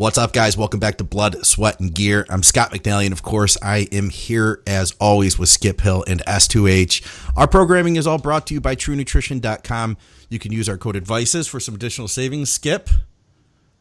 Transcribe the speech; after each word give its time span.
What's 0.00 0.16
up, 0.16 0.32
guys? 0.32 0.56
Welcome 0.56 0.80
back 0.80 0.96
to 0.96 1.04
Blood, 1.04 1.44
Sweat, 1.44 1.78
and 1.78 1.94
Gear. 1.94 2.24
I'm 2.30 2.42
Scott 2.42 2.70
McNally, 2.70 3.04
and 3.04 3.12
of 3.12 3.22
course, 3.22 3.58
I 3.60 3.86
am 3.92 4.08
here 4.08 4.62
as 4.66 4.92
always 4.98 5.38
with 5.38 5.50
Skip 5.50 5.82
Hill 5.82 6.04
and 6.08 6.24
S2H. 6.24 7.34
Our 7.36 7.46
programming 7.46 7.96
is 7.96 8.06
all 8.06 8.16
brought 8.16 8.46
to 8.46 8.54
you 8.54 8.62
by 8.62 8.76
TrueNutrition.com. 8.76 9.98
You 10.30 10.38
can 10.38 10.52
use 10.52 10.70
our 10.70 10.78
code 10.78 10.96
ADVICES 10.96 11.50
for 11.50 11.60
some 11.60 11.74
additional 11.74 12.08
savings. 12.08 12.50
Skip, 12.50 12.88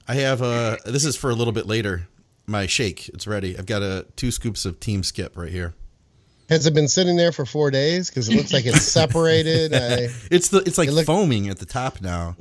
I 0.09 0.15
have 0.15 0.41
uh 0.41 0.75
this 0.85 1.05
is 1.05 1.15
for 1.15 1.29
a 1.29 1.35
little 1.35 1.53
bit 1.53 1.67
later. 1.67 2.09
My 2.45 2.65
shake, 2.67 3.07
it's 3.07 3.25
ready. 3.25 3.57
I've 3.57 3.65
got 3.65 3.81
a 3.81 4.05
two 4.17 4.31
scoops 4.31 4.65
of 4.65 4.81
Team 4.81 5.03
Skip 5.03 5.37
right 5.37 5.49
here. 5.49 5.73
Has 6.49 6.67
it 6.67 6.73
been 6.73 6.89
sitting 6.89 7.15
there 7.15 7.31
for 7.31 7.45
four 7.45 7.71
days? 7.71 8.09
Because 8.09 8.27
it 8.27 8.35
looks 8.35 8.51
like 8.51 8.65
it's 8.65 8.81
separated. 8.91 9.73
I, 9.73 10.09
It's 10.29 10.49
the 10.49 10.57
it's 10.65 10.77
like 10.77 10.89
It 10.89 11.05
foaming 11.05 11.47
at 11.47 11.59
the 11.59 11.65
top 11.65 12.01
now. 12.01 12.35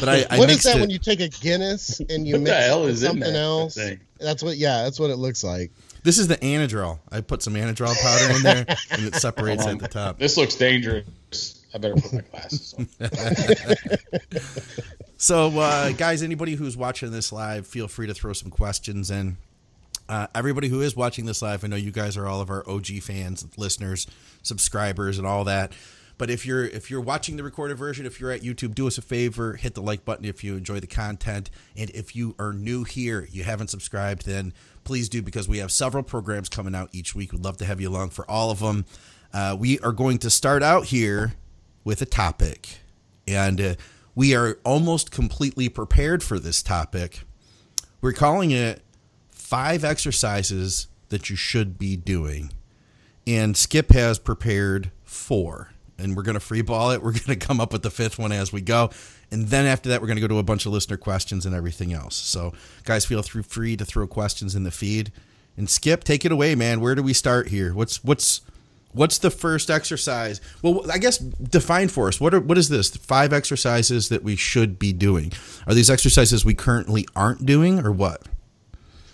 But 0.00 0.08
I, 0.08 0.26
I 0.30 0.38
what 0.38 0.48
is 0.50 0.56
mixed 0.56 0.64
that 0.64 0.76
it. 0.76 0.80
when 0.80 0.90
you 0.90 0.98
take 0.98 1.20
a 1.20 1.28
Guinness 1.28 2.00
and 2.00 2.26
you 2.26 2.34
What 2.34 2.42
mix 2.42 2.56
hell 2.56 2.82
it 2.82 2.86
with 2.86 2.94
is 2.94 3.00
something 3.02 3.20
that 3.20 3.34
else? 3.34 3.74
thing? 3.74 4.00
That's 4.18 4.42
what. 4.42 4.56
Yeah, 4.56 4.82
that's 4.84 4.98
what 5.00 5.10
it 5.10 5.16
looks 5.16 5.42
like. 5.44 5.70
This 6.02 6.18
is 6.18 6.28
the 6.28 6.36
Anadrol. 6.36 6.98
I 7.10 7.20
put 7.20 7.42
some 7.42 7.54
Anadrol 7.54 7.94
powder 8.00 8.34
in 8.36 8.42
there, 8.42 8.76
and 8.92 9.02
it 9.04 9.14
separates 9.20 9.66
at 9.66 9.78
the 9.78 9.88
top. 9.88 10.18
This 10.18 10.36
looks 10.36 10.54
dangerous. 10.54 11.64
I 11.74 11.78
better 11.78 11.94
put 11.94 12.12
my 12.12 12.20
glasses 12.30 12.74
on. 12.78 12.88
So, 15.18 15.58
uh, 15.58 15.92
guys, 15.92 16.22
anybody 16.22 16.54
who's 16.56 16.76
watching 16.76 17.10
this 17.10 17.32
live, 17.32 17.66
feel 17.66 17.88
free 17.88 18.06
to 18.06 18.12
throw 18.12 18.34
some 18.34 18.50
questions 18.50 19.10
in. 19.10 19.38
Uh, 20.10 20.26
everybody 20.34 20.68
who 20.68 20.82
is 20.82 20.94
watching 20.94 21.24
this 21.24 21.40
live, 21.40 21.64
I 21.64 21.68
know 21.68 21.76
you 21.76 21.90
guys 21.90 22.18
are 22.18 22.26
all 22.28 22.42
of 22.42 22.50
our 22.50 22.68
OG 22.68 23.00
fans, 23.00 23.46
listeners, 23.56 24.06
subscribers, 24.42 25.16
and 25.16 25.26
all 25.26 25.44
that. 25.44 25.72
But 26.18 26.30
if 26.30 26.46
you're 26.46 26.64
if 26.64 26.90
you're 26.90 27.00
watching 27.00 27.36
the 27.36 27.42
recorded 27.42 27.76
version, 27.76 28.06
if 28.06 28.20
you're 28.20 28.30
at 28.30 28.40
YouTube, 28.40 28.74
do 28.74 28.86
us 28.86 28.96
a 28.96 29.02
favor, 29.02 29.54
hit 29.54 29.74
the 29.74 29.82
like 29.82 30.04
button 30.04 30.24
if 30.24 30.42
you 30.42 30.56
enjoy 30.56 30.80
the 30.80 30.86
content, 30.86 31.50
and 31.76 31.90
if 31.90 32.16
you 32.16 32.34
are 32.38 32.52
new 32.52 32.84
here, 32.84 33.28
you 33.30 33.44
haven't 33.44 33.68
subscribed, 33.68 34.24
then 34.24 34.54
please 34.84 35.08
do 35.08 35.20
because 35.20 35.48
we 35.48 35.58
have 35.58 35.70
several 35.70 36.02
programs 36.02 36.48
coming 36.48 36.74
out 36.74 36.88
each 36.92 37.14
week. 37.14 37.32
We'd 37.32 37.44
love 37.44 37.58
to 37.58 37.66
have 37.66 37.80
you 37.80 37.90
along 37.90 38.10
for 38.10 38.28
all 38.30 38.50
of 38.50 38.60
them. 38.60 38.86
Uh, 39.32 39.56
we 39.58 39.78
are 39.80 39.92
going 39.92 40.18
to 40.18 40.30
start 40.30 40.62
out 40.62 40.86
here 40.86 41.34
with 41.84 42.00
a 42.00 42.06
topic, 42.06 42.78
and 43.28 43.60
uh, 43.60 43.74
we 44.14 44.34
are 44.34 44.58
almost 44.64 45.10
completely 45.10 45.68
prepared 45.68 46.22
for 46.22 46.38
this 46.38 46.62
topic. 46.62 47.20
We're 48.00 48.12
calling 48.12 48.50
it 48.50 48.82
five 49.30 49.84
exercises 49.84 50.88
that 51.10 51.28
you 51.28 51.36
should 51.36 51.78
be 51.78 51.96
doing. 51.96 52.52
And 53.26 53.56
Skip 53.56 53.90
has 53.90 54.18
prepared 54.18 54.90
four. 55.04 55.70
And 55.98 56.14
we're 56.14 56.22
going 56.22 56.34
to 56.34 56.40
free 56.40 56.62
ball 56.62 56.90
it. 56.90 57.02
We're 57.02 57.12
going 57.12 57.38
to 57.38 57.46
come 57.46 57.60
up 57.60 57.72
with 57.72 57.82
the 57.82 57.90
fifth 57.90 58.18
one 58.18 58.32
as 58.32 58.52
we 58.52 58.60
go. 58.60 58.90
And 59.30 59.48
then 59.48 59.66
after 59.66 59.88
that, 59.88 60.00
we're 60.00 60.06
going 60.06 60.18
to 60.18 60.20
go 60.20 60.28
to 60.28 60.38
a 60.38 60.42
bunch 60.42 60.66
of 60.66 60.72
listener 60.72 60.96
questions 60.96 61.46
and 61.46 61.54
everything 61.54 61.92
else. 61.92 62.14
So, 62.14 62.52
guys, 62.84 63.04
feel 63.04 63.22
free 63.22 63.76
to 63.76 63.84
throw 63.84 64.06
questions 64.06 64.54
in 64.54 64.62
the 64.62 64.70
feed. 64.70 65.10
And 65.56 65.68
Skip, 65.68 66.04
take 66.04 66.24
it 66.24 66.30
away, 66.30 66.54
man. 66.54 66.80
Where 66.80 66.94
do 66.94 67.02
we 67.02 67.12
start 67.12 67.48
here? 67.48 67.74
What's 67.74 68.04
what's 68.04 68.42
what's 68.92 69.18
the 69.18 69.30
first 69.30 69.70
exercise? 69.70 70.40
Well, 70.62 70.90
I 70.90 70.98
guess 70.98 71.18
define 71.18 71.88
for 71.88 72.08
us. 72.08 72.20
What 72.20 72.34
are 72.34 72.40
what 72.40 72.58
is 72.58 72.68
this? 72.68 72.94
Five 72.96 73.32
exercises 73.32 74.08
that 74.10 74.22
we 74.22 74.36
should 74.36 74.78
be 74.78 74.92
doing. 74.92 75.32
Are 75.66 75.74
these 75.74 75.90
exercises 75.90 76.44
we 76.44 76.54
currently 76.54 77.06
aren't 77.16 77.46
doing, 77.46 77.80
or 77.80 77.90
what? 77.90 78.22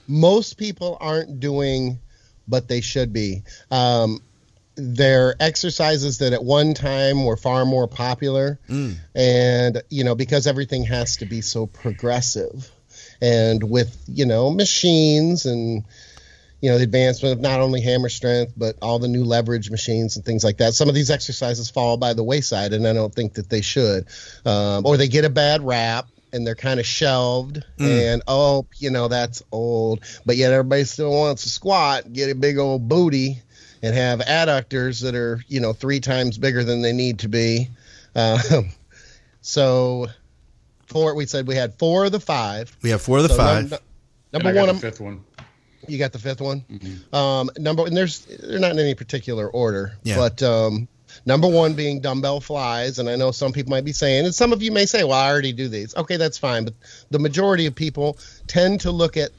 Most 0.08 0.58
people 0.58 0.98
aren't 1.00 1.38
doing, 1.38 2.00
but 2.48 2.68
they 2.68 2.80
should 2.80 3.12
be. 3.12 3.42
Um, 3.70 4.20
they're 4.74 5.34
exercises 5.40 6.18
that 6.18 6.32
at 6.32 6.44
one 6.44 6.74
time 6.74 7.24
were 7.24 7.36
far 7.36 7.64
more 7.64 7.86
popular, 7.86 8.58
and 9.14 9.82
you 9.90 10.04
know 10.04 10.14
because 10.14 10.46
everything 10.46 10.84
has 10.84 11.18
to 11.18 11.26
be 11.26 11.40
so 11.40 11.66
progressive, 11.66 12.70
and 13.20 13.62
with 13.62 13.96
you 14.08 14.24
know 14.26 14.50
machines 14.50 15.46
and 15.46 15.84
you 16.62 16.70
know 16.70 16.78
the 16.78 16.84
advancement 16.84 17.34
of 17.34 17.40
not 17.40 17.60
only 17.60 17.80
hammer 17.80 18.08
strength 18.08 18.52
but 18.56 18.76
all 18.80 18.98
the 18.98 19.08
new 19.08 19.24
leverage 19.24 19.70
machines 19.70 20.16
and 20.16 20.24
things 20.24 20.44
like 20.44 20.58
that. 20.58 20.74
Some 20.74 20.88
of 20.88 20.94
these 20.94 21.10
exercises 21.10 21.68
fall 21.68 21.96
by 21.96 22.14
the 22.14 22.22
wayside 22.22 22.72
and 22.72 22.86
i 22.86 22.92
don't 22.92 23.14
think 23.14 23.34
that 23.34 23.50
they 23.50 23.60
should. 23.60 24.06
Um, 24.46 24.86
or 24.86 24.96
they 24.96 25.08
get 25.08 25.24
a 25.24 25.30
bad 25.30 25.62
rap 25.66 26.06
and 26.32 26.46
they're 26.46 26.54
kind 26.54 26.80
of 26.80 26.86
shelved 26.86 27.62
and 27.78 28.22
oh 28.26 28.66
you 28.78 28.90
know 28.90 29.08
that's 29.08 29.42
old. 29.52 30.04
But 30.24 30.36
yet 30.36 30.52
everybody 30.52 30.84
still 30.84 31.10
wants 31.10 31.42
to 31.42 31.50
squat 31.50 32.10
get 32.10 32.30
a 32.30 32.34
big 32.34 32.58
old 32.58 32.88
booty 32.88 33.42
and 33.82 33.94
have 33.94 34.20
adductors 34.20 35.02
that 35.02 35.14
are 35.14 35.42
you 35.48 35.60
know 35.60 35.72
three 35.72 36.00
times 36.00 36.38
bigger 36.38 36.62
than 36.64 36.82
they 36.82 36.92
need 36.92 37.18
to 37.20 37.28
be 37.28 37.68
um, 38.14 38.38
so 39.40 40.06
four 40.86 41.14
we 41.14 41.26
said 41.26 41.46
we 41.46 41.54
had 41.54 41.74
four 41.78 42.04
of 42.04 42.12
the 42.12 42.20
five 42.20 42.76
We 42.82 42.90
have 42.90 43.02
four 43.02 43.18
of 43.18 43.24
the 43.24 43.28
So 43.30 43.36
five. 43.36 43.70
num- 43.70 43.80
And 44.32 44.42
number 44.44 44.48
I 44.48 44.52
got 44.52 44.66
one 44.66 44.74
the 44.76 44.80
fifth 44.80 45.00
one. 45.00 45.24
you 45.88 45.98
got 45.98 46.12
the 46.12 46.18
fifth 46.18 46.40
one. 46.40 46.64
Um, 47.12 47.50
number 47.58 47.86
and 47.86 47.96
there's 47.96 48.20
they're 48.26 48.58
not 48.58 48.72
in 48.72 48.78
any 48.78 48.94
particular 48.94 49.48
order, 49.48 49.92
Yeah. 50.04 50.16
but 50.16 50.42
um, 50.42 50.86
number 51.26 51.48
one 51.48 51.74
being 51.74 52.00
dumbbell 52.00 52.40
flies, 52.40 52.98
and 52.98 53.08
I 53.08 53.16
know 53.16 53.30
some 53.32 53.52
people 53.52 53.70
might 53.70 53.84
be 53.84 53.92
saying, 53.92 54.24
and 54.26 54.34
some 54.34 54.52
of 54.52 54.62
you 54.62 54.70
may 54.72 54.86
say, 54.86 55.02
"Well, 55.04 55.18
I 55.18 55.28
already 55.30 55.52
do 55.52 55.68
these." 55.68 55.94
Okay, 55.96 56.16
that's 56.16 56.38
fine, 56.38 56.64
but 56.64 56.74
the 57.10 57.18
majority 57.18 57.66
of 57.66 57.74
people 57.74 58.16
tend 58.46 58.80
to 58.82 58.90
look 58.90 59.16
at 59.16 59.30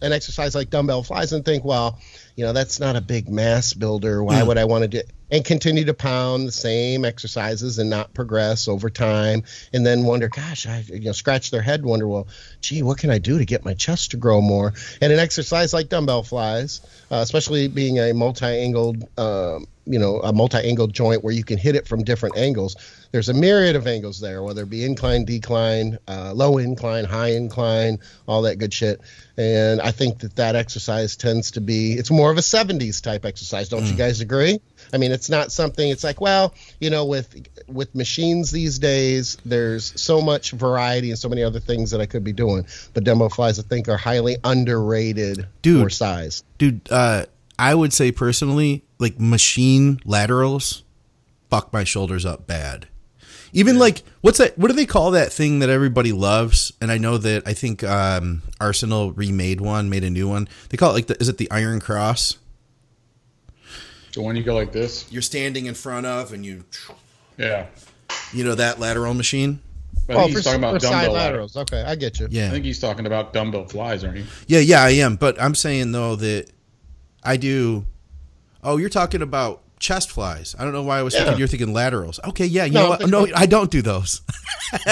an 0.00 0.12
exercise 0.12 0.54
like 0.54 0.70
dumbbell 0.70 1.02
flies 1.02 1.32
and 1.32 1.44
think, 1.44 1.64
"Well, 1.64 1.98
you 2.36 2.44
know, 2.44 2.52
that's 2.52 2.80
not 2.80 2.96
a 2.96 3.00
big 3.00 3.28
mass 3.28 3.74
builder. 3.74 4.22
Why 4.22 4.42
would 4.42 4.58
I 4.58 4.64
want 4.64 4.82
to 4.82 4.88
do?" 4.88 5.02
And 5.30 5.44
continue 5.44 5.84
to 5.86 5.94
pound 5.94 6.46
the 6.46 6.52
same 6.52 7.04
exercises 7.04 7.78
and 7.78 7.88
not 7.88 8.12
progress 8.12 8.68
over 8.68 8.90
time, 8.90 9.44
and 9.72 9.84
then 9.84 10.04
wonder, 10.04 10.28
"Gosh, 10.28 10.66
I 10.66 10.84
you 10.88 11.00
know 11.00 11.12
scratch 11.12 11.50
their 11.50 11.62
head, 11.62 11.84
wonder, 11.84 12.06
well, 12.06 12.28
gee, 12.60 12.82
what 12.82 12.98
can 12.98 13.10
I 13.10 13.18
do 13.18 13.38
to 13.38 13.44
get 13.44 13.64
my 13.64 13.74
chest 13.74 14.10
to 14.10 14.16
grow 14.16 14.40
more?" 14.40 14.74
And 15.00 15.12
an 15.12 15.18
exercise 15.18 15.72
like 15.72 15.88
dumbbell 15.88 16.22
flies, 16.22 16.80
uh, 17.10 17.16
especially 17.16 17.68
being 17.68 17.98
a 17.98 18.12
multi-angled, 18.12 19.04
um, 19.18 19.66
you 19.86 19.98
know, 19.98 20.20
a 20.20 20.32
multi-angled 20.32 20.92
joint 20.92 21.24
where 21.24 21.34
you 21.34 21.44
can 21.44 21.58
hit 21.58 21.76
it 21.76 21.88
from 21.88 22.04
different 22.04 22.36
angles. 22.36 22.76
There's 23.12 23.28
a 23.28 23.34
myriad 23.34 23.76
of 23.76 23.86
angles 23.86 24.20
there, 24.20 24.42
whether 24.42 24.62
it 24.62 24.70
be 24.70 24.84
incline, 24.84 25.26
decline, 25.26 25.98
uh, 26.08 26.32
low 26.32 26.56
incline, 26.56 27.04
high 27.04 27.32
incline, 27.32 27.98
all 28.26 28.42
that 28.42 28.56
good 28.56 28.72
shit. 28.72 29.02
And 29.36 29.82
I 29.82 29.90
think 29.90 30.20
that 30.20 30.36
that 30.36 30.56
exercise 30.56 31.14
tends 31.16 31.50
to 31.52 31.60
be, 31.60 31.92
it's 31.92 32.10
more 32.10 32.30
of 32.30 32.38
a 32.38 32.40
70s 32.40 33.02
type 33.02 33.26
exercise. 33.26 33.68
Don't 33.68 33.84
you 33.84 33.94
guys 33.94 34.22
agree? 34.22 34.60
I 34.94 34.98
mean, 34.98 35.12
it's 35.12 35.28
not 35.28 35.52
something. 35.52 35.88
It's 35.88 36.04
like, 36.04 36.20
well, 36.22 36.54
you 36.80 36.90
know, 36.90 37.04
with 37.04 37.46
with 37.68 37.94
machines 37.94 38.50
these 38.50 38.78
days, 38.78 39.36
there's 39.44 39.98
so 40.00 40.20
much 40.20 40.52
variety 40.52 41.10
and 41.10 41.18
so 41.18 41.28
many 41.28 41.42
other 41.42 41.60
things 41.60 41.90
that 41.90 42.00
I 42.00 42.06
could 42.06 42.24
be 42.24 42.32
doing. 42.32 42.66
But 42.94 43.04
dumbbell 43.04 43.28
flies, 43.28 43.58
I 43.58 43.62
think, 43.62 43.88
are 43.88 43.96
highly 43.96 44.36
underrated 44.44 45.46
Dude. 45.62 45.82
for 45.82 45.90
size. 45.90 46.44
Dude, 46.58 46.80
uh, 46.90 47.26
I 47.58 47.74
would 47.74 47.92
say 47.92 48.10
personally, 48.10 48.84
like 48.98 49.20
machine 49.20 50.00
laterals 50.04 50.82
fuck 51.50 51.70
my 51.70 51.84
shoulders 51.84 52.24
up 52.24 52.46
bad. 52.46 52.88
Even 53.52 53.78
like 53.78 54.02
what's 54.22 54.38
that 54.38 54.56
what 54.56 54.68
do 54.68 54.74
they 54.74 54.86
call 54.86 55.10
that 55.10 55.32
thing 55.32 55.58
that 55.58 55.68
everybody 55.68 56.12
loves? 56.12 56.72
And 56.80 56.90
I 56.90 56.98
know 56.98 57.18
that 57.18 57.42
I 57.46 57.52
think 57.52 57.84
um, 57.84 58.42
Arsenal 58.60 59.12
remade 59.12 59.60
one, 59.60 59.90
made 59.90 60.04
a 60.04 60.10
new 60.10 60.28
one. 60.28 60.48
They 60.70 60.76
call 60.76 60.90
it 60.90 60.94
like 60.94 61.06
the 61.06 61.16
is 61.20 61.28
it 61.28 61.36
the 61.38 61.50
Iron 61.50 61.78
Cross? 61.80 62.38
The 64.14 64.22
one 64.22 64.36
you 64.36 64.42
go 64.42 64.54
like 64.54 64.72
this. 64.72 65.10
You're 65.10 65.22
standing 65.22 65.66
in 65.66 65.74
front 65.74 66.06
of 66.06 66.32
and 66.32 66.44
you 66.44 66.64
Yeah. 67.38 67.66
you 68.32 68.44
know 68.44 68.54
that 68.54 68.78
lateral 68.78 69.14
machine? 69.14 69.60
I 70.08 70.14
Oh, 70.14 70.16
think 70.24 70.32
for, 70.32 70.38
he's 70.38 70.44
talking 70.44 70.60
for 70.60 70.66
about 70.68 70.82
side 70.82 70.90
dumbbell 70.90 71.12
laterals. 71.12 71.56
Okay, 71.56 71.82
I 71.82 71.94
get 71.94 72.18
you. 72.20 72.28
Yeah, 72.30 72.48
I 72.48 72.50
think 72.50 72.64
he's 72.64 72.80
talking 72.80 73.06
about 73.06 73.32
dumbbell 73.32 73.66
flies, 73.66 74.02
aren't 74.04 74.18
you? 74.18 74.24
Yeah, 74.46 74.58
yeah, 74.60 74.82
I 74.82 74.90
am. 74.90 75.16
But 75.16 75.40
I'm 75.40 75.54
saying 75.54 75.92
though 75.92 76.16
that 76.16 76.50
I 77.22 77.36
do. 77.36 77.84
Oh, 78.64 78.76
you're 78.76 78.88
talking 78.90 79.22
about 79.22 79.61
chest 79.82 80.12
flies. 80.12 80.54
I 80.58 80.62
don't 80.64 80.72
know 80.72 80.84
why 80.84 80.98
I 80.98 81.02
was 81.02 81.12
thinking 81.14 81.36
you're 81.38 81.48
thinking 81.48 81.74
laterals. 81.74 82.20
Okay, 82.24 82.46
yeah, 82.46 82.64
you 82.64 82.72
No, 82.72 82.82
know 82.84 82.88
what? 82.90 83.08
No, 83.10 83.26
I 83.34 83.46
don't 83.46 83.70
do 83.70 83.82
those. 83.82 84.22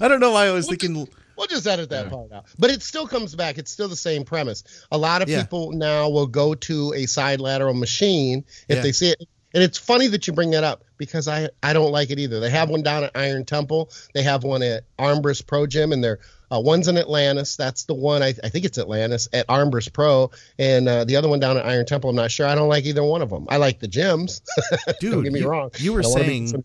I 0.00 0.08
don't 0.08 0.20
know 0.20 0.30
why 0.30 0.46
I 0.46 0.50
was 0.52 0.68
thinking. 0.68 1.06
We'll 1.36 1.48
just 1.48 1.66
edit 1.66 1.90
that 1.90 2.10
part 2.10 2.30
out. 2.32 2.44
But 2.58 2.70
it 2.70 2.82
still 2.82 3.08
comes 3.08 3.34
back. 3.34 3.58
It's 3.58 3.70
still 3.72 3.88
the 3.88 3.96
same 3.96 4.24
premise. 4.24 4.62
A 4.92 4.96
lot 4.98 5.20
of 5.20 5.28
Yeah. 5.28 5.42
people 5.42 5.72
now 5.72 6.08
will 6.08 6.28
go 6.28 6.54
to 6.54 6.92
a 6.94 7.06
side 7.06 7.40
lateral 7.40 7.74
machine 7.74 8.44
if 8.68 8.76
Yeah. 8.76 8.82
they 8.82 8.92
see 8.92 9.10
it. 9.10 9.18
And 9.52 9.62
it's 9.62 9.78
funny 9.78 10.06
that 10.08 10.26
you 10.26 10.32
bring 10.32 10.50
that 10.52 10.62
up 10.64 10.84
because 10.96 11.26
I, 11.28 11.48
I 11.62 11.72
don't 11.72 11.90
like 11.92 12.10
it 12.10 12.18
either. 12.20 12.38
They 12.40 12.50
have 12.50 12.70
one 12.70 12.82
down 12.82 13.04
at 13.04 13.10
Iron 13.16 13.44
Temple. 13.44 13.90
They 14.14 14.22
have 14.22 14.44
one 14.44 14.62
at 14.62 14.84
Armbrust 14.98 15.46
Pro 15.46 15.66
Gym, 15.66 15.92
and 15.92 16.02
they're 16.02 16.18
uh, 16.50 16.60
one's 16.60 16.88
in 16.88 16.96
Atlantis. 16.96 17.56
That's 17.56 17.84
the 17.84 17.94
one 17.94 18.22
I, 18.22 18.34
I 18.42 18.48
think 18.48 18.64
it's 18.64 18.78
Atlantis 18.78 19.28
at 19.32 19.46
Armbrust 19.48 19.92
Pro, 19.92 20.30
and 20.58 20.88
uh, 20.88 21.04
the 21.04 21.16
other 21.16 21.28
one 21.28 21.40
down 21.40 21.56
at 21.56 21.66
Iron 21.66 21.86
Temple. 21.86 22.10
I'm 22.10 22.16
not 22.16 22.30
sure. 22.30 22.46
I 22.46 22.54
don't 22.54 22.68
like 22.68 22.84
either 22.84 23.02
one 23.02 23.22
of 23.22 23.30
them. 23.30 23.46
I 23.48 23.56
like 23.56 23.80
the 23.80 23.88
gyms. 23.88 24.40
Dude, 25.00 25.12
don't 25.12 25.24
get 25.24 25.32
me 25.32 25.40
you, 25.40 25.48
wrong. 25.48 25.70
You 25.78 25.92
were 25.92 26.00
I 26.00 26.02
don't 26.02 26.12
wanna 26.12 26.24
be 26.24 26.46
saying 26.46 26.64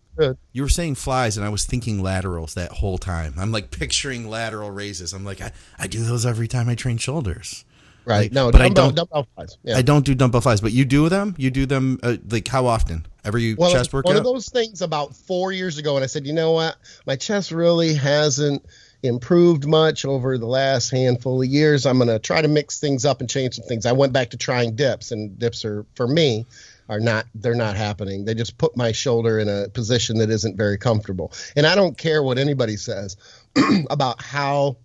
you 0.52 0.62
were 0.62 0.68
saying 0.68 0.96
flies, 0.96 1.36
and 1.36 1.46
I 1.46 1.48
was 1.48 1.64
thinking 1.64 2.02
laterals 2.02 2.54
that 2.54 2.72
whole 2.72 2.98
time. 2.98 3.34
I'm 3.38 3.52
like 3.52 3.70
picturing 3.70 4.28
lateral 4.28 4.70
raises. 4.70 5.12
I'm 5.12 5.24
like, 5.24 5.40
I, 5.40 5.52
I 5.78 5.86
do 5.86 6.04
those 6.04 6.26
every 6.26 6.48
time 6.48 6.68
I 6.68 6.74
train 6.74 6.98
shoulders. 6.98 7.64
right? 8.04 8.22
like, 8.22 8.32
no, 8.32 8.50
but 8.50 8.60
I 8.60 8.68
don't- 8.68 8.94
dumbbell 8.94 9.26
flies. 9.34 9.58
Yeah. 9.62 9.76
I 9.76 9.82
don't 9.82 10.04
do 10.04 10.14
dumbbell 10.14 10.40
flies, 10.40 10.60
but 10.60 10.72
you 10.72 10.84
do 10.84 11.08
them. 11.08 11.34
You 11.38 11.50
do 11.50 11.66
them 11.66 11.98
uh, 12.02 12.16
like 12.28 12.48
how 12.48 12.66
often? 12.66 13.06
Every 13.24 13.54
well, 13.54 13.70
chest 13.70 13.92
one 13.92 14.16
of 14.16 14.24
those 14.24 14.48
things 14.48 14.80
about 14.80 15.14
four 15.14 15.52
years 15.52 15.76
ago, 15.76 15.96
and 15.96 16.02
I 16.02 16.06
said, 16.06 16.26
you 16.26 16.32
know 16.32 16.52
what, 16.52 16.76
my 17.06 17.16
chest 17.16 17.50
really 17.50 17.92
hasn't 17.92 18.64
improved 19.02 19.66
much 19.66 20.04
over 20.04 20.36
the 20.38 20.46
last 20.46 20.90
handful 20.90 21.42
of 21.42 21.48
years. 21.48 21.86
I'm 21.86 21.98
going 21.98 22.08
to 22.08 22.18
try 22.18 22.42
to 22.42 22.48
mix 22.48 22.78
things 22.78 23.04
up 23.04 23.20
and 23.20 23.30
change 23.30 23.54
some 23.54 23.66
things. 23.66 23.86
I 23.86 23.92
went 23.92 24.12
back 24.12 24.30
to 24.30 24.36
trying 24.36 24.76
dips, 24.76 25.10
and 25.12 25.38
dips 25.38 25.64
are 25.64 25.86
for 25.94 26.06
me 26.06 26.46
are 26.90 27.00
not 27.00 27.24
they're 27.36 27.54
not 27.54 27.76
happening. 27.76 28.24
They 28.24 28.34
just 28.34 28.58
put 28.58 28.76
my 28.76 28.90
shoulder 28.92 29.38
in 29.38 29.48
a 29.48 29.68
position 29.68 30.18
that 30.18 30.28
isn't 30.28 30.56
very 30.56 30.76
comfortable. 30.76 31.32
And 31.54 31.64
I 31.66 31.76
don't 31.76 31.96
care 31.96 32.22
what 32.22 32.36
anybody 32.36 32.76
says 32.76 33.16
about 33.90 34.20
how 34.20 34.76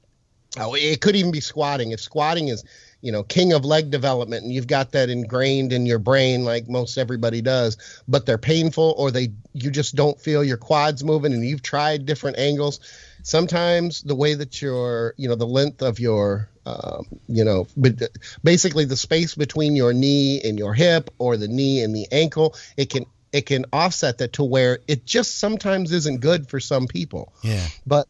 it 0.57 1.01
could 1.01 1.15
even 1.15 1.31
be 1.31 1.41
squatting. 1.41 1.91
If 1.91 1.99
squatting 1.99 2.49
is, 2.49 2.63
you 3.01 3.11
know, 3.11 3.23
king 3.23 3.53
of 3.53 3.65
leg 3.65 3.89
development 3.89 4.43
and 4.43 4.53
you've 4.53 4.67
got 4.67 4.91
that 4.91 5.09
ingrained 5.09 5.73
in 5.73 5.87
your 5.87 5.99
brain 5.99 6.45
like 6.45 6.69
most 6.69 6.97
everybody 6.97 7.41
does, 7.41 7.77
but 8.07 8.27
they're 8.27 8.37
painful 8.37 8.93
or 8.97 9.09
they 9.09 9.31
you 9.53 9.71
just 9.71 9.95
don't 9.95 10.21
feel 10.21 10.43
your 10.43 10.57
quads 10.57 11.03
moving 11.03 11.33
and 11.33 11.43
you've 11.43 11.63
tried 11.63 12.05
different 12.05 12.37
angles. 12.37 12.79
Sometimes 13.25 14.03
the 14.03 14.15
way 14.15 14.35
that 14.35 14.61
your, 14.61 15.15
you 15.17 15.27
know, 15.27 15.35
the 15.35 15.47
length 15.47 15.81
of 15.81 15.99
your 15.99 16.47
um, 16.67 17.05
you 17.27 17.43
know, 17.43 17.67
but 17.77 18.01
basically 18.43 18.85
the 18.85 18.97
space 18.97 19.35
between 19.35 19.75
your 19.75 19.93
knee 19.93 20.41
and 20.41 20.57
your 20.57 20.73
hip 20.73 21.11
or 21.19 21.37
the 21.37 21.47
knee 21.47 21.83
and 21.83 21.95
the 21.95 22.07
ankle, 22.11 22.55
it 22.77 22.89
can 22.89 23.05
it 23.31 23.45
can 23.45 23.65
offset 23.73 24.19
that 24.19 24.33
to 24.33 24.43
where 24.43 24.79
it 24.87 25.05
just 25.05 25.37
sometimes 25.39 25.91
isn't 25.91 26.21
good 26.21 26.49
for 26.49 26.59
some 26.59 26.87
people. 26.87 27.33
Yeah. 27.43 27.67
But 27.85 28.07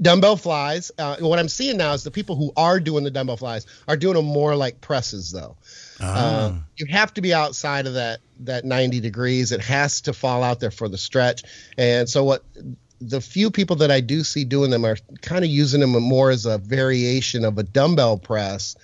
dumbbell 0.00 0.36
flies. 0.36 0.90
Uh, 0.98 1.16
what 1.20 1.38
I'm 1.38 1.48
seeing 1.48 1.76
now 1.76 1.92
is 1.94 2.04
the 2.04 2.10
people 2.10 2.36
who 2.36 2.52
are 2.56 2.78
doing 2.80 3.04
the 3.04 3.10
dumbbell 3.10 3.36
flies 3.36 3.66
are 3.88 3.96
doing 3.96 4.14
them 4.14 4.26
more 4.26 4.54
like 4.54 4.80
presses, 4.80 5.30
though. 5.30 5.56
Ah. 6.00 6.14
Uh, 6.14 6.54
you 6.76 6.86
have 6.86 7.14
to 7.14 7.20
be 7.20 7.32
outside 7.32 7.86
of 7.86 7.94
that 7.94 8.20
that 8.40 8.64
90 8.64 9.00
degrees. 9.00 9.52
It 9.52 9.60
has 9.60 10.02
to 10.02 10.12
fall 10.12 10.42
out 10.42 10.60
there 10.60 10.70
for 10.70 10.88
the 10.88 10.98
stretch. 10.98 11.44
And 11.78 12.08
so 12.08 12.24
what 12.24 12.44
the 13.08 13.20
few 13.20 13.50
people 13.50 13.76
that 13.76 13.90
I 13.90 14.00
do 14.00 14.22
see 14.22 14.44
doing 14.44 14.70
them 14.70 14.84
are 14.84 14.96
kind 15.20 15.44
of 15.44 15.50
using 15.50 15.80
them 15.80 15.90
more 15.90 16.30
as 16.30 16.46
a 16.46 16.58
variation 16.58 17.44
of 17.44 17.58
a 17.58 17.62
dumbbell 17.62 18.18
press 18.18 18.76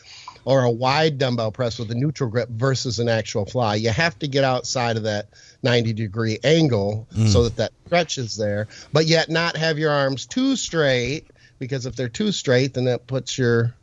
or 0.44 0.62
a 0.62 0.70
wide 0.70 1.18
dumbbell 1.18 1.52
press 1.52 1.78
with 1.78 1.90
a 1.90 1.94
neutral 1.94 2.30
grip 2.30 2.48
versus 2.48 2.98
an 2.98 3.08
actual 3.08 3.44
fly. 3.44 3.74
You 3.74 3.90
have 3.90 4.18
to 4.20 4.28
get 4.28 4.44
outside 4.44 4.96
of 4.96 5.02
that 5.02 5.28
90 5.62 5.92
degree 5.92 6.38
angle 6.42 7.06
mm. 7.14 7.28
so 7.28 7.44
that 7.44 7.56
that 7.56 7.72
stretch 7.86 8.18
is 8.18 8.36
there, 8.36 8.68
but 8.92 9.06
yet 9.06 9.28
not 9.28 9.56
have 9.56 9.78
your 9.78 9.90
arms 9.90 10.26
too 10.26 10.56
straight 10.56 11.26
because 11.58 11.86
if 11.86 11.96
they're 11.96 12.08
too 12.08 12.32
straight, 12.32 12.74
then 12.74 12.84
that 12.84 13.06
puts 13.06 13.36
your 13.36 13.74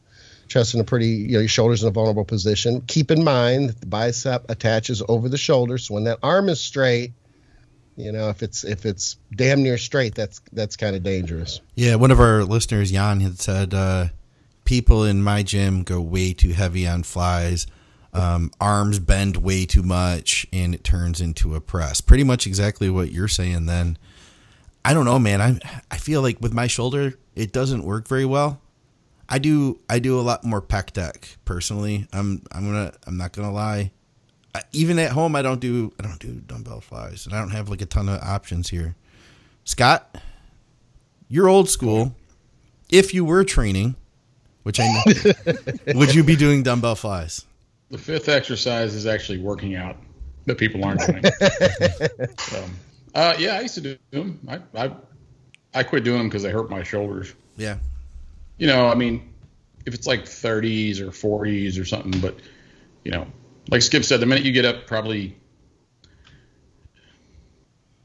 chest 0.47 0.73
in 0.73 0.79
a 0.79 0.83
pretty, 0.83 1.07
you 1.07 1.33
know, 1.33 1.39
your 1.39 1.47
shoulders 1.47 1.83
in 1.83 1.87
a 1.87 1.91
vulnerable 1.91 2.25
position. 2.25 2.81
Keep 2.81 3.11
in 3.11 3.23
mind 3.23 3.69
that 3.69 3.79
the 3.79 3.87
bicep 3.87 4.49
attaches 4.49 5.01
over 5.07 5.29
the 5.29 5.37
shoulder, 5.37 5.77
so 5.77 5.93
when 5.93 6.05
that 6.05 6.19
arm 6.23 6.49
is 6.49 6.61
straight, 6.61 7.13
you 7.95 8.11
know, 8.11 8.29
if 8.29 8.43
it's 8.43 8.63
if 8.63 8.85
it's 8.85 9.17
damn 9.35 9.63
near 9.63 9.77
straight, 9.77 10.15
that's 10.15 10.41
that's 10.51 10.75
kind 10.75 10.95
of 10.95 11.03
dangerous. 11.03 11.61
Yeah, 11.75 11.95
one 11.95 12.11
of 12.11 12.19
our 12.19 12.43
listeners, 12.43 12.91
Jan, 12.91 13.21
had 13.21 13.39
said 13.39 13.73
uh, 13.73 14.07
people 14.65 15.03
in 15.03 15.23
my 15.23 15.43
gym 15.43 15.83
go 15.83 16.01
way 16.01 16.33
too 16.33 16.51
heavy 16.51 16.87
on 16.87 17.03
flies. 17.03 17.67
Um, 18.13 18.51
arms 18.61 18.99
bend 18.99 19.37
way 19.37 19.65
too 19.65 19.83
much, 19.83 20.47
and 20.53 20.73
it 20.73 20.83
turns 20.83 21.19
into 21.19 21.55
a 21.55 21.61
press. 21.61 21.99
Pretty 21.99 22.23
much 22.23 22.47
exactly 22.47 22.89
what 22.89 23.11
you're 23.11 23.27
saying. 23.27 23.65
Then 23.65 23.97
I 24.83 24.93
don't 24.93 25.05
know, 25.05 25.19
man. 25.19 25.41
I 25.41 25.59
I 25.89 25.97
feel 25.97 26.21
like 26.21 26.41
with 26.41 26.53
my 26.53 26.67
shoulder, 26.67 27.17
it 27.35 27.51
doesn't 27.51 27.83
work 27.83 28.07
very 28.07 28.25
well. 28.25 28.61
I 29.27 29.39
do 29.39 29.79
I 29.89 29.99
do 29.99 30.19
a 30.19 30.21
lot 30.21 30.43
more 30.43 30.61
pec 30.61 30.93
deck 30.93 31.37
personally. 31.45 32.07
I'm 32.13 32.43
I'm 32.51 32.65
gonna 32.65 32.93
I'm 33.07 33.17
not 33.17 33.33
gonna 33.33 33.51
lie. 33.51 33.91
Even 34.71 34.99
at 34.99 35.11
home, 35.11 35.35
I 35.35 35.41
don't 35.41 35.59
do 35.59 35.93
I 35.99 36.03
don't 36.03 36.19
do 36.19 36.41
dumbbell 36.45 36.81
flies, 36.81 37.25
and 37.25 37.35
I 37.35 37.39
don't 37.39 37.51
have 37.51 37.69
like 37.69 37.81
a 37.81 37.85
ton 37.85 38.09
of 38.09 38.21
options 38.21 38.69
here. 38.69 38.95
Scott, 39.63 40.17
you're 41.27 41.47
old 41.47 41.69
school. 41.69 42.15
If 42.89 43.13
you 43.13 43.25
were 43.25 43.43
training, 43.43 43.95
which 44.63 44.79
I 44.79 44.87
know, 44.87 45.53
would 45.95 46.13
you 46.13 46.23
be 46.23 46.35
doing 46.35 46.63
dumbbell 46.63 46.95
flies? 46.95 47.45
The 47.89 47.97
fifth 47.97 48.29
exercise 48.29 48.93
is 48.93 49.05
actually 49.05 49.39
working 49.39 49.75
out 49.75 49.97
that 50.45 50.57
people 50.57 50.83
aren't 50.85 51.01
doing. 51.01 51.23
so, 52.37 52.65
uh, 53.15 53.35
yeah, 53.39 53.55
I 53.55 53.61
used 53.61 53.75
to 53.75 53.81
do 53.81 53.97
them. 54.11 54.39
I 54.47 54.59
I, 54.75 54.91
I 55.73 55.83
quit 55.83 56.03
doing 56.03 56.19
them 56.19 56.29
because 56.29 56.43
they 56.43 56.51
hurt 56.51 56.69
my 56.69 56.83
shoulders. 56.83 57.33
Yeah. 57.57 57.77
You 58.57 58.67
know, 58.67 58.87
I 58.87 58.95
mean, 58.95 59.33
if 59.85 59.93
it's 59.93 60.07
like 60.07 60.25
30s 60.25 60.99
or 60.99 61.07
40s 61.07 61.79
or 61.79 61.85
something, 61.85 62.19
but 62.21 62.39
you 63.03 63.11
know, 63.11 63.27
like 63.69 63.81
Skip 63.81 64.03
said, 64.03 64.19
the 64.19 64.25
minute 64.25 64.45
you 64.45 64.51
get 64.51 64.65
up, 64.65 64.87
probably 64.87 65.35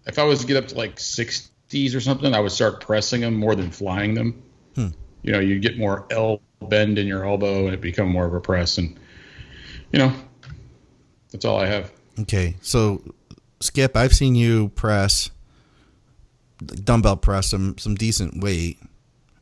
if 0.07 0.19
I 0.19 0.25
was 0.25 0.41
to 0.41 0.47
get 0.47 0.57
up 0.57 0.69
to 0.69 0.75
like 0.75 0.97
60s 0.97 1.95
or 1.95 2.01
something, 2.01 2.35
I 2.35 2.41
would 2.41 2.53
start 2.53 2.81
pressing 2.81 3.21
them 3.21 3.35
more 3.35 3.55
than 3.55 3.71
flying 3.71 4.15
them. 4.15 4.43
Hmm. 4.75 4.89
You 5.23 5.33
know, 5.33 5.41
you 5.41 5.59
get 5.59 5.79
more 5.79 6.07
L 6.11 6.41
bend 6.69 6.99
in 6.99 7.07
your 7.07 7.25
elbow 7.25 7.67
and 7.67 7.75
it 7.75 7.81
become 7.81 8.09
more 8.09 8.27
of 8.27 8.35
a 8.35 8.41
press, 8.41 8.79
and 8.79 8.99
you 9.93 9.99
know, 9.99 10.12
that's 11.31 11.45
all 11.45 11.59
I 11.59 11.67
have. 11.67 11.93
Okay. 12.21 12.57
So, 12.62 13.03
Skip, 13.61 13.97
I've 13.97 14.12
seen 14.12 14.35
you 14.35 14.71
press 14.71 15.31
dumbbell 16.85 17.17
press 17.17 17.51
some 17.51 17.77
some 17.79 17.95
decent 17.95 18.43
weight. 18.43 18.79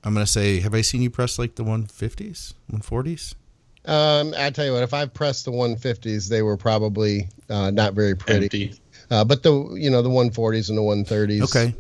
I'm 0.05 0.15
gonna 0.15 0.26
say, 0.26 0.61
have 0.61 0.75
I 0.75 0.81
seen 0.81 1.03
you 1.03 1.11
press 1.11 1.38
like 1.38 1.56
the 1.56 1.65
150s, 1.65 2.55
140s? 2.73 3.35
Um, 3.84 4.34
I 4.36 4.50
tell 4.50 4.66
you 4.66 4.72
what, 4.72 4.82
if 4.82 4.92
I've 4.92 5.14
pressed 5.14 5.44
the 5.44 5.50
150s, 5.52 6.28
they 6.28 6.42
were 6.42 6.56
probably 6.56 7.28
uh, 7.48 7.70
not 7.70 7.94
very 7.94 8.14
pretty. 8.14 8.44
Empty. 8.44 8.80
Uh, 9.10 9.25
but 9.25 9.42
the 9.42 9.52
you 9.75 9.90
know 9.90 10.02
the 10.02 10.10
140s 10.10 10.69
and 10.69 10.76
the 10.76 10.82
130s. 10.82 11.42
Okay. 11.44 11.75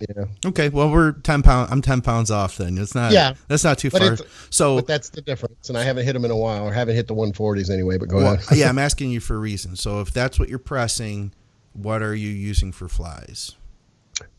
Yeah. 0.00 0.24
Okay. 0.46 0.68
Well, 0.68 0.90
we're 0.90 1.12
10 1.12 1.42
pound. 1.42 1.70
I'm 1.70 1.80
10 1.80 2.00
pounds 2.00 2.32
off. 2.32 2.56
Then 2.56 2.76
it's 2.76 2.94
not. 2.94 3.12
Yeah. 3.12 3.34
That's 3.46 3.62
not 3.62 3.78
too 3.78 3.90
But 3.90 4.18
far. 4.18 4.26
So 4.50 4.76
But 4.76 4.88
that's 4.88 5.10
the 5.10 5.20
difference, 5.20 5.68
and 5.68 5.78
I 5.78 5.84
haven't 5.84 6.04
hit 6.04 6.14
them 6.14 6.24
in 6.24 6.32
a 6.32 6.36
while, 6.36 6.64
or 6.66 6.72
haven't 6.72 6.96
hit 6.96 7.06
the 7.06 7.14
140s 7.14 7.70
anyway. 7.70 7.98
But 7.98 8.08
go 8.08 8.16
Well, 8.16 8.32
ahead. 8.34 8.58
yeah, 8.58 8.68
I'm 8.68 8.78
asking 8.78 9.10
you 9.12 9.20
for 9.20 9.36
a 9.36 9.38
reason. 9.38 9.76
So 9.76 10.00
if 10.00 10.10
that's 10.10 10.40
what 10.40 10.48
you're 10.48 10.58
pressing, 10.58 11.32
what 11.72 12.02
are 12.02 12.16
you 12.16 12.30
using 12.30 12.72
for 12.72 12.88
flies? 12.88 13.54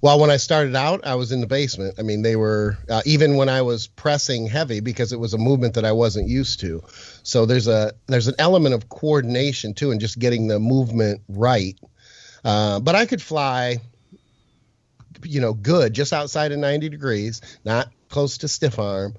Well, 0.02 0.20
when 0.20 0.30
I 0.30 0.38
started 0.38 0.76
out, 0.76 1.06
I 1.06 1.16
was 1.16 1.32
in 1.32 1.42
the 1.42 1.48
basement. 1.48 1.96
I 1.98 2.04
mean, 2.04 2.22
they 2.22 2.36
were 2.36 2.78
uh, 2.90 3.02
even 3.06 3.36
when 3.38 3.50
I 3.50 3.62
was 3.62 3.88
pressing 3.88 4.48
heavy 4.48 4.80
because 4.80 5.14
it 5.14 5.20
was 5.20 5.34
a 5.34 5.38
movement 5.38 5.76
that 5.76 5.86
I 5.86 5.94
wasn't 5.94 6.28
used 6.28 6.60
to. 6.60 6.84
So 7.24 7.46
there's 7.46 7.68
a 7.68 7.94
there's 8.08 8.28
an 8.28 8.36
element 8.38 8.76
of 8.76 8.90
coordination 8.90 9.74
too, 9.74 9.92
and 9.92 10.00
just 10.00 10.20
getting 10.20 10.48
the 10.48 10.60
movement 10.60 11.22
right. 11.28 11.78
Uh, 12.44 12.80
but 12.82 12.96
I 12.96 13.06
could 13.06 13.22
fly, 13.22 13.78
you 15.24 15.42
know, 15.42 15.54
good 15.54 15.94
just 15.94 16.12
outside 16.14 16.52
of 16.52 16.60
90 16.60 16.90
degrees, 16.90 17.42
not 17.64 17.90
close 18.10 18.40
to 18.40 18.48
stiff 18.48 18.80
arm. 18.80 19.16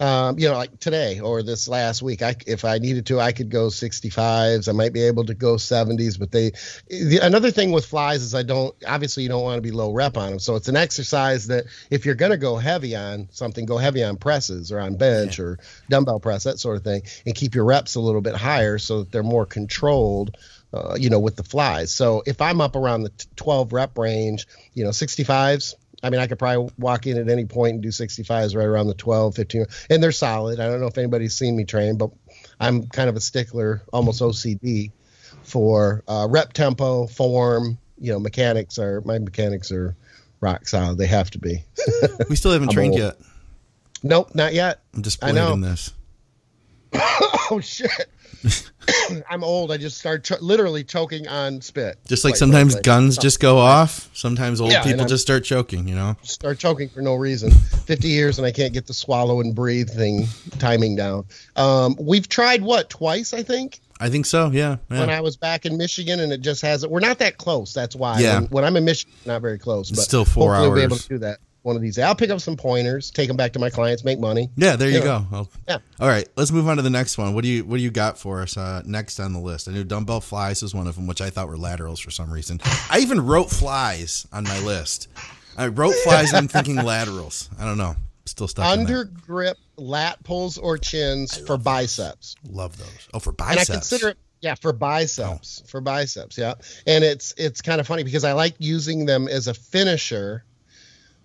Um, 0.00 0.38
you 0.40 0.48
know, 0.48 0.56
like 0.56 0.80
today 0.80 1.20
or 1.20 1.42
this 1.42 1.68
last 1.68 2.02
week, 2.02 2.20
I 2.20 2.34
if 2.46 2.64
I 2.64 2.78
needed 2.78 3.06
to, 3.06 3.20
I 3.20 3.32
could 3.32 3.48
go 3.48 3.68
65s. 3.68 4.68
I 4.68 4.72
might 4.72 4.92
be 4.92 5.02
able 5.02 5.24
to 5.26 5.34
go 5.34 5.54
70s. 5.54 6.18
But 6.18 6.32
they, 6.32 6.50
the, 6.88 7.20
another 7.22 7.52
thing 7.52 7.70
with 7.70 7.86
flies 7.86 8.22
is 8.22 8.34
I 8.34 8.42
don't 8.42 8.74
obviously 8.86 9.22
you 9.22 9.28
don't 9.28 9.42
want 9.42 9.58
to 9.58 9.62
be 9.62 9.70
low 9.70 9.92
rep 9.92 10.16
on 10.16 10.30
them. 10.30 10.38
So 10.40 10.56
it's 10.56 10.68
an 10.68 10.76
exercise 10.76 11.46
that 11.46 11.66
if 11.90 12.04
you're 12.04 12.16
going 12.16 12.32
to 12.32 12.36
go 12.36 12.56
heavy 12.56 12.96
on 12.96 13.28
something, 13.30 13.66
go 13.66 13.78
heavy 13.78 14.02
on 14.02 14.16
presses 14.16 14.72
or 14.72 14.80
on 14.80 14.96
bench 14.96 15.38
or 15.38 15.60
dumbbell 15.88 16.18
press 16.18 16.44
that 16.44 16.58
sort 16.58 16.76
of 16.76 16.82
thing, 16.82 17.02
and 17.24 17.34
keep 17.34 17.54
your 17.54 17.64
reps 17.64 17.94
a 17.94 18.00
little 18.00 18.20
bit 18.20 18.34
higher 18.34 18.78
so 18.78 19.00
that 19.00 19.12
they're 19.12 19.22
more 19.22 19.46
controlled. 19.46 20.36
Uh, 20.72 20.96
you 20.98 21.08
know, 21.08 21.20
with 21.20 21.36
the 21.36 21.44
flies. 21.44 21.92
So 21.92 22.24
if 22.26 22.42
I'm 22.42 22.60
up 22.60 22.74
around 22.74 23.04
the 23.04 23.12
12 23.36 23.72
rep 23.72 23.96
range, 23.96 24.48
you 24.72 24.82
know, 24.82 24.90
65s, 24.90 25.76
I 26.04 26.10
mean, 26.10 26.20
I 26.20 26.26
could 26.26 26.38
probably 26.38 26.70
walk 26.78 27.06
in 27.06 27.16
at 27.16 27.30
any 27.30 27.46
point 27.46 27.74
and 27.74 27.82
do 27.82 27.88
65s 27.88 28.54
right 28.54 28.66
around 28.66 28.88
the 28.88 28.94
12, 28.94 29.34
15, 29.34 29.66
and 29.88 30.02
they're 30.02 30.12
solid. 30.12 30.60
I 30.60 30.66
don't 30.66 30.80
know 30.80 30.86
if 30.86 30.98
anybody's 30.98 31.34
seen 31.34 31.56
me 31.56 31.64
train, 31.64 31.96
but 31.96 32.10
I'm 32.60 32.86
kind 32.88 33.08
of 33.08 33.16
a 33.16 33.20
stickler, 33.20 33.82
almost 33.90 34.20
OCD 34.20 34.92
for 35.44 36.04
uh, 36.06 36.26
rep 36.30 36.52
tempo, 36.52 37.06
form. 37.06 37.78
You 37.98 38.12
know, 38.12 38.18
mechanics 38.18 38.78
are 38.78 39.00
my 39.02 39.18
mechanics 39.18 39.72
are 39.72 39.96
rock 40.40 40.68
solid. 40.68 40.98
They 40.98 41.06
have 41.06 41.30
to 41.30 41.38
be. 41.38 41.64
We 42.28 42.36
still 42.36 42.52
haven't 42.52 42.70
trained 42.72 42.92
old. 42.92 43.00
yet. 43.00 43.16
nope, 44.02 44.34
not 44.34 44.52
yet. 44.52 44.82
I'm 44.92 45.00
I 45.00 45.02
disappointed 45.02 45.34
know. 45.36 45.52
in 45.54 45.60
this. 45.62 45.92
Oh 47.50 47.60
shit. 47.60 48.10
I'm 49.30 49.44
old. 49.44 49.72
I 49.72 49.76
just 49.76 49.98
start 49.98 50.24
ch- 50.24 50.40
literally 50.40 50.84
choking 50.84 51.26
on 51.28 51.60
spit. 51.60 51.98
Just 52.06 52.24
like 52.24 52.32
Quite 52.32 52.38
sometimes 52.38 52.74
guns 52.80 53.18
just 53.18 53.40
go 53.40 53.58
off. 53.58 54.10
Sometimes 54.14 54.60
old 54.60 54.72
Yeah, 54.72 54.82
people 54.82 55.04
just 55.06 55.22
start 55.22 55.44
choking. 55.44 55.88
You 55.88 55.94
know. 55.94 56.16
start 56.22 56.58
choking 56.58 56.88
for 56.88 57.00
no 57.00 57.14
reason. 57.14 57.50
50 57.50 58.08
years 58.08 58.38
and 58.38 58.46
I 58.46 58.52
can't 58.52 58.72
get 58.72 58.86
the 58.86 58.94
swallow 58.94 59.40
and 59.40 59.54
breathe 59.54 59.90
thing 59.90 60.26
timing 60.58 60.96
down. 60.96 61.24
Um, 61.56 61.96
we've 62.00 62.28
tried 62.28 62.62
what 62.62 62.90
twice, 62.90 63.32
I 63.32 63.42
think, 63.42 63.80
I 64.00 64.10
think 64.10 64.26
so. 64.26 64.50
Yeah. 64.50 64.76
when. 64.88 65.08
I 65.08 65.20
was 65.20 65.36
back 65.36 65.66
in 65.66 65.76
Michigan, 65.76 66.20
and 66.20 66.32
it 66.32 66.40
just 66.40 66.62
hasn't. 66.62 66.90
We're 66.90 67.00
not 67.00 67.18
that 67.20 67.38
close. 67.38 67.72
That's 67.72 67.94
why. 67.94 68.18
Yeah. 68.18 68.40
When, 68.40 68.48
when 68.48 68.64
I'm 68.64 68.76
in 68.76 68.84
Michigan, 68.84 69.14
not 69.24 69.40
very 69.40 69.58
close. 69.58 69.90
It's 69.90 70.00
but 70.00 70.04
still 70.04 70.24
four 70.24 70.52
hopefully 70.54 70.68
We'll 70.68 70.78
be 70.78 70.82
able 70.82 70.96
to 70.96 71.08
do 71.08 71.18
that 71.18 71.38
one 71.64 71.76
of 71.76 71.82
these. 71.82 71.98
I'll 71.98 72.14
pick 72.14 72.30
up 72.30 72.40
some 72.40 72.56
pointers, 72.56 73.10
take 73.10 73.28
them 73.28 73.36
back 73.36 73.52
to 73.54 73.58
my 73.58 73.70
clients, 73.70 74.04
make 74.04 74.18
money. 74.20 74.50
Yeah, 74.56 74.76
there 74.76 74.88
you 74.90 74.98
Yeah. 74.98 75.04
go. 75.04 75.26
Well, 75.30 75.50
Yeah. 75.68 75.78
All 75.98 76.08
right, 76.08 76.28
let's 76.36 76.50
move 76.52 76.68
on 76.68 76.76
to 76.76 76.82
the 76.82 76.90
next 76.90 77.18
one. 77.18 77.34
What 77.34 77.42
do 77.42 77.48
you 77.48 77.64
What 77.64 77.78
do 77.78 77.82
you 77.82 77.90
got 77.90 78.18
for 78.18 78.42
us 78.42 78.56
uh, 78.56 78.82
next 78.84 79.18
on 79.18 79.32
the 79.32 79.40
list? 79.40 79.66
I 79.68 79.72
knew 79.72 79.82
dumbbell 79.84 80.20
flies 80.20 80.62
was 80.62 80.74
one 80.74 80.86
of 80.86 80.94
them, 80.94 81.06
which 81.06 81.20
I 81.20 81.30
thought 81.30 81.48
were 81.48 81.56
laterals 81.56 82.00
for 82.00 82.10
some 82.10 82.30
reason. 82.30 82.60
I 82.90 82.98
even 83.00 83.24
wrote 83.24 83.50
flies 83.50 84.26
on 84.32 84.44
my 84.44 84.58
list. 84.60 85.08
I 85.56 85.68
wrote 85.68 85.94
flies 86.04 86.28
and 86.30 86.38
I'm 86.38 86.48
thinking 86.48 86.76
laterals. 86.84 87.48
I 87.58 87.64
don't 87.64 87.78
know. 87.78 87.96
still 88.26 88.48
stuck. 88.48 88.66
Under 88.66 89.04
grip 89.04 89.56
lat 89.76 90.22
pulls 90.24 90.58
or 90.58 90.78
chins 90.78 91.36
for 91.36 91.56
biceps. 91.56 92.36
love 92.50 92.76
those. 92.78 93.08
Oh, 93.12 93.18
for 93.20 93.32
biceps. 93.32 93.50
And 93.50 93.56
biceps. 93.58 93.70
I 93.70 93.74
consider 93.74 94.08
it 94.10 94.18
yeah, 94.40 94.54
for 94.56 94.72
biceps. 94.74 95.62
For 95.66 95.80
biceps, 95.80 96.36
yeah. 96.36 96.54
And 96.86 97.02
it's 97.04 97.32
it's 97.38 97.62
kind 97.62 97.80
of 97.80 97.86
funny 97.86 98.04
because 98.04 98.24
I 98.24 98.32
like 98.32 98.54
using 98.58 99.06
them 99.06 99.26
as 99.28 99.48
a 99.48 99.54
finisher 99.54 100.44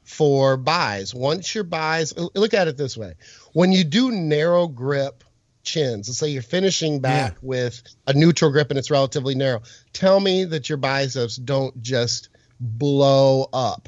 for 0.10 0.58
bis. 0.58 1.14
Once 1.14 1.54
your 1.54 1.64
bis 1.64 2.16
look 2.18 2.56
at 2.56 2.68
it 2.68 2.78
this 2.78 2.98
way. 2.98 3.14
When 3.54 3.72
you 3.72 3.84
do 3.84 4.12
narrow 4.12 4.68
grip 4.68 5.24
chins, 5.64 6.10
let's 6.10 6.18
say 6.18 6.30
you're 6.30 6.42
finishing 6.42 7.00
back 7.00 7.38
with 7.44 7.84
a 8.08 8.14
neutral 8.14 8.52
grip 8.52 8.72
and 8.72 8.80
it's 8.80 8.90
relatively 8.90 9.36
narrow. 9.36 9.62
Tell 9.94 10.20
me 10.20 10.46
that 10.46 10.68
your 10.68 10.80
biceps 10.80 11.36
don't 11.36 11.80
just 11.84 12.30
blow 12.60 13.48
up 13.54 13.88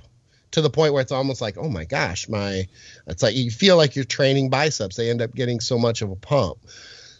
to 0.51 0.61
the 0.61 0.69
point 0.69 0.93
where 0.93 1.01
it's 1.01 1.11
almost 1.11 1.41
like, 1.41 1.57
oh 1.57 1.69
my 1.69 1.85
gosh, 1.85 2.29
my 2.29 2.67
it's 3.07 3.23
like 3.23 3.35
you 3.35 3.49
feel 3.49 3.75
like 3.75 3.95
you're 3.95 4.05
training 4.05 4.51
biceps. 4.51 4.97
They 4.97 5.09
end 5.09 5.23
up 5.23 5.33
getting 5.33 5.59
so 5.59 5.79
much 5.79 6.03
of 6.03 6.11
a 6.11 6.15
pump. 6.15 6.59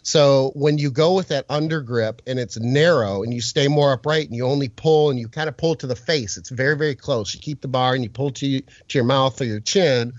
So 0.02 0.50
when 0.54 0.78
you 0.78 0.90
go 0.90 1.14
with 1.14 1.28
that 1.28 1.46
under 1.48 1.80
grip 1.80 2.22
and 2.26 2.38
it's 2.38 2.58
narrow 2.58 3.22
and 3.22 3.32
you 3.32 3.40
stay 3.40 3.68
more 3.68 3.92
upright 3.92 4.26
and 4.26 4.36
you 4.36 4.46
only 4.46 4.68
pull 4.68 5.10
and 5.10 5.18
you 5.18 5.28
kind 5.28 5.48
of 5.48 5.56
pull 5.56 5.76
to 5.76 5.86
the 5.86 5.96
face, 5.96 6.36
it's 6.36 6.50
very 6.50 6.76
very 6.76 6.94
close. 6.94 7.34
You 7.34 7.40
keep 7.40 7.60
the 7.60 7.68
bar 7.68 7.94
and 7.94 8.02
you 8.02 8.10
pull 8.10 8.32
to 8.32 8.46
you, 8.46 8.62
to 8.88 8.98
your 8.98 9.04
mouth 9.04 9.40
or 9.40 9.44
your 9.44 9.60
chin. 9.60 10.12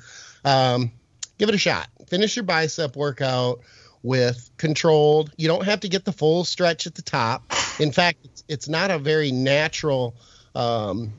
Um, 0.46 0.92
give 1.38 1.50
it 1.50 1.56
a 1.56 1.60
shot. 1.60 1.90
Finish 2.08 2.36
your 2.36 2.44
bicep 2.44 2.96
workout 2.96 3.60
with 4.04 4.50
controlled. 4.58 5.32
You 5.38 5.48
don't 5.48 5.66
have 5.66 5.82
to 5.82 5.90
get 5.90 6.06
the 6.06 6.12
full 6.12 6.44
stretch 6.44 6.88
at 6.88 6.96
the 6.96 7.02
top. 7.02 7.44
In 7.80 7.92
fact, 7.92 8.20
it's, 8.24 8.44
it's 8.48 8.70
not 8.70 8.92
a 8.92 9.00
very 9.00 9.32
natural 9.32 10.16
um, 10.56 11.14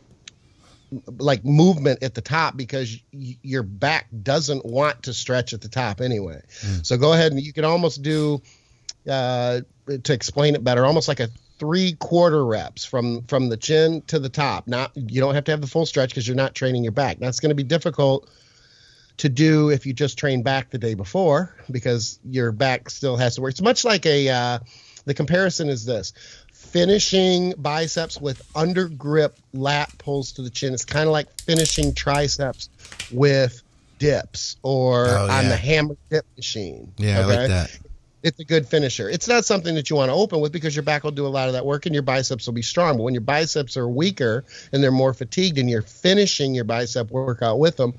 like 1.19 1.45
movement 1.45 2.03
at 2.03 2.15
the 2.15 2.21
top 2.21 2.57
because 2.57 2.97
y- 3.13 3.37
your 3.43 3.63
back 3.63 4.07
doesn't 4.23 4.65
want 4.65 5.05
to 5.05 5.13
stretch 5.13 5.53
at 5.53 5.61
the 5.61 5.69
top 5.69 6.01
anyway. 6.01 6.41
So 6.83 6.97
go 6.97 7.13
ahead 7.13 7.33
and 7.33 7.41
you 7.41 7.53
can 7.53 7.65
almost 7.65 8.03
do 8.03 8.43
uh, 9.09 9.61
to 10.05 10.13
explain 10.13 10.55
it 10.55 10.65
better, 10.65 10.85
almost 10.85 11.09
like 11.09 11.21
a 11.21 11.29
three 11.59 11.93
quarter 11.93 12.45
reps 12.45 12.85
from 12.85 13.23
from 13.23 13.49
the 13.49 13.57
chin 13.57 14.03
to 14.09 14.19
the 14.19 14.29
top. 14.29 14.67
Not 14.67 14.93
you 14.97 15.21
don't 15.21 15.35
have 15.35 15.45
to 15.45 15.53
have 15.53 15.61
the 15.61 15.67
full 15.67 15.87
stretch 15.87 16.11
because 16.11 16.27
you're 16.27 16.37
not 16.37 16.55
training 16.55 16.85
your 16.85 16.93
back. 16.93 17.19
That's 17.19 17.41
going 17.41 17.51
to 17.51 17.55
be 17.55 17.63
difficult 17.63 18.31
to 19.19 19.29
do 19.29 19.71
if 19.71 19.87
you 19.87 19.93
just 19.93 20.19
train 20.19 20.43
back 20.43 20.71
the 20.71 20.79
day 20.79 20.95
before 20.95 21.55
because 21.71 22.19
your 22.25 22.51
back 22.53 22.91
still 22.91 23.17
has 23.17 23.37
to 23.37 23.43
work. 23.43 23.53
It's 23.53 23.63
much 23.63 23.85
like 23.85 24.07
a 24.07 24.29
uh, 24.29 24.59
the 25.05 25.15
comparison 25.15 25.69
is 25.69 25.85
this 25.85 26.13
finishing 26.65 27.55
biceps 27.59 28.21
with 28.21 28.43
under 28.55 28.89
grip 28.89 29.39
lat 29.53 29.91
pulls 29.99 30.33
to 30.33 30.43
the 30.43 30.51
chin. 30.51 30.75
It's 30.75 30.85
kind 30.85 31.07
of 31.07 31.13
like 31.13 31.29
finishing 31.43 31.95
triceps 31.95 32.69
with 33.13 33.63
dips 33.99 34.57
or 34.63 35.07
Oh, 35.09 35.29
on 35.31 35.49
the 35.49 35.57
hammer 35.57 35.97
dip 36.11 36.25
machine. 36.37 36.93
yeah, 36.97 37.21
I 37.21 37.25
like 37.25 37.49
that. 37.49 37.79
it's 38.23 38.41
a 38.41 38.45
good 38.45 38.67
finisher. 38.67 39.09
It's 39.09 39.29
not 39.29 39.45
something 39.45 39.75
that 39.77 39.89
you 39.91 39.97
want 39.97 40.09
to 40.11 40.15
open 40.15 40.41
with 40.41 40.51
because 40.53 40.75
your 40.75 40.83
back 40.83 41.05
will 41.05 41.11
do 41.13 41.27
a 41.27 41.29
lot 41.29 41.47
of 41.49 41.53
that 41.55 41.65
work 41.65 41.87
and 41.87 41.95
your 41.95 42.03
biceps 42.03 42.47
will 42.47 42.55
be 42.55 42.63
strong. 42.63 42.97
But 42.97 43.05
when 43.05 43.15
your 43.15 43.21
biceps 43.21 43.77
are 43.77 43.89
weaker 43.89 44.45
and 44.73 44.83
they're 44.83 44.91
more 44.91 45.15
fatigued 45.15 45.59
and 45.59 45.69
you're 45.71 45.83
finishing 45.83 46.55
your 46.55 46.65
bicep 46.65 47.11
workout 47.11 47.59
with 47.59 47.77
them, 47.77 47.95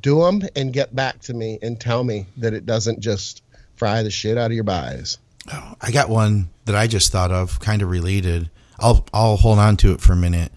do 0.00 0.20
them 0.22 0.42
and 0.56 0.72
get 0.72 0.94
back 0.96 1.18
to 1.20 1.34
me 1.34 1.58
and 1.60 1.78
tell 1.78 2.02
me 2.02 2.26
that 2.38 2.54
it 2.54 2.64
doesn't 2.64 3.00
just 3.00 3.42
fry 3.76 4.02
the 4.02 4.10
shit 4.10 4.38
out 4.38 4.46
of 4.50 4.54
your 4.54 4.64
bis. 4.64 5.18
Oh, 5.52 5.74
I 5.80 5.90
got 5.90 6.08
one 6.08 6.50
that 6.66 6.74
I 6.76 6.86
just 6.86 7.10
thought 7.12 7.30
of, 7.30 7.58
kind 7.60 7.82
of 7.82 7.90
related. 7.90 8.50
I'll 8.78 9.06
I'll 9.12 9.36
hold 9.36 9.58
on 9.58 9.76
to 9.78 9.92
it 9.92 10.00
for 10.00 10.12
a 10.12 10.16
minute, 10.16 10.52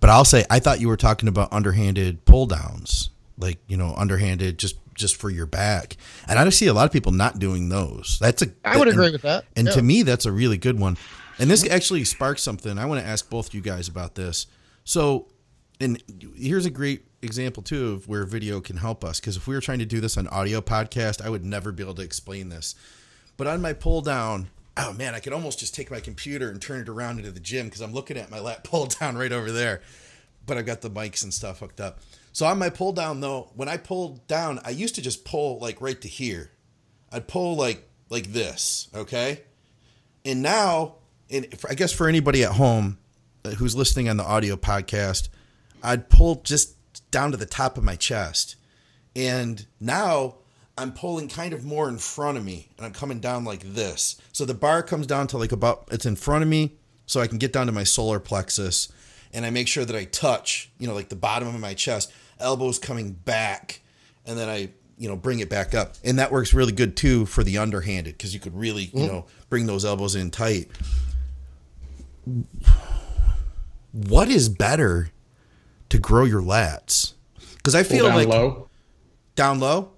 but 0.00 0.10
I'll 0.10 0.24
say 0.24 0.44
I 0.50 0.58
thought 0.58 0.80
you 0.80 0.88
were 0.88 0.96
talking 0.96 1.28
about 1.28 1.52
underhanded 1.52 2.24
pull 2.24 2.46
downs, 2.46 3.10
like 3.38 3.58
you 3.66 3.76
know, 3.76 3.94
underhanded 3.96 4.58
just 4.58 4.76
just 4.94 5.16
for 5.16 5.30
your 5.30 5.46
back. 5.46 5.96
And 6.28 6.38
I 6.38 6.48
see 6.50 6.66
a 6.66 6.74
lot 6.74 6.84
of 6.84 6.92
people 6.92 7.12
not 7.12 7.38
doing 7.38 7.68
those. 7.70 8.18
That's 8.20 8.42
a 8.42 8.46
I 8.64 8.76
would 8.78 8.88
and- 8.88 8.98
agree 8.98 9.10
with 9.10 9.22
that. 9.22 9.44
And 9.56 9.68
Yeah. 9.68 9.74
to 9.74 9.82
me, 9.82 10.02
that's 10.02 10.26
a 10.26 10.32
really 10.32 10.58
good 10.58 10.78
one. 10.78 10.98
And 11.38 11.50
this 11.50 11.66
actually 11.68 12.04
sparks 12.04 12.42
something. 12.42 12.76
I 12.78 12.84
want 12.84 13.00
to 13.00 13.06
ask 13.06 13.28
both 13.30 13.54
you 13.54 13.62
guys 13.62 13.88
about 13.88 14.16
this. 14.16 14.46
So, 14.84 15.28
and 15.80 16.00
here's 16.36 16.66
a 16.66 16.70
great 16.70 17.06
example 17.22 17.62
too 17.62 17.92
of 17.92 18.06
where 18.06 18.24
video 18.26 18.60
can 18.60 18.76
help 18.76 19.02
us. 19.02 19.18
Because 19.18 19.36
if 19.38 19.46
we 19.48 19.54
were 19.54 19.62
trying 19.62 19.78
to 19.78 19.86
do 19.86 19.98
this 20.00 20.18
on 20.18 20.28
audio 20.28 20.60
podcast, 20.60 21.22
I 21.24 21.30
would 21.30 21.44
never 21.44 21.72
be 21.72 21.82
able 21.82 21.94
to 21.94 22.02
explain 22.02 22.50
this. 22.50 22.74
But 23.36 23.46
on 23.46 23.62
my 23.62 23.72
pull 23.72 24.02
down, 24.02 24.48
oh 24.76 24.92
man, 24.92 25.14
I 25.14 25.20
could 25.20 25.32
almost 25.32 25.58
just 25.58 25.74
take 25.74 25.90
my 25.90 26.00
computer 26.00 26.48
and 26.48 26.60
turn 26.60 26.80
it 26.80 26.88
around 26.88 27.18
into 27.18 27.30
the 27.30 27.40
gym 27.40 27.66
because 27.66 27.80
I'm 27.80 27.92
looking 27.92 28.16
at 28.16 28.30
my 28.30 28.40
lat 28.40 28.64
pull 28.64 28.86
down 28.86 29.16
right 29.16 29.32
over 29.32 29.50
there. 29.50 29.82
But 30.44 30.58
I've 30.58 30.66
got 30.66 30.80
the 30.80 30.90
mics 30.90 31.22
and 31.22 31.32
stuff 31.32 31.60
hooked 31.60 31.80
up. 31.80 32.00
So 32.32 32.46
on 32.46 32.58
my 32.58 32.70
pull 32.70 32.92
down 32.92 33.20
though, 33.20 33.50
when 33.54 33.68
I 33.68 33.76
pulled 33.76 34.26
down, 34.26 34.60
I 34.64 34.70
used 34.70 34.94
to 34.96 35.02
just 35.02 35.24
pull 35.24 35.58
like 35.58 35.80
right 35.80 36.00
to 36.00 36.08
here. 36.08 36.50
I'd 37.12 37.28
pull 37.28 37.56
like 37.56 37.88
like 38.08 38.32
this, 38.32 38.88
okay? 38.94 39.42
And 40.24 40.42
now, 40.42 40.96
and 41.30 41.46
I 41.68 41.74
guess 41.74 41.92
for 41.92 42.08
anybody 42.08 42.44
at 42.44 42.52
home 42.52 42.98
uh, 43.44 43.50
who's 43.50 43.74
listening 43.74 44.08
on 44.08 44.16
the 44.16 44.24
audio 44.24 44.56
podcast, 44.56 45.28
I'd 45.82 46.08
pull 46.08 46.36
just 46.36 46.76
down 47.10 47.30
to 47.32 47.36
the 47.36 47.46
top 47.46 47.76
of 47.76 47.84
my 47.84 47.96
chest. 47.96 48.56
And 49.14 49.66
now 49.80 50.36
I'm 50.78 50.92
pulling 50.92 51.28
kind 51.28 51.52
of 51.52 51.64
more 51.64 51.88
in 51.88 51.98
front 51.98 52.38
of 52.38 52.44
me 52.44 52.68
and 52.76 52.86
I'm 52.86 52.92
coming 52.92 53.20
down 53.20 53.44
like 53.44 53.60
this. 53.74 54.20
So 54.32 54.44
the 54.44 54.54
bar 54.54 54.82
comes 54.82 55.06
down 55.06 55.26
to 55.28 55.38
like 55.38 55.52
about, 55.52 55.88
it's 55.92 56.06
in 56.06 56.16
front 56.16 56.42
of 56.42 56.48
me 56.48 56.76
so 57.06 57.20
I 57.20 57.26
can 57.26 57.38
get 57.38 57.52
down 57.52 57.66
to 57.66 57.72
my 57.72 57.84
solar 57.84 58.18
plexus. 58.18 58.90
And 59.34 59.46
I 59.46 59.50
make 59.50 59.68
sure 59.68 59.84
that 59.84 59.96
I 59.96 60.04
touch, 60.04 60.70
you 60.78 60.86
know, 60.86 60.94
like 60.94 61.08
the 61.08 61.16
bottom 61.16 61.48
of 61.48 61.60
my 61.60 61.74
chest, 61.74 62.12
elbows 62.38 62.78
coming 62.78 63.12
back. 63.12 63.80
And 64.26 64.38
then 64.38 64.48
I, 64.48 64.70
you 64.98 65.08
know, 65.08 65.16
bring 65.16 65.40
it 65.40 65.50
back 65.50 65.74
up. 65.74 65.94
And 66.04 66.18
that 66.18 66.30
works 66.32 66.54
really 66.54 66.72
good 66.72 66.96
too 66.96 67.26
for 67.26 67.42
the 67.42 67.58
underhanded 67.58 68.16
because 68.16 68.34
you 68.34 68.40
could 68.40 68.56
really, 68.56 68.84
you 68.84 68.90
mm-hmm. 68.90 69.06
know, 69.06 69.26
bring 69.48 69.66
those 69.66 69.84
elbows 69.84 70.14
in 70.14 70.30
tight. 70.30 70.70
What 73.92 74.28
is 74.28 74.48
better 74.48 75.10
to 75.90 75.98
grow 75.98 76.24
your 76.24 76.42
lats? 76.42 77.14
Because 77.56 77.74
I 77.74 77.82
feel 77.82 78.06
down 78.06 78.16
like 78.16 78.28
low. 78.28 78.68
down 79.34 79.60
low. 79.60 79.92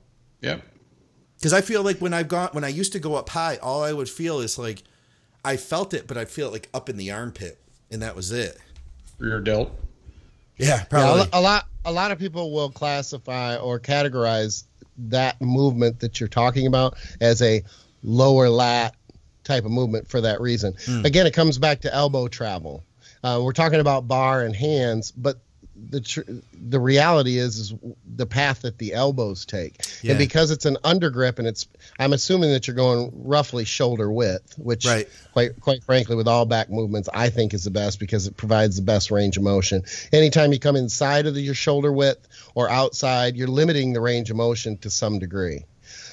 Yep. 0.44 0.62
Because 1.36 1.52
I 1.52 1.60
feel 1.60 1.82
like 1.82 1.98
when 1.98 2.14
I've 2.14 2.28
gone 2.28 2.50
when 2.52 2.64
I 2.64 2.68
used 2.68 2.92
to 2.92 2.98
go 2.98 3.14
up 3.16 3.28
high, 3.30 3.56
all 3.56 3.82
I 3.82 3.92
would 3.92 4.08
feel 4.08 4.40
is 4.40 4.58
like 4.58 4.82
I 5.44 5.56
felt 5.56 5.92
it, 5.92 6.06
but 6.06 6.16
I 6.16 6.24
feel 6.24 6.48
it 6.48 6.52
like 6.52 6.68
up 6.72 6.88
in 6.88 6.96
the 6.96 7.10
armpit, 7.10 7.58
and 7.90 8.02
that 8.02 8.14
was 8.16 8.32
it. 8.32 8.58
Rear 9.18 9.40
delt. 9.40 9.72
Yeah, 10.56 10.66
Yeah, 10.68 10.84
probably. 10.84 11.28
a, 11.32 11.38
a 11.38 11.40
lot 11.40 11.66
a 11.84 11.92
lot 11.92 12.12
of 12.12 12.18
people 12.18 12.52
will 12.52 12.70
classify 12.70 13.56
or 13.56 13.78
categorize 13.80 14.64
that 14.96 15.40
movement 15.40 16.00
that 16.00 16.20
you're 16.20 16.28
talking 16.28 16.66
about 16.66 16.96
as 17.20 17.42
a 17.42 17.62
lower 18.02 18.48
lat 18.48 18.94
type 19.42 19.64
of 19.64 19.70
movement 19.70 20.08
for 20.08 20.20
that 20.20 20.40
reason. 20.40 20.74
Again, 21.04 21.26
it 21.26 21.34
comes 21.34 21.58
back 21.58 21.80
to 21.82 21.92
elbow 21.94 22.28
travel. 22.28 22.84
Uh, 23.22 23.40
we're 23.42 23.52
talking 23.52 23.80
about 23.80 24.06
bar 24.06 24.42
and 24.42 24.54
hands, 24.54 25.10
but 25.10 25.40
the 25.76 26.00
tr- 26.00 26.20
the 26.52 26.78
reality 26.78 27.36
is 27.38 27.58
is 27.58 27.74
the 28.16 28.26
path 28.26 28.62
that 28.62 28.78
the 28.78 28.94
elbows 28.94 29.44
take, 29.44 29.80
Yeah. 30.02 30.12
and 30.12 30.18
because 30.18 30.50
it's 30.50 30.66
an 30.66 30.76
undergrip 30.84 31.38
and 31.38 31.48
it's 31.48 31.66
I'm 31.98 32.12
assuming 32.12 32.52
that 32.52 32.66
you're 32.66 32.76
going 32.76 33.10
roughly 33.24 33.64
shoulder 33.64 34.10
width, 34.10 34.54
which 34.58 34.86
Right. 34.86 35.08
quite 35.32 35.60
quite 35.60 35.82
frankly 35.84 36.14
with 36.16 36.28
all 36.28 36.46
back 36.46 36.70
movements 36.70 37.08
I 37.12 37.30
think 37.30 37.54
is 37.54 37.64
the 37.64 37.70
best 37.70 37.98
because 37.98 38.26
it 38.26 38.36
provides 38.36 38.76
the 38.76 38.82
best 38.82 39.10
range 39.10 39.36
of 39.36 39.42
motion. 39.42 39.82
Anytime 40.12 40.52
you 40.52 40.58
come 40.60 40.76
inside 40.76 41.26
of 41.26 41.34
the, 41.34 41.40
your 41.40 41.54
shoulder 41.54 41.92
width 41.92 42.26
or 42.54 42.70
outside, 42.70 43.36
you're 43.36 43.48
limiting 43.48 43.92
the 43.92 44.00
range 44.00 44.30
of 44.30 44.36
motion 44.36 44.78
to 44.78 44.90
some 44.90 45.18
degree. 45.18 45.64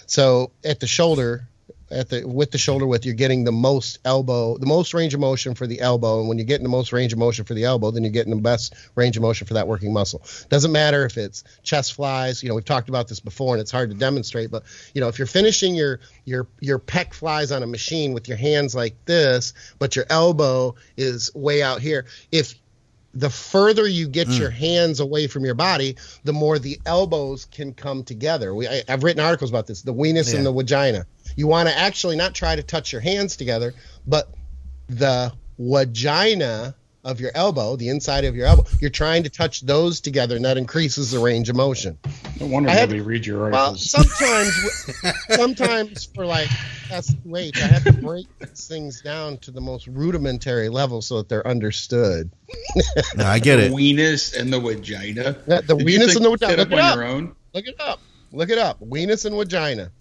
So 0.08 0.52
at 0.64 0.80
the 0.80 0.88
shoulder, 0.88 1.48
at 1.92 2.10
the 2.10 2.26
with 2.26 2.52
the 2.52 2.58
shoulder 2.58 2.88
width, 2.88 3.06
you're 3.06 3.16
getting 3.16 3.44
the 3.44 3.52
most 3.52 4.00
elbow, 4.06 4.58
the 4.58 4.66
most 4.66 4.94
range 4.94 5.14
of 5.14 5.20
motion 5.20 5.56
for 5.56 5.68
the 5.68 5.82
elbow. 5.82 6.20
And 6.20 6.30
when 6.30 6.38
you're 6.38 6.46
getting 6.46 6.64
the 6.64 6.70
most 6.70 6.94
range 6.94 7.14
of 7.14 7.20
motion 7.20 7.46
for 7.46 7.54
the 7.54 7.66
elbow, 7.66 7.92
then 7.92 8.04
you're 8.04 8.12
getting 8.12 8.36
the 8.36 8.42
best 8.42 8.74
range 8.96 9.18
of 9.18 9.24
motion 9.24 9.48
for 9.48 9.54
that 9.56 9.68
working 9.68 9.94
muscle. 9.94 10.22
Doesn't 10.50 10.72
matter 10.72 11.06
if 11.06 11.18
it's 11.18 11.44
chest 11.64 11.94
flies. 11.94 12.44
You 12.44 12.50
know, 12.50 12.56
we've 12.56 12.66
talked 12.66 12.90
about 12.90 13.08
this 13.08 13.20
before, 13.20 13.56
and 13.56 13.62
it's 13.62 13.72
hard 13.72 13.90
to 13.92 13.96
demonstrate. 13.96 14.52
But 14.52 14.64
you 14.94 15.02
know, 15.02 15.08
if 15.08 15.20
you're 15.20 15.28
finishing 15.28 15.76
your 15.76 16.00
your 16.26 16.48
your 16.60 16.80
pec 16.80 17.14
flies 17.14 17.52
on 17.52 17.64
a 17.64 17.68
machine 17.68 18.14
with 18.14 18.28
your 18.28 18.38
hands 18.38 18.76
like 18.76 18.96
this, 19.06 19.54
but 19.80 19.96
your 19.96 20.06
elbow 20.10 20.76
is 20.98 21.34
way 21.34 21.62
out 21.62 21.82
here, 21.82 22.06
if 22.32 22.56
the 23.14 23.30
further 23.30 23.88
you 23.88 24.08
get 24.08 24.28
mm. 24.28 24.40
your 24.40 24.50
hands 24.50 25.00
away 25.00 25.28
from 25.28 25.46
your 25.46 25.54
body, 25.54 25.98
the 26.24 26.34
more 26.34 26.60
the 26.60 26.80
elbows 26.86 27.46
can 27.46 27.74
come 27.74 28.04
together. 28.04 28.54
We, 28.56 28.68
I, 28.68 28.84
I've 28.88 29.04
written 29.04 29.24
articles 29.24 29.50
about 29.50 29.68
this, 29.68 29.82
the 29.82 29.94
weenus 29.94 30.32
Yeah. 30.32 30.38
and 30.38 30.46
the 30.46 30.52
vagina. 30.52 31.06
You 31.36 31.48
want 31.48 31.70
to 31.70 31.78
actually 31.78 32.16
not 32.16 32.34
try 32.36 32.56
to 32.56 32.64
touch 32.64 32.92
your 32.92 33.02
hands 33.02 33.36
together, 33.36 33.74
but 34.06 34.30
the 34.88 35.34
vagina 35.58 36.76
of 37.04 37.20
your 37.20 37.32
elbow, 37.34 37.76
the 37.76 37.90
inside 37.90 38.26
of 38.26 38.36
your 38.36 38.46
elbow, 38.46 38.64
you're 38.80 38.90
trying 38.92 39.24
to 39.24 39.30
touch 39.30 39.62
those 39.62 40.02
together, 40.02 40.36
and 40.36 40.46
that 40.46 40.58
increases 40.58 41.10
the 41.10 41.18
range 41.18 41.50
of 41.50 41.56
motion. 41.56 41.98
No 42.40 42.46
wonder 42.46 42.70
I 42.70 42.74
have- 42.74 42.90
nobody 42.90 43.02
read 43.02 43.26
your 43.26 43.44
articles. 43.46 43.92
Well, 43.96 44.04
sometimes, 44.06 45.16
sometimes 45.32 46.06
for 46.14 46.26
like 46.28 46.48
SQH, 46.90 47.58
I 47.58 47.66
have 47.68 47.84
to 47.86 47.94
break 47.94 48.28
these 48.40 48.68
things 48.68 49.02
down 49.02 49.38
to 49.40 49.52
the 49.52 49.62
most 49.62 49.88
rudimentary 49.88 50.70
level 50.70 51.02
so 51.02 51.18
that 51.18 51.30
they're 51.30 51.48
understood. 51.48 52.30
no, 53.16 53.26
I 53.26 53.40
get 53.40 53.60
it. 53.60 53.72
the 53.72 53.78
it. 53.78 53.80
weenus 53.80 54.38
and 54.40 54.54
the 54.54 54.60
vagina. 54.60 55.38
Yeah, 55.48 55.62
the 55.62 55.76
Did 55.76 55.88
weenus 55.88 56.08
pick 56.08 56.16
and 56.18 56.26
the 56.26 56.30
vagina. 56.32 56.58
Look 56.58 56.72
it 56.72 56.80
up. 56.80 56.96
your 56.96 57.06
own. 57.06 57.36
Look 57.54 57.68
it 57.68 57.80
up. 57.80 58.00
Look 58.32 58.50
it 58.50 58.58
up. 58.60 58.80
Weenus 58.80 59.26
and 59.26 59.36
vagina. 59.36 59.92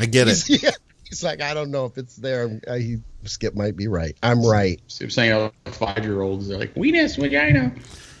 I 0.00 0.06
get 0.06 0.26
it. 0.28 0.42
He's, 0.42 0.62
yeah, 0.62 0.70
he's 1.04 1.22
like, 1.22 1.40
I 1.40 1.54
don't 1.54 1.70
know 1.70 1.84
if 1.84 1.98
it's 1.98 2.16
there. 2.16 2.60
Uh, 2.66 2.74
he, 2.74 2.98
Skip 3.24 3.54
might 3.54 3.76
be 3.76 3.86
right. 3.86 4.16
I'm 4.22 4.44
right. 4.44 4.80
So 4.86 5.04
I'm 5.04 5.10
saying 5.10 5.32
all 5.32 5.52
five 5.66 6.04
year 6.04 6.22
olds 6.22 6.50
are 6.50 6.56
like, 6.56 6.74
weenus, 6.74 7.18
vagina. 7.18 7.72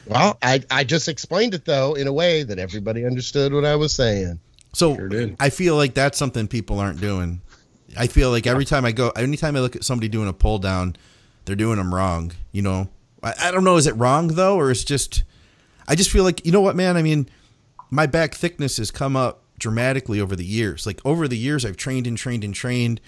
Well, 0.06 0.38
I, 0.42 0.62
I 0.70 0.84
just 0.84 1.08
explained 1.08 1.54
it 1.54 1.64
though 1.64 1.94
in 1.94 2.06
a 2.06 2.12
way 2.12 2.42
that 2.42 2.58
everybody 2.58 3.06
understood 3.06 3.52
what 3.52 3.64
I 3.64 3.76
was 3.76 3.92
saying. 3.92 4.40
So 4.72 4.94
Sure. 4.96 5.30
I 5.40 5.50
feel 5.50 5.76
like 5.76 5.94
that's 5.94 6.18
something 6.18 6.48
people 6.48 6.78
aren't 6.78 7.00
doing. 7.00 7.40
I 7.96 8.06
feel 8.06 8.30
like 8.30 8.46
every 8.46 8.64
time 8.64 8.84
I 8.84 8.92
go, 8.92 9.10
anytime 9.10 9.56
I 9.56 9.60
look 9.60 9.74
at 9.74 9.84
somebody 9.84 10.08
doing 10.08 10.28
a 10.28 10.32
pull 10.32 10.58
down, 10.58 10.96
they're 11.44 11.56
doing 11.56 11.76
them 11.76 11.92
wrong. 11.94 12.32
You 12.52 12.62
know, 12.62 12.88
I, 13.22 13.34
I 13.44 13.50
don't 13.50 13.64
know. 13.64 13.76
Is 13.76 13.86
it 13.86 13.96
wrong 13.96 14.28
though, 14.28 14.56
or 14.56 14.70
it's 14.70 14.84
just? 14.84 15.24
I 15.88 15.96
just 15.96 16.10
feel 16.10 16.22
like 16.22 16.44
you 16.46 16.52
know 16.52 16.60
what, 16.60 16.76
man. 16.76 16.96
I 16.96 17.02
mean, 17.02 17.28
my 17.90 18.06
back 18.06 18.34
thickness 18.34 18.76
has 18.76 18.90
come 18.92 19.16
up 19.16 19.39
dramatically 19.60 20.20
over 20.20 20.34
the 20.34 20.44
years. 20.44 20.86
Like 20.86 21.00
over 21.04 21.28
the 21.28 21.38
years, 21.38 21.64
I've 21.64 21.76
trained 21.76 22.08
and 22.08 22.18
trained 22.18 22.42
and 22.42 22.52
trained, 22.52 23.00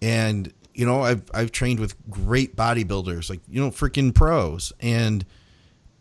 and 0.00 0.52
you 0.74 0.86
know, 0.86 1.02
I've 1.02 1.22
I've 1.34 1.52
trained 1.52 1.80
with 1.80 1.94
great 2.08 2.56
bodybuilders, 2.56 3.28
like 3.28 3.40
you 3.48 3.60
know, 3.60 3.70
freaking 3.70 4.14
pros, 4.14 4.72
and 4.80 5.24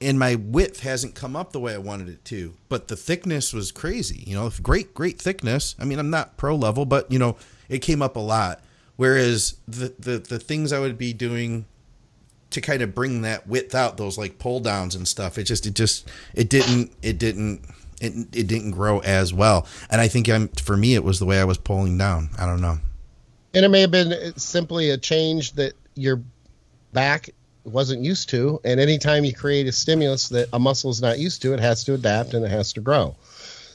and 0.01 0.19
my 0.19 0.35
width 0.35 0.81
hasn't 0.81 1.15
come 1.15 1.35
up 1.35 1.51
the 1.51 1.59
way 1.59 1.73
I 1.73 1.77
wanted 1.77 2.09
it 2.09 2.23
to, 2.25 2.55
but 2.69 2.87
the 2.87 2.95
thickness 2.95 3.53
was 3.53 3.71
crazy. 3.71 4.23
You 4.27 4.35
know, 4.35 4.51
great, 4.61 4.93
great 4.93 5.19
thickness. 5.19 5.75
I 5.79 5.85
mean, 5.85 5.99
I'm 5.99 6.09
not 6.09 6.37
pro 6.37 6.55
level, 6.55 6.85
but 6.85 7.11
you 7.11 7.19
know, 7.19 7.37
it 7.69 7.79
came 7.79 8.01
up 8.01 8.15
a 8.15 8.19
lot. 8.19 8.61
Whereas 8.97 9.55
the 9.67 9.93
the, 9.99 10.17
the 10.19 10.39
things 10.39 10.71
I 10.71 10.79
would 10.79 10.97
be 10.97 11.13
doing 11.13 11.65
to 12.51 12.61
kind 12.61 12.81
of 12.81 12.93
bring 12.93 13.21
that 13.21 13.47
width 13.47 13.75
out, 13.75 13.97
those 13.97 14.17
like 14.17 14.37
pull 14.37 14.59
downs 14.59 14.95
and 14.95 15.07
stuff, 15.07 15.37
it 15.37 15.43
just 15.43 15.65
it 15.65 15.73
just 15.73 16.09
it 16.33 16.49
didn't 16.49 16.91
it 17.01 17.17
didn't 17.17 17.61
it, 18.01 18.13
it 18.33 18.47
didn't 18.47 18.71
grow 18.71 18.99
as 18.99 19.33
well. 19.33 19.67
And 19.89 20.01
I 20.01 20.07
think 20.07 20.29
I'm 20.29 20.47
for 20.49 20.75
me 20.75 20.95
it 20.95 21.03
was 21.03 21.19
the 21.19 21.25
way 21.25 21.39
I 21.39 21.45
was 21.45 21.57
pulling 21.57 21.97
down. 21.97 22.29
I 22.37 22.45
don't 22.45 22.61
know. 22.61 22.77
And 23.53 23.63
it 23.63 23.69
may 23.69 23.81
have 23.81 23.91
been 23.91 24.11
uh, 24.11 24.31
simply 24.35 24.89
a 24.89 24.97
change 24.97 25.53
that 25.53 25.73
your 25.95 26.21
back 26.91 27.29
wasn't 27.63 28.03
used 28.03 28.29
to. 28.29 28.59
And 28.63 28.79
anytime 28.79 29.23
you 29.23 29.33
create 29.33 29.67
a 29.67 29.71
stimulus 29.71 30.29
that 30.29 30.49
a 30.53 30.59
muscle 30.59 30.91
is 30.91 31.01
not 31.01 31.19
used 31.19 31.41
to, 31.43 31.53
it 31.53 31.59
has 31.59 31.85
to 31.85 31.93
adapt 31.93 32.33
and 32.33 32.45
it 32.45 32.51
has 32.51 32.73
to 32.73 32.81
grow. 32.81 33.15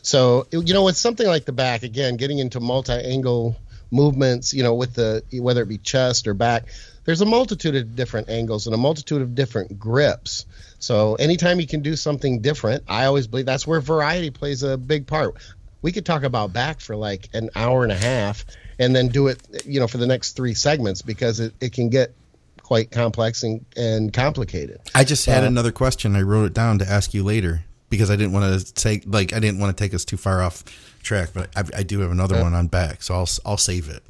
So, 0.03 0.47
you 0.53 0.73
know, 0.73 0.85
with 0.85 0.97
something 0.97 1.27
like 1.27 1.45
the 1.45 1.53
back, 1.53 1.83
again, 1.83 2.17
getting 2.17 2.39
into 2.39 2.61
multi 2.61 2.93
angle 2.93 3.57
movements, 3.91 4.55
you 4.55 4.63
know, 4.63 4.75
with 4.75 4.95
the 4.95 5.23
whether 5.33 5.63
it 5.63 5.69
be 5.69 5.79
chest 5.79 6.27
or 6.27 6.35
back, 6.35 6.65
there's 7.05 7.21
a 7.21 7.27
multitude 7.27 7.75
of 7.75 7.97
different 7.97 8.29
angles 8.29 8.67
and 8.67 8.75
a 8.75 8.79
multitude 8.79 9.23
of 9.23 9.35
different 9.35 9.79
grips. 9.79 10.47
So, 10.81 11.15
anytime 11.17 11.61
you 11.61 11.67
can 11.67 11.83
do 11.83 11.95
something 11.95 12.41
different, 12.41 12.83
I 12.89 13.05
always 13.05 13.27
believe 13.27 13.47
that's 13.47 13.67
where 13.67 13.81
variety 13.81 14.31
plays 14.31 14.63
a 14.63 14.77
big 14.77 15.07
part. 15.07 15.37
We 15.83 15.93
could 15.93 16.05
talk 16.05 16.25
about 16.25 16.53
back 16.53 16.81
for 16.81 16.97
like 16.97 17.29
an 17.33 17.51
hour 17.55 17.85
and 17.85 17.93
a 17.93 17.97
half 17.97 18.45
and 18.79 18.95
then 18.97 19.09
do 19.09 19.29
it, 19.29 19.41
you 19.65 19.79
know, 19.79 19.87
for 19.87 19.99
the 19.99 20.07
next 20.07 20.33
three 20.33 20.55
segments 20.55 21.01
because 21.03 21.39
it, 21.41 21.55
it 21.61 21.73
can 21.73 21.89
get 21.89 22.15
quite 22.63 22.91
complex 22.91 23.43
and, 23.43 23.65
and 23.77 24.13
complicated. 24.13 24.81
I 24.95 25.05
just 25.05 25.27
had 25.27 25.45
Uh, 25.45 25.47
another 25.49 25.73
question. 25.73 26.17
I 26.17 26.23
wrote 26.23 26.45
it 26.47 26.55
down 26.55 26.79
to 26.81 26.89
ask 26.89 27.15
you 27.15 27.23
later 27.25 27.65
because 27.89 28.11
I 28.11 28.17
didn't 28.17 28.33
want 28.33 28.61
to 28.61 28.75
take 28.75 29.05
like 29.07 29.33
I 29.33 29.41
didn't 29.41 29.59
want 29.59 29.77
to 29.77 29.83
take 29.85 29.93
us 29.95 30.05
too 30.05 30.17
far 30.17 30.41
off 30.43 30.65
track, 31.03 31.31
but 31.35 31.51
I, 31.57 31.65
I 31.79 31.83
do 31.83 32.01
have 32.01 32.11
another 32.11 32.41
one 32.43 32.55
on 32.55 32.69
back, 32.69 33.03
so 33.03 33.15
I'll 33.15 33.29
I'll 33.45 33.57
save 33.57 33.89
it. 33.89 34.03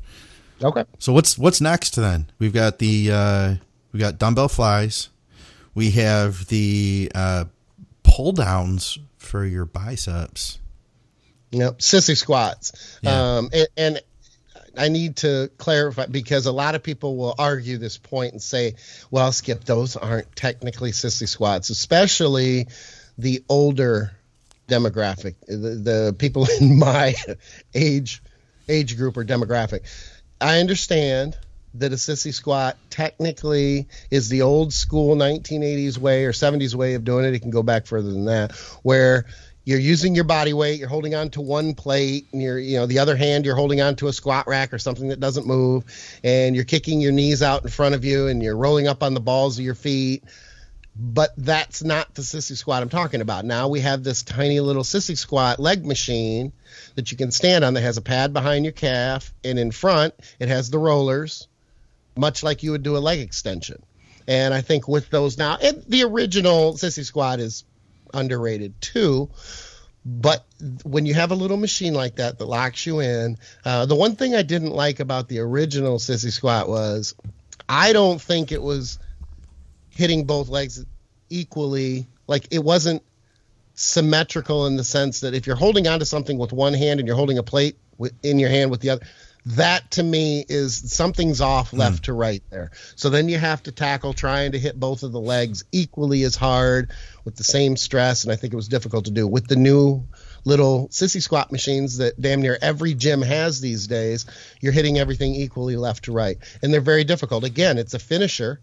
Okay. 0.62 0.84
So 0.98 1.12
what's 1.12 1.38
what's 1.38 1.60
next 1.60 1.96
then? 1.96 2.26
We've 2.38 2.52
got 2.52 2.78
the 2.78 3.10
uh, 3.12 3.54
we 3.92 3.98
got 4.00 4.18
dumbbell 4.18 4.48
flies, 4.48 5.08
we 5.80 5.92
have 5.92 6.44
the 6.48 7.10
uh, 7.14 7.46
pull 8.02 8.32
downs 8.32 8.98
for 9.16 9.46
your 9.46 9.64
biceps. 9.64 10.58
Yep, 11.52 11.78
sissy 11.78 12.18
squats. 12.18 12.98
Yeah. 13.00 13.38
Um, 13.38 13.48
and, 13.50 13.68
and 13.78 14.00
I 14.76 14.88
need 14.88 15.16
to 15.16 15.50
clarify 15.56 16.04
because 16.04 16.44
a 16.44 16.52
lot 16.52 16.74
of 16.74 16.82
people 16.82 17.16
will 17.16 17.34
argue 17.38 17.78
this 17.78 17.96
point 17.96 18.32
and 18.32 18.42
say, 18.42 18.74
"Well, 19.10 19.32
Skip, 19.32 19.64
those 19.64 19.96
aren't 19.96 20.36
technically 20.36 20.90
sissy 20.90 21.26
squats," 21.26 21.70
especially 21.70 22.68
the 23.16 23.42
older 23.48 24.12
demographic, 24.68 25.36
the, 25.46 25.56
the 25.56 26.16
people 26.18 26.46
in 26.60 26.78
my 26.78 27.14
age 27.74 28.22
age 28.68 28.98
group 28.98 29.16
or 29.16 29.24
demographic. 29.24 29.84
I 30.42 30.60
understand 30.60 31.38
that 31.74 31.92
a 31.92 31.96
sissy 31.96 32.34
squat 32.34 32.76
technically 32.90 33.86
is 34.10 34.28
the 34.28 34.42
old 34.42 34.72
school 34.72 35.14
1980s 35.16 35.98
way 35.98 36.24
or 36.24 36.32
70s 36.32 36.74
way 36.74 36.94
of 36.94 37.04
doing 37.04 37.24
it. 37.24 37.34
It 37.34 37.40
can 37.40 37.50
go 37.50 37.62
back 37.62 37.86
further 37.86 38.10
than 38.10 38.24
that, 38.24 38.52
where 38.82 39.26
you're 39.64 39.78
using 39.78 40.14
your 40.14 40.24
body 40.24 40.52
weight, 40.52 40.80
you're 40.80 40.88
holding 40.88 41.14
on 41.14 41.30
to 41.30 41.40
one 41.40 41.74
plate, 41.74 42.26
and 42.32 42.42
you're, 42.42 42.58
you 42.58 42.76
know, 42.78 42.86
the 42.86 42.98
other 42.98 43.14
hand 43.14 43.44
you're 43.44 43.54
holding 43.54 43.80
on 43.80 43.94
to 43.96 44.08
a 44.08 44.12
squat 44.12 44.48
rack 44.48 44.72
or 44.72 44.78
something 44.78 45.08
that 45.08 45.20
doesn't 45.20 45.46
move, 45.46 45.84
and 46.24 46.56
you're 46.56 46.64
kicking 46.64 47.00
your 47.00 47.12
knees 47.12 47.42
out 47.42 47.62
in 47.62 47.68
front 47.68 47.94
of 47.94 48.04
you, 48.04 48.26
and 48.26 48.42
you're 48.42 48.56
rolling 48.56 48.88
up 48.88 49.02
on 49.02 49.14
the 49.14 49.20
balls 49.20 49.58
of 49.58 49.64
your 49.64 49.74
feet. 49.74 50.24
But 50.96 51.30
that's 51.36 51.84
not 51.84 52.14
the 52.14 52.22
sissy 52.22 52.56
squat 52.56 52.82
I'm 52.82 52.88
talking 52.88 53.20
about. 53.20 53.44
Now 53.44 53.68
we 53.68 53.80
have 53.80 54.02
this 54.02 54.22
tiny 54.22 54.60
little 54.60 54.82
sissy 54.82 55.16
squat 55.16 55.60
leg 55.60 55.86
machine 55.86 56.52
that 56.96 57.12
you 57.12 57.16
can 57.16 57.30
stand 57.30 57.64
on 57.64 57.74
that 57.74 57.82
has 57.82 57.96
a 57.96 58.02
pad 58.02 58.32
behind 58.32 58.64
your 58.64 58.72
calf, 58.72 59.32
and 59.44 59.58
in 59.58 59.70
front 59.70 60.14
it 60.40 60.48
has 60.48 60.70
the 60.70 60.78
rollers, 60.78 61.46
much 62.16 62.42
like 62.42 62.62
you 62.62 62.72
would 62.72 62.82
do 62.82 62.96
a 62.96 62.98
leg 62.98 63.20
extension. 63.20 63.82
And 64.26 64.54
I 64.54 64.60
think 64.60 64.86
with 64.86 65.10
those 65.10 65.38
now, 65.38 65.56
and 65.60 65.82
the 65.88 66.04
original 66.04 66.74
sissy 66.74 67.04
squat 67.04 67.40
is 67.40 67.64
underrated 68.12 68.80
too. 68.80 69.30
But 70.04 70.44
when 70.82 71.04
you 71.04 71.14
have 71.14 71.30
a 71.30 71.34
little 71.34 71.56
machine 71.56 71.94
like 71.94 72.16
that 72.16 72.38
that 72.38 72.44
locks 72.46 72.86
you 72.86 73.00
in, 73.00 73.36
uh, 73.64 73.86
the 73.86 73.94
one 73.94 74.16
thing 74.16 74.34
I 74.34 74.42
didn't 74.42 74.70
like 74.70 75.00
about 75.00 75.28
the 75.28 75.40
original 75.40 75.98
sissy 75.98 76.32
squat 76.32 76.68
was 76.68 77.14
I 77.68 77.92
don't 77.92 78.20
think 78.20 78.50
it 78.50 78.62
was 78.62 78.98
hitting 79.90 80.24
both 80.24 80.48
legs 80.48 80.84
equally. 81.28 82.06
Like 82.26 82.48
it 82.50 82.64
wasn't 82.64 83.02
symmetrical 83.74 84.66
in 84.66 84.76
the 84.76 84.84
sense 84.84 85.20
that 85.20 85.34
if 85.34 85.46
you're 85.46 85.56
holding 85.56 85.86
onto 85.86 86.04
something 86.04 86.38
with 86.38 86.52
one 86.52 86.74
hand 86.74 87.00
and 87.00 87.06
you're 87.06 87.16
holding 87.16 87.38
a 87.38 87.42
plate 87.42 87.76
in 88.22 88.38
your 88.38 88.50
hand 88.50 88.70
with 88.70 88.80
the 88.80 88.90
other, 88.90 89.06
that 89.46 89.90
to 89.92 90.02
me 90.02 90.44
is 90.48 90.92
something's 90.92 91.40
off 91.40 91.70
hmm. 91.70 91.78
left 91.78 92.04
to 92.04 92.12
right 92.12 92.42
there. 92.50 92.70
So 92.96 93.10
then 93.10 93.28
you 93.28 93.38
have 93.38 93.62
to 93.64 93.72
tackle 93.72 94.12
trying 94.12 94.52
to 94.52 94.58
hit 94.58 94.78
both 94.78 95.02
of 95.02 95.12
the 95.12 95.20
legs 95.20 95.64
equally 95.72 96.22
as 96.24 96.36
hard 96.36 96.90
with 97.24 97.36
the 97.36 97.44
same 97.44 97.76
stress, 97.76 98.24
and 98.24 98.32
I 98.32 98.36
think 98.36 98.52
it 98.52 98.56
was 98.56 98.68
difficult 98.68 99.06
to 99.06 99.10
do 99.10 99.26
with 99.26 99.46
the 99.46 99.56
new 99.56 100.04
little 100.44 100.88
sissy 100.88 101.22
squat 101.22 101.52
machines 101.52 101.98
that 101.98 102.18
damn 102.20 102.40
near 102.40 102.56
every 102.60 102.94
gym 102.94 103.22
has 103.22 103.60
these 103.60 103.86
days. 103.86 104.26
You're 104.60 104.72
hitting 104.72 104.98
everything 104.98 105.34
equally 105.34 105.76
left 105.76 106.04
to 106.04 106.12
right, 106.12 106.38
and 106.62 106.72
they're 106.72 106.80
very 106.80 107.04
difficult. 107.04 107.44
Again, 107.44 107.78
it's 107.78 107.94
a 107.94 107.98
finisher 107.98 108.60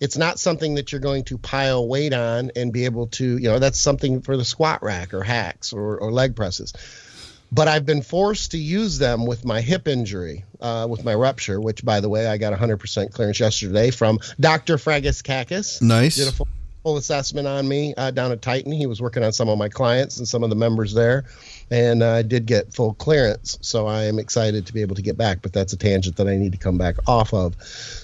it's 0.00 0.16
not 0.16 0.38
something 0.38 0.76
that 0.76 0.90
you're 0.90 1.00
going 1.00 1.24
to 1.24 1.36
pile 1.36 1.86
weight 1.86 2.14
on 2.14 2.50
and 2.56 2.72
be 2.72 2.86
able 2.86 3.08
to, 3.08 3.36
you 3.36 3.50
know, 3.50 3.58
that's 3.58 3.78
something 3.78 4.22
for 4.22 4.36
the 4.36 4.44
squat 4.44 4.82
rack 4.82 5.12
or 5.12 5.22
hacks 5.22 5.74
or, 5.74 5.98
or 5.98 6.10
leg 6.10 6.34
presses. 6.34 6.72
But 7.52 7.68
I've 7.68 7.84
been 7.84 8.02
forced 8.02 8.52
to 8.52 8.58
use 8.58 8.98
them 8.98 9.26
with 9.26 9.44
my 9.44 9.60
hip 9.60 9.88
injury, 9.88 10.44
uh, 10.60 10.86
with 10.88 11.04
my 11.04 11.14
rupture, 11.14 11.60
which, 11.60 11.84
by 11.84 12.00
the 12.00 12.08
way, 12.08 12.26
I 12.26 12.36
got 12.36 12.52
100% 12.52 13.12
clearance 13.12 13.40
yesterday 13.40 13.90
from 13.90 14.20
Dr. 14.38 14.76
Fragus 14.76 15.22
Kakis. 15.22 15.82
Nice. 15.82 16.16
Did 16.16 16.28
a 16.28 16.32
full, 16.32 16.46
full 16.84 16.96
assessment 16.96 17.48
on 17.48 17.66
me 17.66 17.92
uh, 17.96 18.12
down 18.12 18.30
at 18.30 18.40
Titan. 18.40 18.70
He 18.70 18.86
was 18.86 19.02
working 19.02 19.24
on 19.24 19.32
some 19.32 19.48
of 19.48 19.58
my 19.58 19.68
clients 19.68 20.18
and 20.18 20.28
some 20.28 20.44
of 20.44 20.50
the 20.50 20.56
members 20.56 20.94
there. 20.94 21.24
And 21.72 22.02
uh, 22.02 22.10
I 22.10 22.22
did 22.22 22.46
get 22.46 22.72
full 22.72 22.94
clearance. 22.94 23.58
So 23.62 23.86
I 23.86 24.04
am 24.04 24.18
excited 24.18 24.66
to 24.66 24.72
be 24.72 24.82
able 24.82 24.96
to 24.96 25.02
get 25.02 25.16
back. 25.16 25.42
But 25.42 25.52
that's 25.52 25.72
a 25.72 25.76
tangent 25.76 26.16
that 26.16 26.28
I 26.28 26.36
need 26.36 26.52
to 26.52 26.58
come 26.58 26.78
back 26.78 26.96
off 27.08 27.34
of. 27.34 27.56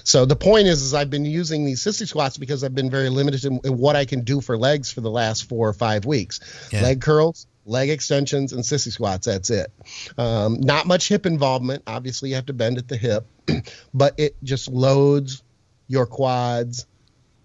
So 0.05 0.25
the 0.25 0.37
point 0.37 0.67
is, 0.67 0.83
is 0.83 0.93
I've 0.93 1.11
been 1.11 1.25
using 1.25 1.65
these 1.65 1.83
sissy 1.83 2.07
squats 2.07 2.37
because 2.37 2.65
I've 2.65 2.75
been 2.75 2.91
very 2.91 3.11
limited 3.11 3.45
in, 3.45 3.61
in 3.65 3.79
what 3.79 3.97
I 3.97 4.05
can 4.05 4.23
do 4.23 4.41
for 4.41 4.59
legs 4.59 4.93
for 4.93 5.01
the 5.01 5.11
last 5.11 5.49
four 5.49 5.69
or 5.69 5.73
five 5.73 6.05
weeks. 6.05 6.41
Yeah. 6.73 6.83
Leg 6.83 7.01
curls, 7.01 7.47
leg 7.67 7.91
extensions, 7.91 8.53
and 8.53 8.63
sissy 8.63 8.93
squats. 8.93 9.27
That's 9.27 9.51
it. 9.51 9.73
Um, 10.17 10.61
not 10.61 10.87
much 10.87 11.09
hip 11.09 11.27
involvement. 11.27 11.83
Obviously, 11.87 12.31
you 12.31 12.37
have 12.37 12.47
to 12.47 12.53
bend 12.53 12.79
at 12.79 12.89
the 12.89 12.97
hip, 12.97 13.27
but 13.95 14.19
it 14.19 14.37
just 14.43 14.69
loads 14.69 15.43
your 15.89 16.07
quads 16.07 16.87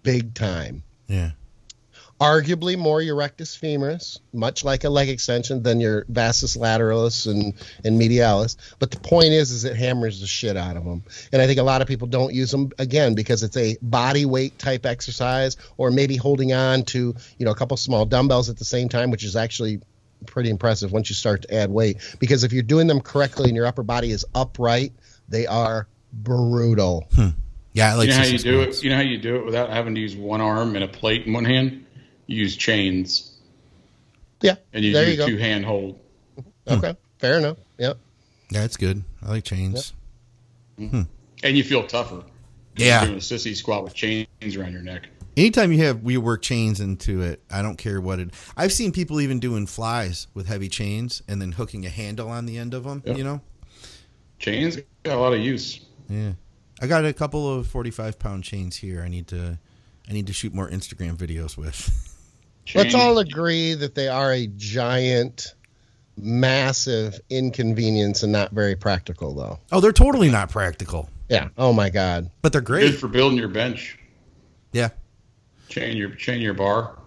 big 0.02 0.34
time. 0.34 0.82
Yeah. 1.06 1.32
Arguably 2.20 2.78
more 2.78 3.02
your 3.02 3.16
rectus 3.16 3.58
femoris, 3.58 4.20
much 4.32 4.64
like 4.64 4.84
a 4.84 4.88
leg 4.88 5.08
extension, 5.08 5.64
than 5.64 5.80
your 5.80 6.04
vastus 6.08 6.56
lateralis 6.56 7.28
and, 7.28 7.54
and 7.84 8.00
medialis. 8.00 8.56
But 8.78 8.92
the 8.92 9.00
point 9.00 9.30
is, 9.30 9.50
is 9.50 9.64
it 9.64 9.74
hammers 9.74 10.20
the 10.20 10.28
shit 10.28 10.56
out 10.56 10.76
of 10.76 10.84
them. 10.84 11.02
And 11.32 11.42
I 11.42 11.48
think 11.48 11.58
a 11.58 11.64
lot 11.64 11.82
of 11.82 11.88
people 11.88 12.06
don't 12.06 12.32
use 12.32 12.52
them 12.52 12.70
again 12.78 13.16
because 13.16 13.42
it's 13.42 13.56
a 13.56 13.76
body 13.82 14.24
weight 14.24 14.56
type 14.56 14.86
exercise, 14.86 15.56
or 15.76 15.90
maybe 15.90 16.14
holding 16.14 16.52
on 16.52 16.84
to 16.84 17.12
you 17.38 17.44
know 17.44 17.50
a 17.50 17.56
couple 17.56 17.76
small 17.76 18.06
dumbbells 18.06 18.48
at 18.48 18.56
the 18.56 18.64
same 18.64 18.88
time, 18.88 19.10
which 19.10 19.24
is 19.24 19.34
actually 19.34 19.80
pretty 20.26 20.50
impressive 20.50 20.92
once 20.92 21.08
you 21.08 21.14
start 21.14 21.42
to 21.42 21.54
add 21.54 21.70
weight. 21.70 22.16
Because 22.18 22.44
if 22.44 22.52
you're 22.52 22.62
doing 22.62 22.86
them 22.86 23.00
correctly 23.00 23.48
and 23.48 23.56
your 23.56 23.66
upper 23.66 23.82
body 23.82 24.10
is 24.10 24.24
upright, 24.34 24.92
they 25.28 25.46
are 25.46 25.88
brutal. 26.12 27.08
Hmm. 27.14 27.28
Yeah, 27.72 27.92
I 27.92 27.94
like 27.94 28.08
you 28.08 28.14
know 28.14 28.18
how 28.20 28.24
sissy 28.24 28.32
you 28.32 28.38
do 28.38 28.60
it? 28.62 28.82
You 28.82 28.90
know 28.90 28.96
how 28.96 29.02
you 29.02 29.18
do 29.18 29.36
it 29.36 29.44
without 29.46 29.70
having 29.70 29.94
to 29.94 30.00
use 30.00 30.14
one 30.14 30.40
arm 30.40 30.74
and 30.74 30.84
a 30.84 30.88
plate 30.88 31.26
in 31.26 31.32
one 31.32 31.44
hand? 31.44 31.86
You 32.26 32.36
use 32.36 32.56
chains 32.56 33.32
Yeah, 34.40 34.56
and 34.72 34.84
you 34.84 34.92
there 34.92 35.06
do 35.06 35.12
you 35.12 35.26
two 35.26 35.36
hand 35.38 35.64
hold. 35.64 35.98
Mm-hmm. 36.38 36.72
Okay, 36.72 36.96
fair 37.18 37.38
enough. 37.38 37.56
Yep. 37.78 37.98
Yeah, 38.50 38.64
it's 38.64 38.76
good. 38.76 39.02
I 39.22 39.30
like 39.30 39.44
chains. 39.44 39.94
Hmm. 40.76 41.02
And 41.42 41.56
you 41.56 41.64
feel 41.64 41.86
tougher. 41.86 42.24
Yeah. 42.76 43.04
Doing 43.04 43.16
a 43.16 43.20
sissy 43.20 43.56
squat 43.56 43.84
with 43.84 43.94
chains 43.94 44.28
around 44.56 44.72
your 44.72 44.82
neck. 44.82 45.08
Anytime 45.36 45.72
you 45.72 45.78
have 45.84 46.02
we 46.02 46.16
work 46.18 46.42
chains 46.42 46.80
into 46.80 47.22
it, 47.22 47.42
I 47.50 47.62
don't 47.62 47.76
care 47.76 48.00
what 48.00 48.18
it. 48.18 48.30
I've 48.56 48.72
seen 48.72 48.92
people 48.92 49.20
even 49.20 49.40
doing 49.40 49.66
flies 49.66 50.26
with 50.34 50.46
heavy 50.46 50.68
chains 50.68 51.22
and 51.26 51.40
then 51.40 51.52
hooking 51.52 51.86
a 51.86 51.88
handle 51.88 52.28
on 52.28 52.46
the 52.46 52.58
end 52.58 52.74
of 52.74 52.84
them. 52.84 53.02
Yeah. 53.06 53.14
You 53.14 53.24
know. 53.24 53.40
Chains 54.38 54.76
got 55.04 55.16
a 55.16 55.20
lot 55.20 55.32
of 55.32 55.40
use. 55.40 55.80
Yeah. 56.08 56.32
I 56.80 56.86
got 56.86 57.04
a 57.04 57.12
couple 57.12 57.52
of 57.52 57.66
forty-five 57.68 58.18
pound 58.18 58.44
chains 58.44 58.76
here. 58.76 59.02
I 59.02 59.08
need 59.08 59.28
to, 59.28 59.58
I 60.08 60.12
need 60.12 60.26
to 60.26 60.32
shoot 60.32 60.52
more 60.52 60.68
Instagram 60.68 61.16
videos 61.16 61.56
with. 61.56 62.08
Let's 62.74 62.94
all 62.94 63.18
agree 63.18 63.74
that 63.74 63.94
they 63.94 64.08
are 64.08 64.32
a 64.32 64.46
giant, 64.48 65.54
massive 66.16 67.20
inconvenience 67.30 68.22
and 68.22 68.32
not 68.32 68.52
very 68.52 68.76
practical, 68.76 69.34
though. 69.34 69.58
Oh, 69.70 69.80
they're 69.80 69.92
totally 69.92 70.30
not 70.30 70.50
practical, 70.50 71.08
Yeah. 71.28 71.48
Oh 71.58 71.72
my 71.72 71.90
God. 71.90 72.30
but 72.40 72.52
they're 72.52 72.60
good 72.60 72.80
great. 72.90 72.94
for 73.00 73.08
building 73.08 73.38
your 73.38 73.48
bench. 73.48 73.98
Yeah. 74.72 74.90
Chain 75.72 75.96
your 75.96 76.10
chain 76.10 76.42
your 76.42 76.52
bar, 76.52 76.98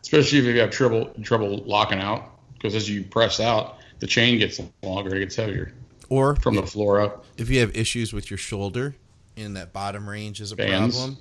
especially 0.00 0.38
if 0.38 0.44
you 0.46 0.58
have 0.58 0.70
trouble 0.70 1.12
trouble 1.22 1.58
locking 1.66 2.00
out. 2.00 2.30
Because 2.54 2.74
as 2.74 2.88
you 2.88 3.04
press 3.04 3.40
out, 3.40 3.76
the 3.98 4.06
chain 4.06 4.38
gets 4.38 4.58
longer, 4.82 5.14
it 5.14 5.20
gets 5.20 5.36
heavier 5.36 5.74
Or 6.08 6.34
from 6.36 6.54
the 6.54 6.62
floor 6.62 7.00
up. 7.00 7.26
if 7.36 7.50
you 7.50 7.60
have 7.60 7.76
issues 7.76 8.14
with 8.14 8.30
your 8.30 8.38
shoulder 8.38 8.96
in 9.36 9.52
that 9.52 9.74
bottom 9.74 10.08
range 10.08 10.40
is 10.40 10.50
a 10.50 10.56
Bands. 10.56 10.96
problem. 10.96 11.18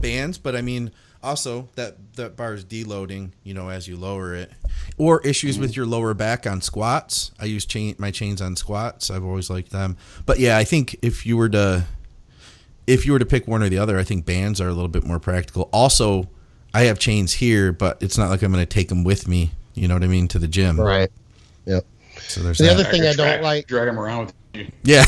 Bands, 0.00 0.38
but 0.38 0.54
I 0.54 0.62
mean 0.62 0.92
also 1.20 1.68
that 1.74 2.14
that 2.14 2.36
bar 2.36 2.54
is 2.54 2.64
deloading, 2.64 3.32
you 3.42 3.54
know, 3.54 3.68
as 3.68 3.88
you 3.88 3.96
lower 3.96 4.32
it. 4.32 4.52
Or 4.98 5.20
issues 5.22 5.58
with 5.58 5.70
mm-hmm. 5.70 5.80
your 5.80 5.86
lower 5.86 6.14
back 6.14 6.46
on 6.46 6.60
squats. 6.60 7.32
I 7.40 7.46
use 7.46 7.66
chain 7.66 7.96
my 7.98 8.12
chains 8.12 8.40
on 8.40 8.54
squats. 8.54 9.10
I've 9.10 9.24
always 9.24 9.50
liked 9.50 9.72
them. 9.72 9.96
But 10.24 10.38
yeah, 10.38 10.56
I 10.56 10.62
think 10.62 10.96
if 11.02 11.26
you 11.26 11.36
were 11.36 11.48
to 11.48 11.86
if 12.86 13.04
you 13.04 13.12
were 13.12 13.18
to 13.18 13.26
pick 13.26 13.48
one 13.48 13.64
or 13.64 13.68
the 13.68 13.78
other, 13.78 13.98
I 13.98 14.04
think 14.04 14.24
bands 14.24 14.60
are 14.60 14.68
a 14.68 14.72
little 14.72 14.88
bit 14.88 15.04
more 15.04 15.18
practical. 15.18 15.68
Also, 15.72 16.28
I 16.76 16.82
have 16.84 16.98
chains 16.98 17.32
here, 17.32 17.72
but 17.72 17.96
it's 18.02 18.18
not 18.18 18.28
like 18.30 18.42
I'm 18.42 18.52
going 18.52 18.62
to 18.62 18.68
take 18.68 18.88
them 18.88 19.02
with 19.02 19.26
me, 19.26 19.50
you 19.74 19.88
know 19.88 19.94
what 19.94 20.04
I 20.04 20.08
mean, 20.08 20.28
to 20.28 20.38
the 20.38 20.48
gym. 20.48 20.78
Right. 20.78 21.10
Yep. 21.64 21.84
So 22.18 22.42
there's 22.42 22.58
The 22.58 22.64
that. 22.64 22.72
other 22.74 22.84
thing 22.84 23.02
I 23.02 23.10
could 23.12 23.16
don't 23.16 23.26
drag- 23.28 23.42
like- 23.42 23.66
Drag 23.66 23.86
them 23.86 23.98
around 23.98 24.26
with 24.26 24.34
you. 24.54 24.72
yeah. 24.82 25.04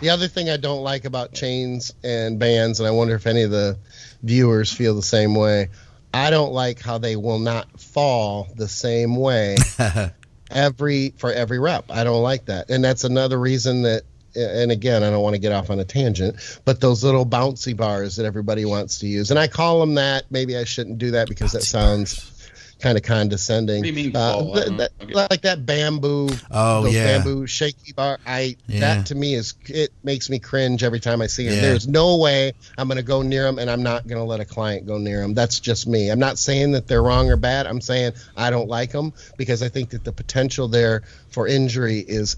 The 0.00 0.10
other 0.10 0.28
thing 0.28 0.48
I 0.48 0.56
don't 0.56 0.82
like 0.82 1.04
about 1.04 1.32
chains 1.32 1.92
and 2.04 2.38
bands, 2.38 2.78
and 2.80 2.86
I 2.86 2.90
wonder 2.92 3.14
if 3.14 3.26
any 3.26 3.42
of 3.42 3.50
the 3.50 3.78
viewers 4.22 4.72
feel 4.72 4.94
the 4.94 5.02
same 5.02 5.34
way, 5.34 5.68
I 6.14 6.30
don't 6.30 6.52
like 6.52 6.80
how 6.80 6.98
they 6.98 7.16
will 7.16 7.38
not 7.40 7.80
fall 7.80 8.48
the 8.56 8.68
same 8.68 9.16
way 9.16 9.56
every 10.50 11.14
for 11.18 11.32
every 11.32 11.58
rep. 11.58 11.90
I 11.90 12.04
don't 12.04 12.22
like 12.22 12.46
that, 12.46 12.70
and 12.70 12.82
that's 12.82 13.04
another 13.04 13.38
reason 13.38 13.82
that. 13.82 14.02
And 14.36 14.70
again, 14.70 15.02
I 15.02 15.10
don't 15.10 15.22
want 15.22 15.34
to 15.34 15.40
get 15.40 15.52
off 15.52 15.70
on 15.70 15.80
a 15.80 15.84
tangent, 15.84 16.36
but 16.64 16.80
those 16.80 17.02
little 17.02 17.26
bouncy 17.26 17.76
bars 17.76 18.16
that 18.16 18.26
everybody 18.26 18.64
wants 18.64 18.98
to 19.00 19.06
use, 19.06 19.30
and 19.30 19.38
I 19.38 19.48
call 19.48 19.80
them 19.80 19.94
that. 19.94 20.24
Maybe 20.30 20.56
I 20.56 20.64
shouldn't 20.64 20.98
do 20.98 21.12
that 21.12 21.28
because 21.28 21.52
that 21.52 21.62
Bouncy 21.62 21.66
sounds 21.66 22.34
kind 22.80 22.96
of 22.96 23.02
condescending. 23.02 23.78
What 23.78 23.82
do 23.82 23.88
you 23.88 23.94
mean 23.94 24.14
Uh, 24.16 24.32
fall? 24.34 24.52
I 24.52 24.54
th- 24.54 24.66
don't 24.66 24.76
that- 24.76 25.30
like 25.30 25.42
that 25.42 25.66
bamboo 25.66 26.28
Oh 26.52 26.86
yeah. 26.86 27.18
bamboo 27.18 27.44
shaky 27.48 27.92
bar. 27.92 28.20
I 28.24 28.56
Yeah. 28.68 28.80
that 28.80 29.06
to 29.06 29.16
me 29.16 29.34
is 29.34 29.54
it 29.66 29.90
makes 30.04 30.30
me 30.30 30.38
cringe 30.38 30.84
every 30.84 31.00
time 31.00 31.20
I 31.20 31.26
see 31.26 31.48
it. 31.48 31.54
Yeah. 31.54 31.60
There's 31.62 31.88
no 31.88 32.18
way 32.18 32.52
I'm 32.76 32.86
going 32.86 32.96
to 32.98 33.02
go 33.02 33.22
near 33.22 33.42
them, 33.42 33.58
and 33.58 33.68
I'm 33.68 33.82
not 33.82 34.06
going 34.06 34.20
to 34.20 34.24
let 34.24 34.38
a 34.38 34.44
client 34.44 34.86
go 34.86 34.96
near 34.98 35.22
them. 35.22 35.34
That's 35.34 35.58
just 35.58 35.88
me. 35.88 36.08
I'm 36.10 36.20
not 36.20 36.38
saying 36.38 36.70
that 36.72 36.86
they're 36.86 37.02
wrong 37.02 37.28
or 37.30 37.36
bad. 37.36 37.66
I'm 37.66 37.80
saying 37.80 38.12
I 38.36 38.50
don't 38.50 38.68
like 38.68 38.92
them 38.92 39.12
because 39.36 39.60
I 39.60 39.68
think 39.68 39.90
that 39.90 40.04
the 40.04 40.12
potential 40.12 40.68
there 40.68 41.02
for 41.30 41.48
injury 41.48 41.98
is 41.98 42.36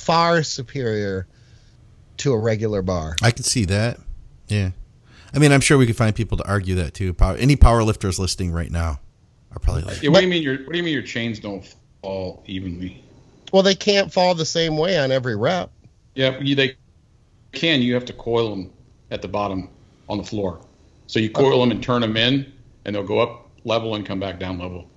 far 0.00 0.42
superior 0.42 1.26
to 2.18 2.32
a 2.32 2.38
regular 2.38 2.82
bar. 2.82 3.16
I 3.22 3.30
can 3.30 3.44
see 3.44 3.64
that. 3.66 3.98
Yeah. 4.48 4.70
I 5.32 5.38
mean, 5.38 5.52
I'm 5.52 5.60
sure 5.60 5.78
we 5.78 5.86
could 5.86 5.96
find 5.96 6.14
people 6.14 6.38
to 6.38 6.48
argue 6.48 6.74
that 6.76 6.94
too. 6.94 7.14
Power, 7.14 7.36
any 7.36 7.56
power 7.56 7.82
lifters 7.82 8.18
listening 8.18 8.50
right 8.50 8.70
now 8.70 9.00
are 9.52 9.58
probably 9.60 9.82
like, 9.82 10.02
Yeah, 10.02 10.10
what 10.10 10.20
do 10.20 10.26
you 10.26 10.30
mean 10.30 10.42
your 10.42 10.58
What 10.58 10.72
do 10.72 10.78
you 10.78 10.84
mean 10.84 10.94
your 10.94 11.02
chains 11.02 11.38
don't 11.38 11.64
fall 12.02 12.42
evenly? 12.46 13.04
Well, 13.52 13.62
they 13.62 13.74
can't 13.74 14.12
fall 14.12 14.34
the 14.34 14.46
same 14.46 14.76
way 14.76 14.98
on 14.98 15.12
every 15.12 15.36
rep. 15.36 15.70
Yeah, 16.14 16.38
you, 16.40 16.54
they 16.54 16.76
can. 17.52 17.82
You 17.82 17.94
have 17.94 18.04
to 18.06 18.12
coil 18.12 18.50
them 18.50 18.72
at 19.10 19.22
the 19.22 19.28
bottom 19.28 19.68
on 20.08 20.18
the 20.18 20.24
floor. 20.24 20.60
So 21.06 21.18
you 21.18 21.30
coil 21.30 21.60
them 21.60 21.70
and 21.70 21.82
turn 21.82 22.00
them 22.02 22.16
in, 22.16 22.52
and 22.84 22.94
they'll 22.94 23.02
go 23.02 23.18
up 23.18 23.50
level 23.64 23.96
and 23.96 24.06
come 24.06 24.20
back 24.20 24.38
down 24.38 24.58
level. 24.58 24.89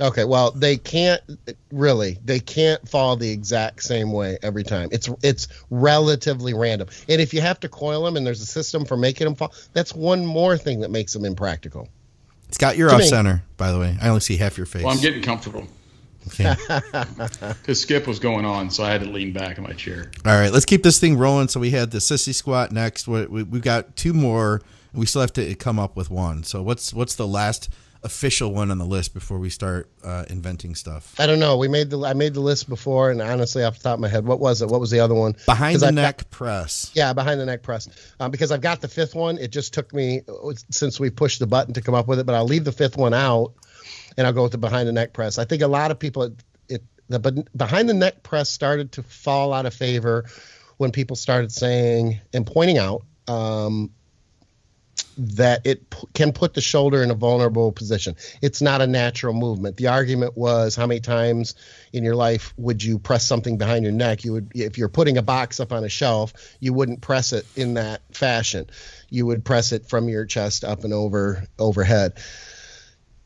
Okay, 0.00 0.24
well, 0.24 0.50
they 0.50 0.76
can't 0.76 1.20
really. 1.70 2.18
They 2.24 2.40
can't 2.40 2.86
fall 2.88 3.16
the 3.16 3.30
exact 3.30 3.82
same 3.82 4.12
way 4.12 4.38
every 4.42 4.64
time. 4.64 4.88
It's 4.92 5.08
it's 5.22 5.48
relatively 5.70 6.54
random. 6.54 6.88
And 7.08 7.20
if 7.20 7.32
you 7.32 7.40
have 7.40 7.60
to 7.60 7.68
coil 7.68 8.04
them 8.04 8.16
and 8.16 8.26
there's 8.26 8.40
a 8.40 8.46
system 8.46 8.84
for 8.84 8.96
making 8.96 9.26
them 9.26 9.34
fall, 9.34 9.52
that's 9.72 9.94
one 9.94 10.26
more 10.26 10.56
thing 10.58 10.80
that 10.80 10.90
makes 10.90 11.12
them 11.12 11.24
impractical. 11.24 11.88
Scott, 12.50 12.76
you're 12.76 12.88
To 12.88 12.94
off 12.96 13.00
me. 13.00 13.06
center, 13.06 13.42
by 13.56 13.72
the 13.72 13.78
way. 13.78 13.96
I 14.00 14.08
only 14.08 14.20
see 14.20 14.36
half 14.36 14.56
your 14.56 14.66
face. 14.66 14.82
Well, 14.84 14.92
I'm 14.94 15.00
getting 15.00 15.22
comfortable 15.22 15.66
Okay. 16.28 16.54
because 17.60 17.80
Skip 17.80 18.06
was 18.06 18.18
going 18.18 18.44
on, 18.44 18.70
so 18.70 18.82
I 18.82 18.90
had 18.90 19.02
to 19.02 19.10
lean 19.10 19.32
back 19.32 19.58
in 19.58 19.64
my 19.64 19.72
chair. 19.72 20.10
All 20.24 20.32
right, 20.32 20.52
let's 20.52 20.64
keep 20.64 20.82
this 20.82 20.98
thing 20.98 21.18
rolling. 21.18 21.48
So 21.48 21.60
we 21.60 21.70
had 21.70 21.90
the 21.90 21.98
sissy 21.98 22.34
squat 22.34 22.72
next. 22.72 23.06
We, 23.06 23.26
we, 23.26 23.42
we've 23.42 23.62
got 23.62 23.96
two 23.96 24.12
more. 24.12 24.62
We 24.92 25.06
still 25.06 25.20
have 25.20 25.32
to 25.34 25.54
come 25.56 25.78
up 25.78 25.96
with 25.96 26.10
one. 26.10 26.44
So 26.44 26.62
what's 26.62 26.94
what's 26.94 27.14
the 27.16 27.26
last 27.26 27.68
official 28.04 28.52
one 28.52 28.70
on 28.70 28.78
the 28.78 28.84
list 28.84 29.14
before 29.14 29.38
we 29.38 29.50
start 29.50 29.88
uh, 30.04 30.24
inventing 30.30 30.74
stuff? 30.74 31.14
I 31.18 31.26
don't 31.26 31.40
know. 31.40 31.56
We 31.56 31.68
made 31.68 31.90
the 31.90 32.00
I 32.04 32.12
made 32.14 32.34
the 32.34 32.40
list 32.40 32.68
before, 32.68 33.10
and 33.10 33.20
honestly, 33.22 33.64
off 33.64 33.78
the 33.78 33.82
top 33.82 33.94
of 33.94 34.00
my 34.00 34.08
head, 34.08 34.24
what 34.26 34.38
was 34.40 34.62
it? 34.62 34.68
What 34.68 34.80
was 34.80 34.90
the 34.90 35.00
other 35.00 35.14
one? 35.14 35.34
Behind 35.46 35.80
the 35.80 35.86
I've 35.86 35.94
got- 35.94 36.00
neck 36.02 36.30
press. 36.30 36.90
Yeah, 36.94 37.12
behind 37.12 37.40
the 37.40 37.46
neck 37.46 37.62
press. 37.62 37.88
Um, 38.20 38.30
because 38.30 38.52
I've 38.52 38.60
got 38.60 38.80
the 38.80 38.88
fifth 38.88 39.14
one. 39.14 39.38
It 39.38 39.50
just 39.50 39.74
took 39.74 39.92
me 39.92 40.20
since 40.70 41.00
we 41.00 41.10
pushed 41.10 41.38
the 41.40 41.46
button 41.46 41.74
to 41.74 41.80
come 41.82 41.94
up 41.94 42.06
with 42.06 42.18
it, 42.18 42.26
but 42.26 42.34
I'll 42.34 42.44
leave 42.44 42.64
the 42.64 42.72
fifth 42.72 42.96
one 42.96 43.14
out, 43.14 43.54
and 44.16 44.26
I'll 44.26 44.32
go 44.32 44.42
with 44.44 44.52
the 44.52 44.58
behind 44.58 44.86
the 44.88 44.92
neck 44.92 45.12
press. 45.12 45.38
I 45.38 45.44
think 45.44 45.62
a 45.62 45.66
lot 45.68 45.90
of 45.90 45.98
people, 45.98 46.22
it, 46.24 46.34
it 46.68 46.82
the 47.08 47.18
be- 47.18 47.44
behind 47.56 47.88
the 47.88 47.94
neck 47.94 48.22
press 48.22 48.50
started 48.50 48.92
to 48.92 49.02
fall 49.02 49.52
out 49.52 49.66
of 49.66 49.74
favor 49.74 50.24
when 50.76 50.90
people 50.92 51.16
started 51.16 51.52
saying 51.52 52.20
and 52.32 52.46
pointing 52.46 52.78
out 52.78 53.02
um, 53.28 53.90
that 55.16 55.66
it 55.66 55.90
p- 55.90 56.06
can 56.14 56.32
put 56.32 56.54
the 56.54 56.60
shoulder 56.60 57.02
in 57.02 57.10
a 57.10 57.14
vulnerable 57.14 57.72
position. 57.72 58.16
It's 58.42 58.60
not 58.60 58.80
a 58.80 58.86
natural 58.86 59.34
movement. 59.34 59.76
The 59.76 59.88
argument 59.88 60.36
was 60.36 60.74
how 60.76 60.86
many 60.86 61.00
times 61.00 61.54
in 61.92 62.04
your 62.04 62.16
life 62.16 62.52
would 62.56 62.82
you 62.82 62.98
press 62.98 63.26
something 63.26 63.56
behind 63.56 63.84
your 63.84 63.92
neck? 63.92 64.24
You 64.24 64.32
would 64.34 64.52
if 64.54 64.78
you're 64.78 64.88
putting 64.88 65.16
a 65.16 65.22
box 65.22 65.60
up 65.60 65.72
on 65.72 65.84
a 65.84 65.88
shelf, 65.88 66.32
you 66.60 66.72
wouldn't 66.72 67.00
press 67.00 67.32
it 67.32 67.46
in 67.56 67.74
that 67.74 68.02
fashion. 68.14 68.66
You 69.10 69.26
would 69.26 69.44
press 69.44 69.72
it 69.72 69.88
from 69.88 70.08
your 70.08 70.26
chest 70.26 70.64
up 70.64 70.84
and 70.84 70.92
over 70.92 71.44
overhead. 71.58 72.14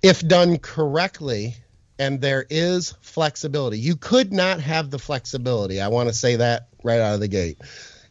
If 0.02 0.26
done 0.26 0.58
correctly, 0.58 1.56
and 1.98 2.20
there 2.20 2.46
is 2.48 2.94
flexibility. 3.00 3.78
You 3.78 3.96
could 3.96 4.32
not 4.32 4.60
have 4.60 4.90
the 4.90 4.98
flexibility. 4.98 5.80
I 5.80 5.88
want 5.88 6.08
to 6.08 6.14
say 6.14 6.36
that 6.36 6.68
right 6.84 7.00
out 7.00 7.14
of 7.14 7.20
the 7.20 7.28
gate. 7.28 7.58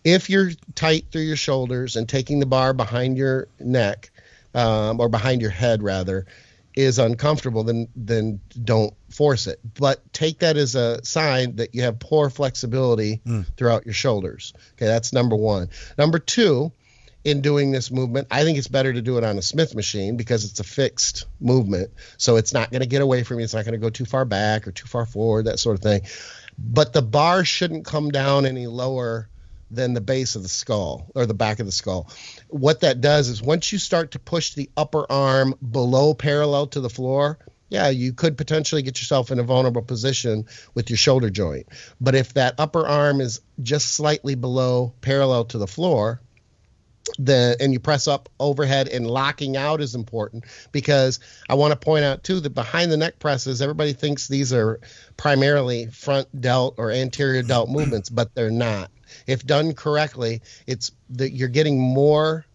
If 0.07 0.29
you're 0.29 0.51
tight 0.73 1.07
through 1.11 1.23
your 1.23 1.35
shoulders 1.35 1.97
and 1.97 2.07
taking 2.07 2.39
the 2.39 2.45
bar 2.45 2.73
behind 2.73 3.17
your 3.17 3.49
neck, 3.59 4.09
um, 4.55 5.01
or 5.01 5.09
behind 5.09 5.41
your 5.41 5.51
head 5.51 5.83
rather, 5.83 6.25
is 6.75 6.97
uncomfortable, 6.97 7.63
then 7.63 7.89
then 7.95 8.39
don't 8.63 8.93
force 9.09 9.47
it. 9.47 9.59
But 9.77 10.13
take 10.13 10.39
that 10.39 10.55
as 10.55 10.75
a 10.75 11.03
sign 11.03 11.57
that 11.57 11.75
you 11.75 11.81
have 11.81 11.99
poor 11.99 12.29
flexibility 12.29 13.19
throughout 13.57 13.85
your 13.85 13.93
shoulders. 13.93 14.53
Okay, 14.73 14.85
that's 14.85 15.11
number 15.11 15.35
one. 15.35 15.69
Number 15.97 16.19
two, 16.19 16.71
in 17.27 17.41
doing 17.41 17.71
this 17.71 17.91
movement. 17.91 18.27
I 18.31 18.45
think 18.45 18.57
it's 18.57 18.69
better 18.69 18.93
to 18.93 19.01
do 19.01 19.17
it 19.17 19.25
on 19.25 19.37
a 19.37 19.41
Smith 19.41 19.75
machine 19.75 20.15
because 20.15 20.45
it's 20.45 20.61
a 20.61 20.63
fixed 20.63 21.25
movement. 21.41 21.91
So 22.15 22.37
it's 22.37 22.53
not 22.53 22.71
going 22.71 22.83
to 22.83 22.87
get 22.87 23.01
away 23.01 23.23
from 23.23 23.39
you. 23.39 23.43
It's 23.43 23.53
not 23.53 23.65
going 23.65 23.73
to 23.73 23.85
go 23.85 23.89
too 23.89 24.05
far 24.05 24.23
back 24.23 24.65
or 24.65 24.71
too 24.71 24.87
far 24.87 25.05
forward, 25.05 25.45
that 25.45 25.59
sort 25.59 25.75
of 25.75 25.83
thing. 25.83 26.03
But 26.57 26.93
the 26.93 27.01
bar 27.01 27.43
shouldn't 27.43 27.83
come 27.85 28.11
down 28.11 28.45
any 28.45 28.67
lower 28.67 29.27
than 29.69 29.93
the 29.93 30.01
base 30.01 30.35
of 30.35 30.43
the 30.43 30.49
skull 30.49 31.11
or 31.15 31.25
the 31.25 31.33
back 31.33 31.59
of 31.59 31.65
the 31.65 31.71
skull. 31.71 32.09
What 32.49 32.81
that 32.81 33.01
does 33.01 33.29
is 33.29 33.41
once 33.41 33.71
you 33.71 33.79
start 33.79 34.11
to 34.11 34.19
push 34.19 34.53
the 34.53 34.69
upper 34.77 35.09
arm 35.11 35.55
below 35.71 36.13
parallel 36.13 36.67
to 36.67 36.79
the 36.79 36.89
floor, 36.89 37.37
yeah, 37.69 37.89
you 37.89 38.13
could 38.13 38.37
potentially 38.37 38.81
get 38.81 38.99
yourself 38.99 39.29
in 39.29 39.39
a 39.39 39.43
vulnerable 39.43 39.81
position 39.81 40.45
with 40.73 40.89
your 40.89 40.97
shoulder 40.97 41.29
joint. 41.29 41.67
But 41.99 42.15
if 42.15 42.33
that 42.35 42.55
upper 42.57 42.87
arm 42.87 43.19
is 43.19 43.41
just 43.61 43.89
slightly 43.89 44.35
below 44.35 44.93
parallel 45.01 45.45
to 45.45 45.57
the 45.57 45.67
floor, 45.67 46.21
the 47.17 47.55
and 47.59 47.71
you 47.73 47.79
press 47.79 48.07
up 48.07 48.29
overhead 48.39 48.87
and 48.89 49.09
locking 49.09 49.55
out 49.55 49.81
is 49.81 49.95
important 49.95 50.45
because 50.73 51.19
I 51.49 51.53
want 51.53 51.71
to 51.71 51.77
point 51.77 52.03
out 52.03 52.23
too 52.23 52.39
that 52.41 52.49
behind 52.49 52.91
the 52.91 52.97
neck 52.97 53.19
presses 53.19 53.61
everybody 53.61 53.93
thinks 53.93 54.27
these 54.27 54.51
are 54.51 54.81
primarily 55.15 55.87
front 55.87 56.41
delt 56.41 56.75
or 56.77 56.91
anterior 56.91 57.43
delt 57.43 57.69
movements 57.69 58.09
but 58.09 58.35
they're 58.35 58.51
not 58.51 58.91
if 59.25 59.45
done 59.45 59.73
correctly 59.73 60.41
it's 60.65 60.91
that 61.09 61.31
you're 61.31 61.47
getting 61.47 61.79
more 61.79 62.45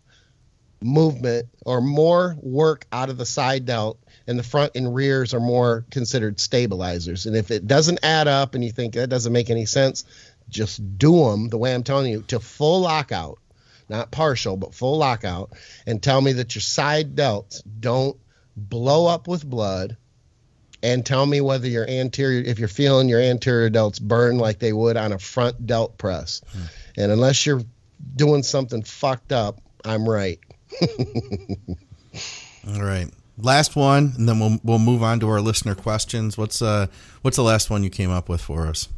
movement 0.81 1.47
or 1.65 1.81
more 1.81 2.37
work 2.41 2.87
out 2.93 3.09
of 3.09 3.17
the 3.17 3.27
side 3.27 3.65
delt 3.65 3.99
and 4.27 4.39
the 4.39 4.43
front 4.43 4.73
and 4.75 4.95
rears 4.95 5.33
are 5.33 5.41
more 5.41 5.85
considered 5.91 6.41
stabilizers. 6.41 7.27
And 7.27 7.37
if 7.37 7.53
it 7.53 7.67
doesn't 7.67 8.01
add 8.03 8.27
up 8.27 8.55
and 8.55 8.65
you 8.65 8.73
think 8.73 8.95
that 8.95 9.09
doesn't 9.09 9.33
make 9.33 9.51
any 9.51 9.67
sense 9.67 10.05
just 10.49 10.99
do 10.99 11.25
them 11.25 11.49
the 11.49 11.59
way 11.59 11.75
i'm 11.75 11.83
telling 11.83 12.11
you 12.11 12.23
to 12.23 12.39
full 12.39 12.81
lockout 12.81 13.39
not 13.89 14.11
partial 14.11 14.57
but 14.57 14.75
full 14.75 14.99
lockout 14.99 15.53
and 15.87 16.03
tell 16.03 16.21
me 16.21 16.33
that 16.35 16.55
your 16.55 16.63
side 16.63 17.15
delts 17.15 17.63
don't 17.81 18.17
blow 18.57 19.07
up 19.07 19.27
with 19.27 19.45
blood 19.45 19.97
and 20.83 21.07
tell 21.07 21.27
me 21.27 21.41
whether 21.41 21.69
your 21.69 21.89
anterior 21.89 22.43
if 22.45 22.59
you're 22.59 22.69
feeling 22.69 23.09
your 23.09 23.21
anterior 23.21 23.71
delts 23.71 24.01
burn 24.01 24.39
like 24.39 24.59
they 24.59 24.73
would 24.73 24.97
on 24.97 25.13
a 25.13 25.19
front 25.19 25.67
delt 25.67 25.97
press 25.99 26.43
hmm. 26.53 26.63
and 26.97 27.13
unless 27.13 27.47
you're 27.47 27.63
doing 28.17 28.43
something 28.43 28.83
fucked 28.83 29.33
up 29.33 29.61
i'm 29.85 30.09
right 30.09 30.41
All 32.69 32.83
right. 32.83 33.09
Last 33.39 33.77
one, 33.77 34.13
and 34.17 34.29
then 34.29 34.39
we'll 34.39 34.59
we'll 34.63 34.79
move 34.79 35.03
on 35.03 35.21
to 35.21 35.29
our 35.29 35.41
listener 35.41 35.75
questions. 35.75 36.37
What's 36.37 36.61
uh 36.61 36.87
what's 37.23 37.37
the 37.37 37.43
last 37.43 37.71
one 37.71 37.83
you 37.83 37.91
came 37.91 38.11
up 38.11 38.29
with 38.29 38.41
for 38.41 38.67
us? 38.67 38.89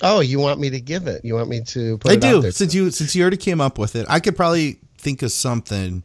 Oh, 0.00 0.20
you 0.20 0.38
want 0.38 0.58
me 0.60 0.70
to 0.70 0.80
give 0.80 1.06
it? 1.06 1.24
You 1.24 1.34
want 1.34 1.48
me 1.48 1.60
to 1.62 1.98
put 1.98 2.10
I 2.10 2.14
it 2.14 2.20
do. 2.20 2.50
Since 2.50 2.74
you 2.74 2.90
since 2.90 3.14
you 3.14 3.22
already 3.22 3.36
came 3.36 3.60
up 3.60 3.78
with 3.78 3.94
it, 3.94 4.06
I 4.08 4.20
could 4.20 4.36
probably 4.36 4.80
think 4.96 5.22
of 5.22 5.30
something, 5.32 6.04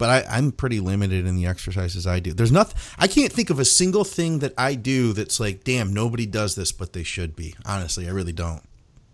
but 0.00 0.08
I, 0.08 0.38
I'm 0.38 0.50
pretty 0.50 0.80
limited 0.80 1.26
in 1.26 1.36
the 1.36 1.44
exercises 1.44 2.06
I 2.06 2.20
do. 2.20 2.32
There's 2.32 2.50
nothing 2.50 2.80
I 2.98 3.06
can't 3.06 3.30
think 3.30 3.50
of 3.50 3.60
a 3.60 3.66
single 3.66 4.02
thing 4.02 4.38
that 4.38 4.54
I 4.56 4.74
do 4.74 5.12
that's 5.12 5.38
like, 5.38 5.62
damn, 5.62 5.92
nobody 5.92 6.24
does 6.24 6.54
this, 6.54 6.72
but 6.72 6.94
they 6.94 7.02
should 7.02 7.36
be. 7.36 7.54
Honestly, 7.66 8.08
I 8.08 8.12
really 8.12 8.32
don't. 8.32 8.62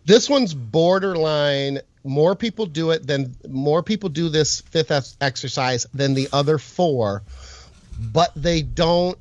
This 0.05 0.31
one's 0.31 0.55
borderline 0.55 1.81
more 2.05 2.37
people 2.37 2.67
do 2.67 2.93
it 2.93 3.05
than 3.05 3.35
more 3.49 3.83
people 3.83 4.09
do 4.09 4.29
this 4.29 4.61
fifth 4.61 5.17
exercise 5.21 5.89
than 5.93 6.15
the 6.15 6.29
other 6.33 6.57
four, 6.57 7.25
but 7.99 8.31
they 8.37 8.63
don't 8.63 9.19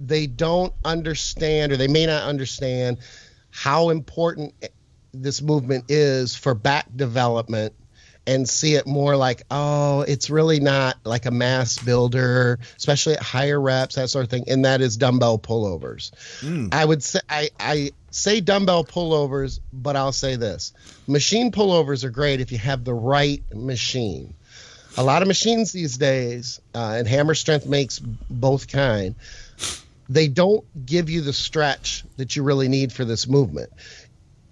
they 0.00 0.26
don't 0.26 0.72
understand 0.86 1.70
or 1.70 1.76
they 1.76 1.88
may 1.88 2.06
not 2.06 2.22
understand 2.22 2.96
how 3.50 3.90
important 3.90 4.54
this 5.12 5.42
movement 5.42 5.84
is 5.90 6.34
for 6.34 6.54
back 6.54 6.86
development 6.96 7.74
and 8.26 8.48
see 8.48 8.74
it 8.74 8.86
more 8.86 9.16
like, 9.16 9.42
oh, 9.50 10.00
it's 10.02 10.30
really 10.30 10.60
not 10.60 10.96
like 11.04 11.26
a 11.26 11.30
mass 11.30 11.78
builder, 11.78 12.58
especially 12.76 13.14
at 13.14 13.22
higher 13.22 13.60
reps, 13.60 13.94
that 13.94 14.10
sort 14.10 14.24
of 14.24 14.30
thing. 14.30 14.44
And 14.48 14.64
that 14.64 14.80
is 14.80 14.96
dumbbell 14.96 15.38
pullovers. 15.38 16.10
Mm. 16.40 16.74
I 16.74 16.84
would 16.84 17.02
say 17.02 17.20
I, 17.28 17.50
I 17.60 17.90
say 18.10 18.40
dumbbell 18.40 18.84
pullovers, 18.84 19.60
but 19.72 19.96
I'll 19.96 20.12
say 20.12 20.36
this: 20.36 20.72
machine 21.06 21.52
pullovers 21.52 22.04
are 22.04 22.10
great 22.10 22.40
if 22.40 22.52
you 22.52 22.58
have 22.58 22.84
the 22.84 22.94
right 22.94 23.42
machine. 23.54 24.34
A 24.98 25.04
lot 25.04 25.20
of 25.20 25.28
machines 25.28 25.72
these 25.72 25.98
days, 25.98 26.60
uh, 26.74 26.94
and 26.96 27.06
Hammer 27.06 27.34
Strength 27.34 27.66
makes 27.66 27.98
both 27.98 28.66
kind. 28.66 29.14
They 30.08 30.28
don't 30.28 30.64
give 30.86 31.10
you 31.10 31.20
the 31.20 31.32
stretch 31.32 32.04
that 32.16 32.34
you 32.34 32.42
really 32.42 32.68
need 32.68 32.92
for 32.92 33.04
this 33.04 33.26
movement. 33.26 33.70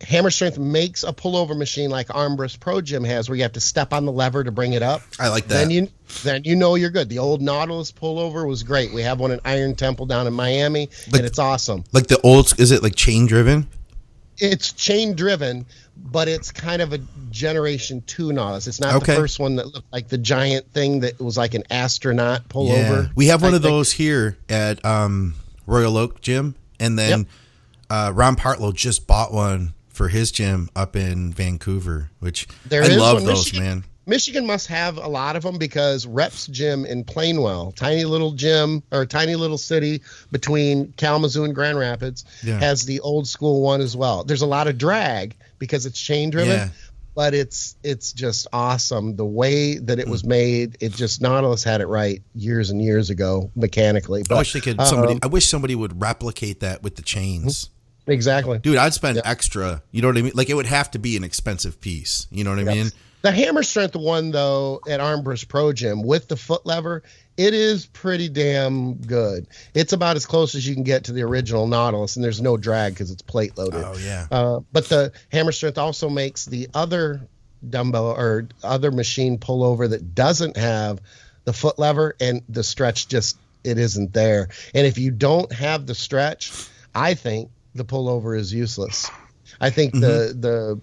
Hammer 0.04 0.30
Strength 0.30 0.58
makes 0.58 1.02
a 1.02 1.12
pullover 1.12 1.56
machine 1.56 1.90
like 1.90 2.08
Armbrust 2.08 2.60
Pro 2.60 2.80
Gym 2.80 3.04
has, 3.04 3.28
where 3.28 3.36
you 3.36 3.42
have 3.42 3.52
to 3.52 3.60
step 3.60 3.92
on 3.92 4.04
the 4.04 4.12
lever 4.12 4.44
to 4.44 4.52
bring 4.52 4.72
it 4.72 4.82
up. 4.82 5.02
I 5.18 5.28
like 5.28 5.48
that. 5.48 5.54
Then 5.54 5.70
you 5.70 5.88
then 6.22 6.44
you 6.44 6.56
know 6.56 6.74
you're 6.74 6.90
good. 6.90 7.08
The 7.08 7.18
old 7.18 7.42
Nautilus 7.42 7.92
pullover 7.92 8.46
was 8.46 8.62
great. 8.62 8.92
We 8.92 9.02
have 9.02 9.20
one 9.20 9.30
in 9.30 9.40
Iron 9.44 9.74
Temple 9.74 10.06
down 10.06 10.26
in 10.26 10.32
Miami, 10.32 10.90
like, 11.06 11.20
and 11.20 11.26
it's 11.26 11.38
awesome. 11.38 11.84
Like 11.92 12.06
the 12.06 12.20
old, 12.20 12.58
is 12.58 12.70
it 12.70 12.82
like 12.82 12.94
chain 12.94 13.26
driven? 13.26 13.68
It's 14.38 14.72
chain 14.72 15.14
driven, 15.14 15.66
but 15.96 16.28
it's 16.28 16.50
kind 16.50 16.82
of 16.82 16.92
a 16.92 16.98
generation 17.30 18.02
two 18.06 18.32
Nautilus. 18.32 18.66
It's 18.66 18.80
not 18.80 18.96
okay. 18.96 19.14
the 19.14 19.20
first 19.20 19.38
one 19.38 19.56
that 19.56 19.66
looked 19.66 19.92
like 19.92 20.08
the 20.08 20.18
giant 20.18 20.72
thing 20.72 21.00
that 21.00 21.20
was 21.20 21.36
like 21.36 21.54
an 21.54 21.64
astronaut 21.70 22.48
pullover. 22.48 23.04
Yeah. 23.04 23.08
We 23.14 23.26
have 23.28 23.42
one 23.42 23.54
of 23.54 23.62
those 23.62 23.92
here 23.92 24.36
at 24.48 24.84
um, 24.84 25.34
Royal 25.66 25.96
Oak 25.96 26.20
Gym, 26.20 26.56
and 26.80 26.98
then 26.98 27.20
yep. 27.20 27.28
uh, 27.90 28.12
Ron 28.14 28.36
Partlow 28.36 28.74
just 28.74 29.06
bought 29.06 29.32
one 29.32 29.73
for 29.94 30.08
his 30.08 30.30
gym 30.32 30.68
up 30.74 30.96
in 30.96 31.32
Vancouver, 31.32 32.10
which 32.18 32.46
there 32.66 32.82
I 32.82 32.88
love 32.88 33.18
one. 33.18 33.24
those, 33.24 33.46
Michigan, 33.46 33.64
man. 33.64 33.84
Michigan 34.06 34.46
must 34.46 34.66
have 34.66 34.98
a 34.98 35.08
lot 35.08 35.36
of 35.36 35.44
them 35.44 35.56
because 35.56 36.06
Reps 36.06 36.46
Gym 36.48 36.84
in 36.84 37.04
Plainwell, 37.04 37.74
tiny 37.74 38.04
little 38.04 38.32
gym 38.32 38.82
or 38.92 39.06
tiny 39.06 39.36
little 39.36 39.56
city 39.56 40.02
between 40.30 40.92
Kalamazoo 40.98 41.44
and 41.44 41.54
Grand 41.54 41.78
Rapids, 41.78 42.24
yeah. 42.42 42.58
has 42.58 42.84
the 42.84 43.00
old 43.00 43.26
school 43.26 43.62
one 43.62 43.80
as 43.80 43.96
well. 43.96 44.24
There's 44.24 44.42
a 44.42 44.46
lot 44.46 44.66
of 44.66 44.76
drag 44.76 45.36
because 45.58 45.86
it's 45.86 45.98
chain 45.98 46.30
driven. 46.30 46.58
Yeah. 46.58 46.68
But 47.16 47.32
it's 47.32 47.76
it's 47.84 48.12
just 48.12 48.48
awesome 48.52 49.14
the 49.14 49.24
way 49.24 49.78
that 49.78 50.00
it 50.00 50.08
was 50.08 50.24
mm. 50.24 50.30
made. 50.30 50.78
It 50.80 50.90
just 50.90 51.22
Nautilus 51.22 51.62
had 51.62 51.80
it 51.80 51.86
right 51.86 52.20
years 52.34 52.70
and 52.70 52.82
years 52.82 53.08
ago 53.08 53.52
mechanically. 53.54 54.24
But, 54.28 54.34
I 54.34 54.38
wish 54.38 54.52
they 54.52 54.60
could. 54.60 54.80
Somebody, 54.82 55.12
um, 55.12 55.20
I 55.22 55.28
wish 55.28 55.46
somebody 55.46 55.76
would 55.76 56.00
replicate 56.02 56.58
that 56.58 56.82
with 56.82 56.96
the 56.96 57.02
chains. 57.02 57.70
Exactly. 58.06 58.58
Dude, 58.58 58.76
I'd 58.76 58.94
spend 58.94 59.20
extra. 59.24 59.82
You 59.90 60.02
know 60.02 60.08
what 60.08 60.18
I 60.18 60.22
mean? 60.22 60.32
Like 60.34 60.50
it 60.50 60.54
would 60.54 60.66
have 60.66 60.90
to 60.92 60.98
be 60.98 61.16
an 61.16 61.24
expensive 61.24 61.80
piece. 61.80 62.26
You 62.30 62.44
know 62.44 62.50
what 62.50 62.58
yep. 62.60 62.68
I 62.68 62.74
mean? 62.74 62.90
The 63.22 63.32
hammer 63.32 63.62
strength 63.62 63.96
one 63.96 64.32
though 64.32 64.80
at 64.86 65.00
Armbrust 65.00 65.48
Pro 65.48 65.72
Gym 65.72 66.02
with 66.02 66.28
the 66.28 66.36
foot 66.36 66.66
lever, 66.66 67.02
it 67.38 67.54
is 67.54 67.86
pretty 67.86 68.28
damn 68.28 68.96
good. 68.96 69.46
It's 69.72 69.94
about 69.94 70.16
as 70.16 70.26
close 70.26 70.54
as 70.54 70.68
you 70.68 70.74
can 70.74 70.84
get 70.84 71.04
to 71.04 71.12
the 71.12 71.22
original 71.22 71.66
Nautilus, 71.66 72.16
and 72.16 72.24
there's 72.24 72.42
no 72.42 72.58
drag 72.58 72.92
because 72.92 73.10
it's 73.10 73.22
plate 73.22 73.56
loaded. 73.56 73.82
Oh 73.82 73.96
yeah. 73.96 74.26
Uh, 74.30 74.60
but 74.72 74.90
the 74.90 75.12
hammer 75.32 75.52
strength 75.52 75.78
also 75.78 76.10
makes 76.10 76.44
the 76.44 76.68
other 76.74 77.26
dumbbell 77.68 78.10
or 78.10 78.46
other 78.62 78.90
machine 78.90 79.38
pullover 79.38 79.88
that 79.88 80.14
doesn't 80.14 80.58
have 80.58 81.00
the 81.44 81.54
foot 81.54 81.78
lever 81.78 82.14
and 82.20 82.42
the 82.50 82.62
stretch 82.62 83.08
just 83.08 83.38
it 83.64 83.78
isn't 83.78 84.12
there. 84.12 84.48
And 84.74 84.86
if 84.86 84.98
you 84.98 85.10
don't 85.10 85.50
have 85.50 85.86
the 85.86 85.94
stretch, 85.94 86.52
I 86.94 87.14
think 87.14 87.50
the 87.74 87.84
pullover 87.84 88.38
is 88.38 88.52
useless. 88.52 89.10
I 89.60 89.70
think 89.70 89.94
mm-hmm. 89.94 90.00
the 90.00 90.34
the 90.34 90.80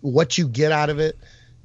what 0.00 0.38
you 0.38 0.48
get 0.48 0.72
out 0.72 0.90
of 0.90 0.98
it 0.98 1.18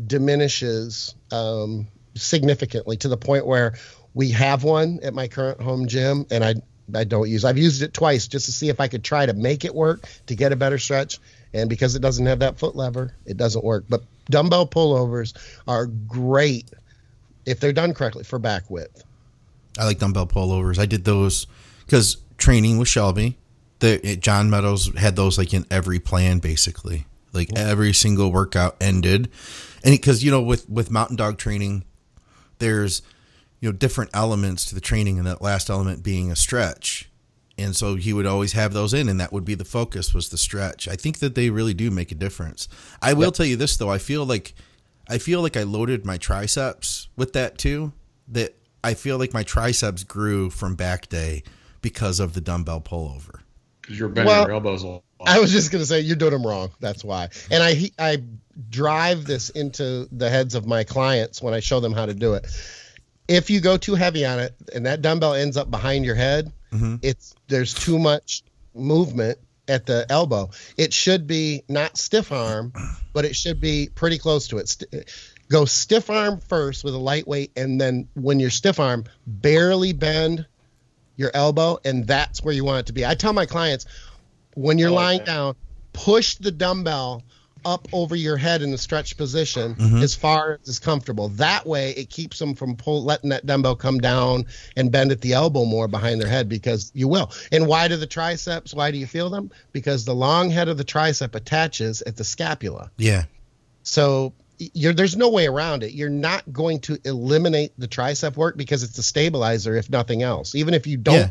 diminishes 0.05 1.15
um, 1.31 1.87
significantly 2.15 2.97
to 2.97 3.07
the 3.07 3.17
point 3.17 3.45
where 3.45 3.75
we 4.13 4.31
have 4.31 4.63
one 4.63 4.99
at 5.03 5.13
my 5.13 5.27
current 5.27 5.61
home 5.61 5.87
gym 5.87 6.25
and 6.31 6.43
I 6.43 6.55
I 6.95 7.03
don't 7.03 7.29
use. 7.29 7.43
I've 7.43 7.57
used 7.57 7.81
it 7.81 7.93
twice 7.93 8.27
just 8.27 8.45
to 8.45 8.51
see 8.51 8.69
if 8.69 8.79
I 8.79 8.87
could 8.87 9.03
try 9.03 9.25
to 9.25 9.33
make 9.33 9.65
it 9.65 9.75
work 9.75 10.07
to 10.27 10.35
get 10.35 10.53
a 10.53 10.55
better 10.55 10.77
stretch. 10.77 11.19
And 11.53 11.69
because 11.69 11.95
it 11.95 12.01
doesn't 12.01 12.25
have 12.25 12.39
that 12.39 12.57
foot 12.57 12.75
lever, 12.75 13.13
it 13.25 13.37
doesn't 13.37 13.63
work. 13.63 13.85
But 13.89 14.03
dumbbell 14.29 14.67
pullovers 14.67 15.35
are 15.67 15.85
great 15.85 16.69
if 17.45 17.59
they're 17.59 17.73
done 17.73 17.93
correctly 17.93 18.23
for 18.23 18.39
back 18.39 18.69
width. 18.69 19.03
I 19.77 19.85
like 19.85 19.99
dumbbell 19.99 20.27
pullovers. 20.27 20.79
I 20.79 20.85
did 20.85 21.03
those 21.03 21.47
because 21.85 22.17
training 22.37 22.77
with 22.77 22.87
Shelby 22.87 23.37
the 23.79 24.17
John 24.17 24.49
Meadows 24.49 24.91
had 24.97 25.15
those 25.15 25.37
like 25.37 25.53
in 25.53 25.65
every 25.69 25.99
plan 25.99 26.39
basically. 26.39 27.05
Like 27.33 27.49
every 27.55 27.93
single 27.93 28.31
workout 28.31 28.77
ended, 28.81 29.29
and 29.83 29.91
because 29.91 30.23
you 30.23 30.31
know 30.31 30.41
with 30.41 30.67
with 30.69 30.89
mountain 30.89 31.17
dog 31.17 31.37
training, 31.37 31.83
there's 32.57 33.01
you 33.59 33.69
know 33.69 33.73
different 33.73 34.11
elements 34.13 34.65
to 34.65 34.75
the 34.75 34.81
training, 34.81 35.17
and 35.19 35.27
that 35.27 35.41
last 35.41 35.69
element 35.69 36.01
being 36.01 36.31
a 36.31 36.35
stretch. 36.35 37.09
And 37.59 37.75
so 37.75 37.95
he 37.95 38.13
would 38.13 38.25
always 38.25 38.53
have 38.53 38.73
those 38.73 38.93
in, 38.93 39.09
and 39.09 39.19
that 39.19 39.33
would 39.33 39.45
be 39.45 39.55
the 39.55 39.65
focus 39.65 40.13
was 40.13 40.29
the 40.29 40.37
stretch. 40.37 40.87
I 40.87 40.95
think 40.95 41.19
that 41.19 41.35
they 41.35 41.49
really 41.49 41.73
do 41.73 41.91
make 41.91 42.11
a 42.11 42.15
difference. 42.15 42.69
I 43.01 43.13
will 43.13 43.25
yep. 43.25 43.33
tell 43.33 43.45
you 43.45 43.55
this 43.55 43.77
though, 43.77 43.89
I 43.89 43.97
feel 43.97 44.25
like 44.25 44.55
I 45.07 45.17
feel 45.17 45.41
like 45.41 45.57
I 45.57 45.63
loaded 45.63 46.05
my 46.05 46.17
triceps 46.17 47.09
with 47.15 47.33
that 47.33 47.57
too. 47.57 47.91
That 48.29 48.55
I 48.83 48.93
feel 48.93 49.19
like 49.19 49.33
my 49.33 49.43
triceps 49.43 50.03
grew 50.03 50.49
from 50.49 50.75
back 50.75 51.09
day 51.09 51.43
because 51.81 52.19
of 52.19 52.33
the 52.33 52.41
dumbbell 52.41 52.81
pullover 52.81 53.41
because 53.87 53.99
you're 53.99 54.09
bending 54.09 54.27
well, 54.27 54.43
your 54.43 54.51
elbows 54.51 54.83
a 54.83 54.87
lot. 54.87 55.03
I 55.25 55.39
was 55.39 55.51
just 55.51 55.71
gonna 55.71 55.85
say 55.85 56.01
you're 56.01 56.17
doing 56.17 56.33
them 56.33 56.45
wrong. 56.45 56.71
That's 56.81 57.05
why. 57.05 57.29
And 57.49 57.63
I 57.63 57.89
I 57.97 58.21
drive 58.69 59.23
this 59.25 59.49
into 59.49 60.09
the 60.11 60.29
heads 60.29 60.55
of 60.55 60.67
my 60.67 60.83
clients 60.83 61.41
when 61.41 61.53
I 61.53 61.61
show 61.61 61.79
them 61.79 61.93
how 61.93 62.05
to 62.05 62.13
do 62.13 62.33
it. 62.33 62.45
If 63.29 63.49
you 63.49 63.61
go 63.61 63.77
too 63.77 63.95
heavy 63.95 64.25
on 64.25 64.39
it 64.39 64.53
and 64.73 64.85
that 64.85 65.01
dumbbell 65.01 65.33
ends 65.33 65.55
up 65.55 65.71
behind 65.71 66.03
your 66.03 66.15
head, 66.15 66.51
mm-hmm. 66.71 66.95
it's 67.01 67.33
there's 67.47 67.73
too 67.73 67.97
much 67.97 68.43
movement 68.73 69.37
at 69.69 69.85
the 69.85 70.05
elbow. 70.09 70.49
It 70.75 70.93
should 70.93 71.25
be 71.25 71.63
not 71.69 71.97
stiff 71.97 72.31
arm, 72.31 72.73
but 73.13 73.23
it 73.23 73.35
should 73.35 73.61
be 73.61 73.89
pretty 73.93 74.17
close 74.17 74.49
to 74.49 74.57
it. 74.57 74.67
St- 74.67 75.09
go 75.49 75.63
stiff 75.63 76.09
arm 76.09 76.41
first 76.41 76.83
with 76.83 76.93
a 76.93 76.99
lightweight, 76.99 77.51
and 77.55 77.79
then 77.79 78.09
when 78.15 78.39
you're 78.41 78.49
stiff 78.49 78.81
arm, 78.81 79.05
barely 79.25 79.93
bend 79.93 80.45
your 81.17 81.31
elbow, 81.33 81.79
and 81.83 82.07
that's 82.07 82.41
where 82.43 82.53
you 82.53 82.63
want 82.63 82.79
it 82.79 82.85
to 82.87 82.93
be. 82.93 83.05
I 83.05 83.15
tell 83.15 83.33
my 83.33 83.45
clients 83.45 83.85
when 84.55 84.77
you're 84.77 84.91
lying 84.91 85.23
down, 85.23 85.55
push 85.93 86.35
the 86.35 86.51
dumbbell 86.51 87.23
up 87.65 87.87
over 87.91 88.15
your 88.15 88.37
head 88.37 88.61
in 88.61 88.71
the 88.71 88.77
stretch 88.77 89.17
position 89.17 89.75
mm-hmm. 89.75 89.97
as 89.97 90.15
far 90.15 90.59
as 90.61 90.67
is 90.67 90.79
comfortable. 90.79 91.29
That 91.29 91.65
way, 91.65 91.91
it 91.91 92.09
keeps 92.09 92.39
them 92.39 92.55
from 92.55 92.75
pull, 92.75 93.03
letting 93.03 93.31
that 93.31 93.45
dumbbell 93.45 93.75
come 93.75 93.99
down 93.99 94.45
and 94.77 94.91
bend 94.91 95.11
at 95.11 95.21
the 95.21 95.33
elbow 95.33 95.65
more 95.65 95.87
behind 95.87 96.21
their 96.21 96.29
head 96.29 96.47
because 96.47 96.91
you 96.95 97.07
will. 97.07 97.31
And 97.51 97.67
why 97.67 97.87
do 97.87 97.97
the 97.97 98.07
triceps? 98.07 98.73
Why 98.73 98.91
do 98.91 98.97
you 98.97 99.05
feel 99.05 99.29
them? 99.29 99.51
Because 99.73 100.05
the 100.05 100.15
long 100.15 100.49
head 100.49 100.69
of 100.69 100.77
the 100.77 100.85
tricep 100.85 101.35
attaches 101.35 102.01
at 102.01 102.15
the 102.15 102.23
scapula. 102.23 102.89
Yeah. 102.97 103.25
So 103.83 104.33
you're 104.37 104.46
there's 104.73 105.15
no 105.15 105.29
way 105.29 105.47
around 105.47 105.83
it. 105.83 105.93
You're 105.93 106.09
not 106.09 106.51
going 106.51 106.79
to 106.81 106.97
eliminate 107.05 107.73
the 107.77 107.87
tricep 107.87 108.35
work 108.35 108.57
because 108.57 108.83
it's 108.83 108.97
a 108.97 109.03
stabilizer, 109.03 109.75
if 109.75 109.89
nothing 109.89 110.23
else. 110.23 110.55
Even 110.55 110.73
if 110.73 110.87
you 110.87 110.97
don't, 110.97 111.15
Yeah. 111.15 111.29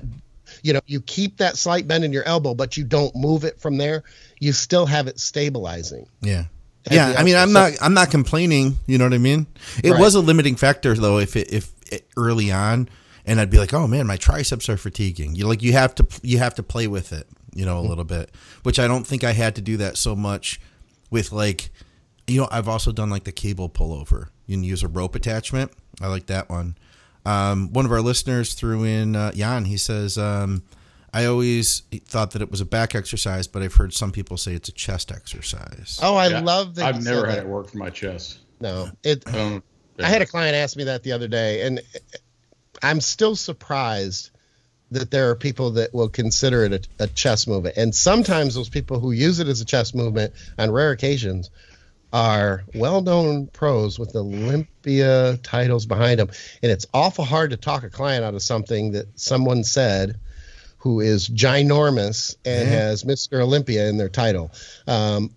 you 0.63 0.73
know, 0.73 0.81
you 0.87 1.01
keep 1.01 1.39
that 1.39 1.57
slight 1.57 1.89
bend 1.89 2.05
in 2.05 2.13
your 2.13 2.25
elbow, 2.25 2.55
but 2.55 2.77
you 2.77 2.85
don't 2.85 3.15
move 3.17 3.45
it 3.45 3.61
from 3.61 3.79
there. 3.79 4.05
You 4.39 4.53
still 4.53 4.87
have 4.87 5.09
it 5.09 5.19
stabilizing. 5.19 6.07
Yeah. 6.21 6.45
Yeah, 6.89 7.17
I 7.19 7.25
mean. 7.25 7.35
I'm 7.35 7.53
not, 7.53 7.73
I'm 7.81 7.95
not 7.95 8.13
complaining. 8.13 8.79
You 8.87 8.99
know 8.99 9.05
what 9.07 9.15
I 9.15 9.19
mean? 9.19 9.49
It 9.83 9.91
Right. 9.91 10.01
was 10.01 10.15
a 10.15 10.21
limiting 10.21 10.55
factor 10.55 10.95
though. 10.95 11.19
If 11.19 11.35
it, 11.35 11.53
if 11.53 11.73
it, 11.91 12.07
early 12.17 12.53
on, 12.53 12.89
and 13.25 13.41
I'd 13.41 13.51
be 13.51 13.59
like, 13.59 13.75
oh 13.75 13.89
man, 13.89 14.07
my 14.07 14.17
triceps 14.17 14.69
are 14.69 14.77
fatiguing. 14.77 15.35
You 15.35 15.49
like, 15.49 15.63
you 15.63 15.73
have 15.73 15.97
to, 15.97 16.07
you 16.23 16.39
have 16.39 16.55
to 16.55 16.63
play 16.63 16.87
with 16.87 17.13
it, 17.13 17.27
you 17.57 17.67
know, 17.67 17.79
a 17.79 17.81
mm-hmm. 17.81 17.89
little 17.89 18.05
bit. 18.05 18.31
Which 18.63 18.79
I 18.79 18.87
don't 18.87 19.05
think 19.05 19.25
I 19.25 19.33
had 19.33 19.57
to 19.57 19.61
do 19.61 19.77
that 19.79 19.97
so 19.97 20.15
much 20.15 20.61
with 21.11 21.33
like, 21.33 21.71
you 22.27 22.41
know, 22.41 22.49
I've 22.51 22.69
also 22.69 22.93
done 22.93 23.11
like 23.11 23.25
the 23.25 23.33
cable 23.33 23.69
pullover. 23.69 24.29
You 24.47 24.57
can 24.57 24.65
use 24.65 24.83
a 24.83 24.89
rope 24.89 25.15
attachment. 25.15 25.73
I 26.01 26.09
like 26.09 26.27
that 26.27 26.49
one. 26.49 26.77
Um, 27.25 27.73
one 27.73 27.85
of 27.85 27.93
our 27.93 28.01
listeners 28.01 28.55
threw 28.55 28.85
in 28.85 29.17
uh, 29.17 29.33
Jan. 29.33 29.65
He 29.65 29.77
says, 29.77 30.17
um, 30.19 30.63
I 31.13 31.25
always 31.25 31.81
thought 32.05 32.33
that 32.33 32.43
it 32.43 32.51
was 32.51 32.61
a 32.61 32.65
back 32.65 32.95
exercise, 32.95 33.47
but 33.47 33.63
I've 33.63 33.75
heard 33.75 33.93
some 33.95 34.13
people 34.13 34.37
say 34.37 34.55
it's 34.55 34.69
a 34.69 34.73
chest 34.73 35.11
exercise. 35.11 35.99
Oh, 36.03 36.15
I 36.17 36.29
Yeah, 36.29 36.41
love 36.41 36.75
that. 36.77 36.85
I've 36.95 37.03
never 37.03 37.27
had 37.27 37.39
that. 37.39 37.45
it 37.45 37.49
work 37.49 37.71
for 37.71 37.79
my 37.79 37.91
chest. 37.91 38.39
No, 38.61 38.91
it. 39.03 39.27
Um, 39.35 39.63
I 39.99 40.09
had 40.09 40.23
a 40.23 40.27
client 40.27 40.55
ask 40.55 40.77
me 40.77 40.85
that 40.85 41.03
the 41.03 41.13
other 41.13 41.27
day, 41.29 41.63
and 41.63 41.81
I'm 42.83 43.01
still 43.01 43.35
surprised 43.35 44.31
that 44.91 45.11
there 45.11 45.31
are 45.31 45.35
people 45.35 45.73
that 45.73 45.93
will 45.93 46.09
consider 46.09 46.65
it 46.65 46.89
a, 47.01 47.05
a 47.05 47.07
chest 47.09 47.49
movement. 47.49 47.77
And 47.77 47.95
sometimes 47.95 48.55
those 48.55 48.69
people 48.69 49.01
who 49.01 49.11
use 49.11 49.41
it 49.41 49.49
as 49.49 49.61
a 49.61 49.65
chest 49.65 49.95
movement 49.95 50.33
on 50.59 50.71
rare 50.71 50.93
occasions 50.93 51.51
are 52.17 52.65
well-known 52.73 53.47
pros 53.49 53.99
with 53.99 54.17
Olympia 54.17 55.37
titles 55.43 55.85
behind 55.85 56.19
them. 56.19 56.31
And 56.63 56.73
it's 56.73 56.87
awful 56.95 57.27
hard 57.27 57.51
to 57.51 57.59
talk 57.59 57.83
a 57.83 57.91
client 57.91 58.25
out 58.25 58.33
of 58.33 58.41
something 58.41 58.93
that 58.93 59.21
someone 59.21 59.65
said 59.65 60.19
who 60.79 61.01
is 61.01 61.29
ginormous 61.29 62.37
and 62.45 62.71
Yeah. 62.71 62.77
has 62.77 63.05
Mr. 63.05 63.41
Olympia 63.41 63.89
in 63.89 63.99
their 63.99 64.09
title. 64.09 64.51
Um, 64.87 65.31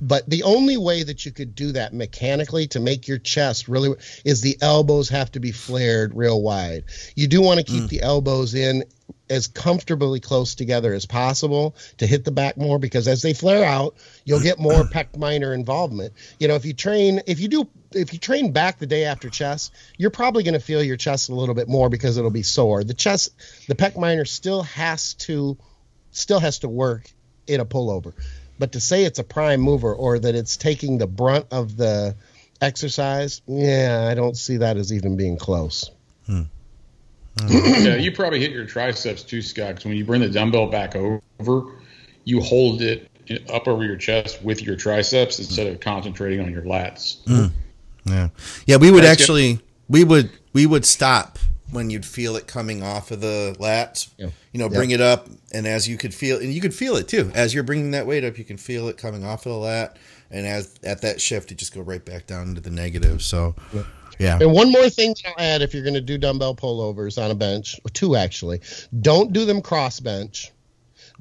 but 0.00 0.28
the 0.28 0.42
only 0.42 0.76
way 0.76 1.04
that 1.04 1.24
you 1.24 1.30
could 1.30 1.54
do 1.54 1.70
that 1.72 1.92
mechanically 1.92 2.66
to 2.68 2.80
make 2.80 3.06
your 3.06 3.18
chest 3.18 3.68
really 3.68 3.94
is 4.24 4.40
the 4.40 4.56
elbows 4.60 5.10
have 5.10 5.30
to 5.32 5.40
be 5.40 5.52
flared 5.52 6.16
real 6.16 6.42
wide. 6.42 6.84
You 7.14 7.28
do 7.28 7.42
want 7.42 7.60
to 7.60 7.64
keep 7.64 7.88
the 7.88 8.02
elbows 8.02 8.54
in 8.54 8.82
as 9.28 9.46
comfortably 9.46 10.20
close 10.20 10.54
together 10.54 10.92
as 10.92 11.06
possible 11.06 11.74
to 11.96 12.06
hit 12.06 12.24
the 12.24 12.30
back 12.30 12.56
more 12.56 12.78
because 12.78 13.08
as 13.08 13.22
they 13.22 13.32
flare 13.32 13.64
out, 13.64 13.94
you'll 14.24 14.40
get 14.40 14.58
more 14.58 14.84
pec 14.84 15.16
minor 15.16 15.54
involvement. 15.54 16.12
You 16.38 16.48
know, 16.48 16.54
if 16.54 16.64
you 16.64 16.74
train, 16.74 17.22
if 17.26 17.40
you 17.40 17.48
do, 17.48 17.68
if 17.92 18.12
you 18.12 18.18
train 18.18 18.52
back 18.52 18.78
the 18.78 18.86
day 18.86 19.04
after 19.04 19.30
chest, 19.30 19.72
you're 19.96 20.10
probably 20.10 20.42
going 20.42 20.54
to 20.54 20.60
feel 20.60 20.82
your 20.82 20.96
chest 20.96 21.30
a 21.30 21.34
little 21.34 21.54
bit 21.54 21.68
more 21.68 21.88
because 21.88 22.18
it'll 22.18 22.30
be 22.30 22.42
sore. 22.42 22.84
The 22.84 22.94
chest, 22.94 23.30
the 23.66 23.74
pec 23.74 23.98
minor 23.98 24.24
still 24.24 24.62
has 24.64 25.14
to, 25.14 25.56
still 26.10 26.40
has 26.40 26.60
to 26.60 26.68
work 26.68 27.10
in 27.46 27.60
a 27.60 27.64
pullover. 27.64 28.12
But 28.58 28.72
to 28.72 28.80
say 28.80 29.04
it's 29.04 29.18
a 29.18 29.24
prime 29.24 29.60
mover 29.60 29.92
or 29.92 30.18
that 30.18 30.34
it's 30.34 30.56
taking 30.56 30.98
the 30.98 31.06
brunt 31.06 31.46
of 31.50 31.76
the 31.76 32.14
exercise, 32.60 33.42
yeah, 33.46 34.06
I 34.10 34.14
don't 34.14 34.36
see 34.36 34.58
that 34.58 34.76
as 34.76 34.92
even 34.92 35.16
being 35.16 35.38
close. 35.38 35.90
Hmm. 36.26 36.42
Mm. 37.36 37.84
yeah, 37.84 37.96
you 37.96 38.12
probably 38.12 38.40
hit 38.40 38.52
your 38.52 38.64
triceps 38.66 39.22
too, 39.22 39.42
Scott. 39.42 39.76
'cause 39.76 39.84
when 39.84 39.96
you 39.96 40.04
bring 40.04 40.20
the 40.20 40.28
dumbbell 40.28 40.66
back 40.68 40.94
over, 40.94 41.64
you 42.24 42.40
hold 42.40 42.80
it 42.82 43.08
up 43.52 43.66
over 43.66 43.84
your 43.84 43.96
chest 43.96 44.42
with 44.42 44.62
your 44.62 44.76
triceps 44.76 45.38
instead 45.38 45.66
of 45.66 45.80
concentrating 45.80 46.40
on 46.40 46.50
your 46.52 46.62
lats. 46.62 47.16
Mm. 47.26 47.50
Yeah, 48.06 48.28
yeah. 48.66 48.76
We 48.76 48.90
would 48.90 49.02
That's 49.02 49.16
good. 49.16 49.22
actually 49.22 49.60
we 49.88 50.04
would 50.04 50.30
we 50.52 50.66
would 50.66 50.84
stop 50.84 51.38
when 51.70 51.90
you'd 51.90 52.04
feel 52.06 52.36
it 52.36 52.46
coming 52.46 52.82
off 52.82 53.10
of 53.10 53.20
the 53.20 53.56
lats. 53.58 54.08
Yeah. 54.18 54.28
You 54.52 54.60
know, 54.60 54.66
Yeah. 54.66 54.76
bring 54.78 54.90
it 54.92 55.00
up, 55.00 55.28
and 55.52 55.66
as 55.66 55.88
you 55.88 55.96
could 55.96 56.14
feel, 56.14 56.38
and 56.38 56.52
you 56.52 56.60
could 56.60 56.74
feel 56.74 56.94
it 56.96 57.08
too. 57.08 57.32
As 57.34 57.52
you're 57.52 57.64
bringing 57.64 57.90
that 57.92 58.06
weight 58.06 58.22
up, 58.24 58.38
you 58.38 58.44
can 58.44 58.58
feel 58.58 58.86
it 58.88 58.96
coming 58.96 59.24
off 59.24 59.46
of 59.46 59.52
the 59.52 59.58
lat, 59.58 59.96
and 60.30 60.46
as 60.46 60.70
at 60.84 61.00
that 61.00 61.20
shift, 61.20 61.50
you 61.50 61.56
just 61.56 61.74
go 61.74 61.80
right 61.80 62.04
back 62.04 62.26
down 62.28 62.48
into 62.50 62.60
the 62.60 62.70
negative. 62.70 63.22
So, 63.22 63.56
yeah, 63.72 63.82
And 64.40 64.52
one 64.52 64.70
more 64.70 64.88
thing 64.88 65.14
that 65.22 65.30
I'll 65.30 65.44
add 65.44 65.62
if 65.62 65.74
you're 65.74 65.82
going 65.82 65.94
to 65.94 66.00
do 66.00 66.18
dumbbell 66.18 66.54
pullovers 66.54 67.22
on 67.22 67.30
a 67.30 67.34
bench, 67.34 67.80
or 67.84 67.90
two 67.90 68.16
actually, 68.16 68.60
don't 69.00 69.32
do 69.32 69.44
them 69.44 69.62
cross 69.62 70.00
bench. 70.00 70.52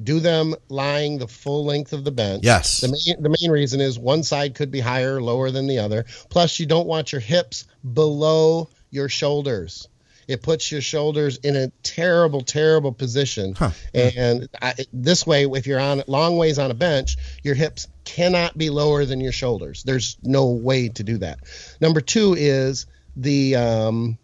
Do 0.02 0.20
them 0.20 0.56
lying 0.70 1.20
the 1.20 1.28
full 1.28 1.66
length 1.66 1.94
of 1.94 2.04
the 2.04 2.12
bench. 2.12 2.44
Yes. 2.44 2.82
The 2.82 2.88
main, 2.88 3.22
the 3.22 3.36
main 3.40 3.52
reason 3.52 3.80
is 3.80 4.00
one 4.00 4.24
side 4.24 4.56
could 4.56 4.72
be 4.72 4.80
higher 4.80 5.18
or 5.18 5.22
lower 5.22 5.52
than 5.52 5.68
the 5.68 5.78
other. 5.78 6.06
Plus, 6.30 6.60
you 6.60 6.66
don't 6.66 6.88
want 6.88 7.12
your 7.12 7.22
hips 7.22 7.66
below 7.94 8.70
your 8.90 9.08
shoulders. 9.08 9.88
It 10.28 10.42
puts 10.42 10.72
your 10.72 10.82
shoulders 10.82 11.38
in 11.38 11.56
a 11.56 11.70
terrible, 11.84 12.42
terrible 12.42 12.92
position. 12.92 13.56
Huh. 13.56 13.72
And 13.94 14.50
I, 14.62 14.74
this 14.92 15.26
way, 15.26 15.46
if 15.46 15.68
you're 15.68 15.80
on 15.80 16.04
long 16.08 16.38
ways 16.38 16.60
on 16.60 16.72
a 16.72 16.74
bench, 16.74 17.18
your 17.44 17.56
hips 17.56 17.88
cannot 18.06 18.58
be 18.58 18.70
lower 18.70 19.06
than 19.06 19.20
your 19.22 19.32
shoulders. 19.32 19.84
There's 19.84 20.18
no 20.24 20.52
way 20.52 20.90
to 20.90 21.04
do 21.04 21.18
that. 21.20 21.40
Number 21.80 22.02
two 22.02 22.36
is 22.38 22.86
the 23.16 23.56
um, 23.56 24.18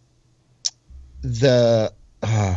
the 1.22 1.94
uh, 2.24 2.56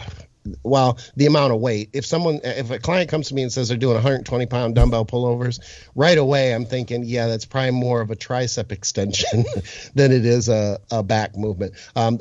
well 0.62 0.98
the 1.16 1.26
amount 1.26 1.52
of 1.52 1.60
weight. 1.60 1.90
If 1.92 2.06
someone, 2.06 2.40
if 2.44 2.70
a 2.70 2.78
client 2.78 3.10
comes 3.10 3.28
to 3.28 3.34
me 3.34 3.42
and 3.42 3.52
says 3.52 3.68
they're 3.68 3.76
doing 3.76 3.94
120 3.94 4.46
pound 4.46 4.74
dumbbell 4.74 5.04
pullovers, 5.04 5.60
right 5.94 6.18
away 6.18 6.54
I'm 6.54 6.64
thinking, 6.64 7.04
yeah, 7.04 7.26
that's 7.26 7.44
probably 7.44 7.72
more 7.72 8.00
of 8.00 8.10
a 8.10 8.16
tricep 8.16 8.72
extension 8.72 9.44
than 9.94 10.12
it 10.12 10.24
is 10.24 10.48
a, 10.48 10.78
a 10.90 11.02
back 11.02 11.36
movement. 11.36 11.74
Um, 11.96 12.18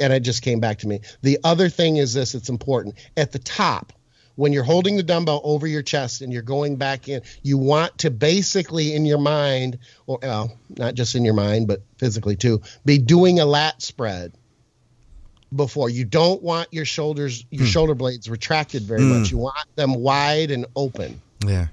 and 0.00 0.12
it 0.12 0.20
just 0.20 0.42
came 0.42 0.60
back 0.60 0.78
to 0.78 0.88
me. 0.88 1.00
The 1.22 1.38
other 1.44 1.68
thing 1.68 1.96
is 1.96 2.14
this: 2.14 2.34
it's 2.34 2.48
important 2.48 2.96
at 3.16 3.32
the 3.32 3.38
top 3.38 3.92
when 4.36 4.52
you're 4.52 4.64
holding 4.64 4.96
the 4.96 5.02
dumbbell 5.02 5.40
over 5.44 5.66
your 5.66 5.82
chest 5.82 6.22
and 6.22 6.32
you're 6.32 6.42
going 6.42 6.76
back 6.76 7.08
in, 7.08 7.22
you 7.42 7.58
want 7.58 7.98
to 7.98 8.10
basically 8.10 8.94
in 8.94 9.04
your 9.04 9.18
mind, 9.18 9.78
or 10.06 10.18
well, 10.22 10.58
not 10.70 10.94
just 10.94 11.14
in 11.14 11.24
your 11.24 11.34
mind, 11.34 11.68
but 11.68 11.82
physically 11.98 12.36
too, 12.36 12.62
be 12.84 12.98
doing 12.98 13.40
a 13.40 13.44
lat 13.44 13.82
spread 13.82 14.32
before. 15.54 15.90
You 15.90 16.04
don't 16.04 16.42
want 16.42 16.68
your 16.72 16.84
shoulders, 16.84 17.44
your 17.50 17.66
shoulder 17.66 17.94
blades 17.94 18.28
retracted 18.28 18.82
very 18.82 19.02
much. 19.02 19.30
You 19.30 19.38
want 19.38 19.56
them 19.76 19.94
wide 19.94 20.50
and 20.50 20.66
open. 20.76 21.20
yeah, 21.46 21.68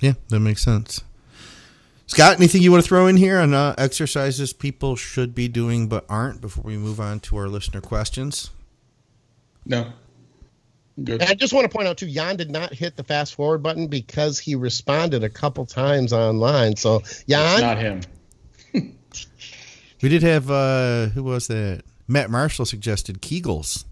yeah. 0.00 0.14
That 0.28 0.40
makes 0.40 0.62
sense. 0.62 1.02
Scott, 2.06 2.36
anything 2.36 2.60
you 2.60 2.70
want 2.70 2.82
to 2.84 2.88
throw 2.88 3.06
in 3.06 3.16
here 3.16 3.38
on 3.38 3.54
uh, 3.54 3.74
exercises 3.78 4.52
people 4.52 4.96
should 4.96 5.34
be 5.34 5.48
doing 5.48 5.88
but 5.88 6.04
aren't 6.10 6.42
before 6.42 6.64
we 6.64 6.76
move 6.76 7.00
on 7.00 7.20
to 7.20 7.36
our 7.38 7.48
listener 7.48 7.80
questions? 7.80 8.50
No, 9.64 9.92
good. 11.02 11.22
And 11.22 11.30
I 11.30 11.34
just 11.34 11.54
want 11.54 11.70
to 11.70 11.74
point 11.74 11.88
out 11.88 11.96
too, 11.96 12.10
Jan 12.10 12.36
did 12.36 12.50
not 12.50 12.74
hit 12.74 12.96
the 12.96 13.04
fast 13.04 13.34
forward 13.34 13.62
button 13.62 13.86
because 13.86 14.38
he 14.38 14.54
responded 14.56 15.24
a 15.24 15.30
couple 15.30 15.64
times 15.64 16.12
online. 16.12 16.76
So 16.76 16.96
It's 16.96 17.24
Jan, 17.24 17.60
not 17.60 17.78
him. 17.78 18.02
We 20.02 20.08
did 20.08 20.22
have 20.22 20.50
uh 20.50 21.06
who 21.06 21.22
was 21.22 21.46
that? 21.48 21.82
Matt 22.08 22.30
Marshall 22.30 22.66
suggested 22.66 23.22
Kegels 23.22 23.84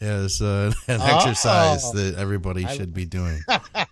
as 0.00 0.40
uh, 0.40 0.72
an 0.88 1.00
Oh. 1.00 1.16
exercise 1.16 1.90
that 1.92 2.14
everybody 2.16 2.66
should 2.66 2.94
be 2.94 3.04
doing. 3.18 3.40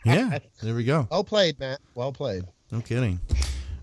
yeah, 0.05 0.39
there 0.63 0.75
we 0.75 0.85
go. 0.85 1.09
well 1.11 1.25
played, 1.25 1.59
Matt. 1.59 1.81
Well 1.95 2.13
played. 2.13 2.45
No 2.71 2.81
kidding. 2.81 3.21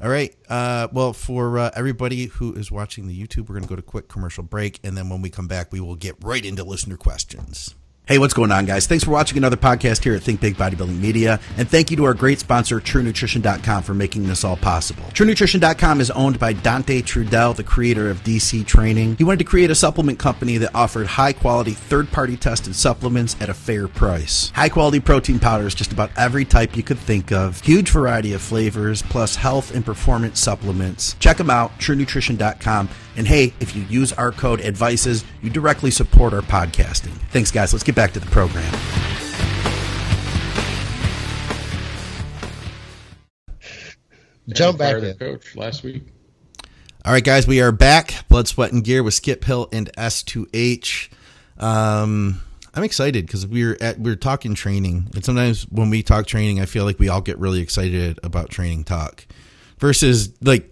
All 0.02 0.10
right. 0.10 0.34
Uh, 0.50 0.88
well, 0.92 1.14
for 1.14 1.60
uh, 1.60 1.70
everybody 1.76 2.26
who 2.26 2.54
is 2.54 2.72
watching 2.72 3.08
the 3.08 3.20
YouTube, 3.20 3.42
we're 3.50 3.54
going 3.56 3.64
to 3.64 3.70
go 3.70 3.76
to 3.76 3.82
quick 3.84 4.08
commercial 4.08 4.44
break, 4.44 4.80
and 4.84 4.98
then 4.98 5.10
when 5.10 5.22
we 5.22 5.30
come 5.30 5.48
back, 5.48 5.72
we 5.72 5.80
will 5.80 5.96
get 5.96 6.16
right 6.24 6.44
into 6.44 6.64
listener 6.64 6.98
questions. 6.98 7.76
Hey, 8.12 8.18
what's 8.18 8.34
going 8.34 8.52
on, 8.52 8.66
guys? 8.66 8.88
Thanks 8.88 9.06
for 9.06 9.12
watching 9.12 9.38
another 9.38 9.56
podcast 9.56 10.04
here 10.04 10.14
at 10.14 10.22
Think 10.22 10.42
Big 10.42 10.58
Bodybuilding 10.58 11.00
Media. 11.00 11.40
And 11.56 11.70
thank 11.70 11.90
you 11.90 11.96
to 11.96 12.04
our 12.04 12.14
great 12.14 12.40
sponsor, 12.40 12.82
TrueNutrition.com, 12.82 13.84
for 13.84 13.94
making 13.94 14.28
this 14.28 14.44
all 14.44 14.58
possible. 14.58 15.04
TrueNutrition.com 15.14 16.02
is 16.02 16.12
owned 16.12 16.38
by 16.38 16.52
Dante 16.52 17.04
Trudell, 17.04 17.56
the 17.56 17.64
creator 17.64 18.10
of 18.10 18.22
DC 18.26 18.66
Training. 18.66 19.16
He 19.16 19.24
wanted 19.24 19.38
to 19.38 19.46
create 19.46 19.72
a 19.72 19.76
supplement 19.76 20.20
company 20.20 20.58
that 20.58 20.76
offered 20.76 21.08
high 21.08 21.32
quality, 21.32 21.72
third 21.72 22.12
party 22.12 22.36
tested 22.36 22.76
supplements 22.76 23.38
at 23.40 23.48
a 23.48 23.54
fair 23.54 23.88
price. 23.88 24.50
High 24.50 24.68
quality 24.68 25.00
protein 25.00 25.40
powders, 25.40 25.74
just 25.74 25.94
about 25.94 26.12
every 26.18 26.44
type 26.44 26.76
you 26.76 26.84
could 26.84 27.00
think 27.00 27.32
of. 27.32 27.62
Huge 27.62 27.92
variety 27.92 28.34
of 28.34 28.42
flavors, 28.42 29.04
plus 29.04 29.38
health 29.38 29.74
and 29.74 29.86
performance 29.86 30.38
supplements. 30.38 31.16
Check 31.22 31.38
them 31.38 31.50
out, 31.50 31.80
TrueNutrition.com. 31.80 32.90
And 33.16 33.28
hey, 33.28 33.54
if 33.60 33.76
you 33.76 33.84
use 33.84 34.14
our 34.14 34.32
code 34.32 34.62
ADVICES, 34.62 35.26
you 35.42 35.50
directly 35.50 35.92
support 35.92 36.34
our 36.34 36.42
podcasting. 36.42 37.14
Thanks, 37.32 37.52
guys. 37.52 37.74
Let's 37.74 37.84
get 37.84 37.96
back 37.96 38.14
to 38.14 38.20
the 38.20 38.28
program. 38.28 38.74
Jump 44.50 44.78
back 44.78 45.02
in. 45.02 45.18
coach 45.18 45.56
last 45.56 45.84
week. 45.84 46.04
All 47.04 47.14
right, 47.14 47.24
guys, 47.24 47.48
we 47.48 47.62
are 47.62 47.72
back. 47.72 48.28
Blood, 48.30 48.48
sweat, 48.48 48.72
and 48.72 48.84
gear 48.84 49.02
with 49.02 49.14
Skip 49.14 49.44
Hill 49.44 49.68
and 49.72 49.92
S2H. 49.94 51.10
Um, 51.58 52.42
I'm 52.74 52.84
excited 52.84 53.26
because 53.26 53.46
we're 53.46 53.78
at 53.82 54.00
we're 54.00 54.16
talking 54.16 54.56
training, 54.56 55.10
and 55.14 55.24
sometimes 55.26 55.64
when 55.70 55.90
we 55.90 56.04
talk 56.04 56.28
training, 56.28 56.60
I 56.60 56.66
feel 56.66 56.86
like 56.86 57.00
we 57.00 57.10
all 57.10 57.22
get 57.22 57.38
really 57.40 57.60
excited 57.60 58.20
about 58.24 58.50
training 58.50 58.84
talk. 58.84 59.26
Versus 59.80 60.32
like 60.42 60.70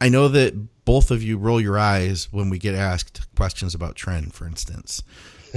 I 0.00 0.08
know 0.08 0.28
that 0.28 0.54
both 0.84 1.10
of 1.10 1.22
you 1.22 1.38
roll 1.38 1.60
your 1.60 1.78
eyes 1.78 2.28
when 2.30 2.50
we 2.50 2.58
get 2.58 2.74
asked 2.74 3.26
questions 3.36 3.74
about 3.74 3.94
trend, 3.96 4.34
for 4.34 4.46
instance, 4.46 5.02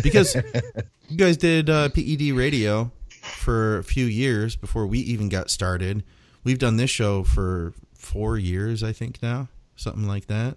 because 0.02 0.36
you 1.10 1.18
guys 1.18 1.38
did 1.38 1.70
uh, 1.70 1.90
PED 1.90 2.32
radio 2.34 2.92
for 3.22 3.78
a 3.80 3.84
few 3.84 4.06
years 4.06 4.56
before 4.56 4.88
we 4.88 5.00
even 5.00 5.30
got 5.30 5.50
started. 5.50 6.04
We've 6.44 6.60
done 6.60 6.78
this 6.78 6.90
show 6.90 7.24
for 7.24 7.74
four 7.94 8.38
years, 8.38 8.84
I 8.84 8.94
think 8.94 9.22
now, 9.22 9.50
something 9.76 10.08
like 10.08 10.28
that. 10.28 10.56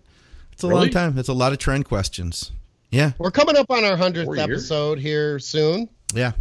It's 0.52 0.62
a 0.62 0.68
Really? 0.68 0.80
long 0.82 0.90
time. 0.90 1.18
It's 1.18 1.28
a 1.28 1.32
lot 1.32 1.52
of 1.52 1.58
trend 1.58 1.86
questions. 1.86 2.52
Yeah, 2.92 3.12
We're 3.18 3.30
coming 3.30 3.56
up 3.56 3.70
on 3.70 3.84
our 3.84 3.96
hundredth 3.96 4.36
episode 4.38 4.98
here 4.98 5.38
soon. 5.38 5.88
yeah. 6.12 6.32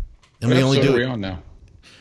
And 0.42 0.50
What 0.50 0.58
we 0.58 0.64
only 0.64 0.78
episode 0.80 0.92
do 0.92 0.96
are 0.96 0.98
we 1.00 1.04
it 1.06 1.10
on 1.10 1.22
now. 1.22 1.42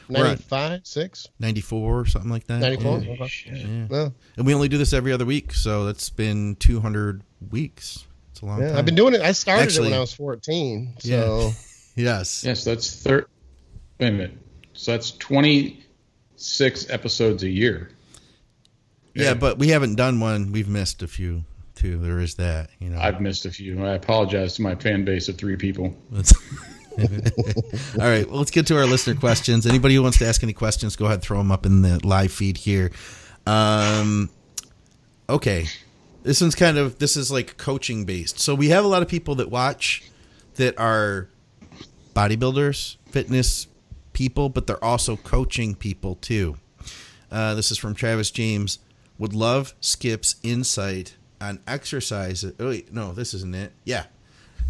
We're 0.08 0.24
95, 0.24 0.86
6, 0.86 1.28
94 1.38 2.06
something 2.06 2.30
like 2.30 2.46
that. 2.46 2.60
94. 2.60 2.98
Yeah. 3.00 3.26
Yeah. 3.46 3.86
Yeah. 3.90 4.08
And 4.36 4.46
we 4.46 4.54
only 4.54 4.68
do 4.68 4.78
this 4.78 4.92
every 4.92 5.12
other 5.12 5.24
week, 5.26 5.52
so 5.52 5.84
that's 5.84 6.08
been 6.10 6.56
200 6.56 7.22
weeks. 7.50 8.06
It's 8.32 8.40
a 8.40 8.46
long 8.46 8.60
Yeah, 8.60 8.68
time. 8.68 8.76
I've 8.78 8.84
been 8.86 8.94
doing 8.94 9.14
it. 9.14 9.20
I 9.20 9.32
started 9.32 9.62
Actually- 9.64 9.88
it 9.88 9.90
when 9.90 9.98
I 9.98 10.00
was 10.00 10.12
14. 10.14 10.94
So 11.00 11.08
Yeah. 11.08 11.50
Yes. 11.96 12.44
Yes, 12.44 12.62
that's 12.64 13.02
third. 13.02 13.26
Wait 13.98 14.08
a 14.08 14.12
minute. 14.12 14.38
So 14.72 14.92
that's 14.92 15.10
twenty 15.10 15.84
six 16.36 16.88
episodes 16.88 17.42
a 17.42 17.48
year. 17.48 17.90
Yeah, 19.14 19.34
but 19.34 19.58
we 19.58 19.70
haven't 19.70 19.96
done 19.96 20.20
one. 20.20 20.52
We've 20.52 20.68
missed 20.68 21.02
a 21.02 21.08
few 21.08 21.42
too. 21.74 21.98
There 21.98 22.20
is 22.20 22.36
that, 22.36 22.70
you 22.78 22.88
know. 22.90 23.00
I've 23.00 23.20
missed 23.20 23.46
a 23.46 23.50
few. 23.50 23.84
I 23.84 23.94
apologize 23.94 24.54
to 24.54 24.62
my 24.62 24.76
fan 24.76 25.04
base 25.04 25.28
of 25.28 25.36
three 25.38 25.56
people. 25.56 25.92
All 26.98 28.08
right, 28.08 28.28
well, 28.28 28.38
let's 28.38 28.50
get 28.50 28.66
to 28.68 28.76
our 28.76 28.86
listener 28.86 29.14
questions. 29.14 29.66
Anybody 29.66 29.94
who 29.94 30.02
wants 30.02 30.18
to 30.18 30.26
ask 30.26 30.42
any 30.42 30.52
questions, 30.52 30.96
go 30.96 31.06
ahead, 31.06 31.22
throw 31.22 31.38
them 31.38 31.52
up 31.52 31.64
in 31.64 31.82
the 31.82 32.04
live 32.06 32.32
feed 32.32 32.56
here. 32.56 32.90
Um, 33.46 34.30
okay, 35.28 35.66
this 36.22 36.40
one's 36.40 36.54
kind 36.54 36.78
of 36.78 36.98
this 36.98 37.16
is 37.16 37.30
like 37.30 37.56
coaching 37.56 38.04
based. 38.04 38.38
So 38.38 38.54
we 38.54 38.68
have 38.68 38.84
a 38.84 38.88
lot 38.88 39.02
of 39.02 39.08
people 39.08 39.36
that 39.36 39.50
watch 39.50 40.02
that 40.56 40.78
are 40.78 41.28
bodybuilders, 42.14 42.96
fitness 43.10 43.68
people, 44.12 44.48
but 44.48 44.66
they're 44.66 44.82
also 44.82 45.16
coaching 45.16 45.74
people 45.74 46.16
too. 46.16 46.56
Uh, 47.30 47.54
this 47.54 47.70
is 47.70 47.78
from 47.78 47.94
Travis 47.94 48.30
James. 48.30 48.80
Would 49.18 49.34
love 49.34 49.74
Skip's 49.80 50.36
insight 50.42 51.16
on 51.40 51.60
exercise. 51.66 52.44
Oh, 52.44 52.68
wait, 52.68 52.92
no, 52.92 53.12
this 53.12 53.34
isn't 53.34 53.54
it. 53.54 53.72
Yeah. 53.84 54.04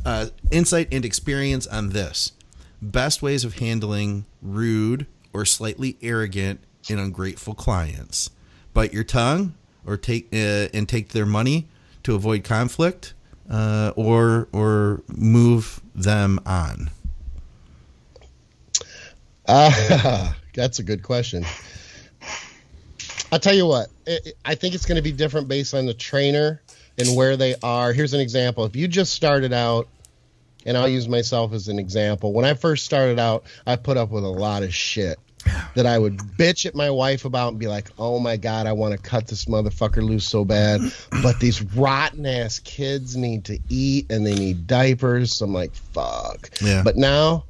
Uh, 0.05 0.27
insight 0.51 0.89
and 0.93 1.05
experience 1.05 1.67
on 1.67 1.91
this. 1.91 2.33
Best 2.81 3.21
ways 3.23 3.45
of 3.45 3.59
handling 3.59 4.25
rude 4.41 5.07
or 5.33 5.45
slightly 5.45 5.97
arrogant 6.01 6.61
and 6.89 6.99
ungrateful 6.99 7.55
clients. 7.55 8.31
Bite 8.73 8.93
your 8.93 9.05
tongue 9.05 9.55
or 9.85 9.97
take 9.97 10.29
uh, 10.33 10.69
and 10.73 10.89
take 10.89 11.11
their 11.11 11.27
money 11.27 11.67
to 12.05 12.15
avoid 12.15 12.45
conflict, 12.45 13.15
uh, 13.51 13.93
or 13.97 14.49
or 14.53 15.03
move 15.09 15.81
them 15.95 16.41
on. 16.47 16.91
Uh, 19.47 20.33
that's 20.55 20.79
a 20.79 20.83
good 20.83 21.03
question. 21.03 21.45
I'll 23.33 23.39
tell 23.41 23.55
you 23.55 23.67
what, 23.67 23.89
it- 24.07 24.37
I 24.45 24.55
think 24.55 24.75
it's 24.75 24.87
going 24.87 24.97
to 24.97 25.03
be 25.03 25.13
different 25.13 25.49
based 25.49 25.75
on 25.75 25.87
the 25.87 25.95
trainer 25.95 26.63
and 26.99 27.17
where 27.17 27.37
they 27.37 27.55
are. 27.63 27.93
Here's 27.93 28.15
an 28.15 28.21
example. 28.21 28.65
If 28.65 28.77
you 28.77 28.89
just 28.89 29.13
started 29.13 29.53
out, 29.53 29.89
and 30.67 30.77
I'll 30.77 30.89
use 30.89 31.09
myself 31.09 31.53
as 31.53 31.69
an 31.69 31.79
example. 31.79 32.33
When 32.33 32.45
I 32.45 32.55
first 32.55 32.85
started 32.85 33.19
out, 33.19 33.45
I 33.67 33.77
put 33.77 33.97
up 33.97 34.11
with 34.11 34.25
a 34.25 34.29
lot 34.29 34.63
of 34.63 34.75
shit 34.75 35.19
that 35.75 35.87
I 35.87 35.99
would 35.99 36.19
bitch 36.19 36.67
at 36.67 36.75
my 36.75 36.91
wife 36.91 37.25
about 37.25 37.51
and 37.51 37.59
be 37.59 37.69
like, 37.69 37.89
oh 37.99 38.19
my 38.19 38.37
God, 38.37 38.67
I 38.67 38.73
want 38.73 38.93
to 38.93 38.99
cut 38.99 39.27
this 39.29 39.47
motherfucker 39.47 40.03
loose 40.03 40.27
so 40.27 40.45
bad. 40.45 40.81
But 41.23 41.41
these 41.41 41.63
rotten 41.63 42.27
ass 42.27 42.59
kids 42.59 43.17
need 43.17 43.45
to 43.47 43.59
eat 43.69 44.11
and 44.11 44.27
they 44.27 44.35
need 44.35 44.67
diapers. 44.67 45.37
So 45.37 45.47
I'm 45.47 45.55
like, 45.55 45.75
fuck. 45.75 46.51
Yeah. 46.61 46.83
But 46.83 46.97
now, 46.97 47.45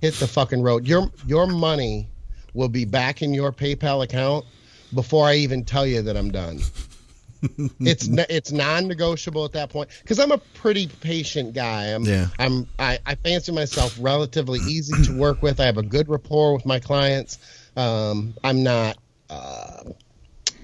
hit 0.00 0.14
the 0.14 0.26
fucking 0.26 0.62
road. 0.62 0.86
Your 0.86 1.10
your 1.26 1.46
money 1.46 2.08
will 2.54 2.68
be 2.68 2.84
back 2.84 3.22
in 3.22 3.34
your 3.34 3.52
PayPal 3.52 4.02
account 4.04 4.44
before 4.94 5.26
I 5.26 5.34
even 5.36 5.64
tell 5.64 5.86
you 5.86 6.02
that 6.02 6.16
I'm 6.16 6.30
done. 6.30 6.60
it's 7.80 8.08
it's 8.08 8.52
non-negotiable 8.52 9.44
at 9.44 9.52
that 9.52 9.70
point 9.70 9.90
because 10.02 10.18
I'm 10.18 10.32
a 10.32 10.38
pretty 10.38 10.86
patient 10.86 11.54
guy. 11.54 11.86
I'm 11.86 12.04
Yeah. 12.04 12.28
I'm 12.38 12.68
I, 12.78 12.98
I 13.04 13.16
fancy 13.16 13.52
myself 13.52 13.96
relatively 14.00 14.60
easy 14.60 15.02
to 15.04 15.18
work 15.18 15.42
with. 15.42 15.60
I 15.60 15.66
have 15.66 15.78
a 15.78 15.82
good 15.82 16.08
rapport 16.08 16.54
with 16.54 16.64
my 16.64 16.78
clients. 16.78 17.38
Um, 17.76 18.34
I'm 18.44 18.62
not 18.62 18.96
uh, 19.28 19.84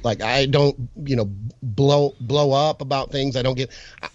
like 0.05 0.23
I 0.23 0.47
don't 0.47 0.89
you 1.05 1.17
know 1.17 1.31
blow 1.63 2.15
blow 2.21 2.53
up 2.53 2.81
about 2.81 3.11
things. 3.11 3.37
I 3.37 3.43
don't 3.43 3.57
get. 3.57 3.71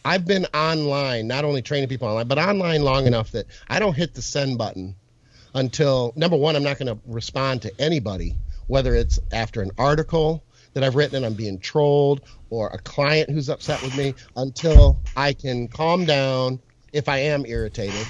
I've 0.05 0.25
been 0.25 0.45
online, 0.53 1.27
not 1.27 1.43
only 1.43 1.61
training 1.61 1.89
people 1.89 2.07
online, 2.07 2.27
but 2.27 2.37
online 2.37 2.83
long 2.83 3.07
enough 3.07 3.31
that 3.31 3.47
I 3.67 3.79
don't 3.79 3.95
hit 3.95 4.13
the 4.13 4.21
send 4.21 4.57
button 4.57 4.95
until 5.53 6.13
number 6.15 6.37
one, 6.37 6.55
I'm 6.55 6.63
not 6.63 6.79
going 6.79 6.95
to 6.95 7.01
respond 7.05 7.61
to 7.63 7.71
anybody, 7.79 8.35
whether 8.67 8.95
it's 8.95 9.19
after 9.31 9.61
an 9.61 9.71
article 9.77 10.43
that 10.73 10.83
I've 10.83 10.95
written 10.95 11.17
and 11.17 11.25
I'm 11.25 11.33
being 11.33 11.59
trolled 11.59 12.21
or 12.49 12.69
a 12.69 12.77
client 12.77 13.29
who's 13.29 13.49
upset 13.49 13.81
with 13.81 13.95
me 13.97 14.15
until 14.35 14.99
I 15.15 15.33
can 15.33 15.67
calm 15.67 16.05
down 16.05 16.59
if 16.91 17.09
I 17.09 17.17
am 17.19 17.45
irritated 17.45 18.07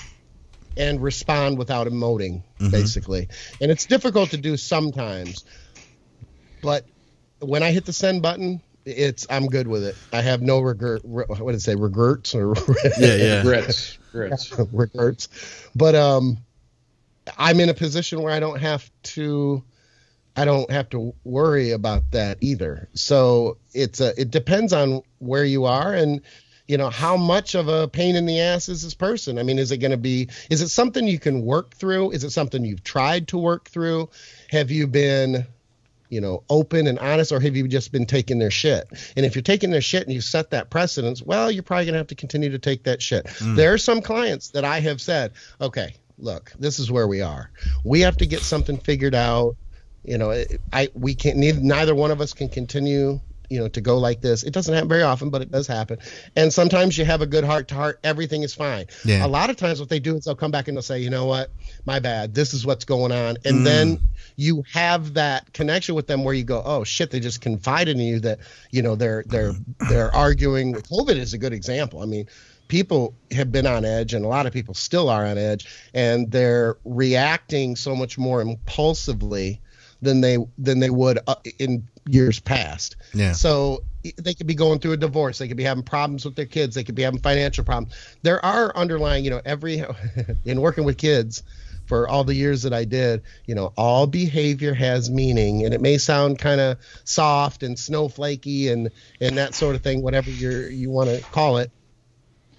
and 0.76 1.02
respond 1.02 1.58
without 1.58 1.88
emoting, 1.88 2.44
basically. 2.72 3.30
And 3.62 3.72
it's 3.72 3.86
difficult 3.86 4.32
to 4.32 4.38
do 4.38 4.58
sometimes, 4.58 5.46
but 6.62 6.86
when 7.40 7.64
I 7.64 7.72
hit 7.72 7.86
the 7.86 7.94
send 7.94 8.22
button, 8.22 8.62
it's 8.86 9.28
I'm 9.30 9.48
good 9.48 9.68
with 9.68 9.84
it. 9.84 9.96
I 10.12 10.22
have 10.22 10.42
no 10.42 10.60
regret. 10.60 11.06
What 11.06 11.38
did 11.38 11.56
it 11.56 11.62
say? 11.62 11.76
Regrets 11.76 12.36
or 12.36 12.56
Yeah, 13.00 13.16
yeah. 13.16 13.42
Grits. 13.44 13.98
Grits. 14.12 14.52
regrets. 14.74 15.70
But 15.76 15.96
um, 15.96 16.38
I'm 17.38 17.60
in 17.60 17.70
a 17.70 17.74
position 17.74 18.22
where 18.22 18.34
I 18.34 18.40
don't 18.40 18.60
have 18.60 18.90
to. 19.04 19.64
I 20.36 20.46
don't 20.46 20.70
have 20.72 20.90
to 20.90 21.14
worry 21.24 21.72
about 21.72 22.12
that 22.12 22.38
either. 22.42 22.90
So 22.94 23.58
it's 23.74 24.02
a, 24.02 24.20
it 24.20 24.32
depends 24.32 24.74
on 24.74 25.04
where 25.20 25.46
you 25.46 25.66
are 25.66 25.94
and 25.94 26.22
you 26.68 26.78
know 26.78 26.90
how 26.90 27.18
much 27.18 27.56
of 27.56 27.68
a 27.68 27.88
pain 27.88 28.16
in 28.16 28.26
the 28.26 28.40
ass 28.40 28.70
is 28.70 28.84
this 28.84 28.94
person. 28.94 29.38
I 29.38 29.44
mean, 29.44 29.60
is 29.60 29.72
it 29.72 29.78
going 29.78 29.92
to 29.92 29.98
be? 29.98 30.30
Is 30.50 30.62
it 30.62 30.70
something 30.70 31.06
you 31.06 31.20
can 31.20 31.44
work 31.44 31.76
through? 31.76 32.12
Is 32.12 32.24
it 32.24 32.30
something 32.30 32.64
you've 32.64 32.84
tried 32.84 33.28
to 33.30 33.38
work 33.38 33.70
through? 33.70 34.10
Have 34.50 34.72
you 34.72 34.88
been 34.88 35.46
you 36.14 36.22
know, 36.22 36.44
open 36.48 36.86
and 36.86 37.00
honest, 37.00 37.32
or 37.32 37.40
have 37.40 37.56
you 37.56 37.68
just 37.68 37.92
been 37.92 38.06
taking 38.06 38.38
their 38.38 38.52
shit? 38.52 38.88
And 39.18 39.26
if 39.26 39.34
you're 39.34 39.42
taking 39.42 39.72
their 39.72 39.82
shit 39.82 40.04
and 40.04 40.14
you 40.14 40.22
set 40.22 40.52
that 40.52 40.70
precedence, 40.70 41.24
well, 41.24 41.50
you're 41.50 41.64
probably 41.64 41.86
going 41.86 41.94
to 41.94 41.98
have 41.98 42.08
to 42.08 42.16
continue 42.16 42.52
to 42.52 42.60
take 42.60 42.84
that 42.84 43.02
shit. 43.02 43.26
Mm. 43.26 43.56
There 43.56 43.74
are 43.74 43.80
some 43.80 44.00
clients 44.00 44.50
that 44.50 44.64
I 44.64 44.80
have 44.80 45.02
said, 45.02 45.32
okay, 45.60 45.96
look, 46.20 46.54
this 46.60 46.78
is 46.78 46.92
where 46.92 47.08
we 47.08 47.22
are. 47.22 47.50
We 47.84 48.02
have 48.02 48.16
to 48.18 48.28
get 48.28 48.42
something 48.42 48.78
figured 48.78 49.16
out. 49.16 49.56
You 50.04 50.18
know, 50.18 50.32
it- 50.32 50.62
I 50.72 50.90
we 50.94 51.16
can't. 51.16 51.38
Neither, 51.38 51.62
neither 51.62 51.96
one 51.96 52.12
of 52.12 52.22
us 52.22 52.34
can 52.34 52.50
continue. 52.50 53.20
You 53.50 53.60
know, 53.60 53.68
to 53.68 53.82
go 53.82 54.00
like 54.00 54.20
this. 54.20 54.42
It 54.42 54.52
doesn't 54.52 54.74
happen 54.74 54.90
very 54.90 55.04
often, 55.04 55.30
but 55.30 55.44
it 55.44 55.52
does 55.52 55.68
happen. 55.68 56.00
And 56.36 56.52
sometimes 56.52 56.98
you 56.98 57.06
have 57.06 57.22
a 57.22 57.28
good 57.28 57.44
heart 57.44 57.68
to 57.68 57.76
heart. 57.76 58.00
Everything 58.04 58.42
is 58.42 58.56
fine. 58.56 58.88
Yeah. 59.06 59.24
A 59.24 59.28
lot 59.28 59.52
of 59.52 59.58
times, 59.58 59.80
what 59.80 59.90
they 59.90 60.00
do 60.00 60.16
is 60.16 60.24
they'll 60.24 60.34
come 60.34 60.50
back 60.50 60.68
and 60.68 60.76
they'll 60.76 60.82
say, 60.82 61.00
you 61.00 61.12
know 61.12 61.26
what, 61.26 61.52
my 61.86 62.00
bad. 62.00 62.34
This 62.34 62.56
is 62.56 62.66
what's 62.66 62.86
going 62.86 63.12
on, 63.12 63.38
and 63.46 63.60
mm. 63.60 63.64
then 63.64 64.00
you 64.38 64.64
have 64.74 65.14
that 65.16 65.54
connection 65.54 65.94
with 65.94 66.08
them 66.08 66.24
where 66.24 66.34
you 66.34 66.44
go, 66.44 66.64
oh 66.66 66.84
shit, 66.84 67.12
they 67.12 67.20
just 67.20 67.42
confided 67.42 67.98
in 67.98 68.02
you 68.02 68.20
that 68.22 68.40
you 68.72 68.82
know 68.82 68.96
they're 68.96 69.24
they're 69.28 69.54
they're 69.90 70.16
arguing. 70.16 70.74
COVID 70.74 71.18
is 71.18 71.34
a 71.34 71.38
good 71.38 71.54
example. 71.54 72.02
I 72.02 72.06
mean, 72.06 72.28
people 72.70 73.14
have 73.32 73.52
been 73.52 73.68
on 73.68 73.86
edge, 73.86 74.16
and 74.16 74.26
a 74.26 74.28
lot 74.28 74.48
of 74.48 74.54
people 74.54 74.74
still 74.74 75.10
are 75.10 75.26
on 75.26 75.38
edge, 75.38 75.68
and 75.94 76.32
they're 76.32 76.78
reacting 76.86 77.76
so 77.76 77.96
much 77.96 78.18
more 78.18 78.42
impulsively 78.42 79.62
than 80.04 80.22
they 80.22 80.38
than 80.58 80.80
they 80.80 80.90
would 80.90 81.20
uh, 81.28 81.36
in 81.60 81.88
years 82.08 82.40
past. 82.40 82.96
Yeah. 83.14 83.32
So 83.32 83.84
they 84.18 84.34
could 84.34 84.48
be 84.48 84.56
going 84.56 84.80
through 84.80 84.94
a 84.94 84.98
divorce. 84.98 85.38
They 85.38 85.48
could 85.48 85.58
be 85.58 85.64
having 85.64 85.84
problems 85.84 86.26
with 86.26 86.36
their 86.36 86.46
kids. 86.46 86.76
They 86.76 86.84
could 86.84 86.96
be 86.96 87.04
having 87.04 87.22
financial 87.22 87.64
problems. 87.64 87.94
There 88.22 88.44
are 88.44 88.76
underlying, 88.76 89.24
you 89.24 89.30
know, 89.30 89.42
every 89.46 89.84
in 90.46 90.62
working 90.62 90.84
with 90.84 90.98
kids 90.98 91.44
for 91.86 92.08
all 92.08 92.24
the 92.24 92.36
years 92.36 92.64
that 92.64 92.74
I 92.74 92.86
did, 92.86 93.24
you 93.46 93.56
know, 93.56 93.74
all 93.78 94.08
behavior 94.08 94.74
has 94.74 95.10
meaning, 95.10 95.66
and 95.66 95.74
it 95.74 95.82
may 95.82 95.98
sound 95.98 96.40
kind 96.40 96.62
of 96.62 96.78
soft 97.04 97.64
and 97.64 97.78
snowflakey 97.78 98.72
and 98.72 98.90
and 99.22 99.38
that 99.38 99.54
sort 99.54 99.76
of 99.76 99.82
thing, 99.82 100.02
whatever 100.02 100.30
you 100.30 100.52
you 100.52 100.90
want 100.90 101.10
to 101.10 101.22
call 101.32 101.58
it. 101.58 101.72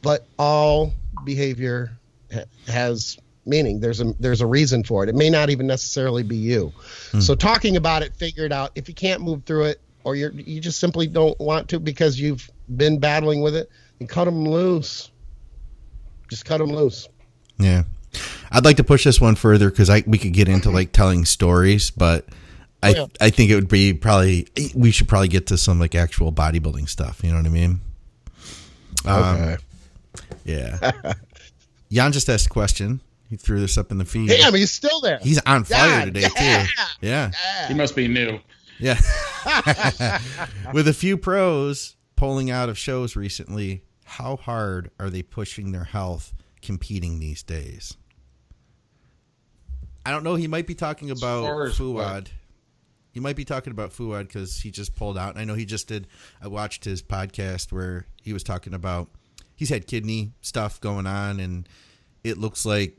But 0.02 0.26
all 0.38 0.92
behavior 1.24 1.96
ha- 2.32 2.44
has 2.68 3.18
meaning. 3.46 3.80
There's 3.80 4.00
a 4.00 4.14
there's 4.20 4.40
a 4.40 4.46
reason 4.46 4.84
for 4.84 5.02
it. 5.02 5.08
It 5.08 5.14
may 5.14 5.30
not 5.30 5.50
even 5.50 5.66
necessarily 5.66 6.22
be 6.22 6.36
you. 6.36 6.72
So 7.20 7.34
talking 7.34 7.76
about 7.76 8.02
it, 8.02 8.14
figure 8.16 8.44
it 8.44 8.52
out. 8.52 8.72
If 8.74 8.88
you 8.88 8.94
can't 8.94 9.20
move 9.22 9.44
through 9.44 9.64
it, 9.64 9.80
or 10.04 10.16
you're 10.16 10.32
you 10.32 10.60
just 10.60 10.80
simply 10.80 11.06
don't 11.06 11.38
want 11.40 11.68
to 11.70 11.80
because 11.80 12.18
you've 12.18 12.50
been 12.76 12.98
battling 12.98 13.40
with 13.40 13.54
it, 13.54 13.70
and 14.00 14.08
cut 14.08 14.24
them 14.24 14.44
loose. 14.48 15.10
Just 16.28 16.44
cut 16.44 16.58
them 16.58 16.70
loose. 16.70 17.08
Yeah. 17.58 17.84
I'd 18.50 18.64
like 18.64 18.76
to 18.76 18.84
push 18.84 19.04
this 19.04 19.20
one 19.20 19.34
further 19.34 19.70
because 19.70 19.90
I 19.90 20.04
we 20.06 20.18
could 20.18 20.32
get 20.32 20.48
into 20.48 20.70
like 20.70 20.92
telling 20.92 21.24
stories, 21.24 21.90
but 21.90 22.26
I 22.82 22.90
Yeah. 22.90 23.06
I 23.20 23.30
think 23.30 23.50
it 23.50 23.54
would 23.54 23.68
be 23.68 23.94
probably 23.94 24.46
we 24.74 24.90
should 24.90 25.08
probably 25.08 25.28
get 25.28 25.46
to 25.48 25.58
some 25.58 25.78
like 25.78 25.94
actual 25.94 26.32
bodybuilding 26.32 26.88
stuff. 26.88 27.20
You 27.22 27.30
know 27.30 27.38
what 27.38 27.46
I 27.46 27.50
mean? 27.50 27.80
Um, 29.04 29.36
Okay. 29.36 29.56
Yeah. 30.44 30.92
Jan 31.92 32.12
just 32.12 32.28
asked 32.28 32.46
a 32.46 32.50
question. 32.50 33.00
He 33.34 33.38
threw 33.38 33.58
this 33.58 33.76
up 33.76 33.90
in 33.90 33.98
the 33.98 34.04
feed. 34.04 34.28
Damn, 34.28 34.54
he's 34.54 34.70
still 34.70 35.00
there. 35.00 35.18
He's 35.20 35.40
on 35.44 35.64
fire 35.64 36.04
God, 36.04 36.04
today 36.04 36.28
yeah. 36.36 36.66
too. 36.66 36.84
Yeah. 37.00 37.30
He 37.66 37.74
must 37.74 37.96
be 37.96 38.06
new. 38.06 38.38
Yeah. 38.78 39.00
With 40.72 40.86
a 40.86 40.94
few 40.94 41.16
pros 41.16 41.96
pulling 42.14 42.52
out 42.52 42.68
of 42.68 42.78
shows 42.78 43.16
recently, 43.16 43.82
how 44.04 44.36
hard 44.36 44.92
are 45.00 45.10
they 45.10 45.24
pushing 45.24 45.72
their 45.72 45.82
health 45.82 46.32
competing 46.62 47.18
these 47.18 47.42
days? 47.42 47.96
I 50.06 50.12
don't 50.12 50.22
know. 50.22 50.36
He 50.36 50.46
might 50.46 50.68
be 50.68 50.76
talking 50.76 51.10
about 51.10 51.72
Fouad. 51.72 52.28
He 53.10 53.18
might 53.18 53.34
be 53.34 53.44
talking 53.44 53.72
about 53.72 53.90
Fouad 53.90 54.28
because 54.28 54.60
he 54.60 54.70
just 54.70 54.94
pulled 54.94 55.18
out. 55.18 55.36
I 55.36 55.42
know 55.42 55.54
he 55.54 55.64
just 55.64 55.88
did. 55.88 56.06
I 56.40 56.46
watched 56.46 56.84
his 56.84 57.02
podcast 57.02 57.72
where 57.72 58.06
he 58.22 58.32
was 58.32 58.44
talking 58.44 58.74
about 58.74 59.10
he's 59.56 59.70
had 59.70 59.88
kidney 59.88 60.34
stuff 60.40 60.80
going 60.80 61.08
on, 61.08 61.40
and 61.40 61.68
it 62.22 62.38
looks 62.38 62.64
like 62.64 62.96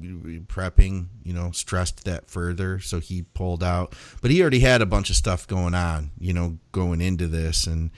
prepping, 0.00 1.06
you 1.22 1.32
know, 1.32 1.50
stressed 1.50 2.04
that 2.04 2.28
further, 2.28 2.80
so 2.80 3.00
he 3.00 3.22
pulled 3.22 3.62
out. 3.62 3.94
But 4.20 4.30
he 4.30 4.40
already 4.40 4.60
had 4.60 4.82
a 4.82 4.86
bunch 4.86 5.10
of 5.10 5.16
stuff 5.16 5.46
going 5.46 5.74
on, 5.74 6.10
you 6.18 6.32
know, 6.32 6.58
going 6.72 7.00
into 7.00 7.26
this, 7.28 7.66
and 7.66 7.90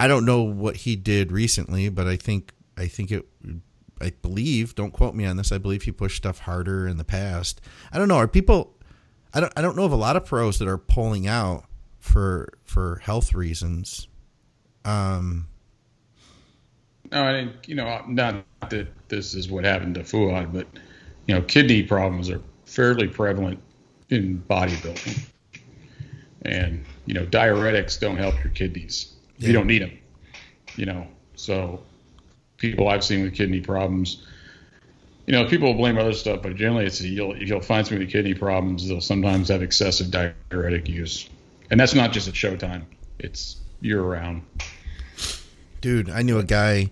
I 0.00 0.08
don't 0.08 0.24
know 0.24 0.42
what 0.42 0.78
he 0.78 0.96
did 0.96 1.30
recently, 1.32 1.88
but 1.88 2.06
I 2.06 2.16
think 2.16 2.52
I 2.76 2.86
think 2.86 3.10
it. 3.10 3.26
I 4.00 4.10
believe, 4.20 4.74
don't 4.74 4.90
quote 4.90 5.14
me 5.14 5.24
on 5.26 5.36
this. 5.36 5.52
I 5.52 5.58
believe 5.58 5.82
he 5.82 5.92
pushed 5.92 6.16
stuff 6.16 6.40
harder 6.40 6.88
in 6.88 6.96
the 6.96 7.04
past. 7.04 7.60
I 7.92 7.98
don't 7.98 8.08
know. 8.08 8.16
Are 8.16 8.26
people? 8.26 8.74
I 9.32 9.40
don't. 9.40 9.52
I 9.56 9.62
don't 9.62 9.76
know 9.76 9.84
of 9.84 9.92
a 9.92 9.96
lot 9.96 10.16
of 10.16 10.24
pros 10.24 10.58
that 10.58 10.66
are 10.66 10.78
pulling 10.78 11.28
out 11.28 11.66
for 12.00 12.48
for 12.64 13.00
health 13.04 13.34
reasons. 13.34 14.08
Um, 14.84 15.46
No, 17.12 17.24
I 17.24 17.32
think 17.32 17.68
you 17.68 17.74
know 17.76 18.02
not 18.08 18.44
that 18.70 18.88
this 19.08 19.34
is 19.34 19.48
what 19.48 19.64
happened 19.64 19.94
to 19.94 20.00
Fouad, 20.00 20.52
but 20.52 20.66
you 21.26 21.34
know 21.34 21.42
kidney 21.42 21.82
problems 21.82 22.30
are 22.30 22.40
fairly 22.64 23.08
prevalent 23.08 23.60
in 24.10 24.42
bodybuilding, 24.48 25.24
and 26.42 26.84
you 27.06 27.14
know 27.14 27.26
diuretics 27.26 27.98
don't 28.00 28.16
help 28.16 28.34
your 28.42 28.52
kidneys. 28.52 29.12
Yeah. 29.38 29.48
You 29.48 29.52
don't 29.54 29.66
need 29.66 29.82
them. 29.82 29.98
You 30.76 30.86
know, 30.86 31.06
so 31.34 31.82
people 32.56 32.88
I've 32.88 33.04
seen 33.04 33.22
with 33.24 33.34
kidney 33.34 33.60
problems, 33.60 34.24
you 35.26 35.32
know, 35.32 35.46
people 35.48 35.68
will 35.68 35.78
blame 35.78 35.98
other 35.98 36.12
stuff, 36.12 36.42
but 36.42 36.56
generally 36.56 36.86
it's 36.86 37.00
you'll 37.00 37.36
you'll 37.36 37.60
find 37.60 37.86
somebody 37.86 38.06
with 38.06 38.12
kidney 38.12 38.34
problems. 38.34 38.88
They'll 38.88 39.00
sometimes 39.00 39.48
have 39.48 39.62
excessive 39.62 40.10
diuretic 40.10 40.88
use, 40.88 41.28
and 41.70 41.78
that's 41.78 41.94
not 41.94 42.12
just 42.12 42.28
at 42.28 42.34
showtime. 42.34 42.84
It's 43.18 43.56
year 43.80 44.02
round. 44.02 44.42
dude, 45.80 46.10
I 46.10 46.22
knew 46.22 46.38
a 46.38 46.44
guy 46.44 46.90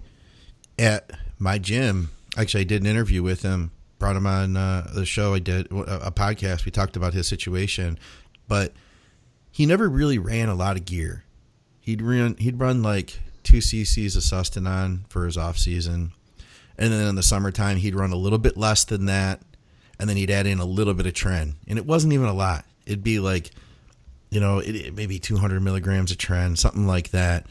at 0.78 1.10
my 1.38 1.58
gym. 1.58 2.10
Actually, 2.36 2.62
I 2.62 2.64
did 2.64 2.82
an 2.82 2.86
interview 2.86 3.22
with 3.22 3.42
him. 3.42 3.72
Brought 4.00 4.16
him 4.16 4.26
on 4.26 4.56
uh, 4.56 4.90
the 4.92 5.06
show. 5.06 5.34
I 5.34 5.38
did 5.38 5.66
a, 5.66 6.10
podcast. 6.10 6.64
We 6.64 6.72
talked 6.72 6.96
about 6.96 7.14
his 7.14 7.28
situation, 7.28 8.00
but 8.48 8.72
he 9.52 9.64
never 9.64 9.88
really 9.88 10.18
ran 10.18 10.48
a 10.48 10.56
lot 10.56 10.76
of 10.76 10.84
gear. 10.84 11.22
He'd 11.78 12.02
run. 12.02 12.36
He'd 12.38 12.58
run 12.58 12.82
like 12.82 13.20
two 13.44 13.58
cc's 13.58 14.16
of 14.16 14.24
Sustanon 14.24 15.08
for 15.08 15.24
his 15.24 15.36
off 15.36 15.56
season, 15.56 16.10
and 16.76 16.92
then 16.92 17.06
in 17.06 17.14
the 17.14 17.22
summertime 17.22 17.76
he'd 17.76 17.94
run 17.94 18.10
a 18.10 18.16
little 18.16 18.38
bit 18.38 18.56
less 18.56 18.84
than 18.84 19.06
that, 19.06 19.40
and 20.00 20.10
then 20.10 20.16
he'd 20.16 20.32
add 20.32 20.48
in 20.48 20.58
a 20.58 20.64
little 20.64 20.94
bit 20.94 21.06
of 21.06 21.14
trend, 21.14 21.54
and 21.68 21.78
it 21.78 21.86
wasn't 21.86 22.12
even 22.12 22.26
a 22.26 22.34
lot. 22.34 22.64
It'd 22.86 23.04
be 23.04 23.20
like, 23.20 23.50
you 24.30 24.40
know, 24.40 24.58
it, 24.58 24.74
it 24.74 24.94
maybe 24.96 25.20
200 25.20 25.60
milligrams 25.62 26.10
of 26.10 26.18
trend, 26.18 26.58
something 26.58 26.88
like 26.88 27.10
that 27.10 27.46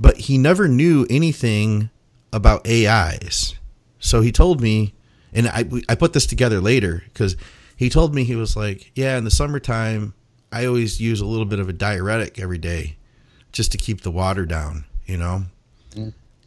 but 0.00 0.16
he 0.16 0.38
never 0.38 0.66
knew 0.66 1.06
anything 1.10 1.90
about 2.32 2.66
AIs. 2.66 3.54
So 3.98 4.22
he 4.22 4.32
told 4.32 4.62
me, 4.62 4.94
and 5.32 5.48
I 5.48 5.64
I 5.88 5.94
put 5.94 6.12
this 6.12 6.26
together 6.26 6.60
later 6.60 7.02
because 7.12 7.36
he 7.76 7.88
told 7.88 8.14
me 8.14 8.24
he 8.24 8.36
was 8.36 8.56
like, 8.56 8.90
yeah, 8.94 9.16
in 9.16 9.24
the 9.24 9.30
summertime, 9.30 10.14
I 10.52 10.66
always 10.66 11.00
use 11.00 11.20
a 11.20 11.26
little 11.26 11.46
bit 11.46 11.60
of 11.60 11.68
a 11.68 11.72
diuretic 11.72 12.38
every 12.38 12.58
day, 12.58 12.96
just 13.52 13.72
to 13.72 13.78
keep 13.78 14.02
the 14.02 14.10
water 14.10 14.44
down, 14.44 14.84
you 15.06 15.16
know. 15.16 15.44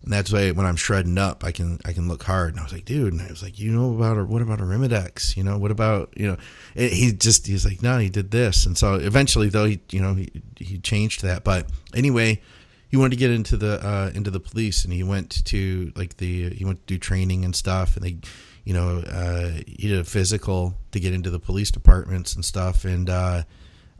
And 0.03 0.11
that's 0.11 0.33
why 0.33 0.51
when 0.51 0.65
I'm 0.65 0.75
shredding 0.75 1.17
up, 1.17 1.45
I 1.45 1.51
can 1.51 1.79
I 1.85 1.93
can 1.93 2.09
look 2.09 2.23
hard. 2.23 2.51
And 2.51 2.59
I 2.59 2.63
was 2.63 2.73
like, 2.73 2.83
dude, 2.83 3.13
and 3.13 3.21
I 3.21 3.29
was 3.29 3.41
like, 3.41 3.57
you 3.57 3.71
know 3.71 3.95
about 3.95 4.17
a, 4.17 4.25
what 4.25 4.41
about 4.41 4.59
Arimidex? 4.59 5.37
You 5.37 5.45
know, 5.45 5.57
what 5.57 5.71
about 5.71 6.13
you 6.17 6.27
know? 6.27 6.37
He 6.75 7.13
just 7.13 7.47
he's 7.47 7.63
like, 7.65 7.81
no, 7.81 7.97
he 7.99 8.09
did 8.09 8.29
this, 8.29 8.65
and 8.65 8.77
so 8.77 8.95
eventually 8.95 9.47
though 9.47 9.65
he 9.65 9.79
you 9.91 10.01
know 10.01 10.13
he 10.13 10.29
he 10.59 10.77
changed 10.79 11.21
that. 11.23 11.45
But 11.45 11.67
anyway, 11.95 12.41
he 12.89 12.97
wanted 12.97 13.11
to 13.11 13.15
get 13.15 13.31
into 13.31 13.55
the 13.55 13.83
uh, 13.83 14.11
into 14.13 14.29
the 14.29 14.41
police, 14.41 14.83
and 14.83 14.93
he 14.93 15.03
went 15.03 15.45
to 15.45 15.93
like 15.95 16.17
the 16.17 16.49
he 16.49 16.65
went 16.65 16.85
to 16.85 16.93
do 16.93 16.99
training 16.99 17.45
and 17.45 17.55
stuff, 17.55 17.95
and 17.95 18.05
they, 18.05 18.17
you 18.63 18.73
know, 18.73 18.99
uh, 18.99 19.61
he 19.67 19.87
did 19.87 19.99
a 19.99 20.03
physical 20.03 20.75
to 20.91 20.99
get 20.99 21.13
into 21.13 21.29
the 21.29 21.39
police 21.39 21.71
departments 21.71 22.35
and 22.35 22.45
stuff, 22.45 22.85
and 22.85 23.09
uh, 23.09 23.43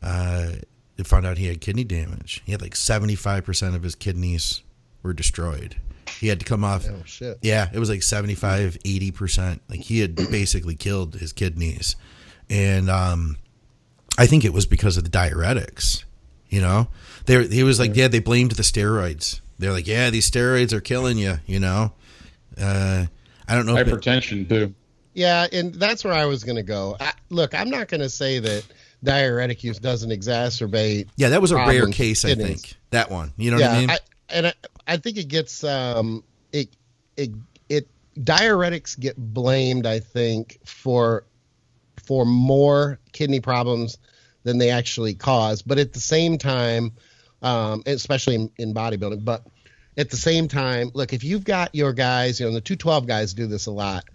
uh, 0.01 0.51
they 0.95 1.03
found 1.03 1.25
out 1.25 1.37
he 1.37 1.47
had 1.47 1.61
kidney 1.61 1.83
damage. 1.83 2.41
He 2.45 2.51
had 2.51 2.61
like 2.61 2.75
seventy 2.75 3.15
five 3.15 3.43
percent 3.45 3.75
of 3.75 3.83
his 3.83 3.95
kidneys 3.95 4.61
were 5.03 5.13
destroyed. 5.13 5.75
He 6.19 6.27
had 6.27 6.39
to 6.39 6.45
come 6.45 6.63
off. 6.63 6.85
Oh 6.89 7.03
shit. 7.05 7.37
Yeah, 7.41 7.69
it 7.73 7.79
was 7.79 7.89
like 7.89 8.03
75, 8.03 8.77
80%. 8.83 9.59
Like 9.69 9.81
he 9.81 9.99
had 9.99 10.15
basically 10.15 10.75
killed 10.75 11.15
his 11.15 11.33
kidneys. 11.33 11.95
And 12.49 12.89
um 12.89 13.37
I 14.17 14.27
think 14.27 14.45
it 14.45 14.53
was 14.53 14.65
because 14.65 14.95
of 14.95 15.03
the 15.03 15.09
diuretics, 15.09 16.03
you 16.49 16.61
know? 16.61 16.87
They 17.25 17.47
he 17.47 17.63
was 17.63 17.79
like, 17.79 17.95
yeah, 17.95 18.07
they 18.07 18.19
blamed 18.19 18.51
the 18.51 18.63
steroids. 18.63 19.41
They're 19.59 19.71
like, 19.71 19.87
yeah, 19.87 20.09
these 20.09 20.29
steroids 20.29 20.71
are 20.71 20.81
killing 20.81 21.17
you, 21.17 21.39
you 21.45 21.59
know? 21.59 21.93
Uh 22.59 23.07
I 23.53 23.55
don't 23.55 23.67
know 23.67 23.77
if 23.77 23.87
it- 23.87 23.93
Hypertension 23.93 24.49
too. 24.49 24.73
Yeah, 25.13 25.45
and 25.51 25.75
that's 25.75 26.03
where 26.03 26.13
I 26.13 26.25
was 26.25 26.43
going 26.43 26.55
to 26.55 26.63
go. 26.63 26.97
I, 26.99 27.13
look, 27.29 27.53
I'm 27.53 27.69
not 27.69 27.87
going 27.87 28.01
to 28.01 28.09
say 28.09 28.39
that 28.39 28.65
diuretic 29.03 29.63
use 29.63 29.77
doesn't 29.77 30.09
exacerbate. 30.09 31.09
Yeah, 31.17 31.29
that 31.29 31.39
was 31.39 31.51
a 31.51 31.55
rare 31.55 31.65
problems 31.65 31.95
case, 31.95 32.25
I 32.25 32.29
kidneys. 32.29 32.63
think. 32.63 32.75
That 32.89 33.11
one. 33.11 33.31
You 33.37 33.51
know 33.51 33.59
yeah, 33.59 33.67
what 33.67 33.75
I 33.75 33.79
mean? 33.79 33.89
I, 33.91 33.99
and 34.29 34.47
I, 34.47 34.53
I 34.87 34.97
think 34.97 35.17
it 35.17 35.27
gets 35.27 35.63
um 35.63 36.23
it 36.51 36.69
it 37.15 37.29
it 37.69 37.87
diuretics 38.17 38.99
get 38.99 39.15
blamed. 39.15 39.85
I 39.85 39.99
think 39.99 40.57
for 40.65 41.25
for 42.03 42.25
more 42.25 42.99
kidney 43.11 43.39
problems 43.39 43.99
than 44.41 44.57
they 44.57 44.71
actually 44.71 45.13
cause, 45.13 45.61
but 45.61 45.77
at 45.77 45.93
the 45.93 45.99
same 45.99 46.39
time, 46.39 46.93
um, 47.43 47.83
especially 47.85 48.33
in, 48.33 48.51
in 48.57 48.73
bodybuilding, 48.73 49.23
but 49.23 49.45
at 49.97 50.09
the 50.09 50.17
same 50.17 50.47
time, 50.47 50.91
look, 50.93 51.13
if 51.13 51.23
you've 51.23 51.43
got 51.43 51.75
your 51.75 51.93
guys, 51.93 52.39
you 52.39 52.45
know, 52.45 52.53
the 52.53 52.61
212 52.61 53.05
guys 53.05 53.33
do 53.33 53.47
this 53.47 53.67
a 53.67 53.71
lot. 53.71 54.05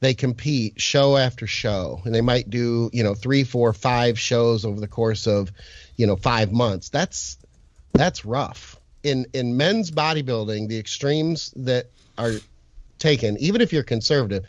They 0.00 0.12
compete 0.14 0.80
show 0.80 1.16
after 1.16 1.46
show, 1.46 2.02
and 2.04 2.14
they 2.14 2.20
might 2.20 2.50
do, 2.50 2.90
you 2.92 3.02
know, 3.02 3.14
three, 3.14 3.44
four, 3.44 3.72
five 3.72 4.18
shows 4.18 4.64
over 4.64 4.78
the 4.80 4.88
course 4.88 5.26
of, 5.26 5.50
you 5.96 6.06
know, 6.06 6.16
five 6.16 6.52
months. 6.52 6.90
That's 6.90 7.38
that's 7.92 8.24
rough. 8.24 8.76
In 9.02 9.26
in 9.32 9.56
men's 9.56 9.90
bodybuilding, 9.90 10.68
the 10.68 10.78
extremes 10.78 11.52
that 11.56 11.86
are 12.18 12.32
taken, 12.98 13.38
even 13.38 13.60
if 13.60 13.72
you're 13.72 13.82
conservative, 13.82 14.44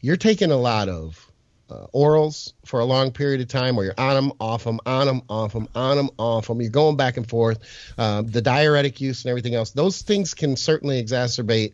you're 0.00 0.16
taking 0.16 0.52
a 0.52 0.56
lot 0.56 0.88
of 0.88 1.31
uh, 1.72 1.86
orals 1.94 2.52
for 2.64 2.80
a 2.80 2.84
long 2.84 3.12
period 3.12 3.40
of 3.40 3.48
time 3.48 3.76
where 3.76 3.86
you're 3.86 3.94
on 3.98 4.14
them, 4.14 4.32
off 4.40 4.64
them, 4.64 4.80
on 4.84 5.06
them, 5.06 5.22
off 5.28 5.52
them, 5.52 5.68
on 5.74 5.96
them, 5.96 6.10
off 6.18 6.46
them. 6.46 6.60
You're 6.60 6.70
going 6.70 6.96
back 6.96 7.16
and 7.16 7.28
forth. 7.28 7.60
Um, 7.96 8.26
the 8.26 8.42
diuretic 8.42 9.00
use 9.00 9.24
and 9.24 9.30
everything 9.30 9.54
else, 9.54 9.70
those 9.70 10.02
things 10.02 10.34
can 10.34 10.56
certainly 10.56 11.02
exacerbate 11.02 11.72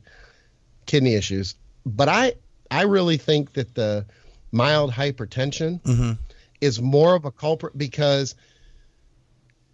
kidney 0.86 1.14
issues. 1.14 1.56
But 1.84 2.08
I, 2.08 2.34
I 2.70 2.82
really 2.82 3.16
think 3.16 3.54
that 3.54 3.74
the 3.74 4.06
mild 4.52 4.92
hypertension 4.92 5.84
hmm 5.84 6.12
is 6.60 6.82
more 6.82 7.14
of 7.14 7.24
a 7.24 7.30
culprit 7.30 7.76
because 7.78 8.34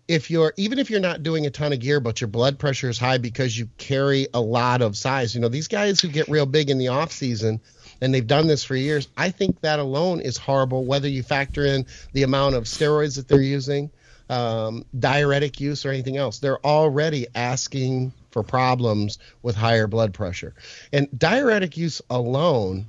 if 0.07 0.31
you're 0.31 0.53
even 0.57 0.79
if 0.79 0.91
you're 0.91 1.01
not 1.01 1.23
doing 1.23 1.47
a 1.47 1.51
ton 1.51 1.73
of 1.73 1.81
gear 1.81 1.99
but 1.99 2.21
your 2.21 2.29
blood 2.29 2.59
pressure 2.59 2.91
is 2.91 2.99
high 2.99 3.17
because 3.17 3.59
you 3.59 3.69
carry 3.79 4.27
a 4.35 4.41
lot 4.41 4.83
of 4.83 4.97
size 4.97 5.35
you 5.35 5.41
know 5.41 5.49
these 5.49 5.69
guys 5.69 6.01
who 6.01 6.09
get 6.09 6.29
real 6.29 6.45
big 6.45 6.69
in 6.69 6.77
the 6.77 6.89
off 6.89 7.11
season 7.11 7.61
and 8.01 8.15
they've 8.15 8.27
done 8.27 8.47
this 8.47 8.65
for 8.65 8.77
years. 8.77 9.09
I 9.17 9.31
think 9.31 9.61
that 9.61 9.79
alone 9.79 10.21
is 10.21 10.37
horrible 10.37 10.85
whether 10.85 11.09
you 11.09 11.23
factor 11.23 11.65
in 11.65 11.87
the 12.13 12.23
amount 12.23 12.55
of 12.55 12.65
steroids 12.65 13.17
that 13.17 13.29
they're 13.29 13.41
using 13.41 13.91
um, 14.31 14.85
diuretic 14.99 15.61
use 15.61 15.85
or 15.85 15.91
anything 15.91 16.17
else. 16.17 16.39
They're 16.39 16.65
already 16.65 17.27
asking 17.35 18.13
for 18.31 18.43
problems 18.43 19.19
with 19.43 19.55
higher 19.55 19.87
blood 19.87 20.13
pressure. 20.15 20.55
And 20.93 21.09
diuretic 21.19 21.77
use 21.77 22.03
alone 22.11 22.87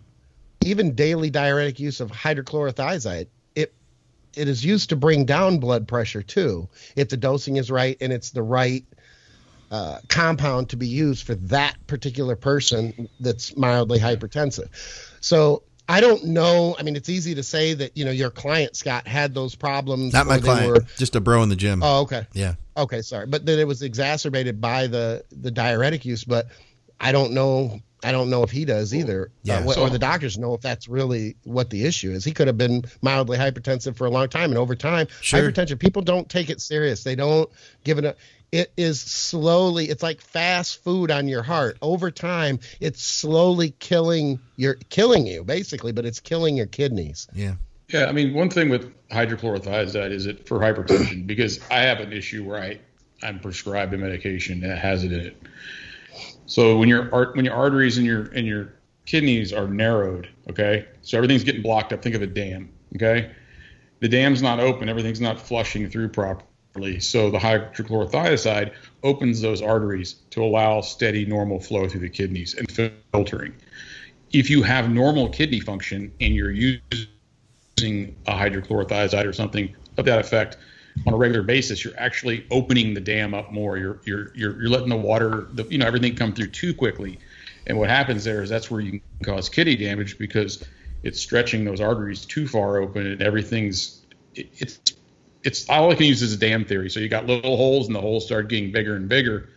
even 0.66 0.96
daily 0.96 1.30
diuretic 1.30 1.80
use 1.80 2.02
of 2.02 2.12
hydrochlorothiazide 2.12 3.28
it 3.56 3.74
it 4.36 4.48
is 4.48 4.66
used 4.66 4.90
to 4.90 4.96
bring 4.96 5.26
down 5.26 5.60
blood 5.60 5.88
pressure 5.88 6.24
too 6.24 6.68
if 6.96 7.10
the 7.10 7.18
dosing 7.18 7.58
is 7.58 7.70
right 7.72 7.98
and 8.02 8.12
it's 8.12 8.32
the 8.32 8.42
right 8.42 8.84
uh, 9.72 10.00
compound 10.10 10.70
to 10.70 10.78
be 10.78 10.88
used 10.88 11.26
for 11.26 11.36
that 11.36 11.76
particular 11.88 12.36
person 12.36 13.10
that's 13.20 13.56
mildly 13.58 14.00
hypertensive 14.00 14.70
so 15.22 15.64
I 15.88 16.02
don't 16.02 16.26
know. 16.26 16.76
I 16.80 16.82
mean, 16.82 16.96
it's 16.96 17.10
easy 17.10 17.36
to 17.36 17.44
say 17.44 17.76
that 17.76 17.96
you 17.96 18.06
know 18.06 18.12
your 18.12 18.32
client 18.32 18.76
Scott 18.76 19.08
had 19.08 19.36
those 19.36 19.54
problems. 19.54 20.14
Not 20.14 20.26
my 20.26 20.40
client, 20.40 20.68
were- 20.74 20.86
just 20.98 21.16
a 21.16 21.22
bro 21.22 21.44
in 21.44 21.50
the 21.50 21.56
gym. 21.56 21.82
oh, 21.84 22.02
okay. 22.02 22.26
yeah. 22.34 22.56
Okay, 22.76 23.04
sorry, 23.04 23.28
but 23.28 23.46
that 23.46 23.60
it 23.60 23.68
was 23.68 23.84
exacerbated 23.84 24.60
by 24.60 24.88
the 24.88 25.24
the 25.32 25.52
diuretic 25.52 26.04
use. 26.04 26.24
But 26.24 26.48
I 27.00 27.12
don't 27.12 27.34
know. 27.34 27.82
I 28.04 28.12
don't 28.12 28.30
know 28.32 28.42
if 28.44 28.50
he 28.52 28.66
does 28.66 28.94
either, 28.96 29.32
Yeah. 29.44 29.60
uh, 29.60 29.72
So- 29.74 29.82
or 29.84 29.90
the 29.92 30.00
doctors 30.00 30.38
know 30.40 30.54
if 30.56 30.62
that's 30.62 30.88
really 30.88 31.36
what 31.44 31.70
the 31.70 31.86
issue 31.86 32.12
is. 32.12 32.24
He 32.26 32.32
could 32.32 32.48
have 32.48 32.58
been 32.58 32.84
mildly 33.04 33.38
hypertensive 33.38 33.96
for 33.96 34.06
a 34.06 34.12
long 34.12 34.28
time, 34.28 34.50
and 34.52 34.58
over 34.58 34.76
time, 34.76 35.08
Sure. 35.22 35.40
hypertension. 35.40 35.78
People 35.80 36.02
don't 36.02 36.28
take 36.30 36.50
it 36.50 36.62
serious. 36.62 37.04
They 37.04 37.16
don't 37.16 37.48
give 37.84 38.00
it 38.00 38.06
a. 38.06 38.16
It 38.52 38.72
is 38.78 39.02
slowly. 39.02 39.86
It's 39.86 40.04
like 40.04 40.22
fast 40.22 40.84
food 40.84 41.12
on 41.12 41.28
your 41.28 41.44
heart. 41.44 41.78
Over 41.82 42.12
time, 42.12 42.60
it's 42.80 43.04
slowly 43.04 43.72
killing 43.80 44.40
your 44.56 44.76
killing 44.90 45.28
you 45.28 45.44
basically, 45.44 45.92
but 45.92 46.06
it's 46.06 46.20
killing 46.20 46.56
your 46.56 46.68
kidneys. 46.68 47.28
Yeah. 47.34 47.56
Yeah, 47.90 48.06
I 48.06 48.14
mean, 48.14 48.34
one 48.34 48.50
thing 48.50 48.70
with 48.70 48.92
hydrochlorothiazide 49.10 50.12
is 50.12 50.26
it 50.26 50.48
for 50.48 50.60
hypertension 50.60 51.28
because 51.28 51.60
I 51.70 51.82
have 51.82 52.00
an 52.00 52.14
issue 52.14 52.44
where 52.44 52.62
I 52.62 52.80
I'm 53.22 53.40
prescribed 53.40 53.94
a 53.94 53.98
medication 53.98 54.62
that 54.62 54.78
has 54.78 55.04
it 55.04 55.12
in 55.12 55.20
it. 55.20 55.42
So 56.46 56.78
when 56.78 56.90
your 56.90 57.14
art 57.14 57.36
when 57.36 57.46
your 57.46 57.54
arteries 57.54 57.98
and 57.98 58.06
your 58.06 58.24
and 58.26 58.46
your 58.48 58.74
kidneys 59.06 59.54
are 59.54 59.68
narrowed, 59.68 60.30
okay, 60.50 60.88
so 61.02 61.18
everything's 61.18 61.44
getting 61.44 61.62
blocked 61.62 61.94
up. 61.94 62.02
Think 62.02 62.16
of 62.16 62.22
a 62.22 62.28
dam, 62.28 62.72
okay. 62.96 63.32
The 64.00 64.10
dam's 64.10 64.42
not 64.42 64.60
open. 64.60 64.90
Everything's 64.90 65.22
not 65.22 65.40
flushing 65.40 65.90
through 65.90 66.10
properly. 66.10 66.46
So 67.00 67.32
the 67.32 67.38
hydrochlorothiazide 67.38 68.74
opens 69.02 69.40
those 69.40 69.62
arteries 69.62 70.16
to 70.32 70.44
allow 70.44 70.82
steady, 70.82 71.26
normal 71.26 71.60
flow 71.60 71.88
through 71.88 72.02
the 72.02 72.10
kidneys 72.10 72.54
and 72.54 72.70
filtering. 73.14 73.54
If 74.34 74.50
you 74.50 74.62
have 74.64 74.90
normal 74.90 75.30
kidney 75.30 75.62
function 75.62 76.12
and 76.20 76.36
you're 76.36 76.52
using 76.52 77.08
a 78.28 78.34
hydrochlorothiazide 78.34 79.26
or 79.26 79.32
something 79.32 79.74
of 79.98 80.04
that 80.04 80.20
effect 80.20 80.58
on 81.08 81.14
a 81.14 81.18
regular 81.18 81.44
basis, 81.44 81.86
you're 81.86 81.98
actually 81.98 82.46
opening 82.52 82.94
the 82.94 83.00
dam 83.00 83.34
up 83.34 83.54
more. 83.54 83.78
You're 83.78 84.02
you're 84.04 84.36
you're, 84.36 84.62
you're 84.62 84.70
letting 84.70 84.90
the 84.90 84.98
water, 84.98 85.48
the, 85.54 85.64
you 85.70 85.78
know, 85.78 85.86
everything 85.86 86.14
come 86.16 86.34
through 86.34 86.48
too 86.48 86.74
quickly. 86.74 87.20
And 87.68 87.78
what 87.80 87.90
happens 87.90 88.26
there 88.26 88.44
is 88.44 88.50
that's 88.50 88.70
where 88.70 88.82
you 88.82 88.92
can 88.92 89.02
cause 89.24 89.48
kidney 89.48 89.78
damage 89.78 90.18
because 90.18 90.62
it's 91.04 91.22
stretching 91.22 91.64
those 91.64 91.80
arteries 91.80 92.26
too 92.26 92.50
far 92.50 92.78
open 92.78 93.08
and 93.08 93.22
everything's 93.22 94.02
it, 94.36 94.50
it's 94.58 94.80
it's 95.46 95.70
all 95.70 95.92
I 95.92 95.96
can 95.96 96.08
use 96.08 96.22
is 96.22 96.34
a 96.34 96.38
dam 96.38 96.66
theory. 96.66 96.90
So 96.90 97.00
you 97.00 97.08
got 97.08 97.28
little 97.28 97.56
holes 97.56 97.88
and 97.88 97.96
the 97.96 98.02
holes 98.02 98.26
start 98.26 98.50
getting 98.50 98.72
bigger 98.72 98.96
and 98.96 99.08
bigger, 99.08 99.50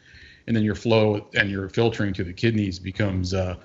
and 0.46 0.54
then 0.54 0.62
your 0.62 0.74
flow 0.74 1.26
and 1.34 1.50
your 1.50 1.68
filtering 1.70 2.12
to 2.14 2.24
the 2.24 2.32
kidneys 2.32 2.78
becomes 2.78 3.32
uh, 3.32 3.56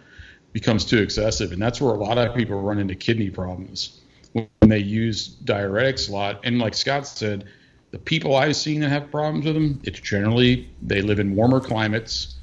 becomes 0.53 0.85
too 0.85 0.99
excessive, 0.99 1.51
and 1.51 1.61
that's 1.61 1.81
where 1.81 1.93
a 1.93 1.97
lot 1.97 2.17
of 2.17 2.33
people 2.35 2.61
run 2.61 2.79
into 2.79 2.95
kidney 2.95 3.29
problems 3.29 3.99
when 4.31 4.47
they 4.61 4.79
use 4.79 5.35
diuretics 5.43 6.09
a 6.09 6.13
lot. 6.13 6.39
And 6.43 6.59
like 6.59 6.73
Scott 6.73 7.05
said, 7.05 7.45
the 7.91 7.99
people 7.99 8.35
I've 8.35 8.55
seen 8.55 8.81
that 8.81 8.89
have 8.89 9.11
problems 9.11 9.45
with 9.45 9.55
them, 9.55 9.81
it's 9.83 9.99
generally 9.99 10.69
they 10.81 11.01
live 11.01 11.19
in 11.19 11.35
warmer 11.35 11.59
climates. 11.59 12.35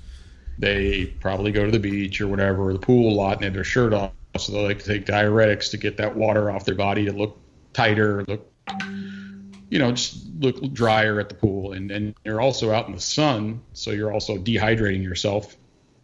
They 0.59 1.07
probably 1.21 1.53
go 1.53 1.65
to 1.65 1.71
the 1.71 1.79
beach 1.79 2.21
or 2.21 2.29
whatever, 2.29 2.69
or 2.69 2.73
the 2.75 2.79
pool 2.79 3.13
a 3.13 3.17
lot, 3.17 3.37
and 3.37 3.45
have 3.45 3.55
their 3.55 3.65
shirt 3.65 3.95
off. 3.95 4.13
So 4.37 4.53
they 4.53 4.63
like 4.63 4.79
to 4.81 4.85
take 4.85 5.07
diuretics 5.07 5.71
to 5.71 5.79
get 5.79 5.97
that 5.97 6.15
water 6.15 6.51
off 6.51 6.65
their 6.65 6.75
body 6.75 7.07
to 7.07 7.13
look 7.13 7.39
tighter, 7.73 8.25
look, 8.29 8.47
you 9.71 9.79
know, 9.79 9.93
just 9.93 10.19
look 10.41 10.61
drier 10.75 11.19
at 11.21 11.29
the 11.31 11.35
pool. 11.35 11.73
And 11.73 11.91
and 11.91 12.15
you're 12.25 12.41
also 12.41 12.71
out 12.73 12.87
in 12.89 12.95
the 12.95 13.01
sun, 13.01 13.63
so 13.73 13.93
you're 13.93 14.13
also 14.13 14.37
dehydrating 14.37 15.03
yourself 15.03 15.57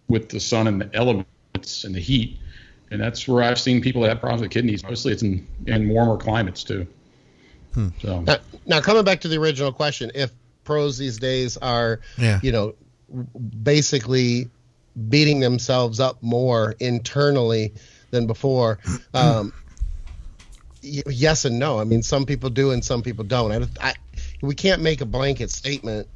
with 0.09 0.29
the 0.31 0.41
sun 0.41 0.67
and 0.67 0.81
the 0.81 0.91
elements 0.95 1.85
and 1.85 1.95
the 1.95 2.01
heat 2.01 2.39
and 2.91 3.01
that's 3.01 3.27
where 3.27 3.43
I've 3.43 3.59
seen 3.59 3.81
people 3.81 4.03
that 4.03 4.09
have 4.11 4.21
problems 4.21 4.43
with 4.43 4.53
kidneys. 4.53 4.85
Mostly, 4.85 5.13
it's 5.13 5.23
in, 5.23 5.47
in 5.67 5.89
warmer 5.89 6.17
climates 6.17 6.63
too. 6.63 6.87
So 8.01 8.21
Now, 8.21 8.37
now 8.65 8.81
coming 8.81 9.05
back 9.05 9.21
to 9.23 9.29
the 9.29 9.37
original 9.39 9.73
question, 9.73 10.11
if 10.15 10.31
pros 10.65 10.97
these 10.97 11.19
days 11.19 11.57
are, 11.57 12.01
Yeah. 12.17 12.41
you 12.43 12.53
know, 12.53 12.75
basically 13.63 14.49
beating 15.09 15.41
themselves 15.41 16.01
up 16.01 16.23
more 16.23 16.75
internally 16.81 17.75
than 18.11 18.27
before, 18.27 18.79
um, 19.15 19.53
y- 19.53 19.66
yes 20.87 21.45
and 21.45 21.59
no. 21.59 21.79
I 21.79 21.85
mean, 21.85 22.03
some 22.03 22.27
people 22.27 22.51
do 22.51 22.71
and 22.71 22.85
some 22.85 23.03
people 23.03 23.25
don't. 23.25 23.53
I, 23.81 23.91
I, 23.91 23.95
we 24.43 24.55
can't 24.55 24.83
make 24.83 25.01
a 25.01 25.07
blanket 25.07 25.51
statement 25.51 26.09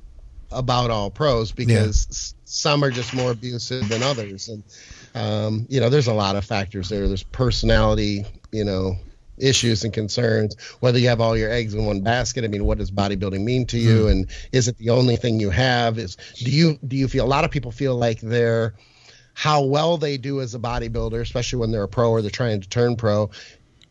about 0.50 0.90
all 0.90 1.10
pros 1.10 1.52
because 1.52 2.06
s- 2.10 2.34
some 2.44 2.82
are 2.82 2.90
just 2.90 3.14
more 3.14 3.30
abusive 3.30 3.88
than 3.88 4.02
others, 4.02 4.48
and 4.48 4.64
um, 5.14 5.66
you 5.68 5.80
know, 5.80 5.88
there's 5.88 6.06
a 6.08 6.14
lot 6.14 6.36
of 6.36 6.44
factors 6.44 6.88
there. 6.88 7.06
There's 7.06 7.22
personality, 7.22 8.24
you 8.52 8.64
know, 8.64 8.96
issues 9.38 9.84
and 9.84 9.92
concerns. 9.92 10.56
Whether 10.80 10.98
you 10.98 11.08
have 11.08 11.20
all 11.20 11.36
your 11.36 11.50
eggs 11.50 11.74
in 11.74 11.84
one 11.84 12.02
basket. 12.02 12.44
I 12.44 12.48
mean, 12.48 12.64
what 12.64 12.78
does 12.78 12.90
bodybuilding 12.90 13.42
mean 13.42 13.66
to 13.66 13.78
you, 13.78 14.08
and 14.08 14.30
is 14.52 14.68
it 14.68 14.76
the 14.78 14.90
only 14.90 15.16
thing 15.16 15.40
you 15.40 15.50
have? 15.50 15.98
Is 15.98 16.16
do 16.36 16.50
you 16.50 16.78
do 16.86 16.96
you 16.96 17.08
feel 17.08 17.24
a 17.24 17.28
lot 17.28 17.44
of 17.44 17.50
people 17.50 17.70
feel 17.72 17.96
like 17.96 18.20
they're 18.20 18.74
how 19.34 19.62
well 19.62 19.96
they 19.96 20.16
do 20.18 20.40
as 20.40 20.54
a 20.54 20.58
bodybuilder, 20.58 21.20
especially 21.20 21.60
when 21.60 21.70
they're 21.70 21.84
a 21.84 21.88
pro 21.88 22.10
or 22.10 22.20
they're 22.20 22.30
trying 22.30 22.60
to 22.60 22.68
turn 22.68 22.96
pro, 22.96 23.30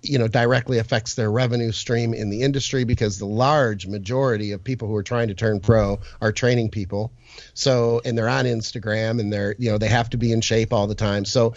you 0.02 0.18
know, 0.18 0.28
directly 0.28 0.78
affects 0.78 1.16
their 1.16 1.32
revenue 1.32 1.72
stream 1.72 2.14
in 2.14 2.30
the 2.30 2.42
industry 2.42 2.84
because 2.84 3.20
the 3.20 3.26
large 3.26 3.86
majority 3.86 4.54
of 4.54 4.64
people 4.64 4.88
who 4.88 4.96
are 4.96 5.04
trying 5.04 5.28
to 5.28 5.34
turn 5.34 5.60
pro 5.60 6.00
are 6.22 6.32
training 6.32 6.70
people. 6.70 7.12
So, 7.54 8.02
and 8.06 8.18
they're 8.18 8.30
on 8.30 8.46
Instagram 8.46 9.20
and 9.20 9.32
they're, 9.32 9.56
you 9.58 9.72
know, 9.72 9.78
they 9.78 9.88
have 9.88 10.10
to 10.12 10.18
be 10.18 10.32
in 10.32 10.42
shape 10.42 10.72
all 10.72 10.88
the 10.88 10.96
time. 10.96 11.26
So, 11.26 11.54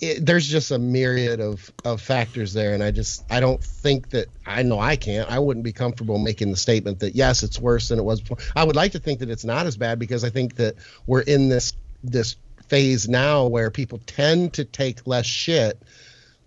it, 0.00 0.24
there's 0.24 0.48
just 0.48 0.70
a 0.70 0.78
myriad 0.78 1.40
of, 1.40 1.70
of 1.84 2.00
factors 2.00 2.52
there. 2.52 2.74
And 2.74 2.82
I 2.82 2.90
just, 2.90 3.24
I 3.30 3.40
don't 3.40 3.62
think 3.62 4.10
that, 4.10 4.26
I 4.44 4.62
know 4.62 4.78
I 4.78 4.96
can't, 4.96 5.30
I 5.30 5.38
wouldn't 5.38 5.64
be 5.64 5.72
comfortable 5.72 6.18
making 6.18 6.50
the 6.50 6.56
statement 6.56 7.00
that, 7.00 7.14
yes, 7.14 7.42
it's 7.42 7.58
worse 7.58 7.88
than 7.88 7.98
it 7.98 8.04
was 8.04 8.20
before. 8.20 8.38
I 8.56 8.64
would 8.64 8.76
like 8.76 8.92
to 8.92 8.98
think 8.98 9.20
that 9.20 9.30
it's 9.30 9.44
not 9.44 9.66
as 9.66 9.76
bad 9.76 9.98
because 9.98 10.24
I 10.24 10.30
think 10.30 10.56
that 10.56 10.74
we're 11.06 11.20
in 11.20 11.48
this, 11.48 11.72
this 12.02 12.36
phase 12.68 13.08
now 13.08 13.46
where 13.46 13.70
people 13.70 14.00
tend 14.06 14.54
to 14.54 14.64
take 14.64 15.06
less 15.06 15.26
shit 15.26 15.80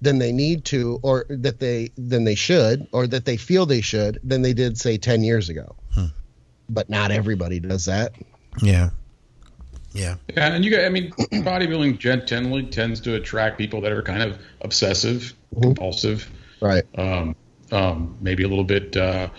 than 0.01 0.19
they 0.19 0.31
need 0.31 0.63
to 0.65 0.99
or 1.01 1.25
that 1.29 1.59
they 1.59 1.89
than 1.97 2.23
they 2.23 2.35
should 2.35 2.87
or 2.91 3.07
that 3.07 3.25
they 3.25 3.37
feel 3.37 3.65
they 3.65 3.81
should 3.81 4.19
than 4.23 4.41
they 4.41 4.53
did 4.53 4.77
say 4.77 4.97
10 4.97 5.23
years 5.23 5.49
ago 5.49 5.75
but 6.69 6.89
not 6.89 7.11
everybody 7.11 7.59
does 7.59 7.85
that 7.85 8.13
Yeah. 8.61 8.89
Yeah. 9.93 10.15
yeah, 10.27 10.53
and 10.53 10.63
you 10.63 10.69
got, 10.69 10.85
I 10.85 10.89
mean, 10.89 11.11
bodybuilding 11.31 11.97
gen- 11.97 12.27
generally 12.27 12.65
tends 12.65 12.99
to 13.01 13.15
attract 13.15 13.57
people 13.57 13.81
that 13.81 13.91
are 13.91 14.03
kind 14.03 14.21
of 14.21 14.37
obsessive, 14.61 15.33
compulsive, 15.59 16.29
right 16.61 16.83
um, 16.97 17.35
um, 17.71 18.15
maybe 18.21 18.43
a 18.43 18.47
little 18.47 18.63
bit 18.63 18.95
uh, 18.95 19.29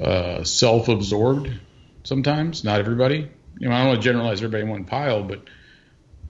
uh, 0.00 0.42
self-absorbed. 0.42 1.50
Sometimes, 2.04 2.64
not 2.64 2.80
everybody. 2.80 3.28
You 3.58 3.68
know, 3.68 3.74
I 3.74 3.78
don't 3.80 3.88
want 3.88 4.00
to 4.00 4.04
generalize 4.04 4.38
everybody 4.38 4.62
in 4.62 4.70
one 4.70 4.84
pile, 4.84 5.22
but 5.22 5.42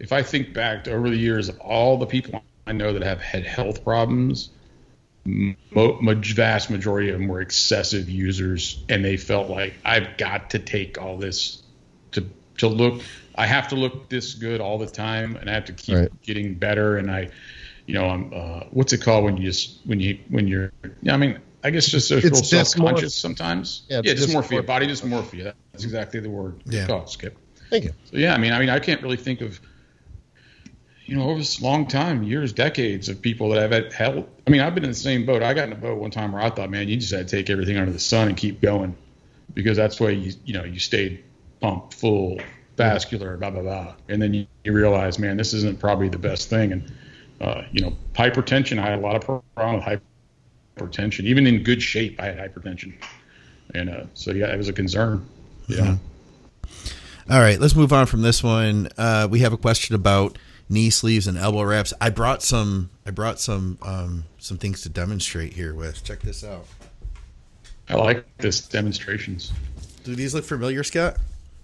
if 0.01 0.13
I 0.13 0.23
think 0.23 0.53
back 0.53 0.85
to 0.85 0.93
over 0.93 1.09
the 1.09 1.17
years 1.17 1.49
of 1.49 1.61
all 1.61 1.97
the 1.97 2.07
people 2.07 2.43
I 2.71 2.73
know 2.73 2.93
that 2.93 3.03
have 3.03 3.21
had 3.21 3.45
health 3.45 3.83
problems, 3.83 4.51
mo- 5.25 5.99
vast 6.03 6.71
majority 6.71 7.11
of 7.11 7.19
them 7.19 7.27
were 7.27 7.41
excessive 7.41 8.09
users, 8.09 8.85
and 8.89 9.05
they 9.05 9.17
felt 9.17 9.51
like 9.51 9.75
I've 9.85 10.17
got 10.17 10.51
to 10.51 10.61
take 10.61 10.97
all 11.01 11.19
this 11.19 11.65
to 12.13 12.25
to 12.59 12.69
look. 12.69 13.03
I 13.35 13.47
have 13.47 13.67
to 13.69 13.75
look 13.75 14.09
this 14.09 14.35
good 14.35 14.61
all 14.61 14.79
the 14.79 14.87
time, 14.87 15.35
and 15.35 15.51
I 15.51 15.55
have 15.55 15.65
to 15.65 15.73
keep 15.73 15.97
Right. 15.97 16.23
getting 16.23 16.55
better. 16.55 16.97
And 16.99 17.11
I, 17.11 17.31
you 17.87 17.95
know, 17.95 18.07
I'm 18.09 18.33
uh, 18.33 18.61
what's 18.71 18.93
it 18.93 18.99
called 19.03 19.25
when 19.25 19.37
you 19.37 19.45
just 19.51 19.81
when 19.85 19.99
you 19.99 20.21
when 20.29 20.47
you're. 20.47 20.71
I 21.09 21.17
mean, 21.17 21.41
I 21.65 21.71
guess 21.71 21.89
just 21.89 22.13
a 22.13 22.19
It's 22.19 22.25
little 22.25 22.45
self-conscious 22.45 23.17
dysmorph- 23.17 23.21
sometimes. 23.21 23.83
Yeah, 23.89 24.03
Yeah, 24.05 24.13
it's 24.13 24.25
dysmorphia, 24.25 24.61
dysmorph- 24.63 24.67
body 24.67 24.87
dysmorphia. 24.87 25.55
That's 25.73 25.83
exactly 25.83 26.21
the 26.21 26.31
word. 26.31 26.63
Yeah. 26.67 26.87
Oh, 26.89 27.05
Skip. 27.07 27.37
thank 27.69 27.83
you 27.83 27.95
So 28.05 28.17
yeah, 28.17 28.33
I 28.33 28.39
mean, 28.39 28.53
I 28.53 28.61
mean, 28.61 28.69
I 28.71 28.79
can't 28.79 29.03
really 29.03 29.17
think 29.17 29.41
of, 29.41 29.61
you 31.11 31.17
know, 31.17 31.29
over 31.29 31.41
this 31.41 31.61
long 31.61 31.89
time, 31.89 32.23
years, 32.23 32.53
decades 32.53 33.09
of 33.09 33.21
people 33.21 33.49
that 33.49 33.59
I've 33.59 33.73
had 33.73 33.93
health. 33.93 34.27
I 34.47 34.51
mean, 34.51 34.61
I've 34.61 34.77
been 34.77 34.85
in 34.85 34.91
the 34.91 34.97
same 34.97 35.27
boat. 35.27 35.43
I 35.43 35.55
got 35.55 35.67
in 35.67 35.73
a 35.73 35.77
boat 35.77 35.99
one 35.99 36.13
time 36.13 36.31
where 36.31 36.41
I 36.41 36.51
thought, 36.51 36.71
man, 36.71 36.89
you 36.89 36.99
just 36.99 37.13
had 37.13 37.27
to 37.27 37.37
take 37.37 37.51
everything 37.51 37.77
under 37.79 37.91
the 37.91 37.99
sun 37.99 38.29
and 38.29 38.37
keep 38.37 38.61
going, 38.61 38.97
because 39.53 39.77
that's 39.77 39.99
the 39.99 40.05
way 40.05 40.15
you, 40.15 40.33
you 40.45 40.55
know, 40.55 40.63
you 40.63 40.79
stayed 40.79 41.25
pumped, 41.61 41.95
full, 41.95 42.39
vascular, 42.77 43.37
blah 43.37 43.51
blah 43.51 43.63
blah, 43.63 43.95
and 44.09 44.23
then 44.23 44.33
you, 44.33 44.47
you 44.63 44.73
realize, 44.73 45.19
man, 45.19 45.37
this 45.37 45.53
isn't 45.53 45.81
probably 45.81 46.09
the 46.09 46.17
best 46.17 46.49
thing, 46.49 46.71
and 46.71 46.93
uh, 47.41 47.63
you 47.73 47.81
know, 47.81 47.97
hypertension. 48.13 48.79
I 48.79 48.91
had 48.91 49.01
a 49.01 49.03
lot 49.03 49.17
of 49.17 49.43
problem 49.57 49.85
with 49.85 50.01
hypertension, 50.79 51.25
even 51.25 51.45
in 51.45 51.65
good 51.65 51.83
shape. 51.83 52.21
I 52.21 52.27
had 52.27 52.39
hypertension, 52.39 52.95
and 53.75 53.91
uh, 53.91 54.05
so 54.15 54.31
yeah, 54.31 54.47
it 54.47 54.57
was 54.57 54.69
a 54.69 54.73
concern. 54.73 55.27
Yeah. 55.67 55.97
All 57.29 57.41
right, 57.41 57.59
let's 57.59 57.75
move 57.75 57.93
on 57.93 58.07
from 58.07 58.23
this 58.23 58.45
one. 58.45 58.89
Uh, 58.97 59.27
we 59.29 59.41
have 59.41 59.53
a 59.53 59.59
question 59.59 59.97
about 59.97 60.39
knee 60.71 60.89
sleeves 60.89 61.27
and 61.27 61.37
elbow 61.37 61.63
wraps. 61.63 61.93
I 62.01 62.09
brought 62.09 62.43
some. 62.43 62.89
I 63.05 63.11
brought 63.11 63.41
some 63.41 63.77
um, 63.83 64.25
some 64.39 64.57
things 64.57 64.83
to 64.83 64.89
demonstrate 64.89 65.53
here 65.53 65.75
with. 65.75 66.03
Check 66.05 66.21
this 66.21 66.45
out. 66.45 66.65
I 67.89 67.97
like 67.97 68.25
this 68.39 68.61
demonstrations. 68.61 69.53
Do 70.05 70.15
these 70.15 70.33
look 70.33 70.45
familiar, 70.45 70.83
Scott? 70.85 71.17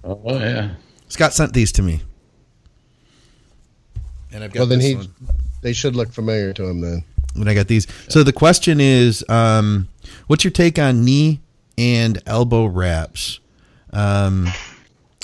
Oh 0.05 0.39
yeah. 0.39 0.75
Scott 1.09 1.33
sent 1.33 1.53
these 1.53 1.71
to 1.73 1.83
me, 1.83 2.03
and 4.33 4.43
I've 4.43 4.53
got 4.53 4.61
well 4.61 4.67
then 4.67 4.81
this 4.81 4.89
he 4.89 4.97
one. 4.97 5.09
they 5.63 5.73
should 5.73 5.95
look 5.95 6.13
familiar 6.13 6.53
to 6.53 6.65
him 6.65 6.81
then 6.81 7.05
When 7.35 7.49
I 7.49 7.55
got 7.55 7.69
these. 7.69 7.87
So 8.09 8.25
the 8.25 8.33
question 8.33 8.81
is, 8.81 9.25
um, 9.29 9.89
what's 10.27 10.43
your 10.43 10.51
take 10.51 10.79
on 10.81 11.05
knee 11.05 11.41
and 11.79 12.21
elbow 12.27 12.67
wraps? 12.67 13.39
Um, 13.93 14.49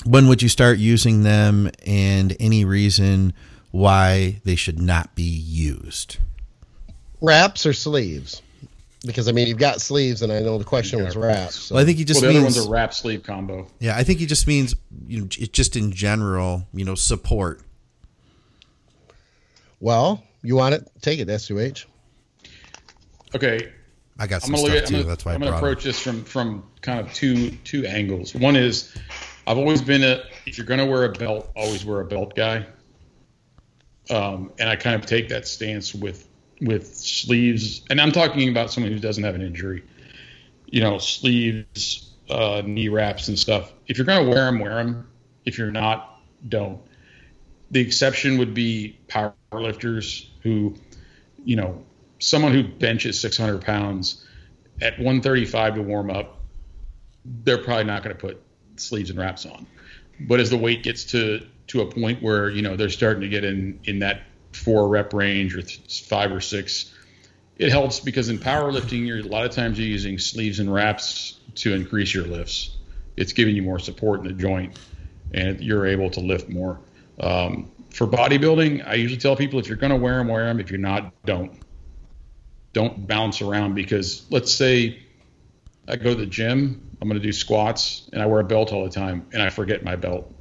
when 0.05 0.27
would 0.27 0.41
you 0.41 0.49
start 0.49 0.79
using 0.79 1.23
them, 1.23 1.69
and 1.85 2.35
any 2.39 2.63
reason 2.63 3.33
why 3.73 4.39
they 4.45 4.55
should 4.55 4.79
not 4.79 5.15
be 5.15 5.23
used? 5.23 6.17
Wraps 7.21 7.65
or 7.65 7.73
sleeves? 7.73 8.43
Because 9.03 9.27
I 9.27 9.31
mean, 9.31 9.47
you've 9.47 9.57
got 9.57 9.81
sleeves, 9.81 10.21
and 10.21 10.31
I 10.31 10.39
know 10.41 10.59
the 10.59 10.63
question 10.63 10.99
Yeah. 10.99 11.05
was 11.05 11.15
wraps. 11.17 11.55
So. 11.55 11.73
Well, 11.75 11.83
I 11.83 11.85
think 11.85 11.97
he 11.97 12.05
just 12.05 12.21
well, 12.21 12.31
the 12.31 12.39
means. 12.39 12.55
other 12.55 12.61
one's 12.61 12.67
a 12.69 12.71
wrap 12.71 12.93
sleeve 12.93 13.23
combo. 13.23 13.67
yeah, 13.79 13.97
I 13.97 14.03
think 14.03 14.19
he 14.19 14.25
just 14.27 14.45
means 14.47 14.75
you 15.07 15.21
know, 15.21 15.25
j- 15.27 15.47
just 15.47 15.75
in 15.75 15.91
general, 15.91 16.67
you 16.73 16.85
know, 16.85 16.93
support. 16.95 17.61
well, 19.79 20.23
you 20.43 20.55
want 20.55 20.75
it? 20.75 20.89
Take 21.01 21.19
it, 21.19 21.27
S2H. 21.27 21.85
Okay, 23.35 23.71
I 24.19 24.27
got 24.27 24.43
I'm 24.45 24.51
gonna 24.51 24.61
look 24.63 24.71
stuff 24.71 24.83
at. 24.83 24.87
too. 24.89 24.95
I'm 24.95 25.01
gonna, 25.01 25.09
That's 25.09 25.25
why 25.25 25.33
I'm 25.33 25.39
gonna 25.39 25.51
brought 25.51 25.57
'em. 25.57 25.63
approach 25.63 25.83
this 25.83 25.99
from 25.99 26.23
from 26.23 26.63
kind 26.81 26.99
of 26.99 27.11
two 27.13 27.49
two 27.63 27.85
angles. 27.87 28.35
One 28.35 28.55
is, 28.55 28.95
I've 29.47 29.57
always 29.57 29.81
been 29.81 30.03
a 30.03 30.21
if 30.45 30.57
you're 30.57 30.67
gonna 30.67 30.85
wear 30.85 31.05
a 31.05 31.11
belt, 31.11 31.49
always 31.55 31.83
wear 31.83 31.99
a 32.01 32.05
belt 32.05 32.35
guy. 32.35 32.65
Um, 34.09 34.51
and 34.59 34.69
I 34.69 34.75
kind 34.75 34.95
of 34.95 35.05
take 35.05 35.29
that 35.29 35.47
stance 35.47 35.93
with 35.93 36.27
with 36.61 36.95
sleeves, 36.95 37.81
and 37.89 37.99
I'm 37.99 38.11
talking 38.11 38.49
about 38.49 38.71
someone 38.71 38.91
who 38.91 38.99
doesn't 38.99 39.23
have 39.23 39.35
an 39.35 39.41
injury. 39.41 39.83
You 40.65 40.81
know, 40.81 40.97
sleeves, 40.97 42.11
uh, 42.29 42.61
knee 42.65 42.89
wraps, 42.89 43.27
and 43.27 43.37
stuff. 43.37 43.71
If 43.87 43.97
you're 43.97 44.05
gonna 44.05 44.29
wear 44.29 44.45
them, 44.45 44.59
wear 44.59 44.75
them. 44.75 45.07
If 45.45 45.57
you're 45.57 45.71
not, 45.71 46.21
don't. 46.47 46.79
The 47.71 47.81
exception 47.81 48.37
would 48.37 48.53
be 48.53 48.99
power 49.07 49.33
lifters 49.51 50.29
who, 50.41 50.75
you 51.43 51.55
know, 51.55 51.83
someone 52.19 52.53
who 52.53 52.63
benches 52.63 53.19
600 53.19 53.61
pounds 53.61 54.25
at 54.81 54.93
135 54.93 55.75
to 55.75 55.81
warm 55.81 56.09
up, 56.09 56.39
they're 57.25 57.57
probably 57.57 57.85
not 57.85 58.03
going 58.03 58.15
to 58.15 58.19
put 58.19 58.41
sleeves 58.75 59.09
and 59.09 59.19
wraps 59.19 59.45
on. 59.45 59.65
But 60.19 60.39
as 60.39 60.49
the 60.49 60.57
weight 60.57 60.83
gets 60.83 61.05
to 61.05 61.45
to 61.73 61.81
a 61.81 61.85
point 61.87 62.21
where 62.21 62.49
you 62.51 62.61
know 62.61 62.75
they're 62.75 62.89
starting 62.89 63.21
to 63.21 63.27
get 63.27 63.43
in 63.43 63.79
in 63.83 63.99
that 63.99 64.21
four 64.51 64.87
rep 64.87 65.11
range 65.11 65.55
or 65.55 65.63
th- 65.63 66.03
five 66.03 66.31
or 66.31 66.39
six, 66.39 66.93
it 67.57 67.69
helps 67.69 67.99
because 67.99 68.29
in 68.29 68.37
powerlifting, 68.37 69.07
you're 69.07 69.19
a 69.19 69.23
lot 69.23 69.43
of 69.43 69.51
times 69.51 69.79
you're 69.79 69.87
using 69.87 70.19
sleeves 70.19 70.59
and 70.59 70.71
wraps 70.71 71.39
to 71.55 71.73
increase 71.73 72.13
your 72.13 72.25
lifts. 72.25 72.77
It's 73.17 73.33
giving 73.33 73.55
you 73.55 73.63
more 73.63 73.79
support 73.79 74.19
in 74.19 74.27
the 74.27 74.33
joint, 74.33 74.77
and 75.33 75.59
you're 75.61 75.87
able 75.87 76.11
to 76.11 76.19
lift 76.19 76.47
more. 76.47 76.79
Um, 77.19 77.71
for 77.89 78.05
bodybuilding, 78.05 78.87
I 78.87 78.93
usually 78.93 79.19
tell 79.19 79.35
people 79.35 79.59
if 79.59 79.67
you're 79.67 79.77
going 79.77 79.91
to 79.91 79.97
wear 79.97 80.17
them, 80.17 80.27
wear 80.27 80.45
them. 80.45 80.59
If 80.59 80.69
you're 80.69 80.79
not, 80.79 81.11
don't 81.25 81.59
don't 82.73 83.07
bounce 83.07 83.41
around 83.41 83.73
because 83.73 84.25
let's 84.29 84.53
say 84.53 84.99
I 85.87 85.95
go 85.95 86.11
to 86.11 86.15
the 86.15 86.25
gym, 86.27 86.95
I'm 87.01 87.07
going 87.07 87.19
to 87.19 87.25
do 87.25 87.31
squats 87.31 88.07
and 88.13 88.21
I 88.21 88.27
wear 88.27 88.41
a 88.41 88.43
belt 88.43 88.71
all 88.71 88.83
the 88.83 88.91
time 88.91 89.27
and 89.33 89.41
I 89.41 89.49
forget 89.49 89.83
my 89.83 89.95
belt 89.95 90.31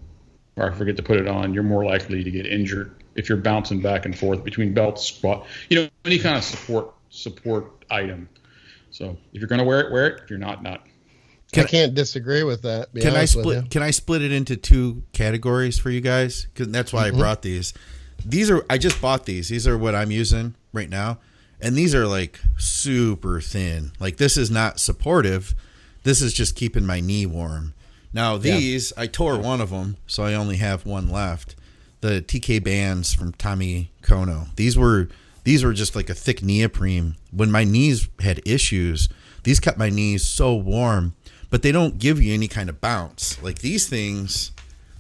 or 0.57 0.70
I 0.70 0.74
forget 0.74 0.96
to 0.96 1.03
put 1.03 1.18
it 1.18 1.28
on. 1.28 1.55
You're 1.55 1.62
more 1.62 1.84
likely 1.84 2.22
to 2.22 2.30
get 2.30 2.46
injured 2.46 3.03
if 3.14 3.28
you're 3.28 3.38
bouncing 3.38 3.80
back 3.80 4.05
and 4.05 4.18
forth 4.18 4.44
between 4.44 4.72
belt 4.74 4.98
squat, 4.98 5.46
you 5.68 5.80
know, 5.80 5.88
any 6.05 6.18
kind 6.18 6.36
of 6.36 6.44
support 6.44 6.94
support 7.11 7.84
item. 7.90 8.28
So 8.90 9.16
if 9.32 9.40
you're 9.40 9.48
going 9.48 9.59
to 9.59 9.64
wear 9.64 9.80
it, 9.80 9.92
wear 9.92 10.07
it. 10.07 10.22
If 10.24 10.30
you're 10.30 10.38
not, 10.38 10.62
not. 10.62 10.82
Can 11.53 11.64
I 11.64 11.68
can't 11.68 11.94
disagree 11.94 12.42
with 12.44 12.62
that. 12.62 12.92
Can 12.94 13.09
I 13.09 13.18
honest 13.18 13.36
with 13.36 13.44
split? 13.44 13.70
Can 13.70 13.82
I 13.82 13.90
split 13.90 14.22
it 14.22 14.32
into 14.32 14.57
two 14.57 15.03
categories 15.12 15.78
for 15.78 15.90
you 15.90 16.00
guys? 16.00 16.46
Because 16.46 16.72
that's 16.72 16.92
why 16.92 17.07
I 17.07 17.09
mm-hmm. 17.11 17.18
brought 17.18 17.42
these. 17.42 17.74
These 18.24 18.50
are 18.50 18.64
I 18.70 18.78
just 18.78 19.00
bought 19.03 19.26
these. 19.26 19.50
These 19.50 19.66
are 19.66 19.76
what 19.76 19.94
I'm 19.94 20.11
using 20.11 20.55
right 20.72 20.88
now, 20.88 21.18
and 21.61 21.76
these 21.76 21.94
are 21.94 22.07
like 22.07 22.40
super 22.57 23.40
thin. 23.40 23.92
Like 24.00 24.16
this 24.16 24.38
is 24.38 24.50
not 24.50 24.80
supportive. 24.80 25.55
This 26.05 26.22
is 26.22 26.32
just 26.32 26.57
keeping 26.57 26.86
my 26.86 27.00
knee 27.00 27.26
warm. 27.26 27.74
Now 28.12 28.36
these 28.36 28.92
I 28.96 29.06
tore 29.06 29.38
one 29.38 29.60
of 29.60 29.70
them, 29.70 29.96
so 30.06 30.22
I 30.22 30.34
only 30.34 30.56
have 30.56 30.84
one 30.86 31.08
left. 31.08 31.56
The 32.00 32.20
TK 32.20 32.62
bands 32.64 33.14
from 33.14 33.32
Tommy 33.32 33.92
Kono. 34.02 34.54
These 34.56 34.76
were 34.76 35.08
these 35.44 35.64
were 35.64 35.72
just 35.72 35.94
like 35.96 36.10
a 36.10 36.14
thick 36.14 36.42
neoprene. 36.42 37.16
When 37.30 37.50
my 37.50 37.64
knees 37.64 38.08
had 38.20 38.40
issues, 38.46 39.08
these 39.44 39.60
kept 39.60 39.78
my 39.78 39.88
knees 39.90 40.24
so 40.24 40.54
warm, 40.54 41.14
but 41.50 41.62
they 41.62 41.72
don't 41.72 41.98
give 41.98 42.20
you 42.22 42.34
any 42.34 42.48
kind 42.48 42.68
of 42.68 42.80
bounce. 42.80 43.40
Like 43.42 43.58
these 43.58 43.88
things, 43.88 44.52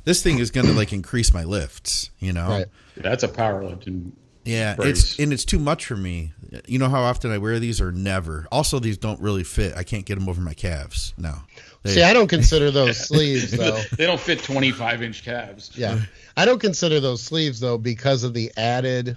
this 0.04 0.22
thing 0.22 0.38
is 0.38 0.50
going 0.50 0.66
to 0.66 0.72
like 0.72 0.92
increase 0.92 1.32
my 1.32 1.44
lifts, 1.44 2.10
you 2.18 2.32
know? 2.32 2.48
Right. 2.48 2.66
That's 2.96 3.22
a 3.22 3.28
power 3.28 3.64
lift. 3.64 3.86
And 3.86 4.16
Yeah, 4.44 4.74
Brace. 4.74 4.88
it's 5.12 5.18
and 5.18 5.32
it's 5.32 5.44
too 5.44 5.58
much 5.60 5.86
for 5.86 5.96
me. 5.96 6.32
You 6.66 6.78
know 6.78 6.88
how 6.88 7.02
often 7.02 7.30
I 7.30 7.38
wear 7.38 7.58
these 7.58 7.80
or 7.80 7.92
never. 7.92 8.46
Also, 8.52 8.78
these 8.78 8.98
don't 8.98 9.20
really 9.20 9.44
fit. 9.44 9.74
I 9.76 9.84
can't 9.84 10.04
get 10.04 10.18
them 10.18 10.28
over 10.28 10.40
my 10.40 10.54
calves. 10.54 11.14
No. 11.16 11.34
They- 11.82 11.94
See, 11.94 12.02
I 12.02 12.12
don't 12.12 12.28
consider 12.28 12.70
those 12.70 12.96
sleeves 13.08 13.50
though. 13.52 13.80
they 13.96 14.06
don't 14.06 14.20
fit 14.20 14.42
25 14.42 15.02
inch 15.02 15.24
calves. 15.24 15.70
Yeah, 15.74 16.00
I 16.36 16.44
don't 16.44 16.60
consider 16.60 17.00
those 17.00 17.22
sleeves 17.22 17.60
though 17.60 17.78
because 17.78 18.22
of 18.24 18.34
the 18.34 18.52
added. 18.56 19.16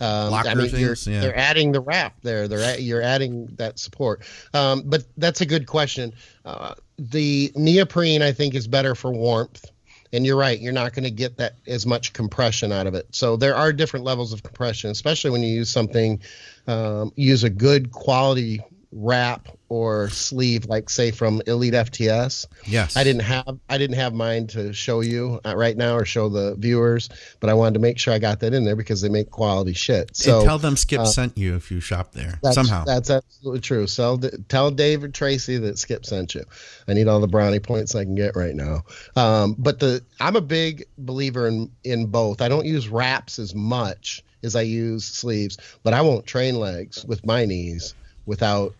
Um, 0.00 0.30
Blocker 0.30 0.48
I 0.48 0.54
mean, 0.54 0.70
you're, 0.76 0.96
things, 0.96 1.06
yeah. 1.06 1.20
they're 1.20 1.36
adding 1.38 1.70
the 1.70 1.80
wrap 1.80 2.16
there. 2.22 2.48
They're 2.48 2.58
at, 2.74 2.82
you're 2.82 3.02
adding 3.02 3.46
that 3.56 3.78
support. 3.78 4.22
Um, 4.52 4.82
but 4.84 5.04
that's 5.16 5.40
a 5.42 5.46
good 5.46 5.66
question. 5.66 6.12
Uh, 6.44 6.74
the 6.98 7.52
neoprene 7.54 8.20
I 8.20 8.32
think 8.32 8.54
is 8.56 8.66
better 8.66 8.96
for 8.96 9.12
warmth, 9.12 9.64
and 10.12 10.26
you're 10.26 10.36
right. 10.36 10.58
You're 10.58 10.72
not 10.72 10.92
going 10.92 11.04
to 11.04 11.10
get 11.10 11.36
that 11.36 11.54
as 11.68 11.86
much 11.86 12.12
compression 12.14 12.72
out 12.72 12.88
of 12.88 12.94
it. 12.94 13.06
So 13.12 13.36
there 13.36 13.54
are 13.54 13.72
different 13.72 14.04
levels 14.04 14.32
of 14.32 14.42
compression, 14.42 14.90
especially 14.90 15.30
when 15.30 15.42
you 15.42 15.54
use 15.54 15.70
something, 15.70 16.20
um, 16.66 17.12
use 17.14 17.44
a 17.44 17.50
good 17.50 17.92
quality 17.92 18.60
wrap 18.90 19.48
or 19.72 20.10
sleeve, 20.10 20.66
like 20.66 20.90
say 20.90 21.10
from 21.10 21.40
Elite 21.46 21.72
FTS. 21.72 22.46
yes. 22.66 22.94
I 22.94 23.04
didn't 23.04 23.22
have 23.22 23.58
I 23.70 23.78
didn't 23.78 23.96
have 23.96 24.12
mine 24.12 24.46
to 24.48 24.74
show 24.74 25.00
you 25.00 25.40
uh, 25.46 25.56
right 25.56 25.74
now 25.74 25.96
or 25.96 26.04
show 26.04 26.28
the 26.28 26.56
viewers, 26.56 27.08
but 27.40 27.48
I 27.48 27.54
wanted 27.54 27.74
to 27.74 27.80
make 27.80 27.98
sure 27.98 28.12
I 28.12 28.18
got 28.18 28.40
that 28.40 28.52
in 28.52 28.64
there 28.64 28.76
because 28.76 29.00
they 29.00 29.08
make 29.08 29.30
quality 29.30 29.72
shit. 29.72 30.14
So 30.14 30.40
and 30.40 30.46
tell 30.46 30.58
them 30.58 30.76
Skip 30.76 31.00
uh, 31.00 31.04
sent 31.06 31.38
you 31.38 31.56
if 31.56 31.70
you 31.70 31.80
shop 31.80 32.12
there 32.12 32.38
that's, 32.42 32.54
somehow. 32.54 32.84
that's 32.84 33.08
absolutely 33.08 33.62
true. 33.62 33.86
So 33.86 34.20
tell 34.48 34.70
David 34.70 35.14
Tracy 35.14 35.56
that 35.56 35.78
Skip 35.78 36.04
sent 36.04 36.34
you. 36.34 36.44
I 36.86 36.92
need 36.92 37.08
all 37.08 37.20
the 37.20 37.26
brownie 37.26 37.58
points 37.58 37.94
I 37.94 38.04
can 38.04 38.14
get 38.14 38.36
right 38.36 38.54
now. 38.54 38.82
Um, 39.16 39.56
but 39.58 39.78
the 39.78 40.04
I'm 40.20 40.36
a 40.36 40.42
big 40.42 40.84
believer 40.98 41.48
in 41.48 41.70
in 41.82 42.08
both. 42.08 42.42
I 42.42 42.48
don't 42.48 42.66
use 42.66 42.90
wraps 42.90 43.38
as 43.38 43.54
much 43.54 44.22
as 44.42 44.54
I 44.54 44.62
use 44.62 45.06
sleeves, 45.06 45.56
but 45.82 45.94
I 45.94 46.02
won't 46.02 46.26
train 46.26 46.56
legs 46.56 47.06
with 47.06 47.24
my 47.24 47.46
knees 47.46 47.94
without 48.26 48.74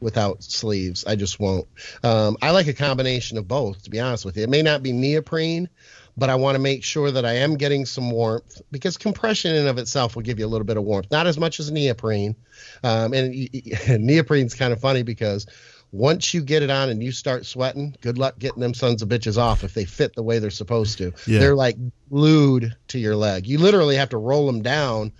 without 0.00 0.42
sleeves. 0.42 1.04
I 1.06 1.16
just 1.16 1.40
won't. 1.40 1.66
Um, 2.02 2.36
I 2.42 2.50
like 2.50 2.66
a 2.66 2.74
combination 2.74 3.38
of 3.38 3.48
both, 3.48 3.82
to 3.84 3.90
be 3.90 4.00
honest 4.00 4.24
with 4.24 4.36
you. 4.36 4.44
It 4.44 4.50
may 4.50 4.62
not 4.62 4.82
be 4.82 4.92
neoprene, 4.92 5.68
but 6.16 6.30
I 6.30 6.34
want 6.34 6.56
to 6.56 6.58
make 6.58 6.84
sure 6.84 7.10
that 7.10 7.24
I 7.24 7.34
am 7.34 7.56
getting 7.56 7.86
some 7.86 8.10
warmth 8.10 8.60
because 8.70 8.96
compression 8.96 9.54
in 9.54 9.66
of 9.66 9.78
itself 9.78 10.16
will 10.16 10.22
give 10.22 10.38
you 10.38 10.46
a 10.46 10.48
little 10.48 10.66
bit 10.66 10.76
of 10.76 10.84
warmth, 10.84 11.10
not 11.10 11.26
as 11.26 11.38
much 11.38 11.60
as 11.60 11.70
neoprene. 11.70 12.36
Um, 12.82 13.12
and, 13.12 13.34
y- 13.34 13.48
neoprene's 13.98 14.54
kind 14.54 14.72
of 14.72 14.80
funny 14.80 15.02
because 15.02 15.46
once 15.90 16.34
you 16.34 16.42
get 16.42 16.62
it 16.62 16.70
on 16.70 16.90
and 16.90 17.02
you 17.02 17.12
start 17.12 17.46
sweating, 17.46 17.96
good 18.00 18.18
luck 18.18 18.38
getting 18.38 18.60
them 18.60 18.74
sons 18.74 19.00
of 19.02 19.08
bitches 19.08 19.38
off 19.38 19.64
if 19.64 19.74
they 19.74 19.84
fit 19.84 20.14
the 20.14 20.22
way 20.22 20.38
they're 20.38 20.50
supposed 20.50 20.98
to. 20.98 21.12
Yeah. 21.26 21.38
They're 21.38 21.54
like 21.54 21.76
glued 22.10 22.76
to 22.88 22.98
your 22.98 23.16
leg. 23.16 23.46
You 23.46 23.58
literally 23.58 23.96
have 23.96 24.10
to 24.10 24.18
roll 24.18 24.46
them 24.46 24.62
down 24.62 25.12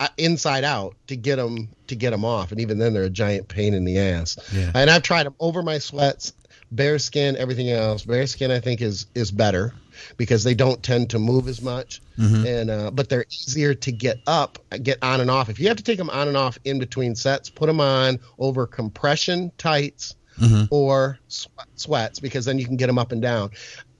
Uh, 0.00 0.08
inside 0.18 0.64
out 0.64 0.96
to 1.06 1.14
get 1.14 1.36
them 1.36 1.68
to 1.86 1.94
get 1.94 2.10
them 2.10 2.24
off, 2.24 2.50
and 2.50 2.60
even 2.60 2.78
then 2.78 2.92
they're 2.92 3.04
a 3.04 3.10
giant 3.10 3.46
pain 3.46 3.74
in 3.74 3.84
the 3.84 3.98
ass. 3.98 4.36
Yeah. 4.52 4.72
And 4.74 4.90
I've 4.90 5.02
tried 5.02 5.24
them 5.24 5.36
over 5.38 5.62
my 5.62 5.78
sweats, 5.78 6.32
bare 6.72 6.98
skin, 6.98 7.36
everything 7.36 7.70
else. 7.70 8.04
Bare 8.04 8.26
skin, 8.26 8.50
I 8.50 8.58
think, 8.58 8.80
is 8.80 9.06
is 9.14 9.30
better 9.30 9.72
because 10.16 10.42
they 10.42 10.54
don't 10.54 10.82
tend 10.82 11.10
to 11.10 11.20
move 11.20 11.46
as 11.46 11.62
much, 11.62 12.02
mm-hmm. 12.18 12.44
and 12.44 12.70
uh, 12.70 12.90
but 12.90 13.08
they're 13.08 13.26
easier 13.30 13.74
to 13.74 13.92
get 13.92 14.20
up, 14.26 14.58
get 14.82 14.98
on 15.02 15.20
and 15.20 15.30
off. 15.30 15.48
If 15.48 15.60
you 15.60 15.68
have 15.68 15.76
to 15.76 15.84
take 15.84 15.98
them 15.98 16.10
on 16.10 16.26
and 16.26 16.36
off 16.36 16.58
in 16.64 16.80
between 16.80 17.14
sets, 17.14 17.48
put 17.48 17.66
them 17.66 17.80
on 17.80 18.18
over 18.38 18.66
compression 18.66 19.52
tights 19.58 20.16
mm-hmm. 20.38 20.64
or 20.70 21.18
sweat, 21.28 21.68
sweats 21.76 22.20
because 22.20 22.44
then 22.44 22.58
you 22.58 22.66
can 22.66 22.76
get 22.76 22.86
them 22.86 22.98
up 22.98 23.12
and 23.12 23.22
down. 23.22 23.50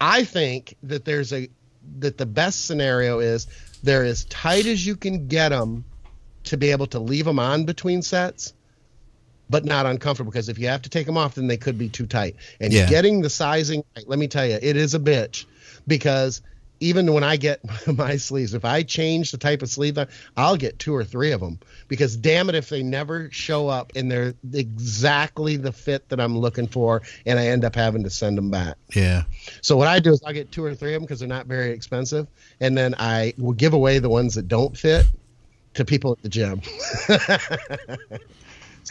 I 0.00 0.24
think 0.24 0.74
that 0.82 1.04
there's 1.04 1.32
a 1.32 1.48
that 1.98 2.18
the 2.18 2.26
best 2.26 2.66
scenario 2.66 3.18
is 3.18 3.46
they're 3.84 4.04
as 4.04 4.24
tight 4.26 4.66
as 4.66 4.84
you 4.84 4.96
can 4.96 5.28
get 5.28 5.50
them 5.50 5.84
to 6.44 6.56
be 6.56 6.70
able 6.70 6.86
to 6.86 6.98
leave 6.98 7.24
them 7.24 7.38
on 7.38 7.64
between 7.64 8.02
sets 8.02 8.54
but 9.50 9.64
not 9.64 9.84
uncomfortable 9.84 10.30
because 10.32 10.48
if 10.48 10.58
you 10.58 10.68
have 10.68 10.82
to 10.82 10.88
take 10.88 11.06
them 11.06 11.16
off 11.18 11.34
then 11.34 11.46
they 11.46 11.56
could 11.56 11.76
be 11.78 11.88
too 11.88 12.06
tight 12.06 12.36
and 12.60 12.72
Yeah. 12.72 12.88
getting 12.88 13.20
the 13.20 13.30
sizing 13.30 13.84
right, 13.96 14.08
let 14.08 14.18
me 14.18 14.26
tell 14.26 14.46
you 14.46 14.58
it 14.60 14.76
is 14.76 14.94
a 14.94 14.98
bitch 14.98 15.44
because 15.86 16.40
even 16.80 17.12
when 17.12 17.24
I 17.24 17.36
get 17.36 17.60
my 17.86 18.16
sleeves, 18.16 18.54
if 18.54 18.64
I 18.64 18.82
change 18.82 19.30
the 19.30 19.38
type 19.38 19.62
of 19.62 19.68
sleeve, 19.68 19.98
I'll 20.36 20.56
get 20.56 20.78
two 20.78 20.94
or 20.94 21.04
three 21.04 21.32
of 21.32 21.40
them 21.40 21.58
because 21.88 22.16
damn 22.16 22.48
it, 22.48 22.54
if 22.54 22.68
they 22.68 22.82
never 22.82 23.30
show 23.30 23.68
up 23.68 23.92
and 23.96 24.10
they're 24.10 24.34
exactly 24.52 25.56
the 25.56 25.72
fit 25.72 26.08
that 26.08 26.20
I'm 26.20 26.36
looking 26.36 26.66
for, 26.66 27.02
and 27.26 27.38
I 27.38 27.46
end 27.46 27.64
up 27.64 27.74
having 27.74 28.02
to 28.04 28.10
send 28.10 28.38
them 28.38 28.50
back. 28.50 28.76
yeah. 28.94 29.24
So 29.60 29.76
what 29.76 29.88
I 29.88 30.00
do 30.00 30.12
is 30.12 30.22
I'll 30.24 30.32
get 30.32 30.52
two 30.52 30.64
or 30.64 30.74
three 30.74 30.94
of 30.94 31.00
them 31.00 31.06
because 31.06 31.20
they're 31.20 31.28
not 31.28 31.46
very 31.46 31.70
expensive, 31.70 32.26
and 32.60 32.76
then 32.76 32.94
I 32.98 33.34
will 33.38 33.52
give 33.52 33.72
away 33.72 33.98
the 33.98 34.08
ones 34.08 34.34
that 34.34 34.48
don't 34.48 34.76
fit, 34.76 35.06
to 35.74 35.84
people 35.84 36.12
at 36.12 36.22
the 36.22 36.28
gym. 36.28 36.62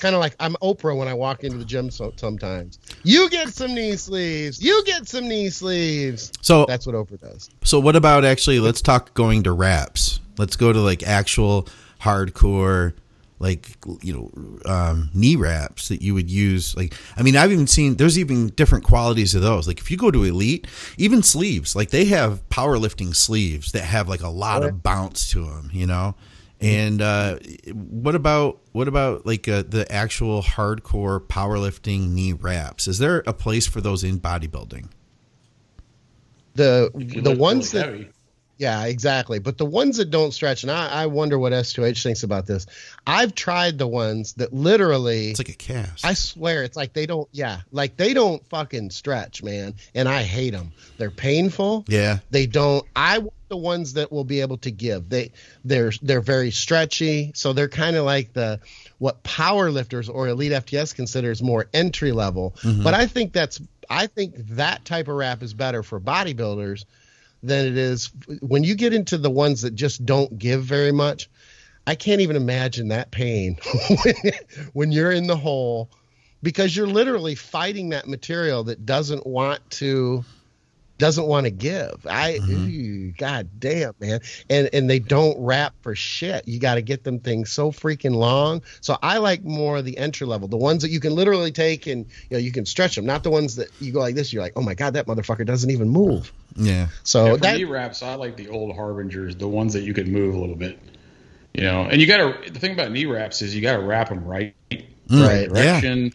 kind 0.03 0.15
of 0.15 0.19
like 0.19 0.35
I'm 0.39 0.55
Oprah 0.61 0.95
when 0.95 1.07
I 1.07 1.13
walk 1.13 1.45
into 1.45 1.57
the 1.57 1.65
gym 1.65 1.89
so, 1.89 2.13
sometimes. 2.17 2.77
You 3.03 3.29
get 3.29 3.49
some 3.53 3.73
knee 3.73 3.95
sleeves. 3.95 4.61
You 4.61 4.83
get 4.85 5.07
some 5.07 5.29
knee 5.29 5.49
sleeves. 5.49 6.31
So 6.41 6.65
That's 6.67 6.85
what 6.85 6.93
Oprah 6.93 7.21
does. 7.21 7.49
So 7.63 7.79
what 7.79 7.95
about 7.95 8.25
actually? 8.25 8.59
Let's 8.59 8.81
talk 8.81 9.13
going 9.13 9.43
to 9.43 9.53
wraps. 9.53 10.19
Let's 10.37 10.57
go 10.57 10.73
to 10.73 10.79
like 10.79 11.03
actual 11.03 11.69
hardcore, 12.01 12.93
like 13.39 13.77
you 14.01 14.13
know, 14.13 14.69
um, 14.69 15.09
knee 15.13 15.37
wraps 15.37 15.87
that 15.87 16.01
you 16.01 16.13
would 16.13 16.29
use. 16.29 16.75
Like, 16.75 16.93
I 17.15 17.21
mean, 17.21 17.37
I've 17.37 17.53
even 17.53 17.67
seen 17.67 17.95
there's 17.95 18.19
even 18.19 18.49
different 18.49 18.83
qualities 18.83 19.33
of 19.35 19.41
those. 19.41 19.69
Like, 19.69 19.79
if 19.79 19.89
you 19.89 19.95
go 19.95 20.11
to 20.11 20.25
Elite, 20.25 20.67
even 20.97 21.23
sleeves, 21.23 21.77
like 21.77 21.91
they 21.91 22.05
have 22.05 22.47
powerlifting 22.49 23.15
sleeves 23.15 23.71
that 23.71 23.83
have 23.83 24.09
like 24.09 24.21
a 24.21 24.27
lot 24.27 24.65
of 24.65 24.83
bounce 24.83 25.29
to 25.31 25.45
them. 25.45 25.69
You 25.71 25.87
know. 25.87 26.15
And 26.63 27.01
uh, 27.01 27.39
what 27.73 28.15
about 28.15 28.61
what 28.71 28.87
about 28.87 29.25
like 29.25 29.47
uh, 29.49 29.63
the 29.67 29.85
actual 29.91 30.41
hardcore 30.41 31.19
powerlifting 31.19 32.11
knee 32.11 32.31
wraps? 32.33 32.87
Is 32.87 32.99
there 32.99 33.21
a 33.27 33.33
place 33.33 33.67
for 33.67 33.81
those 33.81 34.03
in 34.03 34.19
bodybuilding? 34.19 34.87
The 36.55 36.89
the 36.93 37.35
ones 37.35 37.73
really 37.73 37.85
that 37.85 37.91
heavy. 37.91 38.09
Yeah, 38.59 38.85
exactly. 38.85 39.39
But 39.39 39.57
the 39.57 39.65
ones 39.65 39.97
that 39.97 40.11
don't 40.11 40.31
stretch, 40.31 40.61
and 40.63 40.71
I, 40.71 40.87
I 40.87 41.05
wonder 41.07 41.39
what 41.39 41.51
S2H 41.51 42.01
thinks 42.03 42.21
about 42.21 42.45
this. 42.45 42.67
I've 43.05 43.33
tried 43.33 43.79
the 43.79 43.87
ones 43.87 44.33
that 44.33 44.53
literally, 44.53 45.31
It's 45.31 45.39
like 45.39 45.49
a 45.49 45.53
cast. 45.53 46.05
I 46.05 46.13
swear, 46.13 46.63
it's 46.63 46.77
like 46.77 46.93
they 46.93 47.07
don't, 47.07 47.27
yeah, 47.31 47.61
like 47.71 47.97
they 47.97 48.13
don't 48.13 48.45
fucking 48.49 48.91
stretch, 48.91 49.41
man. 49.41 49.73
And 49.95 50.07
I 50.07 50.21
hate 50.21 50.51
them. 50.51 50.71
They're 50.97 51.09
painful. 51.11 51.83
yeah. 51.87 52.19
They 52.29 52.45
don't. 52.45 52.85
I 52.95 53.17
want 53.19 53.33
the 53.53 53.57
ones 53.57 53.93
that 53.93 54.11
will 54.11 54.23
be 54.23 54.41
able 54.41 54.57
to 54.57 54.71
give. 54.71 55.09
They 55.09 55.31
they're 55.63 55.91
they're 56.01 56.21
very 56.21 56.49
stretchy, 56.49 57.33
so 57.35 57.53
they're 57.53 57.69
kind 57.69 57.95
of 57.95 58.03
like 58.03 58.33
the 58.33 58.59
what 58.97 59.21
power 59.21 59.69
lifters 59.69 60.09
or 60.09 60.27
elite 60.27 60.53
FTS 60.53 60.95
considers 60.95 61.43
more 61.43 61.67
entry 61.71 62.11
level. 62.11 62.55
Mm-hmm. 62.63 62.81
But 62.81 62.95
I 62.95 63.05
think 63.05 63.31
that's 63.31 63.61
I 63.91 64.07
think 64.07 64.33
that 64.55 64.85
type 64.85 65.07
of 65.07 65.13
wrap 65.13 65.43
is 65.43 65.53
better 65.53 65.83
for 65.83 65.99
bodybuilders 65.99 66.85
than 67.43 67.67
it 67.67 67.77
is 67.77 68.09
when 68.39 68.63
you 68.63 68.73
get 68.73 68.91
into 68.91 69.19
the 69.19 69.29
ones 69.29 69.61
that 69.61 69.75
just 69.75 70.03
don't 70.03 70.39
give 70.39 70.63
very 70.63 70.91
much. 70.91 71.29
I 71.85 71.93
can't 71.93 72.21
even 72.21 72.35
imagine 72.35 72.87
that 72.87 73.11
pain 73.11 73.59
when, 74.03 74.15
when 74.73 74.91
you're 74.91 75.11
in 75.11 75.27
the 75.27 75.37
hole 75.37 75.91
because 76.41 76.75
you're 76.75 76.87
literally 76.87 77.35
fighting 77.35 77.89
that 77.89 78.07
material 78.07 78.63
that 78.63 78.83
doesn't 78.83 79.27
want 79.27 79.69
to 79.69 80.25
doesn't 80.97 81.25
want 81.25 81.45
to 81.45 81.51
give. 81.51 82.05
I 82.07 82.33
mm-hmm. 82.33 82.69
ew, 82.69 83.11
god 83.17 83.49
damn 83.59 83.93
man. 83.99 84.21
And 84.49 84.69
and 84.73 84.89
they 84.89 84.99
don't 84.99 85.37
wrap 85.39 85.73
for 85.81 85.95
shit. 85.95 86.47
You 86.47 86.59
got 86.59 86.75
to 86.75 86.81
get 86.81 87.03
them 87.03 87.19
things 87.19 87.51
so 87.51 87.71
freaking 87.71 88.15
long. 88.15 88.61
So 88.81 88.97
I 89.01 89.17
like 89.17 89.43
more 89.43 89.81
the 89.81 89.97
entry 89.97 90.27
level, 90.27 90.47
the 90.47 90.57
ones 90.57 90.83
that 90.83 90.89
you 90.89 90.99
can 90.99 91.15
literally 91.15 91.51
take 91.51 91.87
and 91.87 92.05
you 92.29 92.37
know 92.37 92.37
you 92.37 92.51
can 92.51 92.65
stretch 92.65 92.95
them, 92.95 93.05
not 93.05 93.23
the 93.23 93.31
ones 93.31 93.55
that 93.55 93.69
you 93.79 93.91
go 93.91 93.99
like 93.99 94.15
this 94.15 94.31
you're 94.31 94.43
like, 94.43 94.53
"Oh 94.55 94.61
my 94.61 94.75
god, 94.75 94.93
that 94.93 95.07
motherfucker 95.07 95.45
doesn't 95.45 95.69
even 95.69 95.89
move." 95.89 96.31
Yeah. 96.55 96.87
So 97.03 97.25
Yeah, 97.25 97.31
for 97.33 97.37
that 97.39 97.57
knee 97.57 97.63
wraps, 97.63 98.03
I 98.03 98.15
like 98.15 98.37
the 98.37 98.49
old 98.49 98.75
harbingers, 98.75 99.35
the 99.35 99.47
ones 99.47 99.73
that 99.73 99.83
you 99.83 99.93
can 99.93 100.11
move 100.11 100.35
a 100.35 100.39
little 100.39 100.55
bit. 100.55 100.79
You 101.53 101.63
know, 101.63 101.83
and 101.83 102.01
you 102.01 102.07
got 102.07 102.17
to. 102.17 102.51
The 102.51 102.59
thing 102.59 102.73
about 102.73 102.91
knee 102.91 103.05
wraps 103.05 103.41
is 103.41 103.55
you 103.55 103.61
got 103.61 103.77
to 103.77 103.83
wrap 103.83 104.09
them 104.09 104.23
mm, 104.23 104.27
right, 104.27 104.55
Right, 104.71 104.81
yeah. 105.09 105.47
direction. 105.47 106.13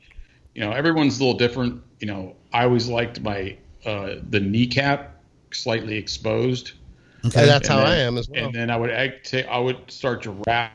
You 0.55 0.63
know, 0.63 0.73
everyone's 0.73 1.21
a 1.21 1.25
little 1.25 1.39
different. 1.39 1.83
You 2.01 2.09
know, 2.09 2.37
I 2.53 2.65
always 2.65 2.89
liked 2.89 3.21
my 3.21 3.57
uh, 3.85 4.17
the 4.29 4.41
kneecap 4.41 5.23
slightly 5.53 5.97
exposed, 5.97 6.73
Okay. 7.25 7.47
that's 7.47 7.69
And 7.69 7.79
how 7.79 7.85
then- 7.85 7.93
I 7.93 7.97
am 8.03 8.17
as 8.19 8.29
well. 8.29 8.45
and 8.47 8.55
then 8.55 8.71
I 8.71 8.77
would 8.77 8.91
ag- 8.91 9.47
I 9.51 9.59
would 9.59 9.91
start 9.91 10.23
to 10.23 10.37
wrap 10.47 10.73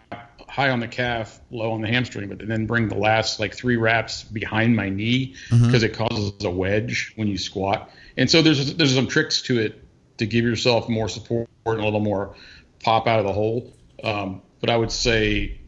high 0.50 0.70
on 0.70 0.80
the 0.80 0.88
calf, 0.88 1.40
low 1.52 1.72
on 1.72 1.82
the 1.82 1.88
hamstring, 1.88 2.30
but 2.30 2.46
then 2.48 2.66
bring 2.68 2.88
the 2.90 2.98
last 2.98 3.40
like 3.40 3.56
three 3.56 3.76
wraps 3.78 4.24
behind 4.24 4.76
my 4.76 4.90
knee 4.90 5.34
Mm-hmm. 5.50 5.66
because 5.66 5.84
it 5.84 5.94
causes 5.94 6.34
a 6.44 6.50
wedge 6.52 7.14
when 7.16 7.28
you 7.28 7.38
squat. 7.38 7.90
And 8.18 8.30
so 8.30 8.42
there's 8.42 8.76
there's 8.76 8.94
some 8.94 9.08
tricks 9.08 9.42
to 9.44 9.60
it 9.60 9.84
to 10.18 10.26
give 10.28 10.44
yourself 10.46 10.88
more 10.90 11.10
support 11.10 11.50
and 11.66 11.80
a 11.80 11.84
little 11.84 12.00
more 12.02 12.36
pop 12.84 13.08
out 13.08 13.20
of 13.20 13.26
the 13.26 13.34
hole. 13.34 13.74
Um, 14.04 14.42
but 14.60 14.70
I 14.70 14.78
would 14.78 14.92
say 14.92 15.60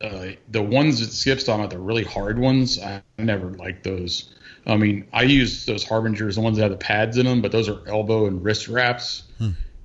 uh, 0.00 0.28
the 0.48 0.62
ones 0.62 0.98
that 1.00 1.12
Skip's 1.12 1.44
talking 1.44 1.60
about, 1.60 1.70
the 1.70 1.78
really 1.78 2.02
hard 2.04 2.38
ones, 2.38 2.80
I 2.80 3.02
never 3.18 3.50
liked 3.50 3.84
those. 3.84 4.34
I 4.66 4.76
mean, 4.76 5.06
I 5.12 5.22
use 5.22 5.66
those 5.66 5.84
harbingers, 5.84 6.36
the 6.36 6.40
ones 6.40 6.56
that 6.56 6.62
have 6.62 6.70
the 6.70 6.76
pads 6.76 7.18
in 7.18 7.26
them, 7.26 7.42
but 7.42 7.50
those 7.52 7.68
are 7.68 7.80
elbow 7.88 8.26
and 8.26 8.44
wrist 8.44 8.68
wraps, 8.68 9.24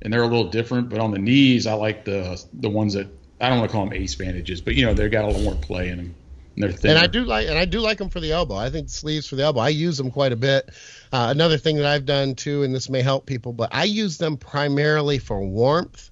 and 0.02 0.14
they're 0.14 0.22
a 0.24 0.28
little 0.28 0.50
different. 0.50 0.90
But 0.90 1.00
on 1.00 1.12
the 1.12 1.20
knees, 1.20 1.66
I 1.66 1.74
like 1.74 2.06
the 2.06 2.44
the 2.54 2.70
ones 2.70 2.94
that 2.94 3.08
I 3.42 3.50
don't 3.50 3.60
want 3.60 3.72
to 3.72 3.76
call 3.76 3.86
them 3.86 3.94
ace 3.94 4.16
bandages, 4.16 4.62
but 4.62 4.76
you 4.76 4.86
know 4.86 4.94
they've 4.94 5.12
got 5.12 5.24
a 5.24 5.28
little 5.28 5.42
more 5.42 5.56
play 5.56 5.90
in 5.90 5.98
them. 5.98 6.16
And. 6.56 6.86
And 6.86 6.98
I 6.98 7.06
do 7.06 7.24
like, 7.24 7.48
and 7.48 7.58
I 7.58 7.66
do 7.66 7.80
like 7.80 8.00
them 8.00 8.10
for 8.10 8.20
the 8.20 8.32
elbow. 8.32 8.56
I 8.56 8.72
think 8.72 8.90
sleeves 8.90 9.28
for 9.28 9.36
the 9.36 9.44
elbow. 9.44 9.60
I 9.60 9.70
use 9.70 9.96
them 9.98 10.10
quite 10.10 10.32
a 10.32 10.36
bit. 10.36 10.70
Uh, 11.12 11.28
another 11.30 11.58
thing 11.58 11.78
that 11.78 11.86
I've 11.86 12.06
done 12.06 12.34
too, 12.34 12.64
and 12.64 12.74
this 12.74 12.90
may 12.90 13.04
help 13.04 13.28
people, 13.28 13.54
but 13.54 13.70
I 13.74 13.84
use 13.84 14.18
them 14.18 14.38
primarily 14.38 15.20
for 15.20 15.40
warmth 15.42 16.10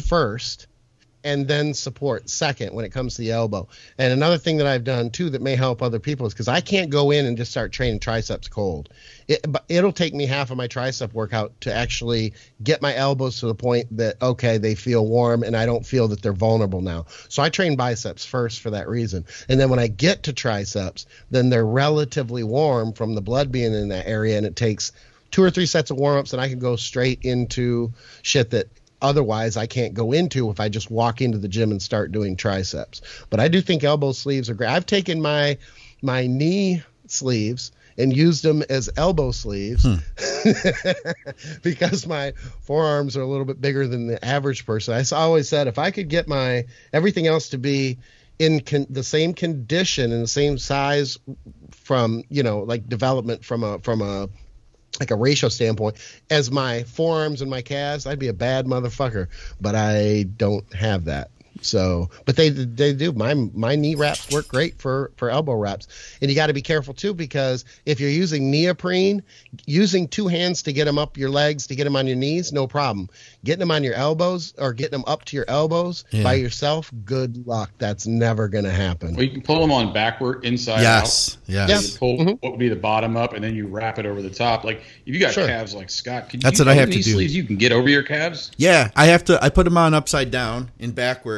first, 0.00 0.66
and 1.26 1.48
then 1.48 1.74
support 1.74 2.30
second 2.30 2.72
when 2.72 2.84
it 2.84 2.92
comes 2.92 3.16
to 3.16 3.22
the 3.22 3.32
elbow. 3.32 3.68
And 3.98 4.12
another 4.12 4.38
thing 4.38 4.58
that 4.58 4.66
I've 4.68 4.84
done 4.84 5.10
too 5.10 5.28
that 5.30 5.42
may 5.42 5.56
help 5.56 5.82
other 5.82 5.98
people 5.98 6.24
is 6.24 6.32
because 6.32 6.46
I 6.46 6.60
can't 6.60 6.88
go 6.88 7.10
in 7.10 7.26
and 7.26 7.36
just 7.36 7.50
start 7.50 7.72
training 7.72 7.98
triceps 7.98 8.46
cold. 8.46 8.90
It, 9.26 9.44
it'll 9.68 9.90
take 9.90 10.14
me 10.14 10.24
half 10.26 10.52
of 10.52 10.56
my 10.56 10.68
tricep 10.68 11.12
workout 11.12 11.60
to 11.62 11.74
actually 11.74 12.32
get 12.62 12.80
my 12.80 12.94
elbows 12.94 13.40
to 13.40 13.46
the 13.46 13.56
point 13.56 13.96
that 13.96 14.22
okay 14.22 14.58
they 14.58 14.76
feel 14.76 15.04
warm 15.04 15.42
and 15.42 15.56
I 15.56 15.66
don't 15.66 15.84
feel 15.84 16.06
that 16.08 16.22
they're 16.22 16.32
vulnerable 16.32 16.80
now. 16.80 17.06
So 17.28 17.42
I 17.42 17.48
train 17.48 17.74
biceps 17.74 18.24
first 18.24 18.60
for 18.60 18.70
that 18.70 18.88
reason, 18.88 19.24
and 19.48 19.58
then 19.58 19.68
when 19.68 19.80
I 19.80 19.88
get 19.88 20.22
to 20.24 20.32
triceps, 20.32 21.06
then 21.32 21.50
they're 21.50 21.66
relatively 21.66 22.44
warm 22.44 22.92
from 22.92 23.16
the 23.16 23.20
blood 23.20 23.50
being 23.50 23.74
in 23.74 23.88
that 23.88 24.06
area, 24.06 24.36
and 24.36 24.46
it 24.46 24.54
takes 24.54 24.92
two 25.32 25.42
or 25.42 25.50
three 25.50 25.66
sets 25.66 25.90
of 25.90 25.96
warm 25.96 26.18
ups, 26.18 26.32
and 26.32 26.40
I 26.40 26.48
can 26.48 26.60
go 26.60 26.76
straight 26.76 27.18
into 27.22 27.92
shit 28.22 28.50
that 28.50 28.68
otherwise 29.02 29.56
I 29.56 29.66
can't 29.66 29.94
go 29.94 30.12
into 30.12 30.50
if 30.50 30.60
I 30.60 30.68
just 30.68 30.90
walk 30.90 31.20
into 31.20 31.38
the 31.38 31.48
gym 31.48 31.70
and 31.70 31.80
start 31.80 32.12
doing 32.12 32.36
triceps. 32.36 33.02
But 33.30 33.40
I 33.40 33.48
do 33.48 33.60
think 33.60 33.84
elbow 33.84 34.12
sleeves 34.12 34.50
are 34.50 34.54
great. 34.54 34.70
I've 34.70 34.86
taken 34.86 35.20
my 35.20 35.58
my 36.02 36.26
knee 36.26 36.82
sleeves 37.06 37.72
and 37.98 38.14
used 38.14 38.42
them 38.42 38.62
as 38.68 38.90
elbow 38.96 39.30
sleeves 39.30 39.84
hmm. 39.86 39.96
because 41.62 42.06
my 42.06 42.32
forearms 42.60 43.16
are 43.16 43.22
a 43.22 43.26
little 43.26 43.46
bit 43.46 43.60
bigger 43.60 43.86
than 43.86 44.06
the 44.06 44.22
average 44.24 44.66
person. 44.66 44.94
I 44.94 45.16
always 45.16 45.48
said 45.48 45.66
if 45.66 45.78
I 45.78 45.90
could 45.90 46.08
get 46.08 46.28
my 46.28 46.66
everything 46.92 47.26
else 47.26 47.50
to 47.50 47.58
be 47.58 47.98
in 48.38 48.60
con- 48.60 48.86
the 48.90 49.02
same 49.02 49.32
condition 49.32 50.12
and 50.12 50.22
the 50.22 50.28
same 50.28 50.58
size 50.58 51.18
from 51.70 52.22
you 52.28 52.42
know 52.42 52.60
like 52.60 52.88
development 52.88 53.44
from 53.44 53.62
a 53.62 53.78
from 53.78 54.02
a 54.02 54.28
like 55.00 55.10
a 55.10 55.16
ratio 55.16 55.48
standpoint 55.48 55.96
as 56.30 56.50
my 56.50 56.82
forearms 56.84 57.42
and 57.42 57.50
my 57.50 57.62
calves 57.62 58.06
i'd 58.06 58.18
be 58.18 58.28
a 58.28 58.32
bad 58.32 58.66
motherfucker 58.66 59.28
but 59.60 59.74
i 59.74 60.24
don't 60.36 60.72
have 60.74 61.04
that 61.04 61.30
so 61.62 62.10
but 62.24 62.36
they 62.36 62.50
they 62.50 62.92
do 62.92 63.12
my 63.12 63.34
my 63.34 63.76
knee 63.76 63.94
wraps 63.94 64.30
work 64.30 64.48
great 64.48 64.78
for 64.80 65.10
for 65.16 65.30
elbow 65.30 65.54
wraps 65.54 65.88
and 66.20 66.30
you 66.30 66.34
got 66.36 66.48
to 66.48 66.52
be 66.52 66.62
careful 66.62 66.94
too 66.94 67.14
because 67.14 67.64
if 67.84 68.00
you're 68.00 68.10
using 68.10 68.50
neoprene 68.50 69.22
using 69.66 70.08
two 70.08 70.26
hands 70.28 70.62
to 70.62 70.72
get 70.72 70.84
them 70.84 70.98
up 70.98 71.16
your 71.16 71.30
legs 71.30 71.66
to 71.66 71.74
get 71.74 71.84
them 71.84 71.96
on 71.96 72.06
your 72.06 72.16
knees 72.16 72.52
no 72.52 72.66
problem 72.66 73.08
getting 73.44 73.60
them 73.60 73.70
on 73.70 73.82
your 73.84 73.94
elbows 73.94 74.54
or 74.58 74.72
getting 74.72 74.92
them 74.92 75.04
up 75.06 75.24
to 75.24 75.36
your 75.36 75.44
elbows 75.48 76.04
Yeah. 76.10 76.22
by 76.22 76.34
yourself 76.34 76.90
good 77.04 77.46
luck 77.46 77.70
that's 77.78 78.06
never 78.06 78.48
going 78.48 78.64
to 78.64 78.70
happen 78.70 79.14
Well, 79.14 79.24
you 79.24 79.30
can 79.30 79.42
pull 79.42 79.60
them 79.60 79.72
on 79.72 79.92
backward, 79.92 80.44
inside 80.44 80.82
Yes. 80.82 81.36
out. 81.36 81.38
Yes. 81.48 81.68
Yeah. 81.70 81.80
You 81.80 81.98
pull 81.98 82.18
mm-hmm. 82.18 82.30
what 82.40 82.50
would 82.52 82.58
be 82.58 82.68
the 82.68 82.76
bottom 82.76 83.16
up, 83.16 83.32
and 83.32 83.42
then 83.42 83.54
you 83.54 83.66
wrap 83.66 83.98
it 83.98 84.06
over 84.06 84.20
the 84.22 84.30
top. 84.30 84.64
Like 84.64 84.82
if 85.06 85.14
you 85.14 85.20
got 85.20 85.32
Sure. 85.32 85.46
calves 85.46 85.74
like 85.74 85.90
Scott, 85.90 86.28
can 86.28 86.40
That's 86.40 86.58
you 86.58 86.64
what 86.64 86.72
I 86.72 86.74
have 86.74 86.90
to 86.90 86.96
knee 86.96 87.02
do. 87.02 87.12
Sleeves 87.12 87.34
you 87.34 87.44
can 87.44 87.56
get 87.56 87.72
over 87.72 87.88
your 87.88 88.02
calves 88.02 88.50
Yeah, 88.56 88.90
I 88.96 89.06
have 89.06 89.24
to. 89.24 89.42
I 89.42 89.48
put 89.48 89.64
them 89.64 89.76
on 89.76 89.94
upside 89.94 90.30
down 90.30 90.70
and 90.80 90.94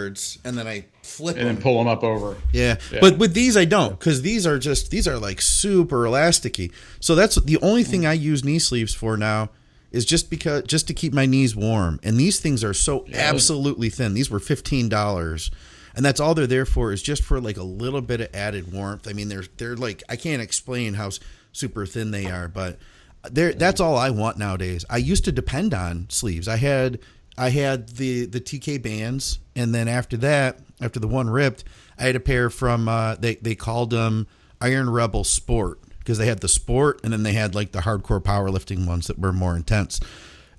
backwards, 0.09 0.39
and 0.45 0.57
then 0.59 0.67
I 0.67 0.85
flip 1.03 1.37
and 1.37 1.47
then 1.47 1.55
them. 1.57 1.63
pull 1.63 1.79
them 1.79 1.89
up 1.89 2.03
over. 2.03 2.37
Yeah. 2.53 2.77
Yeah. 2.93 2.99
but 3.01 3.19
with 3.19 3.35
these 3.35 3.57
I 3.57 3.65
don't 3.65 3.99
because 3.99 4.23
these 4.23 4.47
are 4.47 4.59
just 4.59 4.91
these 4.91 5.07
are 5.09 5.19
like 5.19 5.41
super 5.41 6.05
elasticy. 6.05 6.73
So 7.01 7.15
that's 7.15 7.37
the 7.37 7.59
only 7.63 7.85
thing 7.85 8.07
I 8.07 8.13
use 8.13 8.45
knee 8.45 8.59
sleeves 8.59 8.95
for 8.95 9.17
now 9.17 9.51
is 9.91 10.05
just 10.05 10.31
because 10.31 10.65
just 10.65 10.87
to 10.89 10.95
keep 10.95 11.13
my 11.13 11.27
knees 11.27 11.57
warm. 11.57 12.01
And 12.03 12.19
these 12.19 12.41
things 12.41 12.63
are 12.65 12.75
so 12.75 13.07
absolutely 13.13 13.91
thin. 13.91 14.15
These 14.15 14.31
were 14.31 14.41
fifteen 14.41 14.89
dollars. 14.89 15.51
And 15.97 16.05
that's 16.05 16.21
all 16.21 16.33
they're 16.35 16.47
there 16.47 16.67
for 16.67 16.93
is 16.93 17.03
just 17.03 17.25
for 17.25 17.41
like 17.41 17.57
a 17.57 17.65
little 17.65 18.01
bit 18.01 18.21
of 18.21 18.33
added 18.33 18.73
warmth. 18.73 19.09
I 19.09 19.13
mean, 19.15 19.29
they're 19.29 19.45
they're 19.57 19.77
like 19.77 20.03
I 20.09 20.17
can't 20.17 20.43
explain 20.43 20.95
how 20.95 21.11
super 21.53 21.87
thin 21.87 22.13
they 22.13 22.27
are, 22.27 22.47
but 22.47 22.79
they're 23.29 23.53
that's 23.53 23.81
all 23.81 23.97
I 23.97 24.11
want 24.11 24.39
nowadays. 24.39 24.85
I 24.89 24.99
used 24.99 25.25
to 25.25 25.33
depend 25.33 25.75
on 25.75 26.07
sleeves. 26.09 26.47
I 26.47 26.57
had 26.57 27.01
I 27.39 27.51
had 27.51 27.91
the 27.91 28.27
the 28.27 28.41
TK 28.41 28.83
bands, 28.83 29.39
and 29.55 29.75
then 29.75 29.89
after 29.89 30.17
that, 30.19 30.59
after 30.81 30.99
the 30.99 31.09
one 31.09 31.31
ripped, 31.31 31.65
I 31.99 32.05
had 32.05 32.17
a 32.17 32.21
pair 32.21 32.51
from 32.51 32.89
uh, 32.89 33.15
they 33.15 33.37
they 33.37 33.55
called 33.55 33.91
them 33.91 34.27
Iron 34.61 34.91
Rebel 34.91 35.25
Sport 35.25 35.81
because 36.01 36.19
they 36.19 36.27
had 36.27 36.41
the 36.41 36.49
sport, 36.49 37.01
and 37.05 37.13
then 37.13 37.23
they 37.23 37.33
had 37.33 37.55
like 37.55 37.73
the 37.73 37.81
hardcore 37.81 38.23
powerlifting 38.23 38.87
ones 38.87 39.07
that 39.07 39.19
were 39.19 39.33
more 39.33 39.55
intense. 39.55 40.01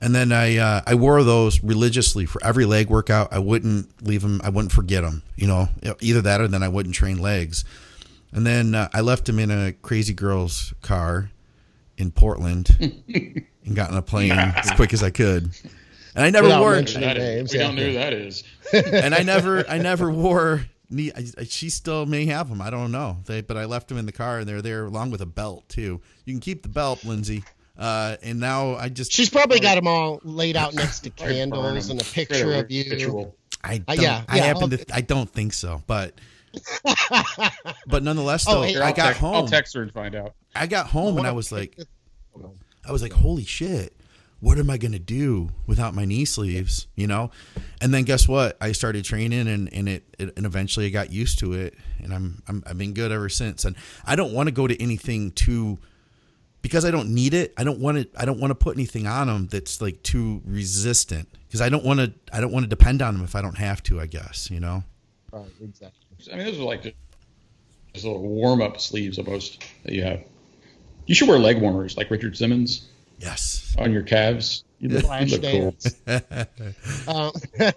And 0.02 0.16
then 0.16 0.32
I 0.32 0.58
uh, 0.58 0.82
I 0.88 0.96
wore 0.96 1.24
those 1.24 1.62
religiously 1.62 2.26
for 2.26 2.44
every 2.44 2.66
leg 2.66 2.90
workout. 2.90 3.34
I 3.34 3.40
wouldn't 3.40 4.06
leave 4.06 4.22
them. 4.22 4.40
I 4.44 4.50
wouldn't 4.50 4.72
forget 4.72 5.04
them. 5.04 5.24
You 5.36 5.48
know, 5.48 5.70
either 6.00 6.22
that 6.22 6.40
or 6.40 6.48
then 6.48 6.64
I 6.64 6.70
wouldn't 6.70 6.96
train 6.96 7.18
legs. 7.18 7.66
And 8.32 8.46
then 8.46 8.76
uh, 8.76 8.90
I 8.94 9.02
left 9.02 9.26
them 9.26 9.40
in 9.40 9.50
a 9.50 9.74
crazy 9.74 10.14
girl's 10.14 10.74
car 10.82 11.32
in 11.98 12.12
Portland 12.12 12.70
and 12.80 13.76
got 13.76 13.92
on 13.92 13.98
a 13.98 14.02
plane 14.02 14.32
as 14.32 14.72
quick 14.72 14.94
as 14.94 15.04
I 15.04 15.10
could. 15.10 15.52
And 16.16 16.26
I 16.26 16.30
never 16.30 16.47
Without 16.47 16.62
wore. 16.62 16.72
mentioning 16.74 17.10
names, 17.18 17.51
we 17.53 17.60
yeah. 17.60 17.66
don't 17.68 17.76
know 17.76 17.84
who 17.86 17.93
that 17.93 18.14
is. 18.14 18.43
and 18.74 19.14
I 19.16 19.24
never, 19.24 19.68
I 19.70 19.78
never 19.78 20.10
wore. 20.12 20.66
Knee, 20.89 21.12
I, 21.16 21.26
I- 21.38 21.43
she 21.43 21.70
still 21.70 22.05
may 22.05 22.26
have 22.26 22.49
them. 22.49 22.62
I 22.62 22.70
don't 22.72 22.91
know. 22.91 23.18
They, 23.26 23.41
but 23.41 23.57
I 23.57 23.66
left 23.66 23.89
them 23.89 23.97
in 23.97 24.05
the 24.07 24.12
car, 24.12 24.39
and 24.39 24.47
they're 24.49 24.62
there 24.62 24.86
along 24.86 25.12
with 25.12 25.22
a 25.22 25.26
belt 25.28 25.68
too. 25.70 26.01
You 26.26 26.34
can 26.34 26.39
keep 26.39 26.64
the 26.64 26.70
belt, 26.70 27.05
Lindsay. 27.05 27.43
Uh, 27.78 28.18
and 28.24 28.39
now 28.39 28.76
I 28.76 28.89
just, 28.89 29.12
She's 29.12 29.30
probably 29.30 29.60
got 29.60 29.76
them 29.76 29.88
all 29.88 30.20
laid 30.24 30.57
out 30.57 30.74
next 30.74 30.99
to 31.01 31.10
candles 31.12 31.89
and 31.89 32.01
a 32.01 32.03
picture 32.03 32.53
of 32.55 32.70
you. 32.72 32.89
ritual. 32.91 33.36
I 33.64 33.84
Uh, 33.88 33.95
don't, 33.95 34.03
yeah, 34.03 34.24
I 34.28 34.38
yeah, 34.38 34.43
happen 34.45 34.64
I'll- 34.64 34.78
to, 34.80 34.86
I 34.95 35.01
don't 35.01 35.30
think 35.30 35.53
so, 35.53 35.82
but, 35.88 36.14
but 37.88 38.03
nonetheless, 38.03 38.45
Oh, 38.47 38.55
though, 38.55 38.62
hey, 38.64 38.78
I 38.80 38.88
I'll 38.88 38.93
got 38.93 39.05
text- 39.07 39.20
home. 39.22 39.36
I'll 39.36 39.47
text 39.47 39.74
her 39.76 39.82
and 39.82 39.91
find 39.93 40.16
out. 40.16 40.34
I 40.55 40.68
got 40.68 40.88
home 40.88 41.18
and 41.18 41.28
I 41.28 41.32
was 41.32 41.51
like, 41.51 41.78
I 42.88 42.91
was 42.91 43.01
like, 43.01 43.14
holy 43.14 43.45
shit, 43.45 43.93
what 44.42 44.58
am 44.58 44.70
I 44.70 44.78
going 44.78 44.94
to 44.94 45.00
do 45.00 45.50
without 45.68 45.94
my 45.94 46.06
knee 46.06 46.26
sleeves? 46.26 46.88
You 46.96 47.08
know? 47.08 47.32
And 47.82 47.94
then 47.94 48.04
guess 48.04 48.28
what? 48.28 48.58
I 48.62 48.72
started 48.72 49.04
training 49.04 49.48
and, 49.48 49.72
and 49.74 49.90
it, 49.90 50.04
it 50.18 50.38
and 50.38 50.46
eventually 50.46 50.86
I 50.86 50.90
got 50.90 51.12
used 51.12 51.40
to 51.40 51.54
it 51.54 51.76
and 52.02 52.14
I'm, 52.14 52.42
I'm, 52.48 52.64
I've 52.66 52.78
been 52.78 52.94
good 52.94 53.12
ever 53.12 53.30
since. 53.30 53.66
And 53.66 53.76
I 54.06 54.16
don't 54.16 54.34
want 54.34 54.48
to 54.48 54.52
go 54.52 54.68
to 54.68 54.82
anything 54.82 55.32
too, 55.32 55.78
because 56.62 56.86
I 56.86 56.92
don't 56.92 57.14
need 57.14 57.34
it. 57.34 57.54
I 57.58 57.64
don't 57.64 57.80
want 57.80 57.98
to, 57.98 58.20
I 58.20 58.26
don't 58.26 58.40
want 58.40 58.52
to 58.52 58.56
put 58.56 58.76
anything 58.76 59.08
on 59.08 59.28
them 59.28 59.48
that's 59.48 59.82
like 59.82 60.04
too 60.04 60.42
resistant 60.46 61.28
because 61.48 61.62
I 61.62 61.70
don't 61.70 61.84
want 61.84 62.00
to, 62.00 62.14
I 62.32 62.42
don't 62.42 62.52
want 62.52 62.64
to 62.64 62.70
depend 62.70 63.02
on 63.02 63.16
them 63.16 63.24
if 63.24 63.36
I 63.36 63.42
don't 63.42 63.58
have 63.58 63.84
to, 63.84 64.00
I 64.00 64.06
guess, 64.06 64.50
you 64.52 64.60
know? 64.60 64.84
Right, 65.32 65.46
exactly. 65.62 66.34
I 66.34 66.36
mean, 66.36 66.46
those 66.46 66.60
are 66.60 66.64
like 66.64 66.84
just, 66.84 66.96
just 67.94 68.06
little 68.06 68.22
warm 68.22 68.62
up 68.62 68.80
sleeves 68.80 69.18
almost 69.18 69.64
that 69.84 69.94
you 69.94 70.04
have. 70.04 70.24
You 71.06 71.16
should 71.16 71.28
wear 71.28 71.40
leg 71.40 71.60
warmers 71.60 71.98
like 71.98 72.12
Richard 72.12 72.38
Simmons 72.38 72.89
Yes. 73.20 73.76
on 73.78 73.92
your 73.92 74.04
calves. 74.04 74.64
You 74.80 74.90
look, 74.90 75.04
you 75.22 75.38
look 75.38 75.44
cool. 75.44 75.76
Um, 77.08 77.32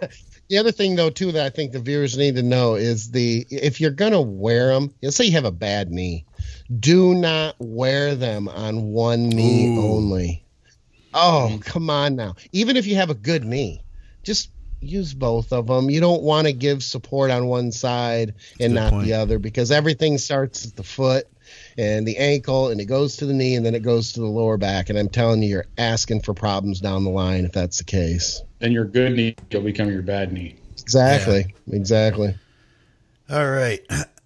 the 0.48 0.58
other 0.58 0.72
thing, 0.72 0.94
though, 0.94 1.10
too, 1.10 1.32
that 1.32 1.44
I 1.44 1.50
think 1.50 1.72
the 1.72 1.80
viewers 1.80 2.16
need 2.16 2.36
to 2.36 2.42
know 2.42 2.74
is 2.74 3.10
the 3.10 3.46
if 3.50 3.80
you're 3.80 3.90
gonna 3.90 4.20
wear 4.20 4.68
them, 4.68 4.94
let's 5.02 5.16
say 5.16 5.24
you 5.24 5.32
have 5.32 5.44
a 5.44 5.50
bad 5.50 5.90
knee, 5.90 6.24
do 6.78 7.14
not 7.14 7.56
wear 7.58 8.14
them 8.14 8.48
on 8.48 8.82
one 8.84 9.28
knee 9.28 9.68
Ooh. 9.76 9.80
only. 9.80 10.44
Oh, 11.14 11.58
come 11.64 11.90
on 11.90 12.16
now. 12.16 12.36
Even 12.52 12.76
if 12.76 12.86
you 12.86 12.96
have 12.96 13.10
a 13.10 13.14
good 13.14 13.44
knee, 13.44 13.82
just 14.22 14.50
use 14.80 15.14
both 15.14 15.52
of 15.52 15.66
them. 15.66 15.90
You 15.90 16.00
don't 16.00 16.22
want 16.22 16.46
to 16.46 16.52
give 16.52 16.82
support 16.82 17.30
on 17.30 17.46
one 17.46 17.72
side 17.72 18.34
and 18.60 18.72
Good 18.72 18.80
not 18.80 18.90
point. 18.92 19.06
the 19.06 19.14
other 19.14 19.38
because 19.38 19.70
everything 19.70 20.18
starts 20.18 20.66
at 20.66 20.76
the 20.76 20.82
foot 20.82 21.26
and 21.78 22.06
the 22.06 22.16
ankle 22.18 22.68
and 22.68 22.80
it 22.80 22.86
goes 22.86 23.16
to 23.16 23.26
the 23.26 23.32
knee 23.32 23.54
and 23.54 23.64
then 23.64 23.74
it 23.74 23.82
goes 23.82 24.12
to 24.12 24.20
the 24.20 24.26
lower 24.26 24.56
back. 24.56 24.88
And 24.88 24.98
I'm 24.98 25.08
telling 25.08 25.42
you, 25.42 25.48
you're 25.48 25.66
asking 25.78 26.22
for 26.22 26.34
problems 26.34 26.80
down 26.80 27.04
the 27.04 27.10
line 27.10 27.44
if 27.44 27.52
that's 27.52 27.78
the 27.78 27.84
case. 27.84 28.42
Then 28.58 28.72
your 28.72 28.84
good 28.84 29.12
knee 29.12 29.36
will 29.52 29.62
become 29.62 29.90
your 29.90 30.02
bad 30.02 30.32
knee. 30.32 30.56
Exactly. 30.80 31.54
Exactly. 31.70 32.34
All 33.30 33.50
right. 33.50 33.80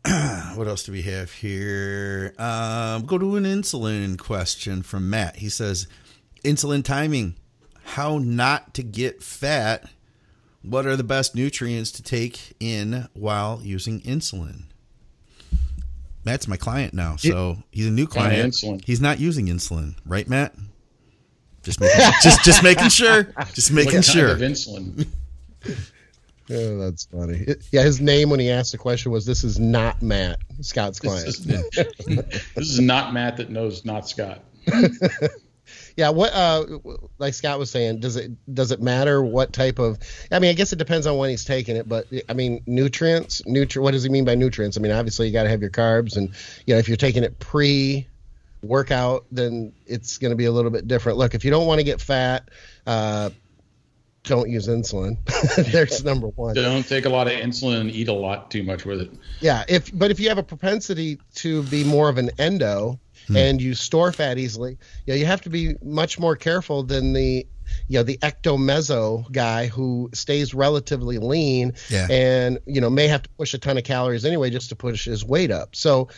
what 0.54 0.68
else 0.68 0.84
do 0.84 0.92
we 0.92 1.02
have 1.02 1.32
here? 1.32 2.34
Um, 2.38 3.06
go 3.06 3.18
to 3.18 3.36
an 3.36 3.44
insulin 3.44 4.18
question 4.18 4.82
from 4.82 5.10
Matt. 5.10 5.36
He 5.36 5.48
says, 5.48 5.88
insulin 6.44 6.84
timing, 6.84 7.36
how 7.84 8.18
not 8.18 8.74
to 8.74 8.82
get 8.82 9.22
fat. 9.22 9.90
What 10.62 10.86
are 10.86 10.96
the 10.96 11.04
best 11.04 11.34
nutrients 11.34 11.92
to 11.92 12.02
take 12.02 12.54
in 12.58 13.08
while 13.14 13.60
using 13.62 14.00
insulin? 14.00 14.64
Matt's 16.26 16.48
my 16.48 16.56
client 16.56 16.92
now, 16.92 17.14
so 17.16 17.56
he's 17.70 17.86
a 17.86 17.90
new 17.90 18.06
client. 18.06 18.56
He's 18.84 19.00
not 19.00 19.20
using 19.20 19.46
insulin, 19.46 19.94
right, 20.04 20.28
Matt? 20.28 20.54
Just 21.62 21.80
making, 21.80 22.00
just 22.22 22.44
just 22.44 22.62
making 22.62 22.88
sure. 22.88 23.32
Just 23.54 23.70
making 23.72 23.96
what 23.96 24.04
sure. 24.04 24.28
kind 24.36 24.42
of 24.42 24.50
insulin? 24.50 25.06
Oh, 26.48 26.78
that's 26.78 27.06
funny. 27.06 27.38
It- 27.38 27.66
yeah, 27.72 27.82
his 27.82 28.00
name 28.00 28.30
when 28.30 28.38
he 28.38 28.50
asked 28.50 28.70
the 28.70 28.78
question 28.78 29.10
was, 29.10 29.26
"This 29.26 29.42
is 29.42 29.58
not 29.58 30.00
Matt, 30.00 30.38
Scott's 30.60 31.00
client." 31.00 31.26
This 31.26 31.40
is, 31.40 32.04
this 32.54 32.70
is 32.70 32.78
not 32.78 33.12
Matt 33.12 33.36
that 33.38 33.50
knows 33.50 33.84
not 33.84 34.08
Scott. 34.08 34.44
Yeah, 35.96 36.10
what 36.10 36.32
uh 36.34 36.64
like 37.18 37.32
Scott 37.32 37.58
was 37.58 37.70
saying, 37.70 38.00
does 38.00 38.16
it 38.16 38.30
does 38.52 38.70
it 38.70 38.82
matter 38.82 39.22
what 39.22 39.52
type 39.54 39.78
of 39.78 39.98
I 40.30 40.38
mean, 40.38 40.50
I 40.50 40.52
guess 40.52 40.72
it 40.72 40.76
depends 40.76 41.06
on 41.06 41.16
when 41.16 41.30
he's 41.30 41.44
taking 41.44 41.74
it, 41.74 41.88
but 41.88 42.06
I 42.28 42.34
mean, 42.34 42.62
nutrients, 42.66 43.40
nutri 43.42 43.80
what 43.80 43.92
does 43.92 44.02
he 44.02 44.10
mean 44.10 44.26
by 44.26 44.34
nutrients? 44.34 44.76
I 44.76 44.80
mean, 44.80 44.92
obviously 44.92 45.26
you 45.26 45.32
got 45.32 45.44
to 45.44 45.48
have 45.48 45.62
your 45.62 45.70
carbs 45.70 46.16
and 46.16 46.28
you 46.66 46.74
know, 46.74 46.78
if 46.78 46.86
you're 46.88 46.98
taking 46.98 47.24
it 47.24 47.38
pre 47.38 48.06
workout, 48.62 49.24
then 49.32 49.72
it's 49.86 50.18
going 50.18 50.32
to 50.32 50.36
be 50.36 50.44
a 50.44 50.52
little 50.52 50.70
bit 50.70 50.86
different. 50.86 51.16
Look, 51.16 51.34
if 51.34 51.44
you 51.46 51.50
don't 51.50 51.66
want 51.66 51.80
to 51.80 51.84
get 51.84 52.00
fat, 52.02 52.50
uh 52.86 53.30
don't 54.24 54.50
use 54.50 54.66
insulin. 54.66 55.16
There's 55.72 56.04
number 56.04 56.26
1. 56.26 56.56
Don't 56.56 56.86
take 56.86 57.04
a 57.04 57.08
lot 57.08 57.28
of 57.28 57.34
insulin 57.34 57.82
and 57.82 57.90
eat 57.90 58.08
a 58.08 58.12
lot 58.12 58.50
too 58.50 58.64
much 58.64 58.84
with 58.84 59.00
it. 59.00 59.10
Yeah, 59.40 59.64
if 59.68 59.96
but 59.96 60.10
if 60.10 60.20
you 60.20 60.28
have 60.28 60.38
a 60.38 60.42
propensity 60.42 61.20
to 61.36 61.62
be 61.62 61.84
more 61.84 62.08
of 62.08 62.18
an 62.18 62.30
endo 62.38 62.98
Hmm. 63.28 63.36
and 63.36 63.60
you 63.62 63.74
store 63.74 64.12
fat 64.12 64.38
easily, 64.38 64.78
you 65.06 65.12
know, 65.12 65.18
you 65.18 65.26
have 65.26 65.40
to 65.42 65.50
be 65.50 65.74
much 65.82 66.18
more 66.18 66.36
careful 66.36 66.82
than 66.82 67.12
the 67.12 67.46
you 67.88 67.98
know 67.98 68.04
the 68.04 68.16
ectomeso 68.18 69.30
guy 69.32 69.66
who 69.66 70.08
stays 70.14 70.54
relatively 70.54 71.18
lean 71.18 71.72
Yeah. 71.90 72.06
and 72.08 72.60
you 72.66 72.80
know 72.80 72.88
may 72.88 73.08
have 73.08 73.22
to 73.22 73.28
push 73.30 73.54
a 73.54 73.58
ton 73.58 73.76
of 73.76 73.82
calories 73.82 74.24
anyway 74.24 74.50
just 74.50 74.68
to 74.68 74.76
push 74.76 75.04
his 75.04 75.24
weight 75.24 75.50
up. 75.50 75.74
So 75.74 76.08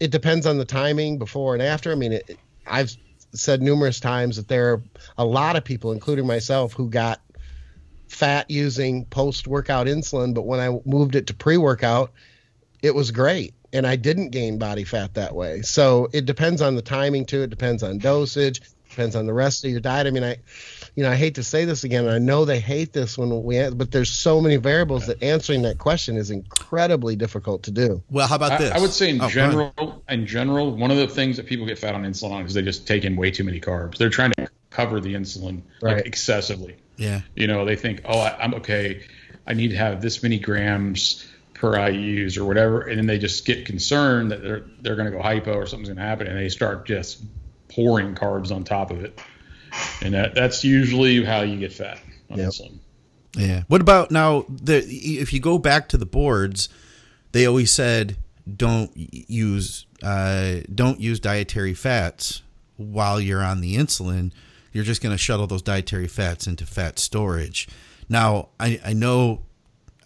it 0.00 0.10
depends 0.10 0.46
on 0.46 0.56
the 0.58 0.64
timing 0.64 1.18
before 1.18 1.52
and 1.54 1.62
after. 1.62 1.92
I 1.92 1.94
mean, 1.96 2.12
it, 2.12 2.38
I've 2.66 2.96
said 3.34 3.60
numerous 3.60 4.00
times 4.00 4.36
that 4.36 4.48
there 4.48 4.72
are 4.72 4.82
a 5.18 5.24
lot 5.24 5.56
of 5.56 5.64
people, 5.64 5.92
including 5.92 6.26
myself, 6.26 6.72
who 6.72 6.88
got 6.88 7.20
fat 8.08 8.50
using 8.50 9.04
post 9.06 9.46
workout 9.46 9.86
insulin, 9.86 10.32
but 10.32 10.46
when 10.46 10.60
I 10.60 10.78
moved 10.86 11.14
it 11.14 11.26
to 11.26 11.34
pre 11.34 11.56
workout, 11.56 12.12
it 12.82 12.94
was 12.94 13.10
great. 13.10 13.54
And 13.72 13.86
I 13.86 13.96
didn't 13.96 14.30
gain 14.30 14.58
body 14.58 14.84
fat 14.84 15.14
that 15.14 15.34
way. 15.34 15.62
So 15.62 16.08
it 16.12 16.24
depends 16.26 16.62
on 16.62 16.76
the 16.76 16.82
timing 16.82 17.26
too. 17.26 17.42
It 17.42 17.50
depends 17.50 17.82
on 17.82 17.98
dosage, 17.98 18.60
depends 18.88 19.16
on 19.16 19.26
the 19.26 19.32
rest 19.34 19.64
of 19.64 19.70
your 19.70 19.80
diet. 19.80 20.06
I 20.06 20.10
mean, 20.10 20.24
I, 20.24 20.36
you 20.94 21.02
know, 21.02 21.10
I 21.10 21.16
hate 21.16 21.34
to 21.34 21.42
say 21.42 21.64
this 21.66 21.84
again. 21.84 22.08
I 22.08 22.18
know 22.18 22.44
they 22.44 22.60
hate 22.60 22.92
this 22.92 23.18
when 23.18 23.42
we, 23.42 23.68
but 23.70 23.90
there's 23.90 24.10
so 24.10 24.40
many 24.40 24.56
variables 24.56 25.06
that 25.08 25.22
answering 25.22 25.62
that 25.62 25.78
question 25.78 26.16
is 26.16 26.30
incredibly 26.30 27.16
difficult 27.16 27.64
to 27.64 27.70
do. 27.70 28.02
Well, 28.10 28.26
how 28.26 28.36
about 28.36 28.58
this? 28.58 28.72
I 28.72 28.78
would 28.78 28.92
say 28.92 29.10
in 29.10 29.20
Oh, 29.20 29.28
general, 29.28 30.02
in 30.08 30.26
general, 30.26 30.74
one 30.74 30.90
of 30.90 30.96
the 30.96 31.08
things 31.08 31.36
that 31.36 31.46
people 31.46 31.66
get 31.66 31.78
fat 31.78 31.94
on 31.94 32.04
insulin 32.04 32.30
on 32.32 32.46
is 32.46 32.54
they 32.54 32.62
just 32.62 32.86
take 32.86 33.04
in 33.04 33.16
way 33.16 33.30
too 33.30 33.44
many 33.44 33.60
carbs. 33.60 33.98
They're 33.98 34.08
trying 34.10 34.32
to 34.38 34.48
cover 34.70 35.00
the 35.00 35.14
insulin 35.14 35.62
Right. 35.82 35.96
like 35.96 36.06
excessively. 36.06 36.76
Yeah. 36.96 37.20
You 37.34 37.46
know, 37.46 37.64
they 37.66 37.76
think, 37.76 38.02
oh, 38.06 38.18
I, 38.18 38.36
I'm 38.38 38.54
okay. 38.54 39.02
I 39.46 39.52
need 39.52 39.68
to 39.68 39.76
have 39.76 40.00
this 40.00 40.22
many 40.22 40.38
grams 40.38 41.26
per 41.58 41.88
IU's 41.88 42.36
or 42.36 42.44
whatever, 42.44 42.82
and 42.82 42.98
then 42.98 43.06
they 43.06 43.18
just 43.18 43.44
get 43.46 43.66
concerned 43.66 44.30
that 44.30 44.42
they're 44.42 44.64
they're 44.80 44.96
going 44.96 45.10
to 45.10 45.16
go 45.16 45.22
hypo 45.22 45.54
or 45.54 45.66
something's 45.66 45.88
going 45.88 45.96
to 45.98 46.02
happen, 46.02 46.26
and 46.26 46.38
they 46.38 46.48
start 46.48 46.86
just 46.86 47.22
pouring 47.68 48.14
carbs 48.14 48.50
on 48.52 48.64
top 48.64 48.90
of 48.90 49.02
it, 49.04 49.18
and 50.02 50.14
that 50.14 50.34
that's 50.34 50.64
usually 50.64 51.24
how 51.24 51.40
you 51.42 51.58
get 51.58 51.72
fat 51.72 51.98
on 52.30 52.38
Yep. 52.38 52.48
insulin. 52.48 52.78
Yeah. 53.36 53.62
What 53.68 53.80
about 53.80 54.10
now? 54.10 54.44
The 54.48 54.78
if 54.78 55.32
you 55.32 55.40
go 55.40 55.58
back 55.58 55.88
to 55.90 55.98
the 55.98 56.06
boards, 56.06 56.68
they 57.32 57.46
always 57.46 57.70
said 57.70 58.16
don't 58.56 58.90
use 58.94 59.86
uh, 60.02 60.60
don't 60.74 61.00
use 61.00 61.20
dietary 61.20 61.74
fats 61.74 62.42
while 62.76 63.20
you're 63.20 63.42
on 63.42 63.60
the 63.60 63.76
insulin. 63.76 64.32
You're 64.72 64.84
just 64.84 65.02
going 65.02 65.14
to 65.14 65.18
shuttle 65.18 65.46
those 65.46 65.62
dietary 65.62 66.06
fats 66.06 66.46
into 66.46 66.66
fat 66.66 66.98
storage. 66.98 67.66
Now, 68.10 68.48
I, 68.60 68.78
I 68.84 68.92
know, 68.92 69.42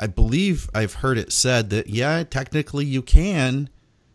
I 0.01 0.07
believe 0.07 0.71
I've 0.75 0.95
heard 0.95 1.19
it 1.19 1.31
said 1.31 1.71
that 1.71 1.89
yeah, 1.89 2.25
technically 2.25 2.87
you 2.87 3.03
can. 3.03 3.69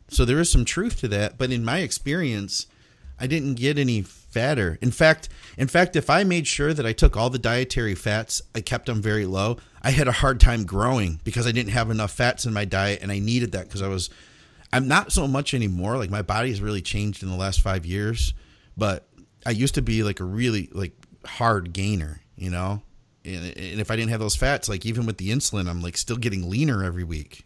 So 0.10 0.26
there 0.26 0.40
is 0.40 0.50
some 0.50 0.66
truth 0.66 1.00
to 1.02 1.08
that. 1.10 1.38
But 1.38 1.52
in 1.52 1.64
my 1.64 1.80
experience, 1.80 2.66
I 3.20 3.28
didn't 3.28 3.56
get 3.56 3.78
any 3.78 4.02
fatter. 4.02 4.78
In 4.82 4.92
fact, 4.92 5.30
in 5.58 5.68
fact, 5.68 5.96
if 5.96 6.10
I 6.10 6.24
made 6.24 6.48
sure 6.48 6.74
that 6.74 6.86
I 6.86 6.92
took 6.92 7.16
all 7.16 7.30
the 7.30 7.40
dietary 7.40 7.96
fats, 7.96 8.42
I 8.54 8.62
kept 8.62 8.88
them 8.88 9.02
very 9.02 9.26
low. 9.26 9.58
I 9.84 9.92
had 9.92 10.08
a 10.08 10.12
hard 10.12 10.40
time 10.40 10.66
growing 10.66 11.22
because 11.24 11.46
I 11.46 11.52
didn't 11.52 11.72
have 11.72 11.92
enough 11.92 12.12
fats 12.12 12.46
in 12.46 12.54
my 12.54 12.66
diet, 12.66 13.02
and 13.02 13.12
I 13.12 13.20
needed 13.20 13.52
that 13.54 13.68
because 13.68 13.82
I 13.82 13.88
was. 13.88 14.10
I'm 14.74 14.88
not 14.88 15.12
so 15.12 15.28
much 15.28 15.54
anymore. 15.54 15.98
Like 15.98 16.10
my 16.10 16.24
body 16.24 16.50
has 16.50 16.60
really 16.60 16.82
changed 16.82 17.24
in 17.24 17.30
the 17.30 17.38
last 17.38 17.62
five 17.62 17.86
years, 17.86 18.34
but 18.76 19.08
I 19.46 19.52
used 19.52 19.76
to 19.76 19.82
be 19.82 20.04
like 20.04 20.20
a 20.20 20.26
really 20.26 20.70
like 20.74 20.94
hard 21.26 21.72
gainer, 21.72 22.22
you 22.36 22.50
know. 22.50 22.82
And, 23.26 23.46
and 23.58 23.80
if 23.82 23.90
I 23.90 23.96
didn't 23.96 24.12
have 24.12 24.20
those 24.20 24.36
fats, 24.36 24.70
like 24.70 24.86
even 24.86 25.06
with 25.06 25.18
the 25.18 25.30
insulin, 25.30 25.68
I'm 25.68 25.82
like 25.82 25.98
still 25.98 26.18
getting 26.18 26.50
leaner 26.50 26.84
every 26.84 27.04
week. 27.04 27.44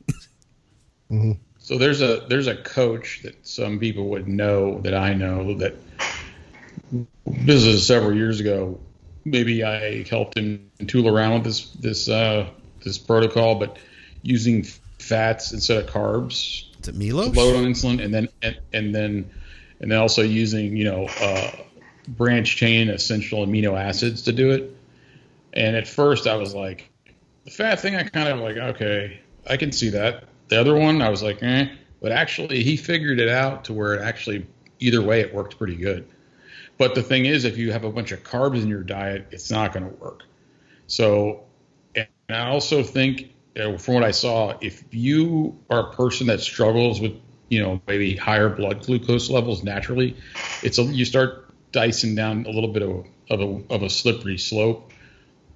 So 1.61 1.77
there's 1.77 2.01
a 2.01 2.25
there's 2.29 2.47
a 2.47 2.55
coach 2.55 3.21
that 3.23 3.45
some 3.45 3.79
people 3.79 4.09
would 4.09 4.27
know 4.27 4.79
that 4.81 4.93
I 4.93 5.13
know 5.13 5.55
that 5.55 5.75
this 7.25 7.63
is 7.63 7.85
several 7.85 8.15
years 8.15 8.39
ago 8.39 8.79
maybe 9.25 9.63
I 9.63 10.03
helped 10.03 10.37
him 10.37 10.71
tool 10.87 11.07
around 11.07 11.33
with 11.33 11.43
this 11.43 11.69
this 11.71 12.09
uh, 12.09 12.49
this 12.83 12.97
protocol, 12.97 13.55
but 13.55 13.77
using 14.21 14.63
fats 14.99 15.53
instead 15.53 15.83
of 15.83 15.89
carbs 15.89 16.65
Is 16.81 16.87
it 16.87 16.95
Milos? 16.95 17.35
load 17.35 17.55
on 17.55 17.65
insulin, 17.65 18.03
and 18.03 18.13
then 18.13 18.29
and, 18.41 18.59
and 18.73 18.95
then 18.95 19.29
and 19.79 19.91
then 19.91 19.99
also 19.99 20.21
using 20.21 20.75
you 20.75 20.85
know 20.85 21.07
uh, 21.21 21.51
branch 22.07 22.55
chain 22.55 22.89
essential 22.89 23.45
amino 23.45 23.79
acids 23.79 24.23
to 24.23 24.31
do 24.31 24.51
it. 24.51 24.75
And 25.53 25.75
at 25.75 25.87
first, 25.87 26.27
I 26.27 26.35
was 26.35 26.53
like, 26.53 26.89
the 27.45 27.51
fat 27.51 27.79
thing, 27.79 27.95
I 27.95 28.03
kind 28.03 28.29
of 28.29 28.39
like, 28.39 28.57
okay, 28.57 29.19
I 29.47 29.57
can 29.57 29.71
see 29.71 29.89
that. 29.89 30.25
The 30.49 30.59
other 30.59 30.75
one, 30.75 31.01
I 31.01 31.09
was 31.09 31.23
like, 31.23 31.41
eh. 31.41 31.69
But 32.01 32.11
actually, 32.11 32.63
he 32.63 32.77
figured 32.77 33.19
it 33.19 33.29
out 33.29 33.65
to 33.65 33.73
where 33.73 33.95
it 33.95 34.01
actually, 34.01 34.45
either 34.79 35.01
way, 35.01 35.21
it 35.21 35.33
worked 35.33 35.57
pretty 35.57 35.75
good. 35.75 36.07
But 36.77 36.95
the 36.95 37.03
thing 37.03 37.25
is, 37.25 37.43
if 37.43 37.57
you 37.57 37.71
have 37.71 37.83
a 37.83 37.91
bunch 37.91 38.11
of 38.11 38.23
carbs 38.23 38.61
in 38.61 38.69
your 38.69 38.83
diet, 38.83 39.27
it's 39.31 39.51
not 39.51 39.73
going 39.73 39.89
to 39.89 39.95
work. 39.97 40.23
So, 40.87 41.43
and 41.93 42.07
I 42.29 42.47
also 42.47 42.83
think, 42.83 43.33
from 43.79 43.95
what 43.95 44.03
I 44.03 44.11
saw, 44.11 44.57
if 44.61 44.83
you 44.91 45.57
are 45.69 45.91
a 45.91 45.93
person 45.93 46.27
that 46.27 46.39
struggles 46.39 47.01
with, 47.01 47.19
you 47.49 47.61
know, 47.61 47.81
maybe 47.87 48.15
higher 48.15 48.47
blood 48.47 48.85
glucose 48.85 49.29
levels 49.29 49.63
naturally, 49.63 50.15
it's 50.63 50.77
a, 50.77 50.83
you 50.83 51.03
start 51.03 51.53
dicing 51.71 52.15
down 52.15 52.45
a 52.45 52.49
little 52.49 52.71
bit 52.71 52.83
of, 52.83 53.05
of 53.29 53.41
a 53.41 53.73
of 53.73 53.83
a 53.83 53.89
slippery 53.89 54.37
slope. 54.37 54.93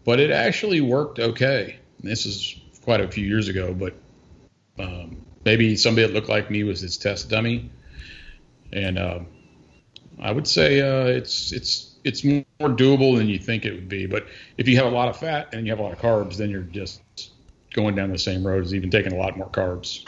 But 0.06 0.20
it 0.20 0.32
actually 0.32 0.82
worked 0.82 1.20
okay. 1.20 1.78
This 2.01 2.26
is 2.26 2.60
quite 2.84 3.01
a 3.01 3.08
few 3.08 3.26
years 3.26 3.47
ago, 3.47 3.74
but 3.74 3.95
um, 4.78 5.26
maybe 5.45 5.76
somebody 5.76 6.08
that 6.08 6.14
looked 6.14 6.30
like 6.30 6.51
me 6.51 6.64
was 6.64 6.82
his 6.82 6.97
test 6.97 7.30
dummy, 7.30 7.72
and 8.72 8.99
um, 8.99 9.28
I 10.20 10.32
would 10.32 10.47
say 10.47 10.82
uh, 10.82 11.06
it's 11.06 11.51
it's 11.51 11.95
it's 12.04 12.24
more 12.24 12.43
doable 12.60 13.18
than 13.18 13.30
you 13.30 13.39
think 13.39 13.66
it 13.66 13.72
would 13.72 13.89
be. 13.89 14.06
But 14.06 14.28
if 14.58 14.68
you 14.68 14.76
have 14.78 14.88
a 14.88 14.95
lot 14.95 15.08
of 15.08 15.18
fat 15.18 15.54
and 15.54 15.66
you 15.66 15.72
have 15.72 15.80
a 15.80 15.84
lot 15.84 15.93
of 15.93 15.99
carbs, 15.99 16.38
then 16.38 16.49
you're 16.49 16.62
just 16.62 17.01
going 17.74 17.95
down 17.95 18.12
the 18.12 18.20
same 18.20 18.45
road 18.45 18.64
as 18.64 18.74
even 18.74 18.89
taking 18.89 19.14
a 19.14 19.18
lot 19.18 19.38
more 19.38 19.49
carbs 19.49 20.06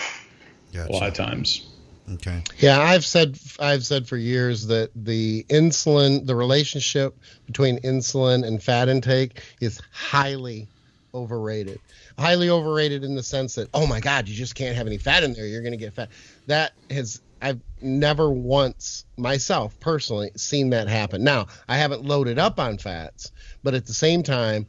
Gotcha. 0.74 0.92
a 0.92 0.94
lot 0.94 1.08
of 1.08 1.14
times. 1.14 1.68
Okay. 2.14 2.44
Yeah, 2.60 2.80
I've 2.80 3.06
said 3.06 3.40
I've 3.60 3.86
said 3.86 4.08
for 4.08 4.18
years 4.18 4.68
that 4.68 4.92
the 4.96 5.44
insulin, 5.50 6.26
the 6.26 6.36
relationship 6.36 7.18
between 7.48 7.80
insulin 7.80 8.46
and 8.46 8.62
fat 8.62 8.90
intake 8.90 9.42
is 9.60 9.82
highly 9.92 10.68
overrated. 11.14 11.80
Highly 12.20 12.50
overrated 12.50 13.04
in 13.04 13.16
the 13.16 13.24
sense 13.24 13.56
that 13.56 13.70
oh 13.74 13.88
my 13.88 14.00
god, 14.00 14.28
you 14.28 14.36
just 14.36 14.54
can't 14.54 14.76
have 14.76 14.86
any 14.86 14.98
fat 14.98 15.24
in 15.24 15.34
there, 15.34 15.48
you're 15.48 15.62
going 15.62 15.72
to 15.72 15.78
get 15.78 15.94
fat. 15.94 16.10
That 16.46 16.74
has 16.92 17.22
I've 17.42 17.60
never 17.82 18.30
once 18.32 19.06
myself 19.18 19.80
personally 19.80 20.32
seen 20.36 20.70
that 20.72 20.88
happen. 20.88 21.24
Now, 21.24 21.48
I 21.68 21.78
haven't 21.78 22.06
loaded 22.06 22.40
up 22.40 22.60
on 22.60 22.78
fats, 22.78 23.32
but 23.64 23.74
at 23.74 23.86
the 23.86 23.94
same 23.94 24.24
time 24.24 24.68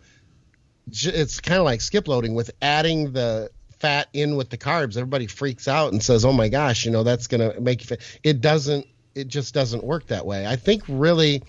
it's 0.89 1.41
kind 1.41 1.59
of 1.59 1.65
like 1.65 1.81
skip 1.81 2.07
loading 2.07 2.35
with 2.35 2.51
adding 2.63 3.13
the 3.13 3.51
fat 3.79 4.09
in 4.13 4.37
with 4.37 4.51
the 4.51 4.59
carbs. 4.59 4.97
Everybody 4.97 5.27
freaks 5.27 5.69
out 5.69 5.93
and 5.93 6.03
says 6.03 6.25
oh 6.25 6.33
my 6.33 6.49
gosh 6.49 6.85
you 6.85 6.91
know 6.91 7.03
that's 7.03 7.27
going 7.27 7.53
to 7.53 7.61
make 7.61 7.81
you 7.81 7.87
fat. 7.87 8.01
It 8.23 8.41
doesn't 8.41 8.87
it 9.15 9.29
just 9.29 9.55
doesn't 9.55 9.83
work 9.85 10.09
that 10.09 10.27
way. 10.27 10.47
I 10.47 10.57
think 10.57 10.83
really 10.89 11.43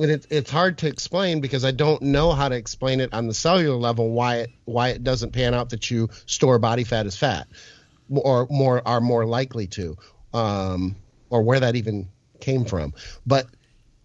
and 0.00 0.10
it, 0.10 0.26
it's 0.30 0.50
hard 0.50 0.78
to 0.78 0.86
explain 0.86 1.40
because 1.40 1.64
i 1.64 1.70
don't 1.70 2.00
know 2.00 2.32
how 2.32 2.48
to 2.48 2.56
explain 2.56 3.00
it 3.00 3.12
on 3.12 3.26
the 3.26 3.34
cellular 3.34 3.76
level 3.76 4.10
why 4.10 4.36
it 4.36 4.50
why 4.64 4.88
it 4.88 5.04
doesn't 5.04 5.32
pan 5.32 5.52
out 5.52 5.70
that 5.70 5.90
you 5.90 6.08
store 6.24 6.58
body 6.58 6.84
fat 6.84 7.04
as 7.04 7.16
fat 7.16 7.46
or 8.10 8.46
more 8.50 8.86
are 8.86 9.00
more 9.00 9.24
likely 9.24 9.66
to 9.66 9.96
um, 10.34 10.96
or 11.30 11.42
where 11.42 11.60
that 11.60 11.76
even 11.76 12.08
came 12.40 12.64
from. 12.64 12.94
But 13.26 13.46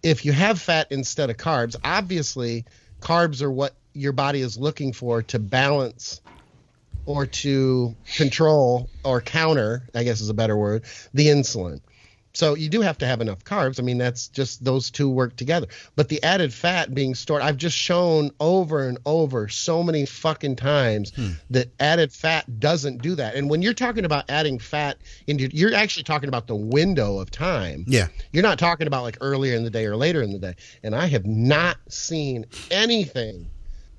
if 0.02 0.24
you 0.24 0.32
have 0.32 0.60
fat 0.60 0.88
instead 0.90 1.30
of 1.30 1.36
carbs 1.36 1.76
obviously 1.82 2.64
carbs 3.00 3.42
are 3.42 3.50
what 3.50 3.74
your 3.92 4.12
body 4.12 4.40
is 4.40 4.56
looking 4.56 4.92
for 4.92 5.22
to 5.22 5.38
balance 5.38 6.20
or 7.08 7.24
to 7.24 7.96
control 8.16 8.90
or 9.02 9.22
counter, 9.22 9.82
I 9.94 10.04
guess 10.04 10.20
is 10.20 10.28
a 10.28 10.34
better 10.34 10.56
word, 10.56 10.84
the 11.14 11.28
insulin. 11.28 11.80
So 12.34 12.54
you 12.54 12.68
do 12.68 12.82
have 12.82 12.98
to 12.98 13.06
have 13.06 13.22
enough 13.22 13.42
carbs. 13.44 13.80
I 13.80 13.82
mean, 13.82 13.96
that's 13.96 14.28
just 14.28 14.62
those 14.62 14.90
two 14.90 15.08
work 15.08 15.34
together. 15.34 15.68
But 15.96 16.10
the 16.10 16.22
added 16.22 16.52
fat 16.52 16.94
being 16.94 17.14
stored, 17.14 17.40
I've 17.40 17.56
just 17.56 17.76
shown 17.76 18.30
over 18.38 18.86
and 18.86 18.98
over 19.06 19.48
so 19.48 19.82
many 19.82 20.04
fucking 20.04 20.56
times 20.56 21.10
hmm. 21.16 21.30
that 21.48 21.72
added 21.80 22.12
fat 22.12 22.60
doesn't 22.60 23.00
do 23.00 23.14
that. 23.14 23.34
And 23.34 23.48
when 23.48 23.62
you're 23.62 23.72
talking 23.72 24.04
about 24.04 24.28
adding 24.28 24.58
fat 24.58 24.98
into, 25.26 25.48
you're 25.56 25.74
actually 25.74 26.04
talking 26.04 26.28
about 26.28 26.46
the 26.46 26.56
window 26.56 27.18
of 27.18 27.30
time. 27.30 27.84
Yeah. 27.88 28.08
You're 28.32 28.42
not 28.42 28.58
talking 28.58 28.86
about 28.86 29.02
like 29.02 29.16
earlier 29.22 29.56
in 29.56 29.64
the 29.64 29.70
day 29.70 29.86
or 29.86 29.96
later 29.96 30.20
in 30.20 30.30
the 30.30 30.38
day. 30.38 30.56
And 30.82 30.94
I 30.94 31.06
have 31.06 31.24
not 31.24 31.78
seen 31.88 32.44
anything 32.70 33.48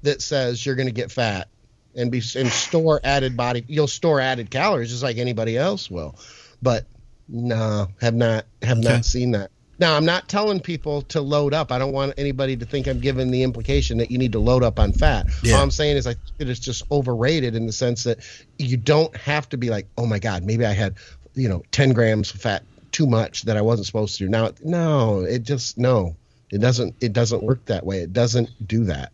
that 0.04 0.22
says 0.22 0.64
you're 0.64 0.76
going 0.76 0.88
to 0.88 0.94
get 0.94 1.12
fat 1.12 1.50
and 1.96 2.12
be 2.12 2.22
and 2.36 2.50
store 2.50 3.00
added 3.04 3.36
body. 3.38 3.64
You'll 3.68 3.88
store 3.88 4.20
added 4.20 4.50
calories 4.50 4.90
just 4.90 5.04
like 5.04 5.18
anybody 5.18 5.58
else 5.58 5.90
will, 5.90 6.16
but 6.62 6.86
no, 7.28 7.88
have 8.02 8.16
not 8.16 8.46
have 8.62 8.80
Okay. 8.80 8.88
not 8.90 9.06
seen 9.06 9.32
that. 9.32 9.52
Now 9.80 9.96
I'm 9.96 10.04
not 10.06 10.28
telling 10.28 10.60
people 10.60 11.04
to 11.04 11.22
load 11.22 11.54
up. 11.54 11.72
I 11.72 11.80
don't 11.80 11.94
want 11.94 12.14
anybody 12.18 12.58
to 12.58 12.66
think 12.66 12.88
I'm 12.88 13.00
giving 13.00 13.32
the 13.32 13.44
implication 13.44 13.98
that 14.00 14.12
you 14.12 14.18
need 14.18 14.34
to 14.34 14.40
load 14.40 14.62
up 14.62 14.78
on 14.78 14.92
fat. 14.92 15.28
Yeah. 15.42 15.56
All 15.56 15.64
I'm 15.64 15.72
saying 15.72 15.96
is 15.96 16.06
I 16.06 16.16
think 16.16 16.34
it 16.40 16.50
is 16.50 16.60
just 16.60 16.84
overrated 16.92 17.56
in 17.56 17.66
the 17.66 17.72
sense 17.72 18.04
that 18.04 18.20
you 18.58 18.76
don't 18.76 19.16
have 19.16 19.48
to 19.50 19.58
be 19.58 19.70
like, 19.70 19.88
oh 19.98 20.06
my 20.06 20.20
god, 20.20 20.44
maybe 20.44 20.66
I 20.66 20.74
had 20.74 20.96
you 21.36 21.48
know 21.48 21.64
10 21.72 21.94
grams 21.94 22.34
of 22.34 22.42
fat 22.42 22.64
too 22.92 23.08
much 23.08 23.44
that 23.44 23.56
I 23.56 23.62
wasn't 23.62 23.86
supposed 23.86 24.18
to. 24.18 24.28
Now 24.28 24.52
no, 24.64 25.22
it 25.22 25.44
just 25.44 25.78
no, 25.78 26.16
it 26.52 26.60
doesn't 26.60 26.96
it 27.00 27.14
doesn't 27.14 27.44
work 27.44 27.64
that 27.66 27.86
way. 27.86 28.00
It 28.00 28.12
doesn't 28.12 28.50
do 28.68 28.86
that. 28.86 29.12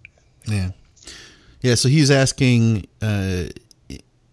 Yeah. 0.47 0.71
Yeah. 1.65 1.73
So 1.73 1.89
he's 1.89 2.11
asking 2.11 2.85
uh, 3.01 3.45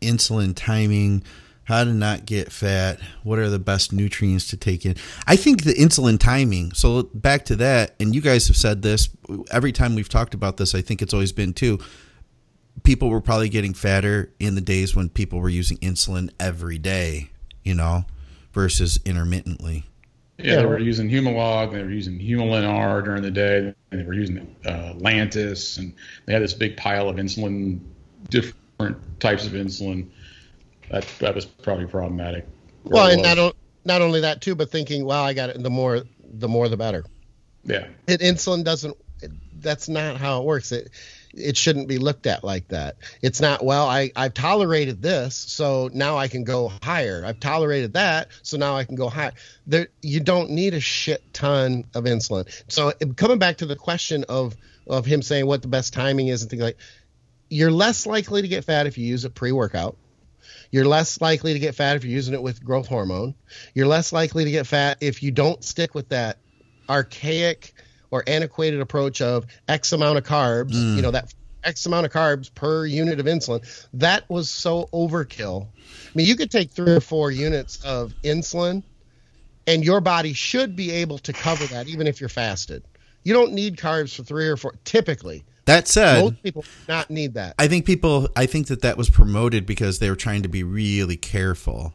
insulin 0.02 0.52
timing, 0.54 1.22
how 1.64 1.82
to 1.82 1.90
not 1.90 2.26
get 2.26 2.52
fat, 2.52 3.00
what 3.22 3.38
are 3.38 3.48
the 3.48 3.58
best 3.58 3.90
nutrients 3.90 4.48
to 4.48 4.58
take 4.58 4.84
in. 4.84 4.96
I 5.26 5.36
think 5.36 5.64
the 5.64 5.72
insulin 5.72 6.18
timing, 6.18 6.74
so 6.74 7.04
back 7.04 7.46
to 7.46 7.56
that, 7.56 7.94
and 7.98 8.14
you 8.14 8.20
guys 8.20 8.48
have 8.48 8.56
said 8.58 8.82
this 8.82 9.08
every 9.50 9.72
time 9.72 9.94
we've 9.94 10.10
talked 10.10 10.34
about 10.34 10.58
this, 10.58 10.74
I 10.74 10.82
think 10.82 11.00
it's 11.00 11.14
always 11.14 11.32
been 11.32 11.54
too. 11.54 11.78
People 12.82 13.08
were 13.08 13.22
probably 13.22 13.48
getting 13.48 13.72
fatter 13.72 14.30
in 14.38 14.54
the 14.54 14.60
days 14.60 14.94
when 14.94 15.08
people 15.08 15.40
were 15.40 15.48
using 15.48 15.78
insulin 15.78 16.28
every 16.38 16.76
day, 16.76 17.30
you 17.64 17.74
know, 17.74 18.04
versus 18.52 19.00
intermittently. 19.06 19.86
Yeah, 20.42 20.52
Yeah. 20.54 20.56
they 20.60 20.66
were 20.66 20.78
using 20.78 21.08
Humalog, 21.08 21.72
they 21.72 21.82
were 21.82 21.90
using 21.90 22.18
Humulin 22.18 22.66
R 22.68 23.02
during 23.02 23.22
the 23.22 23.30
day, 23.30 23.74
and 23.90 24.00
they 24.00 24.04
were 24.04 24.14
using 24.14 24.54
uh, 24.66 24.94
Lantus, 24.96 25.78
and 25.78 25.94
they 26.26 26.32
had 26.32 26.42
this 26.42 26.54
big 26.54 26.76
pile 26.76 27.08
of 27.08 27.16
insulin, 27.16 27.80
different 28.30 28.96
types 29.20 29.46
of 29.46 29.52
insulin. 29.52 30.08
That 30.90 31.06
that 31.20 31.34
was 31.34 31.44
probably 31.46 31.86
problematic. 31.86 32.46
Well, 32.84 33.10
and 33.10 33.22
not, 33.22 33.38
o- 33.38 33.52
not 33.84 34.02
only 34.02 34.20
that 34.20 34.40
too, 34.42 34.54
but 34.54 34.70
thinking, 34.70 35.04
well, 35.04 35.22
I 35.22 35.32
got 35.32 35.50
it. 35.50 35.62
The 35.62 35.70
more, 35.70 36.02
the 36.24 36.48
more, 36.48 36.68
the 36.68 36.76
better. 36.76 37.04
yeah, 37.64 37.86
It, 38.06 38.20
insulin 38.20 38.64
doesn't. 38.64 38.96
That's 39.60 39.88
not 39.88 40.16
how 40.16 40.40
it 40.40 40.44
works. 40.44 40.72
It 40.72 40.90
it 41.34 41.56
shouldn't 41.56 41.88
be 41.88 41.98
looked 41.98 42.26
at 42.26 42.44
like 42.44 42.68
that. 42.68 42.96
It's 43.22 43.40
not. 43.40 43.64
Well, 43.64 43.88
I 43.88 44.10
I've 44.16 44.34
tolerated 44.34 45.02
this, 45.02 45.34
so 45.34 45.90
now 45.92 46.18
I 46.18 46.28
can 46.28 46.44
go 46.44 46.72
higher. 46.82 47.22
I've 47.24 47.40
tolerated 47.40 47.94
that, 47.94 48.28
so 48.42 48.56
now 48.56 48.76
I 48.76 48.84
can 48.84 48.96
go 48.96 49.08
higher. 49.08 49.32
There, 49.66 49.88
you 50.02 50.20
don't 50.20 50.50
need 50.50 50.74
a 50.74 50.80
shit 50.80 51.22
ton 51.32 51.84
of 51.94 52.04
insulin. 52.04 52.48
So 52.68 52.92
coming 53.16 53.38
back 53.38 53.58
to 53.58 53.66
the 53.66 53.76
question 53.76 54.24
of 54.28 54.56
of 54.86 55.06
him 55.06 55.22
saying 55.22 55.46
what 55.46 55.62
the 55.62 55.68
best 55.68 55.92
timing 55.92 56.28
is 56.28 56.42
and 56.42 56.50
things 56.50 56.62
like, 56.62 56.76
you're 57.48 57.70
less 57.70 58.06
likely 58.06 58.42
to 58.42 58.48
get 58.48 58.64
fat 58.64 58.86
if 58.86 58.98
you 58.98 59.06
use 59.06 59.24
it 59.24 59.34
pre 59.34 59.52
workout. 59.52 59.96
You're 60.70 60.86
less 60.86 61.20
likely 61.20 61.52
to 61.52 61.58
get 61.58 61.74
fat 61.74 61.96
if 61.96 62.04
you're 62.04 62.14
using 62.14 62.34
it 62.34 62.42
with 62.42 62.64
growth 62.64 62.88
hormone. 62.88 63.34
You're 63.74 63.86
less 63.86 64.12
likely 64.12 64.44
to 64.44 64.50
get 64.50 64.66
fat 64.66 64.98
if 65.00 65.22
you 65.22 65.30
don't 65.30 65.62
stick 65.62 65.94
with 65.94 66.08
that 66.08 66.38
archaic 66.88 67.74
or 68.12 68.22
antiquated 68.28 68.80
approach 68.80 69.20
of 69.20 69.46
X 69.66 69.92
amount 69.92 70.18
of 70.18 70.24
carbs, 70.24 70.72
Mm. 70.74 70.96
you 70.96 71.02
know, 71.02 71.10
that 71.10 71.34
X 71.64 71.86
amount 71.86 72.06
of 72.06 72.12
carbs 72.12 72.54
per 72.54 72.86
unit 72.86 73.18
of 73.18 73.26
insulin. 73.26 73.64
That 73.94 74.28
was 74.30 74.48
so 74.50 74.88
overkill. 74.92 75.66
I 75.66 76.10
mean, 76.14 76.26
you 76.26 76.36
could 76.36 76.50
take 76.50 76.70
three 76.70 76.92
or 76.92 77.00
four 77.00 77.30
units 77.32 77.82
of 77.84 78.12
insulin 78.22 78.82
and 79.66 79.84
your 79.84 80.00
body 80.00 80.32
should 80.32 80.76
be 80.76 80.90
able 80.90 81.18
to 81.18 81.32
cover 81.32 81.64
that 81.66 81.88
even 81.88 82.06
if 82.06 82.20
you're 82.20 82.28
fasted. 82.28 82.82
You 83.24 83.32
don't 83.32 83.52
need 83.52 83.76
carbs 83.76 84.14
for 84.14 84.24
three 84.24 84.48
or 84.48 84.56
four, 84.56 84.74
typically. 84.84 85.44
That 85.66 85.86
said, 85.86 86.20
Most 86.24 86.42
people 86.42 86.62
do 86.62 86.68
not 86.88 87.08
need 87.08 87.34
that. 87.34 87.54
I 87.58 87.68
think 87.68 87.86
people, 87.86 88.28
I 88.34 88.46
think 88.46 88.66
that 88.66 88.82
that 88.82 88.96
was 88.96 89.08
promoted 89.08 89.64
because 89.64 90.00
they 90.00 90.10
were 90.10 90.16
trying 90.16 90.42
to 90.42 90.48
be 90.48 90.64
really 90.64 91.16
careful. 91.16 91.94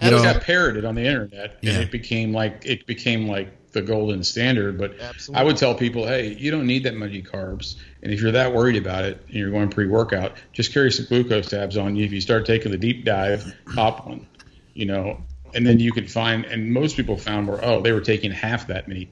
You 0.00 0.08
it 0.08 0.10
know, 0.12 0.22
got 0.22 0.42
parroted 0.42 0.84
on 0.84 0.94
the 0.94 1.04
internet, 1.04 1.58
Yeah. 1.60 1.72
and 1.72 1.82
it 1.82 1.90
became 1.90 2.32
like 2.32 2.62
it 2.64 2.86
became 2.86 3.26
like 3.26 3.48
the 3.72 3.82
golden 3.82 4.22
standard. 4.24 4.78
But 4.78 4.98
Absolutely. 4.98 5.40
I 5.40 5.44
would 5.44 5.56
tell 5.56 5.74
people, 5.74 6.06
hey, 6.06 6.34
you 6.34 6.50
don't 6.50 6.66
need 6.66 6.84
that 6.84 6.94
many 6.94 7.22
carbs, 7.22 7.76
and 8.02 8.12
if 8.12 8.20
you're 8.20 8.32
that 8.32 8.52
worried 8.52 8.76
about 8.76 9.04
it 9.04 9.22
and 9.26 9.34
you're 9.34 9.50
going 9.50 9.70
pre-workout, 9.70 10.36
just 10.52 10.72
carry 10.72 10.90
some 10.90 11.06
glucose 11.06 11.48
tabs 11.48 11.76
on 11.76 11.96
you. 11.96 12.04
If 12.04 12.12
you 12.12 12.20
start 12.20 12.46
taking 12.46 12.70
the 12.70 12.78
deep 12.78 13.04
dive, 13.04 13.54
pop 13.74 14.06
one, 14.06 14.26
you 14.74 14.86
know, 14.86 15.20
and 15.54 15.66
then 15.66 15.80
you 15.80 15.92
can 15.92 16.06
find. 16.06 16.44
And 16.44 16.72
most 16.72 16.96
people 16.96 17.16
found 17.16 17.48
where 17.48 17.64
oh, 17.64 17.80
they 17.80 17.92
were 17.92 18.00
taking 18.00 18.30
half 18.30 18.66
that 18.68 18.88
many 18.88 19.08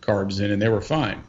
carbs 0.00 0.40
in, 0.40 0.50
and 0.50 0.60
they 0.60 0.68
were 0.68 0.80
fine. 0.80 1.22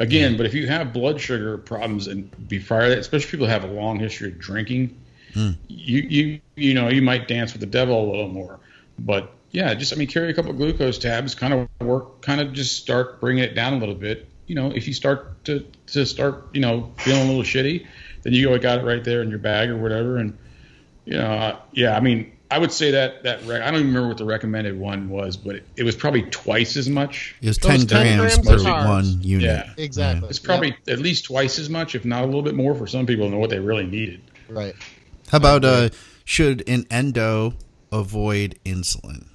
Again, 0.00 0.38
but 0.38 0.46
if 0.46 0.54
you 0.54 0.66
have 0.66 0.94
blood 0.94 1.20
sugar 1.20 1.58
problems 1.58 2.06
and 2.06 2.48
before 2.48 2.88
that, 2.88 2.98
especially 2.98 3.32
people 3.32 3.46
who 3.46 3.52
have 3.52 3.64
a 3.64 3.72
long 3.72 3.98
history 3.98 4.28
of 4.28 4.38
drinking, 4.38 4.98
hmm. 5.34 5.50
you 5.68 6.00
you 6.00 6.40
you 6.56 6.72
know 6.72 6.88
you 6.88 7.02
might 7.02 7.28
dance 7.28 7.52
with 7.52 7.60
the 7.60 7.66
devil 7.66 8.02
a 8.02 8.06
little 8.10 8.28
more. 8.28 8.60
But 8.98 9.30
yeah, 9.50 9.74
just 9.74 9.92
I 9.92 9.96
mean 9.96 10.08
carry 10.08 10.30
a 10.30 10.34
couple 10.34 10.50
of 10.50 10.56
glucose 10.56 10.98
tabs, 10.98 11.34
kind 11.34 11.52
of 11.52 11.68
work, 11.86 12.22
kind 12.22 12.40
of 12.40 12.52
just 12.52 12.76
start 12.76 13.20
bringing 13.20 13.42
it 13.42 13.54
down 13.54 13.74
a 13.74 13.78
little 13.78 13.94
bit. 13.94 14.28
You 14.46 14.54
know, 14.54 14.70
if 14.70 14.86
you 14.86 14.94
start 14.94 15.44
to 15.44 15.66
to 15.88 16.06
start 16.06 16.48
you 16.52 16.60
know 16.60 16.92
feeling 16.98 17.22
a 17.22 17.26
little 17.26 17.42
shitty, 17.42 17.86
then 18.22 18.32
you 18.32 18.48
go, 18.48 18.54
I 18.54 18.58
got 18.58 18.78
it 18.78 18.84
right 18.84 19.02
there 19.02 19.22
in 19.22 19.30
your 19.30 19.38
bag 19.38 19.70
or 19.70 19.76
whatever. 19.76 20.18
And 20.18 20.38
you 21.04 21.14
know, 21.14 21.26
uh, 21.26 21.60
yeah, 21.72 21.96
I 21.96 22.00
mean, 22.00 22.32
I 22.50 22.58
would 22.58 22.72
say 22.72 22.92
that 22.92 23.22
that 23.22 23.44
rec- 23.44 23.62
I 23.62 23.70
don't 23.70 23.80
even 23.80 23.88
remember 23.88 24.08
what 24.08 24.18
the 24.18 24.24
recommended 24.24 24.78
one 24.78 25.08
was, 25.08 25.36
but 25.36 25.56
it, 25.56 25.66
it 25.76 25.82
was 25.84 25.96
probably 25.96 26.22
twice 26.22 26.76
as 26.76 26.88
much. 26.88 27.36
It 27.40 27.48
was 27.48 27.58
Those 27.58 27.84
10 27.84 27.86
10 27.86 28.18
grams, 28.18 28.38
grams 28.38 28.64
per 28.64 28.86
one 28.86 29.22
unit. 29.22 29.44
Yeah. 29.44 29.72
Exactly. 29.76 30.28
It's 30.28 30.38
probably 30.38 30.76
at 30.88 30.98
least 30.98 31.26
twice 31.26 31.58
as 31.58 31.70
much, 31.70 31.94
if 31.94 32.04
not 32.04 32.22
a 32.22 32.26
little 32.26 32.42
bit 32.42 32.54
more, 32.54 32.74
for 32.74 32.86
some 32.86 33.06
people 33.06 33.26
to 33.26 33.30
know 33.30 33.38
what 33.38 33.50
they 33.50 33.60
really 33.60 33.86
needed. 33.86 34.20
Right. 34.48 34.74
How 35.30 35.38
about 35.38 35.64
uh, 35.64 35.90
should 36.24 36.68
an 36.68 36.86
endo 36.90 37.54
avoid 37.92 38.58
insulin? 38.64 39.29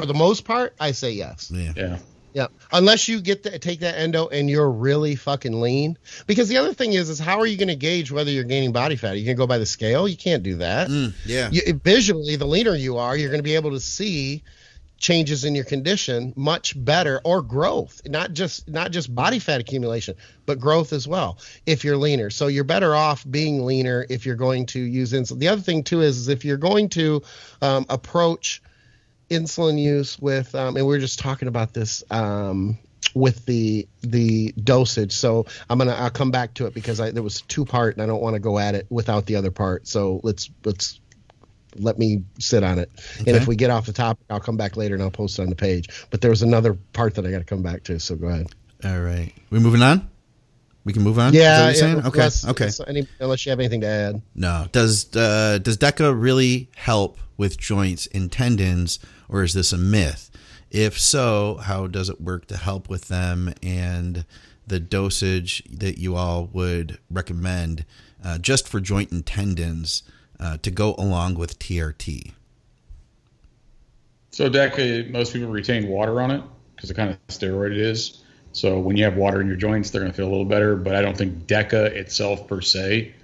For 0.00 0.06
the 0.06 0.14
most 0.14 0.44
part, 0.44 0.74
I 0.80 0.92
say 0.92 1.12
yes. 1.12 1.50
Yeah. 1.54 1.72
Yeah. 1.76 1.98
Yeah, 2.32 2.46
unless 2.72 3.08
you 3.08 3.20
get 3.20 3.42
to 3.42 3.58
take 3.58 3.80
that 3.80 3.98
endo 3.98 4.28
and 4.28 4.48
you're 4.48 4.70
really 4.70 5.16
fucking 5.16 5.60
lean. 5.60 5.98
Because 6.28 6.48
the 6.48 6.58
other 6.58 6.72
thing 6.72 6.92
is, 6.92 7.08
is 7.10 7.18
how 7.18 7.40
are 7.40 7.46
you 7.46 7.56
going 7.56 7.68
to 7.68 7.76
gauge 7.76 8.12
whether 8.12 8.30
you're 8.30 8.44
gaining 8.44 8.72
body 8.72 8.94
fat? 8.96 9.12
Are 9.12 9.16
you 9.16 9.24
going 9.24 9.36
to 9.36 9.40
go 9.40 9.48
by 9.48 9.58
the 9.58 9.66
scale? 9.66 10.06
You 10.06 10.16
can't 10.16 10.42
do 10.42 10.56
that. 10.56 10.88
Mm, 10.88 11.12
yeah. 11.26 11.50
You, 11.50 11.80
visually, 11.82 12.36
the 12.36 12.46
leaner 12.46 12.74
you 12.74 12.98
are, 12.98 13.16
you're 13.16 13.30
going 13.30 13.40
to 13.40 13.44
be 13.44 13.56
able 13.56 13.72
to 13.72 13.80
see 13.80 14.44
changes 15.00 15.44
in 15.44 15.54
your 15.54 15.64
condition 15.64 16.32
much 16.36 16.74
better 16.84 17.22
or 17.24 17.40
growth 17.40 18.02
not 18.04 18.34
just 18.34 18.68
not 18.68 18.90
just 18.90 19.12
body 19.12 19.38
fat 19.38 19.58
accumulation 19.58 20.14
but 20.44 20.60
growth 20.60 20.92
as 20.92 21.08
well 21.08 21.38
if 21.64 21.84
you're 21.84 21.96
leaner 21.96 22.28
so 22.28 22.48
you're 22.48 22.64
better 22.64 22.94
off 22.94 23.24
being 23.28 23.64
leaner 23.64 24.04
if 24.10 24.26
you're 24.26 24.36
going 24.36 24.66
to 24.66 24.78
use 24.78 25.14
insulin 25.14 25.38
the 25.38 25.48
other 25.48 25.62
thing 25.62 25.82
too 25.82 26.02
is, 26.02 26.18
is 26.18 26.28
if 26.28 26.44
you're 26.44 26.58
going 26.58 26.90
to 26.90 27.22
um, 27.62 27.86
approach 27.88 28.62
insulin 29.30 29.80
use 29.80 30.18
with 30.18 30.54
um, 30.54 30.76
and 30.76 30.86
we 30.86 30.92
were 30.92 30.98
just 30.98 31.18
talking 31.18 31.48
about 31.48 31.72
this 31.72 32.02
um, 32.10 32.78
with 33.14 33.46
the 33.46 33.88
the 34.02 34.52
dosage. 34.62 35.12
So 35.12 35.46
i'm 35.68 35.78
gonna 35.78 35.92
i'll 35.92 36.10
come 36.10 36.30
back 36.30 36.54
to 36.54 36.66
it 36.66 36.74
because 36.74 37.00
I, 37.00 37.10
there 37.10 37.22
was 37.22 37.40
two 37.42 37.64
part 37.64 37.94
and 37.94 38.02
i 38.02 38.06
don't 38.06 38.20
want 38.20 38.34
to 38.34 38.40
go 38.40 38.58
at 38.58 38.74
it 38.74 38.86
without 38.90 39.26
the 39.26 39.36
other 39.36 39.50
part. 39.50 39.86
So 39.86 40.20
let's 40.22 40.50
let's 40.64 41.00
let 41.76 41.98
me 41.98 42.24
sit 42.40 42.64
on 42.64 42.80
it. 42.80 42.90
And 43.18 43.28
if 43.28 43.46
we 43.46 43.54
get 43.54 43.70
off 43.70 43.86
the 43.86 43.92
topic 43.92 44.24
i'll 44.30 44.40
come 44.40 44.56
back 44.56 44.76
later 44.76 44.94
and 44.94 45.02
i'll 45.02 45.10
post 45.10 45.38
it 45.38 45.42
on 45.42 45.48
the 45.48 45.56
page. 45.56 45.88
But 46.10 46.20
there 46.20 46.30
was 46.30 46.42
another 46.42 46.74
part 46.92 47.14
that 47.14 47.24
i 47.24 47.30
got 47.30 47.38
to 47.38 47.44
come 47.44 47.62
back 47.62 47.84
to 47.84 47.98
so 48.00 48.16
go 48.16 48.26
ahead. 48.26 48.48
All 48.84 49.00
right. 49.00 49.32
We 49.50 49.58
moving 49.58 49.82
on? 49.82 50.08
We 50.84 50.92
can 50.92 51.02
move 51.02 51.18
on? 51.18 51.28
Is 51.28 51.32
that 51.34 51.38
yeah, 51.38 51.58
what 51.60 51.66
you're 51.66 51.74
saying? 51.74 51.98
Okay. 51.98 52.06
unless, 52.06 52.48
okay. 52.48 52.64
unless 52.64 52.80
any- 52.86 53.08
unless 53.18 53.44
you 53.44 53.50
have 53.50 53.60
anything 53.60 53.82
to 53.82 53.86
add 53.86 54.22
No. 54.34 54.66
Does 54.72 55.14
uh, 55.14 55.58
does 55.58 55.76
DECA 55.76 56.18
really 56.18 56.70
help 56.76 57.18
with 57.36 57.58
joints 57.58 58.06
and 58.14 58.30
tendons, 58.30 58.98
or 59.28 59.42
is 59.42 59.54
this 59.54 59.72
a 59.72 59.78
myth? 59.78 60.30
If 60.70 60.98
so, 60.98 61.56
how 61.62 61.86
does 61.86 62.08
it 62.08 62.20
work 62.20 62.46
to 62.46 62.56
help 62.56 62.88
with 62.88 63.08
them, 63.08 63.52
and 63.62 64.24
the 64.66 64.80
dosage 64.80 65.62
that 65.70 65.98
you 65.98 66.16
all 66.16 66.48
would 66.52 66.98
recommend 67.10 67.84
uh, 68.24 68.38
just 68.38 68.68
for 68.68 68.80
joint 68.80 69.10
and 69.10 69.26
tendons 69.26 70.02
uh, 70.38 70.56
to 70.58 70.70
go 70.70 70.94
along 70.96 71.34
with 71.34 71.58
TRT? 71.58 72.32
So 74.30 74.48
DECA, 74.48 75.10
most 75.10 75.32
people 75.32 75.48
retain 75.48 75.88
water 75.88 76.20
on 76.20 76.30
it 76.30 76.42
because 76.74 76.88
the 76.88 76.94
kind 76.94 77.10
of 77.10 77.18
steroid 77.28 77.72
it 77.72 77.78
is. 77.78 78.22
So 78.52 78.78
when 78.78 78.96
you 78.96 79.04
have 79.04 79.16
water 79.16 79.40
in 79.40 79.46
your 79.46 79.56
joints, 79.56 79.90
they're 79.90 80.00
going 80.00 80.12
to 80.12 80.16
feel 80.16 80.28
a 80.28 80.30
little 80.30 80.44
better. 80.44 80.76
But 80.76 80.96
I 80.96 81.02
don't 81.02 81.16
think 81.16 81.46
DECA 81.46 81.86
itself 81.92 82.48
per 82.48 82.60
se 82.60 83.14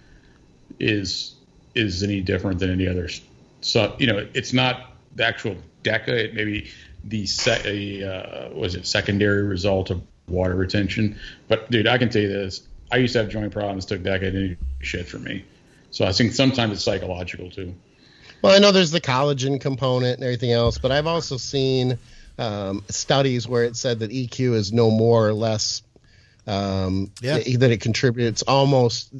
is 0.78 1.34
is 1.74 2.02
any 2.02 2.20
different 2.20 2.58
than 2.58 2.70
any 2.70 2.86
other. 2.86 3.08
So 3.60 3.94
you 3.98 4.06
know, 4.06 4.26
it's 4.34 4.52
not 4.52 4.92
the 5.14 5.24
actual 5.24 5.56
DECA. 5.82 6.08
It 6.08 6.34
may 6.34 6.44
be 6.44 6.70
the 7.04 8.04
uh, 8.04 8.54
was 8.54 8.74
it 8.74 8.86
secondary 8.86 9.42
result 9.42 9.90
of 9.90 10.02
water 10.28 10.54
retention. 10.54 11.18
But 11.48 11.70
dude, 11.70 11.86
I 11.86 11.98
can 11.98 12.08
tell 12.08 12.22
you 12.22 12.28
this: 12.28 12.66
I 12.90 12.98
used 12.98 13.12
to 13.14 13.20
have 13.20 13.28
joint 13.28 13.52
problems, 13.52 13.86
took 13.86 14.02
DECA, 14.02 14.20
didn't 14.20 14.58
shit 14.80 15.06
for 15.06 15.18
me. 15.18 15.44
So 15.90 16.04
I 16.04 16.12
think 16.12 16.32
sometimes 16.32 16.74
it's 16.74 16.84
psychological 16.84 17.50
too. 17.50 17.74
Well, 18.42 18.54
I 18.54 18.58
know 18.58 18.70
there's 18.70 18.90
the 18.90 19.00
collagen 19.00 19.60
component 19.60 20.16
and 20.16 20.24
everything 20.24 20.52
else, 20.52 20.78
but 20.78 20.92
I've 20.92 21.06
also 21.06 21.36
seen 21.36 21.98
um, 22.38 22.84
studies 22.88 23.48
where 23.48 23.64
it 23.64 23.76
said 23.76 24.00
that 24.00 24.10
EQ 24.10 24.54
is 24.54 24.72
no 24.72 24.90
more 24.90 25.26
or 25.26 25.32
less 25.32 25.82
um, 26.46 27.10
Yeah. 27.20 27.38
that 27.38 27.70
it 27.70 27.80
contributes 27.80 28.42
almost, 28.42 29.12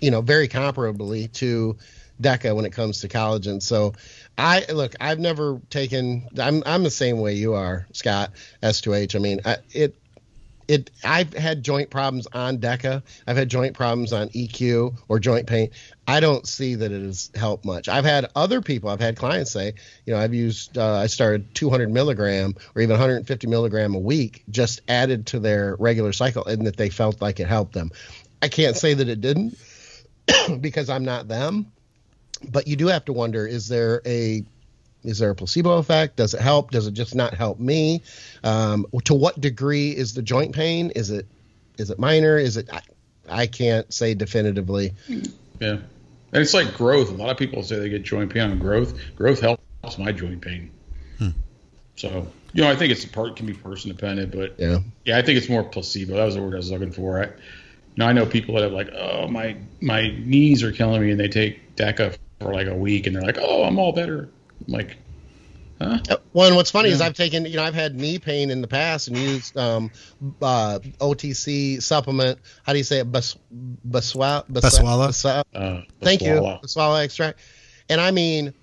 you 0.00 0.10
know, 0.10 0.20
very 0.22 0.48
comparably 0.48 1.30
to 1.34 1.76
DECA 2.20 2.54
when 2.54 2.64
it 2.64 2.72
comes 2.72 3.00
to 3.00 3.08
collagen. 3.08 3.60
So, 3.62 3.92
I 4.38 4.64
look, 4.72 4.94
I've 5.00 5.18
never 5.18 5.60
taken. 5.68 6.28
I'm 6.38 6.62
I'm 6.64 6.82
the 6.82 6.90
same 6.90 7.20
way 7.20 7.34
you 7.34 7.54
are, 7.54 7.86
Scott. 7.92 8.30
S2H. 8.62 9.14
I 9.14 9.18
mean, 9.18 9.40
I, 9.44 9.58
it 9.72 9.96
it 10.68 10.90
I've 11.04 11.32
had 11.34 11.62
joint 11.62 11.90
problems 11.90 12.26
on 12.32 12.58
DECA. 12.58 13.02
I've 13.26 13.36
had 13.36 13.48
joint 13.48 13.74
problems 13.74 14.12
on 14.12 14.28
EQ 14.30 14.96
or 15.08 15.18
joint 15.18 15.46
pain. 15.46 15.70
I 16.06 16.20
don't 16.20 16.46
see 16.46 16.74
that 16.74 16.92
it 16.92 17.02
has 17.02 17.30
helped 17.34 17.64
much. 17.64 17.88
I've 17.88 18.04
had 18.04 18.30
other 18.34 18.60
people, 18.60 18.90
I've 18.90 19.00
had 19.00 19.16
clients 19.16 19.50
say, 19.50 19.74
you 20.06 20.12
know, 20.12 20.18
I've 20.18 20.34
used, 20.34 20.76
uh, 20.76 20.94
I 20.94 21.06
started 21.06 21.54
200 21.54 21.90
milligram 21.90 22.54
or 22.74 22.82
even 22.82 22.94
150 22.94 23.46
milligram 23.46 23.94
a 23.94 23.98
week, 23.98 24.44
just 24.50 24.80
added 24.88 25.26
to 25.28 25.40
their 25.40 25.76
regular 25.76 26.12
cycle, 26.12 26.44
and 26.44 26.66
that 26.66 26.76
they 26.76 26.90
felt 26.90 27.20
like 27.20 27.40
it 27.40 27.46
helped 27.46 27.72
them. 27.72 27.90
I 28.40 28.48
can't 28.48 28.76
say 28.76 28.94
that 28.94 29.08
it 29.08 29.20
didn't 29.20 29.56
because 30.60 30.90
I'm 30.90 31.04
not 31.04 31.28
them, 31.28 31.70
but 32.50 32.66
you 32.66 32.76
do 32.76 32.88
have 32.88 33.04
to 33.06 33.12
wonder: 33.12 33.46
is 33.46 33.68
there 33.68 34.02
a 34.04 34.44
is 35.04 35.18
there 35.18 35.30
a 35.30 35.34
placebo 35.34 35.78
effect? 35.78 36.16
Does 36.16 36.34
it 36.34 36.40
help? 36.40 36.70
Does 36.70 36.86
it 36.86 36.94
just 36.94 37.14
not 37.14 37.34
help 37.34 37.58
me? 37.58 38.02
Um, 38.44 38.86
to 39.04 39.14
what 39.14 39.40
degree 39.40 39.90
is 39.90 40.14
the 40.14 40.22
joint 40.22 40.54
pain? 40.54 40.90
Is 40.90 41.10
it 41.10 41.26
is 41.78 41.90
it 41.90 41.98
minor? 41.98 42.36
Is 42.38 42.56
it? 42.56 42.68
I, 42.72 42.80
I 43.28 43.46
can't 43.46 43.92
say 43.92 44.14
definitively. 44.14 44.92
Yeah. 45.60 45.78
And 46.34 46.40
it's 46.40 46.54
like 46.54 46.74
growth. 46.74 47.10
A 47.10 47.14
lot 47.14 47.30
of 47.30 47.36
people 47.36 47.62
say 47.62 47.78
they 47.78 47.88
get 47.88 48.02
joint 48.02 48.32
pain 48.32 48.42
on 48.42 48.58
growth. 48.58 48.98
Growth 49.16 49.40
helps 49.40 49.98
my 49.98 50.12
joint 50.12 50.40
pain. 50.40 50.70
So, 51.96 52.26
you 52.54 52.62
know, 52.62 52.70
I 52.70 52.74
think 52.74 52.90
it's 52.90 53.04
a 53.04 53.08
part 53.08 53.36
can 53.36 53.46
be 53.46 53.52
person 53.52 53.90
dependent, 53.90 54.32
but 54.32 54.54
Yeah. 54.58 54.78
yeah, 55.04 55.18
I 55.18 55.22
think 55.22 55.36
it's 55.38 55.48
more 55.48 55.62
placebo. 55.62 56.16
That 56.16 56.24
was 56.24 56.34
the 56.34 56.42
word 56.42 56.54
I 56.54 56.56
was 56.56 56.70
looking 56.70 56.90
for. 56.90 57.22
I, 57.22 57.26
you 57.26 57.32
know, 57.98 58.06
I 58.06 58.12
know 58.12 58.26
people 58.26 58.54
that 58.54 58.62
have 58.62 58.72
like, 58.72 58.90
oh, 58.92 59.28
my 59.28 59.56
my 59.80 60.08
knees 60.18 60.62
are 60.62 60.72
killing 60.72 61.02
me, 61.02 61.10
and 61.10 61.20
they 61.20 61.28
take 61.28 61.76
DECA 61.76 62.16
for 62.40 62.52
like 62.52 62.66
a 62.66 62.74
week, 62.74 63.06
and 63.06 63.14
they're 63.14 63.22
like, 63.22 63.38
oh, 63.38 63.62
I'm 63.64 63.78
all 63.78 63.92
better. 63.92 64.30
I'm 64.66 64.72
like, 64.72 64.96
huh? 65.80 65.98
Uh, 66.10 66.16
Well, 66.32 66.46
and 66.48 66.56
what's 66.56 66.70
funny 66.70 66.90
is 66.90 67.00
I've 67.00 67.14
taken, 67.14 67.44
you 67.46 67.56
know, 67.56 67.62
I've 67.64 67.74
had 67.74 67.94
knee 67.96 68.18
pain 68.18 68.50
in 68.50 68.60
the 68.60 68.68
past 68.68 69.08
and 69.08 69.16
used 69.16 69.56
um, 69.56 69.90
uh, 70.40 70.78
OTC 71.00 71.82
supplement. 71.82 72.38
How 72.64 72.72
do 72.72 72.78
you 72.78 72.84
say 72.84 72.98
it? 72.98 73.10
Bas, 73.12 73.36
baswa, 73.88 74.44
Baswala? 74.50 75.08
basa- 75.08 75.42
Uh, 75.54 75.82
Thank 76.00 76.22
you. 76.22 76.36
Swallow. 76.36 76.60
Baswala 76.62 77.04
extract. 77.04 77.38
And 77.88 78.00
I 78.00 78.10
mean, 78.10 78.54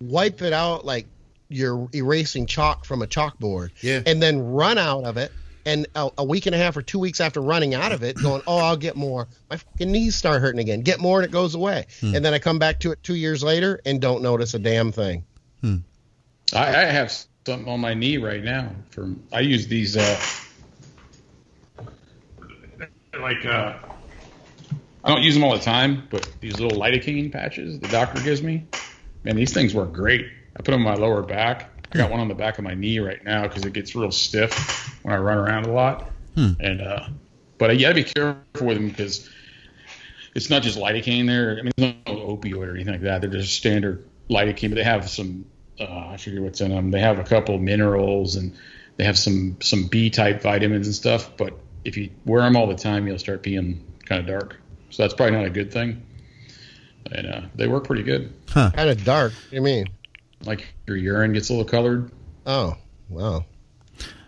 wipe 0.00 0.42
it 0.42 0.52
out 0.52 0.84
like 0.84 1.06
you're 1.48 1.88
erasing 1.94 2.46
chalk 2.46 2.84
from 2.84 3.02
a 3.02 3.06
chalkboard. 3.06 3.70
Yeah. 3.82 4.02
And 4.06 4.22
then 4.22 4.38
run 4.40 4.78
out 4.78 5.04
of 5.04 5.16
it. 5.16 5.32
And 5.66 5.86
a, 5.94 6.08
a 6.18 6.24
week 6.24 6.46
and 6.46 6.54
a 6.54 6.58
half 6.58 6.74
or 6.76 6.80
two 6.82 6.98
weeks 6.98 7.20
after 7.20 7.40
running 7.42 7.74
out 7.74 7.92
of 7.92 8.02
it, 8.02 8.16
going, 8.16 8.40
oh, 8.46 8.56
I'll 8.58 8.78
get 8.78 8.96
more. 8.96 9.28
My 9.50 9.56
fucking 9.58 9.92
knees 9.92 10.14
start 10.16 10.40
hurting 10.40 10.58
again. 10.60 10.80
Get 10.80 11.00
more 11.00 11.18
and 11.20 11.26
it 11.26 11.30
goes 11.32 11.54
away. 11.54 11.86
And 12.00 12.24
then 12.24 12.32
I 12.32 12.38
come 12.38 12.58
back 12.58 12.80
to 12.80 12.92
it 12.92 13.02
two 13.02 13.14
years 13.14 13.42
later 13.42 13.78
and 13.84 14.00
don't 14.00 14.22
notice 14.22 14.54
a 14.54 14.58
damn 14.58 14.90
thing. 14.90 15.24
I, 16.52 16.68
I 16.68 16.84
have 16.84 17.12
something 17.46 17.68
on 17.68 17.80
my 17.80 17.94
knee 17.94 18.18
right 18.18 18.42
now. 18.42 18.70
From 18.90 19.22
I 19.32 19.40
use 19.40 19.66
these 19.66 19.96
uh, 19.96 20.20
like 23.20 23.44
uh, 23.44 23.74
I 25.04 25.08
don't 25.08 25.22
use 25.22 25.34
them 25.34 25.44
all 25.44 25.52
the 25.52 25.62
time, 25.62 26.06
but 26.10 26.28
these 26.40 26.58
little 26.60 26.78
lidocaine 26.78 27.32
patches 27.32 27.78
the 27.80 27.88
doctor 27.88 28.22
gives 28.22 28.42
me, 28.42 28.66
man, 29.24 29.36
these 29.36 29.52
things 29.52 29.74
work 29.74 29.92
great. 29.92 30.26
I 30.56 30.62
put 30.62 30.72
them 30.72 30.86
on 30.86 30.94
my 30.94 31.00
lower 31.00 31.22
back. 31.22 31.70
I 31.92 31.98
got 31.98 32.10
one 32.10 32.20
on 32.20 32.28
the 32.28 32.34
back 32.34 32.58
of 32.58 32.64
my 32.64 32.74
knee 32.74 33.00
right 33.00 33.22
now 33.24 33.42
because 33.42 33.64
it 33.64 33.72
gets 33.72 33.94
real 33.94 34.12
stiff 34.12 35.02
when 35.02 35.14
I 35.14 35.18
run 35.18 35.38
around 35.38 35.66
a 35.66 35.72
lot. 35.72 36.10
Hmm. 36.36 36.52
And 36.60 36.80
uh, 36.80 37.08
but 37.58 37.74
you 37.74 37.80
gotta 37.80 37.94
be 37.94 38.04
careful 38.04 38.66
with 38.66 38.76
them 38.76 38.88
because 38.88 39.28
it's 40.34 40.50
not 40.50 40.62
just 40.62 40.78
lidocaine 40.78 41.26
there. 41.26 41.58
I 41.58 41.62
mean, 41.62 41.72
there's 41.76 41.94
no 42.06 42.36
opioid 42.36 42.68
or 42.68 42.74
anything 42.74 42.92
like 42.92 43.02
that. 43.02 43.20
They're 43.20 43.30
just 43.30 43.56
standard 43.56 44.09
lidocaine, 44.30 44.70
but 44.70 44.76
they 44.76 44.84
have 44.84 45.10
some. 45.10 45.44
Uh, 45.78 46.08
I 46.10 46.16
forget 46.16 46.40
what's 46.40 46.60
in 46.60 46.70
them. 46.70 46.90
They 46.90 47.00
have 47.00 47.18
a 47.18 47.24
couple 47.24 47.58
minerals 47.58 48.36
and 48.36 48.56
they 48.96 49.04
have 49.04 49.18
some 49.18 49.56
some 49.60 49.86
B 49.86 50.10
type 50.10 50.42
vitamins 50.42 50.86
and 50.86 50.94
stuff. 50.94 51.36
But 51.36 51.58
if 51.84 51.96
you 51.96 52.10
wear 52.24 52.42
them 52.42 52.56
all 52.56 52.66
the 52.66 52.74
time, 52.74 53.06
you'll 53.06 53.18
start 53.18 53.42
being 53.42 53.84
kind 54.04 54.20
of 54.20 54.26
dark. 54.26 54.56
So 54.90 55.02
that's 55.02 55.14
probably 55.14 55.36
not 55.36 55.46
a 55.46 55.50
good 55.50 55.72
thing. 55.72 56.02
And 57.12 57.26
uh, 57.26 57.40
they 57.54 57.66
work 57.66 57.84
pretty 57.84 58.02
good. 58.02 58.32
Kind 58.46 58.74
of 58.76 59.04
dark. 59.04 59.32
What 59.32 59.50
do 59.50 59.56
you 59.56 59.62
mean? 59.62 59.86
Like 60.44 60.66
your 60.86 60.96
urine 60.96 61.32
gets 61.32 61.48
a 61.48 61.52
little 61.54 61.68
colored. 61.68 62.10
Oh, 62.46 62.76
wow. 63.08 63.44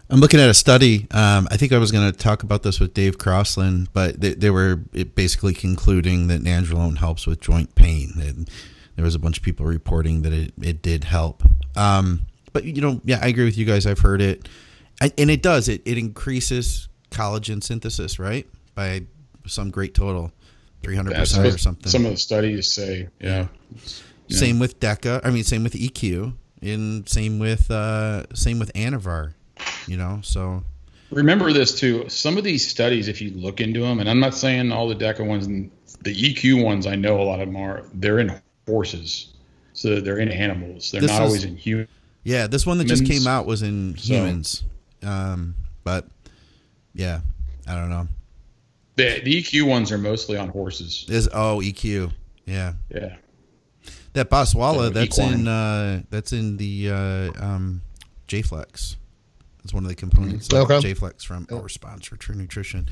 I'm 0.08 0.20
looking 0.20 0.40
at 0.40 0.50
a 0.50 0.54
study. 0.54 1.06
Um, 1.10 1.48
I 1.50 1.56
think 1.56 1.72
I 1.72 1.78
was 1.78 1.90
going 1.90 2.10
to 2.10 2.16
talk 2.16 2.42
about 2.42 2.62
this 2.62 2.78
with 2.78 2.92
Dave 2.92 3.16
Crossland, 3.16 3.88
but 3.94 4.20
they, 4.20 4.34
they 4.34 4.50
were 4.50 4.76
basically 4.76 5.54
concluding 5.54 6.26
that 6.28 6.42
nandrolone 6.42 6.98
helps 6.98 7.26
with 7.26 7.40
joint 7.40 7.74
pain. 7.74 8.12
And 8.20 8.50
there 8.96 9.04
was 9.04 9.14
a 9.14 9.18
bunch 9.18 9.38
of 9.38 9.42
people 9.42 9.66
reporting 9.66 10.22
that 10.22 10.32
it, 10.32 10.52
it 10.60 10.82
did 10.82 11.04
help. 11.04 11.42
Um, 11.76 12.22
but, 12.52 12.64
you 12.64 12.80
know, 12.80 13.00
yeah, 13.04 13.20
I 13.22 13.28
agree 13.28 13.44
with 13.44 13.56
you 13.56 13.64
guys. 13.64 13.86
I've 13.86 13.98
heard 13.98 14.20
it. 14.20 14.48
I, 15.00 15.12
and 15.18 15.30
it 15.30 15.42
does. 15.42 15.68
It, 15.68 15.82
it 15.84 15.98
increases 15.98 16.88
collagen 17.10 17.62
synthesis, 17.62 18.18
right? 18.18 18.46
By 18.74 19.02
some 19.46 19.70
great 19.70 19.94
total, 19.94 20.32
300% 20.82 21.54
or 21.54 21.58
something. 21.58 21.90
Some 21.90 22.04
of 22.04 22.12
the 22.12 22.16
studies 22.16 22.70
say, 22.70 23.08
yeah. 23.20 23.46
yeah. 24.28 24.36
Same 24.36 24.58
with 24.58 24.80
DECA. 24.80 25.20
I 25.24 25.30
mean, 25.30 25.44
same 25.44 25.62
with 25.62 25.74
EQ. 25.74 26.34
And 26.62 27.08
same 27.08 27.40
with 27.40 27.70
uh, 27.72 28.24
same 28.34 28.60
with 28.60 28.72
Anavar 28.74 29.34
you 29.86 29.96
know 29.96 30.20
so 30.22 30.62
remember 31.10 31.52
this 31.52 31.78
too 31.78 32.08
some 32.08 32.38
of 32.38 32.44
these 32.44 32.66
studies 32.66 33.08
if 33.08 33.20
you 33.20 33.30
look 33.32 33.60
into 33.60 33.80
them 33.80 34.00
and 34.00 34.08
i'm 34.08 34.20
not 34.20 34.34
saying 34.34 34.72
all 34.72 34.88
the 34.88 34.94
deca 34.94 35.26
ones 35.26 35.46
and 35.46 35.70
the 36.02 36.14
eq 36.14 36.62
ones 36.62 36.86
i 36.86 36.94
know 36.94 37.20
a 37.20 37.24
lot 37.24 37.40
of 37.40 37.46
them 37.46 37.56
are 37.56 37.84
they're 37.94 38.18
in 38.18 38.40
horses 38.66 39.28
so 39.74 40.00
they're 40.00 40.18
in 40.18 40.28
animals. 40.28 40.90
They're 40.90 41.00
this 41.00 41.10
not 41.10 41.22
is, 41.22 41.26
always 41.26 41.44
in 41.44 41.56
humans 41.56 41.88
yeah 42.24 42.46
this 42.46 42.66
one 42.66 42.78
that 42.78 42.84
just 42.84 43.06
came 43.06 43.26
out 43.26 43.46
was 43.46 43.62
in 43.62 43.94
humans. 43.94 44.64
So, 45.02 45.08
um, 45.08 45.54
but 45.84 46.06
yeah 46.94 47.20
i 47.66 47.74
don't 47.74 47.90
know. 47.90 48.08
The, 48.96 49.20
the 49.24 49.42
eq 49.42 49.62
ones 49.66 49.90
are 49.90 49.98
mostly 49.98 50.36
on 50.36 50.48
horses. 50.48 51.06
Is 51.08 51.28
oh 51.32 51.60
eq 51.60 52.12
yeah. 52.46 52.74
Yeah. 52.90 53.16
That 54.14 54.30
Boswellia, 54.30 54.92
that's 54.92 55.18
equine. 55.18 55.40
in 55.40 55.48
uh, 55.48 56.02
that's 56.10 56.32
in 56.32 56.56
the 56.58 56.90
uh, 56.90 57.44
um, 57.44 57.82
J-Flex. 58.26 58.96
It's 59.64 59.72
one 59.72 59.84
of 59.84 59.88
the 59.88 59.94
components 59.94 60.48
mm 60.48 60.76
of 60.76 60.82
J-Flex 60.82 61.24
from 61.24 61.46
our 61.50 61.68
sponsor, 61.68 62.16
True 62.16 62.34
Nutrition. 62.34 62.88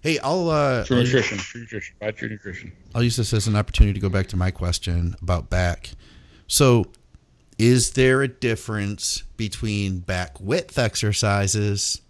Hey, 0.00 0.18
I'll 0.20 0.48
uh, 0.48 0.84
True 0.84 0.98
Nutrition, 1.02 1.38
True 1.38 1.62
Nutrition, 1.62 1.96
buy 2.00 2.12
True 2.12 2.28
Nutrition. 2.28 2.72
I'll 2.94 3.02
use 3.02 3.16
this 3.16 3.32
as 3.32 3.46
an 3.46 3.56
opportunity 3.56 3.94
to 3.94 4.00
go 4.00 4.08
back 4.08 4.28
to 4.28 4.36
my 4.36 4.50
question 4.50 5.16
about 5.20 5.50
back. 5.50 5.90
So, 6.46 6.86
is 7.58 7.92
there 7.92 8.22
a 8.22 8.28
difference 8.28 9.22
between 9.36 9.98
back 9.98 10.40
width 10.40 10.78
exercises 10.78 12.00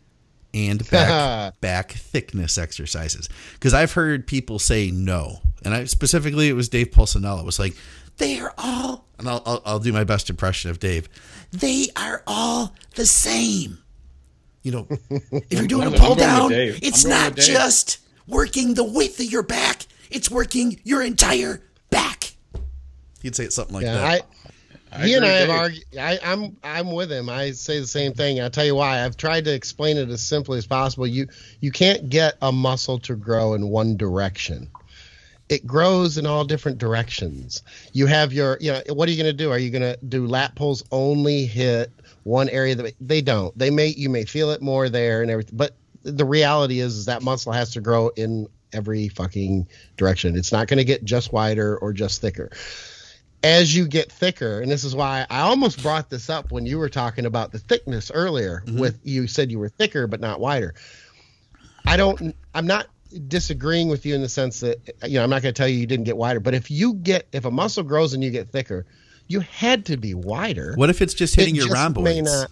and 0.52 0.88
back 0.90 1.58
back 1.60 1.92
thickness 1.92 2.58
exercises? 2.58 3.28
Because 3.54 3.72
I've 3.72 3.92
heard 3.92 4.26
people 4.26 4.58
say 4.58 4.90
no, 4.90 5.40
and 5.64 5.72
I 5.72 5.84
specifically 5.84 6.48
it 6.48 6.54
was 6.54 6.68
Dave 6.68 6.90
Pulcinella 6.90 7.44
was 7.44 7.58
like, 7.58 7.74
they 8.18 8.38
are 8.40 8.52
all, 8.58 9.06
and 9.18 9.28
I'll, 9.28 9.42
I'll, 9.46 9.62
I'll 9.64 9.78
do 9.78 9.92
my 9.92 10.04
best 10.04 10.28
impression 10.28 10.70
of 10.70 10.78
Dave. 10.78 11.08
They 11.52 11.86
are 11.96 12.22
all 12.26 12.74
the 12.96 13.06
same. 13.06 13.78
You 14.68 14.72
know, 14.72 14.86
if 15.32 15.50
you're 15.50 15.66
doing 15.66 15.94
a 15.94 15.96
pull 15.98 16.14
down, 16.14 16.50
it's 16.52 17.06
not 17.06 17.36
just 17.36 18.00
working 18.26 18.74
the 18.74 18.84
width 18.84 19.18
of 19.18 19.24
your 19.24 19.42
back, 19.42 19.86
it's 20.10 20.30
working 20.30 20.78
your 20.84 21.02
entire 21.02 21.62
back. 21.88 22.34
He'd 23.22 23.34
say 23.34 23.48
something 23.48 23.74
like 23.74 23.84
yeah, 23.84 23.94
that. 23.94 24.26
I, 24.92 25.06
he 25.06 25.14
and 25.14 25.24
I 25.24 25.28
have 25.28 25.48
argued. 25.48 25.84
I, 25.98 26.18
I'm 26.22 26.54
I'm 26.62 26.92
with 26.92 27.10
him. 27.10 27.30
I 27.30 27.52
say 27.52 27.80
the 27.80 27.86
same 27.86 28.12
thing. 28.12 28.42
I'll 28.42 28.50
tell 28.50 28.66
you 28.66 28.74
why. 28.74 29.06
I've 29.06 29.16
tried 29.16 29.46
to 29.46 29.54
explain 29.54 29.96
it 29.96 30.10
as 30.10 30.22
simply 30.22 30.58
as 30.58 30.66
possible. 30.66 31.06
You 31.06 31.28
you 31.60 31.72
can't 31.72 32.10
get 32.10 32.36
a 32.42 32.52
muscle 32.52 32.98
to 32.98 33.16
grow 33.16 33.54
in 33.54 33.70
one 33.70 33.96
direction. 33.96 34.68
It 35.48 35.66
grows 35.66 36.18
in 36.18 36.26
all 36.26 36.44
different 36.44 36.76
directions. 36.76 37.62
You 37.94 38.04
have 38.04 38.34
your, 38.34 38.58
you 38.60 38.72
know, 38.72 38.82
what 38.92 39.08
are 39.08 39.12
you 39.12 39.16
going 39.16 39.34
to 39.34 39.44
do? 39.44 39.50
Are 39.50 39.58
you 39.58 39.70
going 39.70 39.80
to 39.80 39.98
do 40.04 40.26
lat 40.26 40.54
pulls 40.56 40.84
only 40.92 41.46
hit 41.46 41.90
one 42.28 42.48
area 42.50 42.74
that 42.74 42.94
they 43.00 43.22
don't. 43.22 43.56
They 43.58 43.70
may 43.70 43.88
you 43.88 44.10
may 44.10 44.24
feel 44.24 44.50
it 44.50 44.62
more 44.62 44.88
there 44.88 45.22
and 45.22 45.30
everything, 45.30 45.56
but 45.56 45.74
the 46.02 46.24
reality 46.24 46.80
is, 46.80 46.96
is 46.96 47.06
that 47.06 47.22
muscle 47.22 47.52
has 47.52 47.72
to 47.72 47.80
grow 47.80 48.08
in 48.08 48.46
every 48.72 49.08
fucking 49.08 49.66
direction. 49.96 50.36
It's 50.36 50.52
not 50.52 50.68
going 50.68 50.78
to 50.78 50.84
get 50.84 51.04
just 51.04 51.32
wider 51.32 51.76
or 51.76 51.92
just 51.92 52.20
thicker. 52.20 52.50
As 53.42 53.74
you 53.74 53.86
get 53.86 54.10
thicker, 54.10 54.60
and 54.60 54.70
this 54.70 54.84
is 54.84 54.94
why 54.94 55.26
I 55.30 55.40
almost 55.40 55.82
brought 55.82 56.10
this 56.10 56.28
up 56.28 56.50
when 56.50 56.66
you 56.66 56.78
were 56.78 56.88
talking 56.88 57.24
about 57.24 57.52
the 57.52 57.58
thickness 57.58 58.10
earlier. 58.10 58.62
Mm-hmm. 58.66 58.78
With 58.78 59.00
you 59.04 59.26
said 59.26 59.50
you 59.50 59.58
were 59.58 59.68
thicker 59.68 60.06
but 60.06 60.20
not 60.20 60.40
wider. 60.40 60.74
I 61.86 61.96
don't. 61.96 62.34
I'm 62.54 62.66
not 62.66 62.88
disagreeing 63.28 63.88
with 63.88 64.04
you 64.04 64.14
in 64.14 64.20
the 64.20 64.28
sense 64.28 64.60
that 64.60 64.76
you 65.04 65.14
know 65.14 65.24
I'm 65.24 65.30
not 65.30 65.42
going 65.42 65.54
to 65.54 65.58
tell 65.58 65.68
you 65.68 65.78
you 65.78 65.86
didn't 65.86 66.04
get 66.04 66.16
wider, 66.16 66.40
but 66.40 66.54
if 66.54 66.70
you 66.70 66.94
get 66.94 67.28
if 67.32 67.44
a 67.44 67.50
muscle 67.50 67.84
grows 67.84 68.12
and 68.12 68.22
you 68.22 68.30
get 68.30 68.50
thicker, 68.50 68.86
you 69.28 69.40
had 69.40 69.86
to 69.86 69.96
be 69.96 70.14
wider. 70.14 70.72
What 70.74 70.90
if 70.90 71.00
it's 71.00 71.14
just 71.14 71.36
hitting 71.36 71.54
it 71.54 71.58
your 71.58 71.68
just 71.68 71.76
rhomboids? 71.76 72.04
May 72.04 72.22
not, 72.22 72.50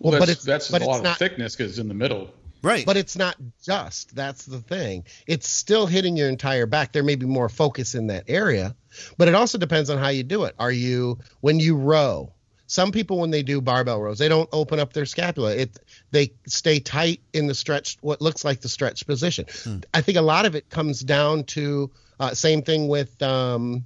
well, 0.00 0.18
but 0.18 0.28
it's 0.28 0.44
that's 0.44 0.70
but 0.70 0.82
a 0.82 0.84
lot 0.84 0.98
of 0.98 1.04
not, 1.04 1.18
thickness 1.18 1.56
because 1.56 1.70
it's 1.70 1.78
in 1.78 1.88
the 1.88 1.94
middle. 1.94 2.30
Right. 2.62 2.86
But 2.86 2.96
it's 2.96 3.16
not 3.16 3.36
just. 3.62 4.14
That's 4.14 4.46
the 4.46 4.60
thing. 4.60 5.04
It's 5.26 5.48
still 5.48 5.86
hitting 5.86 6.16
your 6.16 6.28
entire 6.28 6.66
back. 6.66 6.92
There 6.92 7.02
may 7.02 7.16
be 7.16 7.26
more 7.26 7.48
focus 7.48 7.94
in 7.94 8.06
that 8.06 8.24
area, 8.28 8.76
but 9.18 9.26
it 9.26 9.34
also 9.34 9.58
depends 9.58 9.90
on 9.90 9.98
how 9.98 10.08
you 10.08 10.22
do 10.22 10.44
it. 10.44 10.54
Are 10.58 10.70
you 10.70 11.18
when 11.40 11.58
you 11.58 11.76
row? 11.76 12.32
Some 12.68 12.90
people 12.90 13.18
when 13.18 13.30
they 13.30 13.42
do 13.42 13.60
barbell 13.60 14.00
rows, 14.00 14.18
they 14.18 14.28
don't 14.28 14.48
open 14.52 14.80
up 14.80 14.92
their 14.92 15.04
scapula. 15.06 15.54
It 15.54 15.78
they 16.10 16.32
stay 16.46 16.78
tight 16.80 17.20
in 17.32 17.46
the 17.46 17.54
stretched 17.54 17.98
what 18.00 18.22
looks 18.22 18.44
like 18.44 18.60
the 18.60 18.68
stretched 18.68 19.06
position. 19.06 19.46
Hmm. 19.62 19.78
I 19.92 20.00
think 20.00 20.16
a 20.16 20.22
lot 20.22 20.46
of 20.46 20.54
it 20.54 20.70
comes 20.70 21.00
down 21.00 21.44
to 21.44 21.90
uh, 22.18 22.32
same 22.32 22.62
thing 22.62 22.88
with 22.88 23.20
um, 23.22 23.84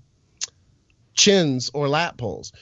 chins 1.17 1.71
or 1.75 1.89
lat 1.89 2.17
pulls 2.17 2.53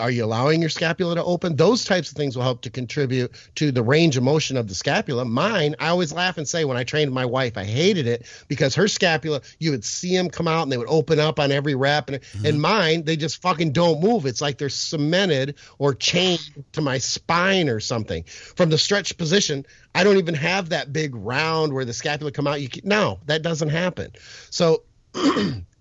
are 0.00 0.10
you 0.10 0.24
allowing 0.24 0.60
your 0.60 0.70
scapula 0.70 1.14
to 1.14 1.24
open? 1.24 1.56
Those 1.56 1.84
types 1.84 2.10
of 2.10 2.16
things 2.16 2.36
will 2.36 2.42
help 2.42 2.62
to 2.62 2.70
contribute 2.70 3.32
to 3.56 3.70
the 3.70 3.82
range 3.82 4.16
of 4.16 4.22
motion 4.22 4.56
of 4.56 4.68
the 4.68 4.74
scapula. 4.74 5.24
Mine 5.24 5.76
i 5.78 5.88
always 5.88 6.12
laugh 6.12 6.38
and 6.38 6.48
say 6.48 6.64
when 6.64 6.76
i 6.76 6.84
trained 6.84 7.12
my 7.12 7.24
wife 7.24 7.56
i 7.56 7.64
hated 7.64 8.06
it 8.06 8.26
because 8.48 8.74
her 8.74 8.88
scapula 8.88 9.40
you 9.58 9.70
would 9.70 9.84
see 9.84 10.16
them 10.16 10.28
come 10.30 10.48
out 10.48 10.62
and 10.62 10.72
they 10.72 10.78
would 10.78 10.88
open 10.88 11.20
up 11.20 11.38
on 11.38 11.52
every 11.52 11.74
rep. 11.74 12.08
And, 12.08 12.20
mm-hmm. 12.20 12.46
and 12.46 12.60
mine 12.60 13.04
they 13.04 13.16
just 13.16 13.42
fucking 13.42 13.72
don't 13.72 14.00
move. 14.00 14.26
It's 14.26 14.40
like 14.40 14.58
they're 14.58 14.68
cemented 14.68 15.56
or 15.78 15.94
chained 15.94 16.48
to 16.72 16.80
my 16.80 16.98
spine 16.98 17.68
or 17.68 17.80
something. 17.80 18.24
From 18.24 18.70
the 18.70 18.78
stretch 18.78 19.16
position 19.16 19.66
i 19.94 20.04
don't 20.04 20.16
even 20.16 20.34
have 20.34 20.70
that 20.70 20.92
big 20.92 21.14
round 21.14 21.72
where 21.72 21.84
the 21.84 21.92
scapula 21.92 22.32
come 22.32 22.46
out. 22.46 22.60
You 22.60 22.68
can, 22.68 22.88
no 22.88 23.20
that 23.26 23.42
doesn't 23.42 23.68
happen. 23.68 24.12
So 24.50 24.82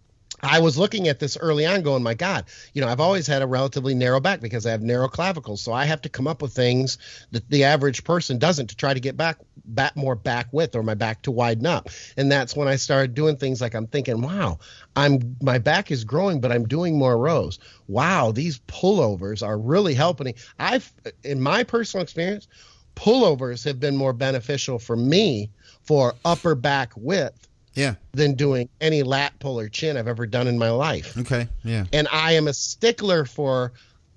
I 0.46 0.60
was 0.60 0.78
looking 0.78 1.08
at 1.08 1.20
this 1.20 1.38
early 1.38 1.66
on 1.66 1.82
going, 1.82 2.04
my 2.04 2.14
God, 2.14 2.46
you 2.74 2.82
know, 2.82 2.88
I've 2.88 3.00
always 3.00 3.28
had 3.28 3.42
a 3.42 3.48
relatively 3.48 3.96
narrow 3.96 4.20
back 4.20 4.42
because 4.42 4.66
I 4.66 4.72
have 4.72 4.82
narrow 4.82 5.08
clavicles. 5.08 5.62
So 5.62 5.74
I 5.74 5.86
have 5.86 6.02
to 6.04 6.10
come 6.10 6.28
up 6.28 6.42
with 6.42 6.54
things 6.54 6.98
that 7.32 7.50
the 7.50 7.64
average 7.64 8.04
person 8.04 8.38
doesn't 8.38 8.68
to 8.68 8.76
try 8.76 8.94
to 8.94 9.00
get 9.00 9.18
back, 9.18 9.38
back 9.66 9.96
more 9.96 10.16
back 10.16 10.48
width 10.52 10.76
or 10.76 10.84
my 10.84 10.94
back 10.94 11.24
to 11.24 11.32
widen 11.32 11.66
up. 11.66 11.90
And 12.18 12.32
that's 12.32 12.56
when 12.56 12.68
I 12.68 12.76
started 12.76 13.16
doing 13.16 13.38
things 13.38 13.62
like 13.62 13.74
I'm 13.74 13.88
thinking, 13.88 14.22
wow, 14.22 14.60
I'm 14.96 15.36
my 15.42 15.58
back 15.58 15.92
is 15.92 16.04
growing, 16.04 16.40
but 16.40 16.52
I'm 16.52 16.68
doing 16.68 16.98
more 16.98 17.18
rows. 17.18 17.60
Wow, 17.88 18.32
these 18.32 18.60
pullovers 18.60 19.46
are 19.46 19.58
really 19.58 19.94
helping. 19.94 20.26
Me. 20.26 20.36
I've 20.60 20.92
in 21.24 21.42
my 21.42 21.64
personal 21.64 22.04
experience, 22.04 22.48
pullovers 22.96 23.66
have 23.66 23.80
been 23.80 23.96
more 23.96 24.14
beneficial 24.14 24.80
for 24.80 24.96
me 24.96 25.50
for 25.84 26.16
upper 26.24 26.56
back 26.56 26.94
width 26.96 27.48
yeah. 27.76 27.96
than 28.14 28.34
doing 28.34 28.70
any 28.82 29.04
lat 29.04 29.38
pull 29.40 29.60
or 29.60 29.70
chin 29.70 29.98
I've 29.98 30.08
ever 30.08 30.26
done 30.26 30.48
in 30.48 30.58
my 30.58 30.72
life. 30.72 31.16
Okay. 31.18 31.48
Yeah. 31.64 31.86
And 31.94 32.08
I 32.12 32.34
am 32.34 32.48
a 32.48 32.54
stickler 32.54 33.26
for 33.26 33.74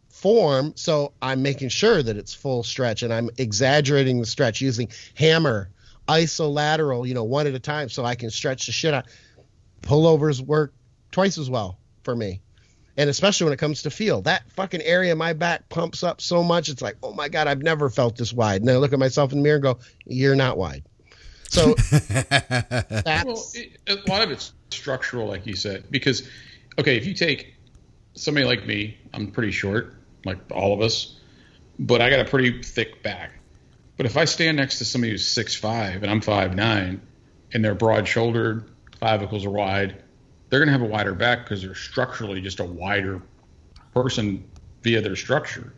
form, 0.08 0.72
so 0.76 1.12
I'm 1.20 1.42
making 1.42 1.68
sure 1.68 2.02
that 2.02 2.16
it's 2.16 2.34
full 2.34 2.62
stretch 2.62 3.02
and 3.02 3.12
I'm 3.12 3.30
exaggerating 3.38 4.20
the 4.20 4.26
stretch 4.26 4.60
using 4.60 4.88
hammer, 5.14 5.70
isolateral, 6.06 7.06
you 7.06 7.14
know, 7.14 7.24
one 7.24 7.46
at 7.46 7.54
a 7.54 7.60
time 7.60 7.88
so 7.88 8.04
I 8.04 8.14
can 8.14 8.30
stretch 8.30 8.66
the 8.66 8.72
shit 8.72 8.94
out. 8.94 9.06
Pullovers 9.82 10.40
work 10.40 10.72
twice 11.12 11.38
as 11.38 11.50
well 11.50 11.78
for 12.02 12.16
me. 12.16 12.40
And 12.96 13.08
especially 13.08 13.44
when 13.44 13.52
it 13.52 13.58
comes 13.58 13.82
to 13.82 13.90
feel, 13.90 14.22
that 14.22 14.50
fucking 14.50 14.82
area 14.82 15.12
of 15.12 15.18
my 15.18 15.32
back 15.32 15.68
pumps 15.68 16.02
up 16.02 16.20
so 16.20 16.42
much. 16.42 16.68
It's 16.68 16.82
like, 16.82 16.96
oh 17.04 17.12
my 17.12 17.28
God, 17.28 17.46
I've 17.46 17.62
never 17.62 17.88
felt 17.88 18.16
this 18.16 18.32
wide. 18.32 18.60
And 18.60 18.68
I 18.68 18.76
look 18.76 18.92
at 18.92 18.98
myself 18.98 19.30
in 19.30 19.38
the 19.38 19.42
mirror 19.44 19.56
and 19.56 19.62
go, 19.62 19.78
you're 20.04 20.34
not 20.34 20.58
wide. 20.58 20.82
So 21.48 21.74
that's 21.90 23.24
well, 23.24 23.46
it, 23.54 23.80
a 23.86 24.10
lot 24.10 24.22
of 24.22 24.30
it's 24.30 24.52
structural, 24.70 25.26
like 25.26 25.46
you 25.46 25.56
said, 25.56 25.84
because 25.90 26.28
okay, 26.78 26.96
if 26.96 27.06
you 27.06 27.14
take 27.14 27.54
somebody 28.14 28.46
like 28.46 28.66
me, 28.66 28.98
I'm 29.14 29.30
pretty 29.30 29.52
short, 29.52 29.94
like 30.24 30.38
all 30.52 30.74
of 30.74 30.80
us, 30.80 31.18
but 31.78 32.00
I 32.00 32.10
got 32.10 32.20
a 32.20 32.24
pretty 32.24 32.62
thick 32.62 33.02
back. 33.02 33.32
But 33.96 34.06
if 34.06 34.16
I 34.16 34.26
stand 34.26 34.56
next 34.58 34.78
to 34.78 34.84
somebody 34.84 35.12
who's 35.12 35.26
six 35.26 35.54
five 35.54 36.02
and 36.02 36.10
I'm 36.10 36.20
five 36.20 36.54
nine, 36.54 37.00
and 37.52 37.64
they're 37.64 37.74
broad 37.74 38.06
shouldered, 38.06 38.70
clavicles 38.98 39.44
are 39.44 39.50
wide, 39.50 40.02
they're 40.50 40.60
going 40.60 40.68
to 40.68 40.72
have 40.72 40.82
a 40.82 40.90
wider 40.90 41.14
back 41.14 41.44
because 41.44 41.62
they're 41.62 41.74
structurally 41.74 42.40
just 42.40 42.60
a 42.60 42.64
wider 42.64 43.22
person 43.94 44.48
via 44.82 45.00
their 45.00 45.16
structure. 45.16 45.72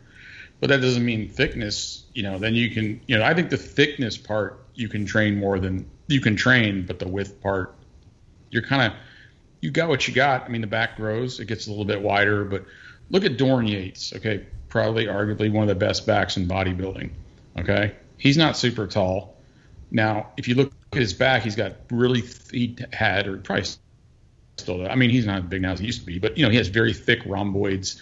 But 0.59 0.69
that 0.69 0.81
doesn't 0.81 1.03
mean 1.03 1.27
thickness. 1.27 2.05
You 2.13 2.23
know, 2.23 2.37
then 2.37 2.53
you 2.53 2.69
can. 2.69 3.01
You 3.07 3.17
know, 3.17 3.23
I 3.23 3.33
think 3.33 3.49
the 3.49 3.57
thickness 3.57 4.17
part 4.17 4.60
you 4.75 4.87
can 4.89 5.05
train 5.05 5.37
more 5.37 5.59
than 5.59 5.89
you 6.07 6.21
can 6.21 6.35
train, 6.35 6.85
but 6.85 6.99
the 6.99 7.07
width 7.07 7.41
part, 7.41 7.75
you're 8.49 8.63
kind 8.63 8.91
of 8.91 8.97
you 9.61 9.71
got 9.71 9.89
what 9.89 10.07
you 10.07 10.13
got. 10.13 10.43
I 10.43 10.47
mean, 10.49 10.61
the 10.61 10.67
back 10.67 10.97
grows, 10.97 11.39
it 11.39 11.45
gets 11.45 11.67
a 11.67 11.69
little 11.69 11.85
bit 11.85 12.01
wider, 12.01 12.43
but 12.43 12.65
look 13.09 13.23
at 13.23 13.37
Dorian 13.37 13.71
Yates. 13.71 14.13
Okay, 14.13 14.45
probably 14.69 15.05
arguably 15.05 15.51
one 15.51 15.63
of 15.63 15.69
the 15.69 15.75
best 15.75 16.05
backs 16.05 16.37
in 16.37 16.47
bodybuilding. 16.47 17.11
Okay, 17.59 17.95
he's 18.17 18.37
not 18.37 18.57
super 18.57 18.87
tall. 18.87 19.37
Now, 19.91 20.31
if 20.37 20.47
you 20.47 20.55
look 20.55 20.73
at 20.93 20.99
his 20.99 21.13
back, 21.13 21.43
he's 21.43 21.55
got 21.55 21.75
really 21.91 22.23
he 22.51 22.77
had 22.91 23.27
or 23.27 23.37
probably 23.37 23.65
still. 24.57 24.89
I 24.89 24.95
mean, 24.95 25.09
he's 25.09 25.25
not 25.25 25.43
as 25.43 25.49
big 25.49 25.61
now 25.61 25.73
as 25.73 25.79
he 25.79 25.85
used 25.85 25.99
to 26.01 26.05
be, 26.05 26.17
but 26.19 26.37
you 26.37 26.43
know, 26.43 26.49
he 26.49 26.57
has 26.57 26.67
very 26.67 26.93
thick 26.93 27.19
rhomboids. 27.25 28.01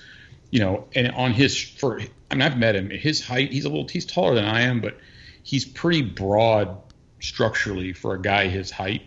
You 0.52 0.62
know, 0.62 0.88
and 0.96 1.12
on 1.12 1.32
his 1.32 1.60
for 1.60 2.00
I 2.00 2.36
mean, 2.36 2.42
I've 2.42 2.58
met 2.58 2.76
him. 2.76 2.90
His 2.90 3.24
height, 3.24 3.52
he's 3.52 3.66
a 3.66 3.70
little 3.70 3.88
he's 3.88 4.06
taller 4.06 4.36
than 4.36 4.46
I 4.46 4.62
am, 4.62 4.82
but 4.82 4.98
he's 5.44 5.66
pretty 5.66 6.02
broad 6.02 6.78
structurally 7.20 7.94
for 7.94 8.16
a 8.16 8.22
guy 8.22 8.48
his 8.48 8.72
height. 8.72 9.04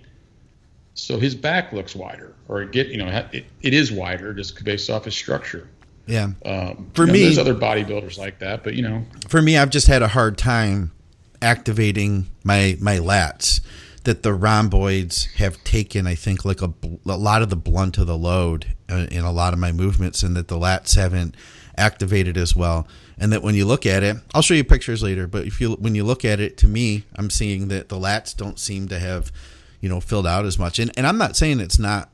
So 0.94 1.18
his 1.18 1.34
back 1.34 1.72
looks 1.72 1.94
wider, 1.96 2.34
or 2.48 2.62
it 2.62 2.72
get 2.72 2.88
you 2.88 2.98
know 2.98 3.26
it, 3.32 3.46
it 3.62 3.74
is 3.74 3.90
wider 3.90 4.34
just 4.34 4.62
based 4.64 4.90
off 4.90 5.04
his 5.04 5.14
structure. 5.14 5.68
Yeah. 6.06 6.32
Um, 6.44 6.90
For 6.94 7.02
you 7.02 7.06
know, 7.06 7.12
me- 7.12 7.22
there's 7.22 7.38
other 7.38 7.54
bodybuilders 7.54 8.18
like 8.18 8.40
that, 8.40 8.64
but 8.64 8.74
you 8.74 8.82
know, 8.82 9.04
For 9.28 9.40
me, 9.40 9.56
I've 9.56 9.70
just 9.70 9.86
had 9.86 10.02
a 10.02 10.08
hard 10.08 10.36
time 10.36 10.92
activating 11.40 12.26
my 12.44 12.76
my 12.80 12.98
lats. 12.98 13.60
That 14.04 14.24
the 14.24 14.34
rhomboids 14.34 15.26
have 15.36 15.62
taken, 15.62 16.08
I 16.08 16.16
think, 16.16 16.44
like 16.44 16.60
a, 16.60 16.72
a 17.06 17.16
lot 17.16 17.40
of 17.40 17.50
the 17.50 17.56
blunt 17.56 17.98
of 17.98 18.08
the 18.08 18.18
load 18.18 18.74
uh, 18.90 19.06
in 19.12 19.22
a 19.24 19.30
lot 19.30 19.52
of 19.52 19.60
my 19.60 19.70
movements, 19.70 20.24
and 20.24 20.34
that 20.36 20.48
the 20.48 20.56
lats 20.56 20.96
haven't 20.96 21.36
activated 21.78 22.36
as 22.36 22.56
well. 22.56 22.88
And 23.22 23.32
that 23.32 23.40
when 23.40 23.54
you 23.54 23.64
look 23.66 23.86
at 23.86 24.02
it, 24.02 24.16
I'll 24.34 24.42
show 24.42 24.54
you 24.54 24.64
pictures 24.64 25.00
later. 25.00 25.28
But 25.28 25.46
if 25.46 25.60
you 25.60 25.74
when 25.74 25.94
you 25.94 26.02
look 26.02 26.24
at 26.24 26.40
it, 26.40 26.56
to 26.58 26.66
me, 26.66 27.04
I'm 27.14 27.30
seeing 27.30 27.68
that 27.68 27.88
the 27.88 27.94
lats 27.94 28.36
don't 28.36 28.58
seem 28.58 28.88
to 28.88 28.98
have, 28.98 29.30
you 29.80 29.88
know, 29.88 30.00
filled 30.00 30.26
out 30.26 30.44
as 30.44 30.58
much. 30.58 30.80
And 30.80 30.90
and 30.96 31.06
I'm 31.06 31.18
not 31.18 31.36
saying 31.36 31.60
it's 31.60 31.78
not. 31.78 32.10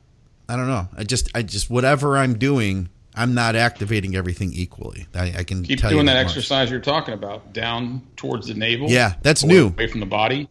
I 0.47 0.55
don't 0.55 0.67
know. 0.67 0.87
I 0.95 1.03
just 1.03 1.31
I 1.33 1.41
just 1.41 1.67
whatever 1.67 2.15
I'm 2.15 2.37
doing, 2.37 2.89
I'm 3.15 3.33
not 3.33 3.55
activating 3.55 4.15
everything 4.15 4.53
equally. 4.53 5.07
I, 5.15 5.33
I 5.39 5.43
can 5.43 5.63
keep 5.63 5.79
doing 5.81 6.05
that 6.05 6.13
much. 6.13 6.27
exercise 6.27 6.69
you're 6.69 6.79
talking 6.79 7.15
about 7.15 7.53
down 7.53 8.03
towards 8.15 8.47
the 8.47 8.53
navel. 8.53 8.87
Yeah, 8.87 9.15
that's 9.23 9.43
new. 9.43 9.69
Away 9.69 9.87
from 9.87 10.01
the 10.01 10.05
body. 10.05 10.47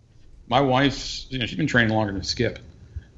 My 0.49 0.61
wife's, 0.61 1.29
you 1.31 1.39
know, 1.39 1.47
she's 1.47 1.57
been 1.57 1.69
training 1.69 1.95
longer 1.95 2.13
than 2.13 2.25
Skip, 2.25 2.59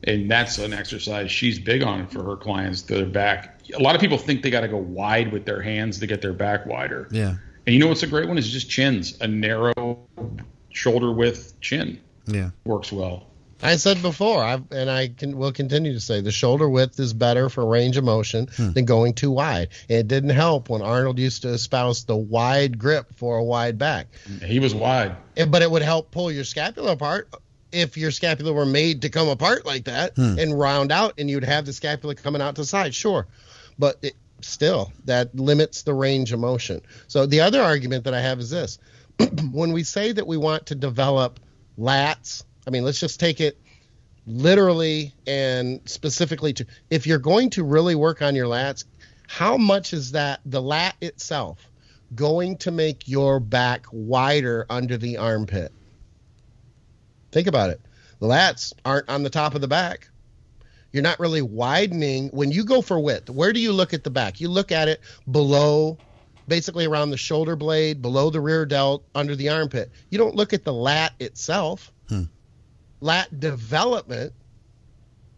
and 0.04 0.30
that's 0.30 0.58
an 0.58 0.74
exercise 0.74 1.30
she's 1.30 1.58
big 1.58 1.82
on 1.82 2.06
for 2.06 2.22
her 2.22 2.36
clients. 2.36 2.82
Their 2.82 3.06
back. 3.06 3.59
A 3.76 3.82
lot 3.82 3.94
of 3.94 4.00
people 4.00 4.18
think 4.18 4.42
they 4.42 4.50
got 4.50 4.60
to 4.60 4.68
go 4.68 4.76
wide 4.76 5.32
with 5.32 5.44
their 5.44 5.62
hands 5.62 5.98
to 6.00 6.06
get 6.06 6.22
their 6.22 6.32
back 6.32 6.66
wider. 6.66 7.08
Yeah. 7.10 7.36
And 7.66 7.74
you 7.74 7.78
know 7.78 7.88
what's 7.88 8.02
a 8.02 8.06
great 8.06 8.28
one 8.28 8.38
is 8.38 8.50
just 8.50 8.70
chins. 8.70 9.20
A 9.20 9.28
narrow 9.28 10.06
shoulder 10.70 11.12
width 11.12 11.60
chin 11.60 12.00
Yeah. 12.26 12.50
works 12.64 12.90
well. 12.90 13.26
I 13.62 13.76
said 13.76 14.00
before, 14.00 14.42
I've, 14.42 14.64
and 14.72 14.90
I 14.90 15.08
can 15.08 15.36
will 15.36 15.52
continue 15.52 15.92
to 15.92 16.00
say 16.00 16.22
the 16.22 16.32
shoulder 16.32 16.68
width 16.68 16.98
is 16.98 17.12
better 17.12 17.50
for 17.50 17.66
range 17.66 17.98
of 17.98 18.04
motion 18.04 18.48
hmm. 18.56 18.72
than 18.72 18.86
going 18.86 19.12
too 19.12 19.30
wide. 19.30 19.68
And 19.88 19.98
it 19.98 20.08
didn't 20.08 20.30
help 20.30 20.70
when 20.70 20.80
Arnold 20.80 21.18
used 21.18 21.42
to 21.42 21.48
espouse 21.48 22.04
the 22.04 22.16
wide 22.16 22.78
grip 22.78 23.14
for 23.16 23.36
a 23.36 23.44
wide 23.44 23.76
back. 23.76 24.06
He 24.42 24.60
was 24.60 24.74
wide. 24.74 25.14
And- 25.36 25.50
but 25.50 25.60
it 25.62 25.70
would 25.70 25.82
help 25.82 26.10
pull 26.10 26.32
your 26.32 26.44
scapula 26.44 26.92
apart 26.92 27.28
if 27.72 27.96
your 27.96 28.10
scapula 28.10 28.52
were 28.52 28.66
made 28.66 29.02
to 29.02 29.10
come 29.10 29.28
apart 29.28 29.64
like 29.66 29.84
that 29.84 30.16
hmm. 30.16 30.38
and 30.38 30.58
round 30.58 30.90
out, 30.90 31.14
and 31.18 31.30
you'd 31.30 31.44
have 31.44 31.66
the 31.66 31.72
scapula 31.72 32.14
coming 32.14 32.42
out 32.42 32.56
to 32.56 32.62
the 32.62 32.66
side. 32.66 32.94
Sure, 32.94 33.26
but 33.80 33.98
it, 34.02 34.14
still, 34.42 34.92
that 35.06 35.34
limits 35.34 35.82
the 35.82 35.94
range 35.94 36.32
of 36.32 36.38
motion. 36.38 36.82
So 37.08 37.26
the 37.26 37.40
other 37.40 37.62
argument 37.62 38.04
that 38.04 38.14
I 38.14 38.20
have 38.20 38.38
is 38.38 38.50
this: 38.50 38.78
when 39.52 39.72
we 39.72 39.82
say 39.82 40.12
that 40.12 40.26
we 40.26 40.36
want 40.36 40.66
to 40.66 40.74
develop 40.74 41.40
lats, 41.78 42.44
I 42.66 42.70
mean, 42.70 42.84
let's 42.84 43.00
just 43.00 43.18
take 43.18 43.40
it 43.40 43.58
literally 44.26 45.14
and 45.26 45.80
specifically 45.86 46.52
to 46.52 46.66
if 46.90 47.06
you're 47.06 47.18
going 47.18 47.50
to 47.50 47.64
really 47.64 47.94
work 47.94 48.22
on 48.22 48.36
your 48.36 48.46
lats, 48.46 48.84
how 49.26 49.56
much 49.56 49.92
is 49.92 50.12
that 50.12 50.40
the 50.44 50.60
lat 50.60 50.94
itself 51.00 51.70
going 52.14 52.58
to 52.58 52.70
make 52.70 53.08
your 53.08 53.40
back 53.40 53.86
wider 53.90 54.66
under 54.68 54.96
the 54.96 55.16
armpit? 55.16 55.72
Think 57.32 57.46
about 57.46 57.70
it. 57.70 57.80
The 58.18 58.26
lats 58.26 58.74
aren't 58.84 59.08
on 59.08 59.22
the 59.22 59.30
top 59.30 59.54
of 59.54 59.60
the 59.60 59.68
back. 59.68 60.09
You're 60.92 61.02
not 61.02 61.20
really 61.20 61.42
widening 61.42 62.28
when 62.28 62.50
you 62.50 62.64
go 62.64 62.82
for 62.82 62.98
width. 62.98 63.30
Where 63.30 63.52
do 63.52 63.60
you 63.60 63.72
look 63.72 63.94
at 63.94 64.04
the 64.04 64.10
back? 64.10 64.40
You 64.40 64.48
look 64.48 64.72
at 64.72 64.88
it 64.88 65.00
below, 65.30 65.98
basically 66.48 66.86
around 66.86 67.10
the 67.10 67.16
shoulder 67.16 67.56
blade, 67.56 68.02
below 68.02 68.30
the 68.30 68.40
rear 68.40 68.66
delt, 68.66 69.04
under 69.14 69.36
the 69.36 69.50
armpit. 69.50 69.90
You 70.10 70.18
don't 70.18 70.34
look 70.34 70.52
at 70.52 70.64
the 70.64 70.72
lat 70.72 71.12
itself. 71.20 71.92
Hmm. 72.08 72.24
Lat 73.00 73.38
development 73.38 74.32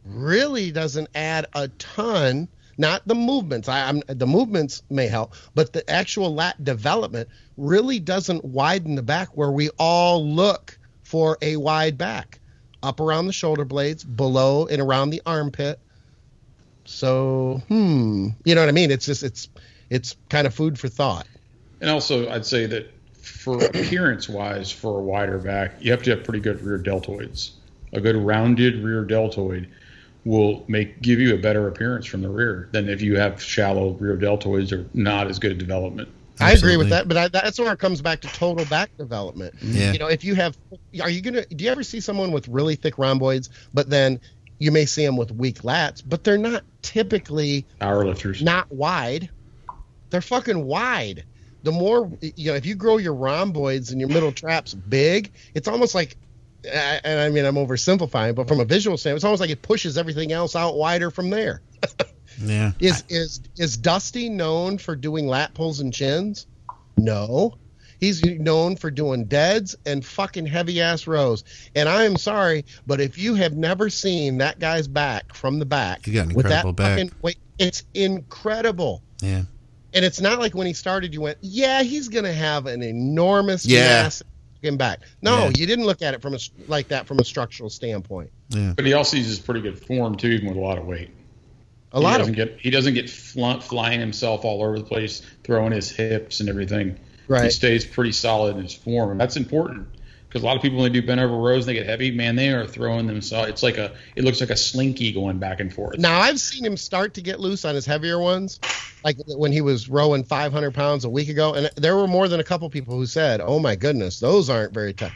really 0.04 0.70
doesn't 0.72 1.08
add 1.14 1.46
a 1.54 1.68
ton. 1.68 2.48
Not 2.78 3.06
the 3.06 3.14
movements. 3.14 3.68
I, 3.68 3.88
I'm 3.88 4.02
the 4.06 4.26
movements 4.26 4.82
may 4.88 5.06
help, 5.06 5.34
but 5.54 5.72
the 5.72 5.88
actual 5.88 6.34
lat 6.34 6.64
development 6.64 7.28
really 7.56 8.00
doesn't 8.00 8.44
widen 8.44 8.94
the 8.94 9.02
back 9.02 9.36
where 9.36 9.50
we 9.50 9.68
all 9.78 10.26
look 10.26 10.78
for 11.02 11.36
a 11.42 11.56
wide 11.56 11.98
back, 11.98 12.40
up 12.82 13.00
around 13.00 13.26
the 13.26 13.32
shoulder 13.32 13.64
blades, 13.64 14.04
below 14.04 14.66
and 14.66 14.80
around 14.80 15.10
the 15.10 15.22
armpit. 15.26 15.78
So, 16.84 17.62
hmm, 17.68 18.28
you 18.44 18.54
know 18.54 18.62
what 18.62 18.68
I 18.68 18.72
mean? 18.72 18.90
It's 18.90 19.06
just 19.06 19.22
it's 19.22 19.48
it's 19.90 20.16
kind 20.28 20.46
of 20.46 20.54
food 20.54 20.78
for 20.78 20.88
thought. 20.88 21.26
And 21.80 21.90
also, 21.90 22.28
I'd 22.30 22.46
say 22.46 22.66
that 22.66 22.92
for 23.20 23.64
appearance 23.64 24.28
wise, 24.28 24.70
for 24.70 24.98
a 24.98 25.02
wider 25.02 25.38
back, 25.38 25.74
you 25.80 25.90
have 25.90 26.02
to 26.04 26.10
have 26.10 26.24
pretty 26.24 26.40
good 26.40 26.60
rear 26.62 26.78
deltoids. 26.78 27.52
A 27.92 28.00
good 28.00 28.16
rounded 28.16 28.82
rear 28.82 29.04
deltoid 29.04 29.68
will 30.24 30.64
make 30.68 31.02
give 31.02 31.18
you 31.18 31.34
a 31.34 31.38
better 31.38 31.68
appearance 31.68 32.06
from 32.06 32.22
the 32.22 32.28
rear 32.28 32.68
than 32.72 32.88
if 32.88 33.02
you 33.02 33.16
have 33.16 33.42
shallow 33.42 33.90
rear 33.92 34.16
deltoids 34.16 34.72
or 34.72 34.88
not 34.94 35.26
as 35.26 35.38
good 35.38 35.52
a 35.52 36.06
development. 36.36 36.40
I 36.40 36.52
agree 36.58 36.76
with 36.76 36.88
that, 36.90 37.08
but 37.08 37.16
I, 37.16 37.28
that's 37.28 37.58
where 37.58 37.72
it 37.72 37.78
comes 37.78 38.00
back 38.02 38.20
to 38.22 38.28
total 38.28 38.64
back 38.66 38.96
development. 38.96 39.54
Yeah. 39.60 39.92
You 39.92 39.98
know, 39.98 40.08
if 40.08 40.24
you 40.24 40.34
have, 40.34 40.56
are 41.00 41.10
you 41.10 41.20
gonna? 41.20 41.44
Do 41.46 41.64
you 41.64 41.70
ever 41.70 41.82
see 41.82 42.00
someone 42.00 42.32
with 42.32 42.48
really 42.48 42.76
thick 42.76 42.98
rhomboids, 42.98 43.50
but 43.72 43.88
then 43.90 44.20
you 44.58 44.70
may 44.70 44.84
see 44.86 45.04
them 45.04 45.16
with 45.16 45.32
weak 45.32 45.62
lats, 45.62 46.02
but 46.06 46.22
they're 46.24 46.38
not 46.38 46.62
typically 46.82 47.66
Power 47.80 48.04
lifters. 48.06 48.42
not 48.42 48.70
wide. 48.70 49.28
They're 50.10 50.20
fucking 50.20 50.64
wide. 50.64 51.24
The 51.64 51.72
more 51.72 52.10
you 52.20 52.50
know, 52.50 52.56
if 52.56 52.66
you 52.66 52.74
grow 52.74 52.98
your 52.98 53.14
rhomboids 53.14 53.90
and 53.90 54.00
your 54.00 54.08
middle 54.08 54.32
traps 54.32 54.74
big, 54.74 55.32
it's 55.54 55.68
almost 55.68 55.94
like, 55.94 56.16
and 56.64 57.20
I 57.20 57.28
mean 57.30 57.44
I'm 57.44 57.54
oversimplifying, 57.54 58.34
but 58.34 58.48
from 58.48 58.60
a 58.60 58.64
visual 58.64 58.96
standpoint, 58.96 59.16
it's 59.18 59.24
almost 59.24 59.40
like 59.40 59.50
it 59.50 59.62
pushes 59.62 59.96
everything 59.98 60.32
else 60.32 60.54
out 60.56 60.76
wider 60.76 61.10
from 61.10 61.30
there. 61.30 61.62
Yeah. 62.40 62.72
Is 62.80 63.04
is 63.08 63.40
is 63.56 63.76
Dusty 63.76 64.28
known 64.28 64.78
for 64.78 64.94
doing 64.96 65.26
lat 65.26 65.54
pulls 65.54 65.80
and 65.80 65.92
chins? 65.92 66.46
No. 66.96 67.54
He's 68.00 68.24
known 68.24 68.74
for 68.76 68.90
doing 68.90 69.26
deads 69.26 69.76
and 69.86 70.04
fucking 70.04 70.46
heavy 70.46 70.80
ass 70.80 71.06
rows. 71.06 71.44
And 71.76 71.88
I 71.88 72.04
am 72.04 72.16
sorry, 72.16 72.64
but 72.84 73.00
if 73.00 73.16
you 73.16 73.36
have 73.36 73.52
never 73.56 73.88
seen 73.90 74.38
that 74.38 74.58
guy's 74.58 74.88
back 74.88 75.32
from 75.34 75.60
the 75.60 75.64
back, 75.64 76.04
He 76.04 76.10
got 76.12 76.26
an 76.26 76.34
with 76.34 76.46
that 76.46 76.64
incredible 76.66 76.72
back. 76.72 76.98
fucking 76.98 77.12
weight, 77.22 77.38
it's 77.58 77.84
incredible. 77.94 79.02
Yeah. 79.20 79.42
And 79.94 80.04
it's 80.04 80.20
not 80.20 80.40
like 80.40 80.52
when 80.54 80.66
he 80.66 80.72
started, 80.72 81.14
you 81.14 81.20
went, 81.20 81.38
yeah, 81.42 81.82
he's 81.84 82.08
gonna 82.08 82.32
have 82.32 82.66
an 82.66 82.82
enormous 82.82 83.64
Yeah. 83.64 84.02
mass 84.02 84.20
fucking 84.56 84.78
back. 84.78 85.00
No, 85.20 85.44
Yeah. 85.44 85.52
you 85.56 85.66
didn't 85.66 85.84
look 85.86 86.02
at 86.02 86.12
it 86.12 86.20
from 86.22 86.34
a 86.34 86.38
like 86.66 86.88
that 86.88 87.06
from 87.06 87.20
a 87.20 87.24
structural 87.24 87.70
standpoint. 87.70 88.30
Yeah. 88.48 88.72
But 88.74 88.84
he 88.84 88.94
also 88.94 89.16
uses 89.16 89.38
pretty 89.38 89.60
good 89.60 89.78
form 89.78 90.16
too, 90.16 90.28
even 90.30 90.48
with 90.48 90.56
a 90.56 90.60
lot 90.60 90.76
of 90.76 90.86
weight. 90.86 91.10
A 91.94 91.98
he 91.98 92.04
lot 92.04 92.18
doesn't 92.18 92.32
of 92.32 92.36
get 92.36 92.58
he 92.60 92.70
doesn't 92.70 92.94
get 92.94 93.10
fl- 93.10 93.58
flying 93.60 94.00
himself 94.00 94.44
all 94.44 94.62
over 94.62 94.78
the 94.78 94.84
place, 94.84 95.22
throwing 95.44 95.72
his 95.72 95.90
hips 95.90 96.40
and 96.40 96.48
everything. 96.48 96.98
He 97.42 97.50
stays 97.50 97.84
pretty 97.86 98.12
solid 98.12 98.56
in 98.56 98.62
his 98.62 98.74
form, 98.74 99.10
and 99.10 99.20
that's 99.20 99.36
important 99.36 99.86
because 100.28 100.42
a 100.42 100.46
lot 100.46 100.56
of 100.56 100.62
people 100.62 100.78
when 100.78 100.92
they 100.92 101.00
do 101.00 101.06
bent 101.06 101.20
over 101.20 101.34
rows, 101.36 101.64
they 101.64 101.72
get 101.74 101.86
heavy. 101.86 102.10
Man, 102.10 102.36
they 102.36 102.50
are 102.50 102.66
throwing 102.66 103.06
themselves. 103.06 103.48
It's 103.48 103.62
like 103.62 103.78
a 103.78 103.92
it 104.16 104.24
looks 104.24 104.40
like 104.40 104.50
a 104.50 104.56
slinky 104.56 105.12
going 105.12 105.38
back 105.38 105.60
and 105.60 105.72
forth. 105.72 105.98
Now 105.98 106.18
I've 106.20 106.40
seen 106.40 106.64
him 106.64 106.76
start 106.76 107.14
to 107.14 107.22
get 107.22 107.40
loose 107.40 107.64
on 107.64 107.74
his 107.74 107.86
heavier 107.86 108.18
ones, 108.18 108.60
like 109.04 109.16
when 109.26 109.52
he 109.52 109.60
was 109.62 109.88
rowing 109.88 110.24
500 110.24 110.72
pounds 110.74 111.04
a 111.04 111.10
week 111.10 111.28
ago, 111.28 111.54
and 111.54 111.70
there 111.76 111.96
were 111.96 112.06
more 112.08 112.28
than 112.28 112.40
a 112.40 112.44
couple 112.44 112.68
people 112.68 112.96
who 112.96 113.06
said, 113.06 113.40
"Oh 113.42 113.58
my 113.58 113.76
goodness, 113.76 114.20
those 114.20 114.50
aren't 114.50 114.74
very 114.74 114.92
tight. 114.92 115.12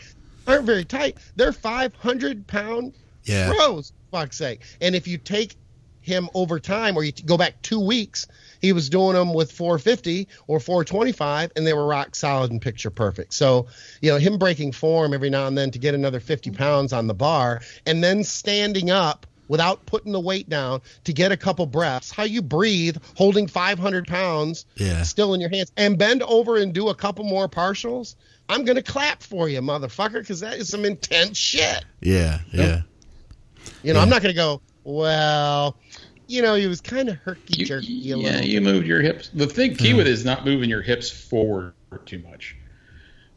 Aren't 0.46 0.64
very 0.64 0.84
tight. 0.84 1.18
They're 1.34 1.52
500 1.52 2.46
pound 2.46 2.94
Yeah. 3.24 3.50
rows, 3.50 3.92
for 4.10 4.20
fuck's 4.20 4.38
sake." 4.38 4.60
And 4.80 4.94
if 4.94 5.06
you 5.06 5.18
take 5.18 5.56
him 6.06 6.28
over 6.34 6.58
time, 6.60 6.96
or 6.96 7.04
you 7.04 7.12
go 7.12 7.36
back 7.36 7.60
two 7.62 7.80
weeks, 7.80 8.26
he 8.60 8.72
was 8.72 8.88
doing 8.88 9.14
them 9.14 9.34
with 9.34 9.52
450 9.52 10.28
or 10.46 10.60
425, 10.60 11.52
and 11.56 11.66
they 11.66 11.72
were 11.72 11.86
rock 11.86 12.14
solid 12.14 12.50
and 12.50 12.62
picture 12.62 12.90
perfect. 12.90 13.34
So, 13.34 13.66
you 14.00 14.10
know, 14.10 14.18
him 14.18 14.38
breaking 14.38 14.72
form 14.72 15.12
every 15.12 15.30
now 15.30 15.46
and 15.46 15.58
then 15.58 15.70
to 15.72 15.78
get 15.78 15.94
another 15.94 16.20
50 16.20 16.50
mm-hmm. 16.50 16.56
pounds 16.56 16.92
on 16.92 17.06
the 17.06 17.14
bar, 17.14 17.60
and 17.84 18.02
then 18.02 18.24
standing 18.24 18.90
up 18.90 19.26
without 19.48 19.86
putting 19.86 20.12
the 20.12 20.20
weight 20.20 20.48
down 20.48 20.80
to 21.04 21.12
get 21.12 21.32
a 21.32 21.36
couple 21.36 21.66
breaths. 21.66 22.10
How 22.10 22.24
you 22.24 22.42
breathe 22.42 22.96
holding 23.16 23.46
500 23.46 24.06
pounds 24.06 24.66
Yeah. 24.76 25.02
still 25.02 25.34
in 25.34 25.40
your 25.40 25.50
hands 25.50 25.70
and 25.76 25.96
bend 25.98 26.22
over 26.22 26.56
and 26.56 26.72
do 26.72 26.88
a 26.88 26.94
couple 26.94 27.24
more 27.24 27.48
partials. 27.48 28.16
I'm 28.48 28.64
gonna 28.64 28.82
clap 28.82 29.22
for 29.22 29.48
you, 29.48 29.60
motherfucker, 29.60 30.20
because 30.20 30.40
that 30.40 30.58
is 30.58 30.68
some 30.68 30.84
intense 30.84 31.36
shit. 31.36 31.84
Yeah. 32.00 32.40
Yeah. 32.52 32.82
You 33.82 33.92
know, 33.92 33.98
Yeah. 33.98 34.02
I'm 34.02 34.08
not 34.08 34.22
gonna 34.22 34.34
go. 34.34 34.60
Well, 34.86 35.76
you 36.28 36.42
know, 36.42 36.54
he 36.54 36.68
was 36.68 36.80
kind 36.80 37.08
of 37.08 37.16
herky 37.16 37.64
jerky 37.64 37.88
yeah, 37.88 38.14
little. 38.14 38.40
you 38.42 38.60
moved 38.60 38.86
your 38.86 39.02
hips. 39.02 39.28
The 39.34 39.48
thing 39.48 39.74
key 39.74 39.90
hmm. 39.90 39.96
with 39.96 40.06
it 40.06 40.12
is 40.12 40.24
not 40.24 40.44
moving 40.44 40.70
your 40.70 40.80
hips 40.80 41.10
forward 41.10 41.74
too 42.04 42.20
much. 42.20 42.54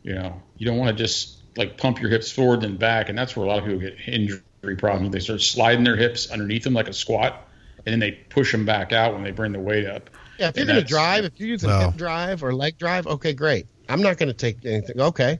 You 0.03 0.13
know, 0.13 0.43
you 0.57 0.67
don't 0.67 0.77
want 0.77 0.95
to 0.95 1.03
just 1.03 1.41
like 1.57 1.75
pump 1.75 1.99
your 1.99 2.11
hips 2.11 2.31
forward 2.31 2.63
and 2.63 2.77
back, 2.77 3.09
and 3.09 3.17
that's 3.17 3.35
where 3.35 3.47
a 3.47 3.49
lot 3.49 3.57
of 3.57 3.65
people 3.65 3.79
get 3.79 3.97
injury 4.07 4.75
problems. 4.77 5.11
They 5.11 5.21
start 5.21 5.41
sliding 5.41 5.83
their 5.83 5.95
hips 5.95 6.29
underneath 6.29 6.63
them 6.63 6.73
like 6.73 6.87
a 6.87 6.93
squat, 6.93 7.47
and 7.83 7.93
then 7.93 7.99
they 7.99 8.11
push 8.11 8.51
them 8.51 8.65
back 8.65 8.93
out 8.93 9.15
when 9.15 9.23
they 9.23 9.31
bring 9.31 9.51
the 9.51 9.59
weight 9.59 9.87
up. 9.87 10.11
Yeah, 10.37 10.49
if 10.49 10.57
you're 10.57 10.67
going 10.67 10.79
to 10.79 10.85
drive, 10.85 11.25
if 11.25 11.39
you're 11.39 11.49
using 11.49 11.69
Well- 11.69 11.89
hip 11.89 11.97
drive 11.97 12.43
or 12.43 12.53
leg 12.53 12.77
drive, 12.77 13.07
okay, 13.07 13.33
great. 13.33 13.65
I'm 13.89 14.03
not 14.03 14.19
going 14.19 14.29
to 14.29 14.35
take 14.35 14.63
anything. 14.65 15.01
Okay, 15.01 15.39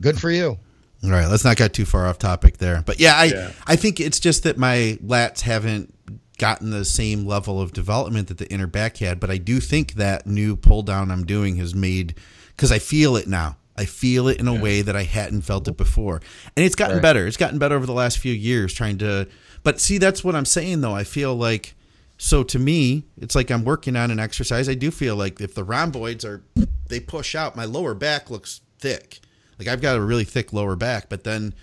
good 0.00 0.20
for 0.20 0.32
you. 0.32 0.58
All 1.04 1.10
right, 1.10 1.26
let's 1.26 1.44
not 1.44 1.56
get 1.56 1.72
too 1.72 1.84
far 1.84 2.06
off 2.06 2.18
topic 2.18 2.58
there. 2.58 2.82
But 2.86 3.00
yeah, 3.00 3.16
I 3.16 3.24
Yeah. 3.24 3.52
I 3.66 3.76
think 3.76 3.98
it's 4.00 4.20
just 4.20 4.44
that 4.44 4.56
my 4.58 4.98
lats 5.04 5.40
haven't 5.40 5.92
gotten 6.38 6.70
the 6.70 6.84
same 6.84 7.26
level 7.26 7.60
of 7.60 7.72
development 7.72 8.28
that 8.28 8.38
the 8.38 8.50
inner 8.52 8.66
back 8.66 8.98
had. 8.98 9.18
But 9.20 9.30
I 9.30 9.38
do 9.38 9.60
think 9.60 9.94
that 9.94 10.26
new 10.26 10.56
pull 10.56 10.82
down 10.82 11.10
I'm 11.10 11.24
doing 11.24 11.56
has 11.56 11.74
made 11.74 12.14
because 12.56 12.70
I 12.72 12.78
feel 12.78 13.16
it 13.16 13.26
now. 13.28 13.56
I 13.76 13.84
feel 13.86 14.28
it 14.28 14.38
in 14.38 14.46
a 14.48 14.54
way 14.54 14.82
that 14.82 14.94
I 14.94 15.04
hadn't 15.04 15.42
felt 15.42 15.66
it 15.66 15.78
before, 15.78 16.20
and 16.56 16.64
it's 16.66 16.74
gotten 16.74 16.96
Right. 16.96 17.02
better. 17.02 17.26
It's 17.26 17.38
gotten 17.38 17.58
better 17.58 17.74
over 17.74 17.86
the 17.86 17.94
last 17.94 18.18
few 18.18 18.32
years. 18.34 18.72
Trying 18.74 18.98
to, 18.98 19.26
but 19.62 19.80
see, 19.80 19.96
that's 19.98 20.22
what 20.22 20.36
I'm 20.36 20.44
saying 20.44 20.82
though. 20.82 20.94
I 20.94 21.04
feel 21.04 21.34
like 21.34 21.74
so 22.18 22.44
to 22.44 22.58
me, 22.58 23.04
it's 23.20 23.34
like 23.34 23.50
I'm 23.50 23.64
working 23.64 23.96
on 23.96 24.10
an 24.10 24.20
exercise. 24.20 24.68
I 24.68 24.74
do 24.74 24.90
feel 24.90 25.16
like 25.16 25.40
if 25.40 25.54
the 25.54 25.64
rhomboids 25.64 26.22
are 26.24 26.42
they 26.88 27.00
push 27.00 27.34
out, 27.34 27.56
my 27.56 27.64
lower 27.64 27.94
back 27.94 28.30
looks 28.30 28.60
thick. 28.78 29.20
Like 29.62 29.72
I've 29.72 29.80
got 29.80 29.96
a 29.96 30.00
really 30.00 30.24
thick 30.24 30.52
lower 30.52 30.74
back, 30.74 31.08
but 31.08 31.22
then 31.22 31.54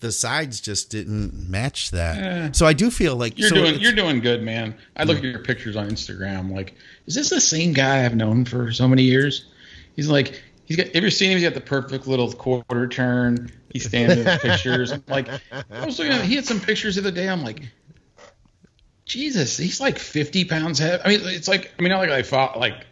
the 0.00 0.10
sides 0.10 0.60
just 0.60 0.90
didn't 0.90 1.48
match 1.48 1.92
that. 1.92 2.18
Eh. 2.18 2.50
so 2.52 2.66
I 2.66 2.72
do 2.72 2.90
feel 2.90 3.14
like 3.16 3.38
You're 3.38 3.48
so 3.48 3.54
doing 3.54 3.78
you're 3.78 3.92
doing 3.92 4.20
good, 4.20 4.42
man. 4.42 4.74
I 4.96 5.04
look 5.04 5.18
at 5.18 5.24
your 5.24 5.38
pictures 5.40 5.76
on 5.76 5.88
Instagram. 5.88 6.52
Like, 6.52 6.74
is 7.06 7.14
this 7.14 7.30
the 7.30 7.40
same 7.40 7.72
guy 7.72 8.04
I've 8.04 8.16
known 8.16 8.44
for 8.44 8.72
so 8.72 8.88
many 8.88 9.02
years? 9.04 9.46
He's 9.94 10.08
like, 10.08 10.40
he's 10.66 10.76
got. 10.76 10.88
Have 10.88 11.04
you 11.04 11.10
seen 11.10 11.30
him? 11.30 11.38
He's 11.38 11.46
got 11.46 11.54
the 11.54 11.60
perfect 11.60 12.06
little 12.08 12.32
quarter 12.32 12.88
turn. 12.88 13.52
He's 13.72 13.86
standing 13.86 14.18
in 14.18 14.24
the 14.24 14.38
pictures. 14.42 14.90
I'm 14.90 15.04
like, 15.06 15.28
I 15.52 15.86
was 15.86 15.98
looking 15.98 16.12
at. 16.12 16.24
He 16.24 16.34
had 16.34 16.44
some 16.44 16.60
pictures 16.60 16.96
the 16.96 17.02
other 17.02 17.10
day. 17.12 17.28
I'm 17.28 17.44
like, 17.44 17.62
Jesus, 19.04 19.56
he's 19.56 19.80
like 19.80 19.98
50 19.98 20.44
pounds 20.44 20.78
heavy. 20.78 21.02
I 21.04 21.08
mean, 21.08 21.20
it's 21.24 21.48
like, 21.48 21.72
I 21.78 21.82
mean, 21.82 21.90
not 21.90 22.00
like 22.00 22.10
I 22.10 22.22
fought 22.22 22.58
like 22.58 22.86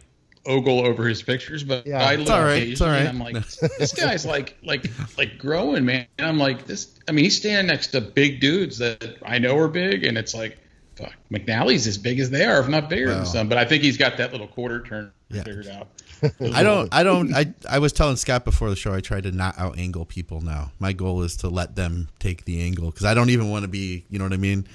ogle 0.47 0.79
over 0.85 1.07
his 1.07 1.21
pictures, 1.21 1.63
but 1.63 1.85
Yeah. 1.85 2.03
I 2.03 2.13
It's 2.13 2.23
look 2.23 2.29
all 2.37 2.43
right, 2.43 2.63
it's 2.67 2.81
all 2.81 2.87
right. 2.87 2.99
and 3.05 3.09
I'm 3.09 3.19
like, 3.19 3.35
this 3.77 3.93
guy's 3.93 4.25
like, 4.25 4.57
like, 4.63 4.85
like 5.17 5.37
growing, 5.37 5.85
man. 5.85 6.07
And 6.17 6.25
I'm 6.27 6.39
like, 6.39 6.65
this. 6.65 6.87
I 7.07 7.11
mean, 7.11 7.25
he's 7.25 7.37
standing 7.37 7.67
next 7.67 7.87
to 7.87 8.01
big 8.01 8.39
dudes 8.39 8.77
that 8.79 9.17
I 9.23 9.37
know 9.39 9.57
are 9.57 9.67
big, 9.67 10.03
and 10.03 10.17
it's 10.17 10.33
like, 10.33 10.57
fuck, 10.95 11.13
McNally's 11.31 11.85
as 11.87 11.97
big 11.97 12.19
as 12.19 12.29
they 12.29 12.43
are, 12.45 12.59
if 12.59 12.67
not 12.67 12.89
bigger 12.89 13.07
Wow. 13.09 13.15
than 13.17 13.25
some. 13.25 13.49
But 13.49 13.57
I 13.59 13.65
think 13.65 13.83
he's 13.83 13.97
got 13.97 14.17
that 14.17 14.31
little 14.31 14.47
quarter 14.47 14.81
turn 14.83 15.11
Yeah. 15.29 15.43
figured 15.43 15.67
out. 15.67 15.89
I 16.53 16.63
don't 16.63 16.91
I 16.91 17.03
don't 17.03 17.31
I 17.35 17.53
I 17.69 17.77
was 17.77 17.93
telling 17.93 18.15
Scott 18.15 18.43
before 18.43 18.71
the 18.71 18.75
show 18.75 18.91
I 18.91 19.01
try 19.01 19.21
to 19.21 19.31
not 19.31 19.59
out 19.59 19.77
angle 19.77 20.03
people 20.03 20.41
now. 20.41 20.71
My 20.79 20.91
goal 20.91 21.21
is 21.21 21.35
to 21.37 21.49
let 21.49 21.75
them 21.75 22.09
take 22.17 22.45
the 22.45 22.59
angle 22.63 22.91
cuz 22.91 23.05
I 23.05 23.13
don't 23.13 23.29
even 23.29 23.51
want 23.51 23.61
to 23.63 23.67
be, 23.67 24.03
you 24.09 24.17
know 24.17 24.25
what 24.25 24.33
I 24.33 24.37
mean? 24.37 24.65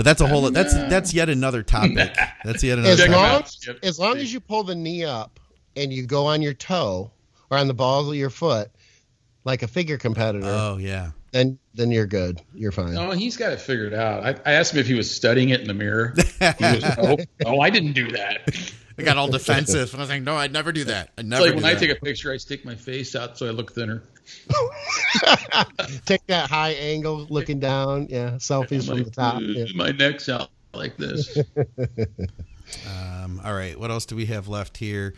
But 0.00 0.06
that's 0.06 0.22
a 0.22 0.26
whole 0.26 0.50
that's 0.50 0.72
that's 0.72 1.12
yet 1.12 1.28
another 1.28 1.62
topic. 1.62 2.16
That's 2.42 2.64
yet 2.64 2.78
another 2.78 2.92
As 2.94 2.98
Check 3.00 3.08
him 3.08 3.12
long, 3.16 3.24
out. 3.26 3.56
As 3.82 3.98
long 3.98 4.16
as 4.16 4.32
you 4.32 4.40
pull 4.40 4.62
the 4.62 4.74
knee 4.74 5.04
up 5.04 5.38
and 5.76 5.92
you 5.92 6.06
go 6.06 6.24
on 6.24 6.40
your 6.40 6.54
toe 6.54 7.10
or 7.50 7.58
on 7.58 7.68
the 7.68 7.74
balls 7.74 8.08
of 8.08 8.14
your 8.14 8.30
foot, 8.30 8.70
like 9.44 9.62
a 9.62 9.68
figure 9.68 9.98
competitor, 9.98 10.46
Oh 10.46 10.78
yeah. 10.78 11.10
then 11.32 11.58
then 11.74 11.90
you're 11.90 12.06
good. 12.06 12.40
You're 12.54 12.72
fine. 12.72 12.94
No, 12.94 13.10
he's 13.10 13.36
got 13.36 13.52
it 13.52 13.60
figured 13.60 13.92
out. 13.92 14.24
I, 14.24 14.50
I 14.50 14.54
asked 14.54 14.72
him 14.72 14.78
if 14.80 14.86
he 14.86 14.94
was 14.94 15.14
studying 15.14 15.50
it 15.50 15.60
in 15.60 15.66
the 15.66 15.74
mirror. 15.74 16.14
He 16.16 16.64
was, 16.64 16.82
oh, 16.98 17.18
oh, 17.44 17.60
I 17.60 17.68
didn't 17.68 17.92
do 17.92 18.10
that. 18.12 18.72
I 19.00 19.04
got 19.04 19.16
all 19.16 19.28
defensive 19.30 19.92
and 19.92 20.00
I 20.00 20.04
was 20.04 20.10
like, 20.10 20.22
"No, 20.22 20.36
I'd 20.36 20.52
never 20.52 20.72
do 20.72 20.84
that. 20.84 21.10
I'd 21.16 21.20
It's 21.20 21.28
never 21.28 21.42
like 21.42 21.50
do 21.52 21.56
when 21.56 21.64
I 21.64 21.74
that." 21.74 21.80
take 21.80 21.90
a 21.90 22.00
picture, 22.00 22.32
I 22.32 22.36
stick 22.36 22.64
my 22.64 22.74
face 22.74 23.14
out 23.16 23.38
so 23.38 23.46
I 23.46 23.50
look 23.50 23.72
thinner. 23.72 24.02
Take 26.04 26.24
that 26.28 26.48
high 26.48 26.70
angle 26.72 27.26
looking 27.30 27.58
down. 27.58 28.06
Yeah, 28.08 28.32
selfies 28.32 28.86
from 28.86 29.02
the 29.02 29.10
top. 29.10 29.42
Yeah. 29.44 29.64
My 29.74 29.90
neck's 29.90 30.28
out 30.28 30.50
like 30.72 30.96
this. 30.96 31.36
Um, 32.86 33.40
all 33.44 33.52
right, 33.52 33.76
what 33.76 33.90
else 33.90 34.06
do 34.06 34.14
we 34.14 34.26
have 34.26 34.46
left 34.46 34.76
here? 34.76 35.14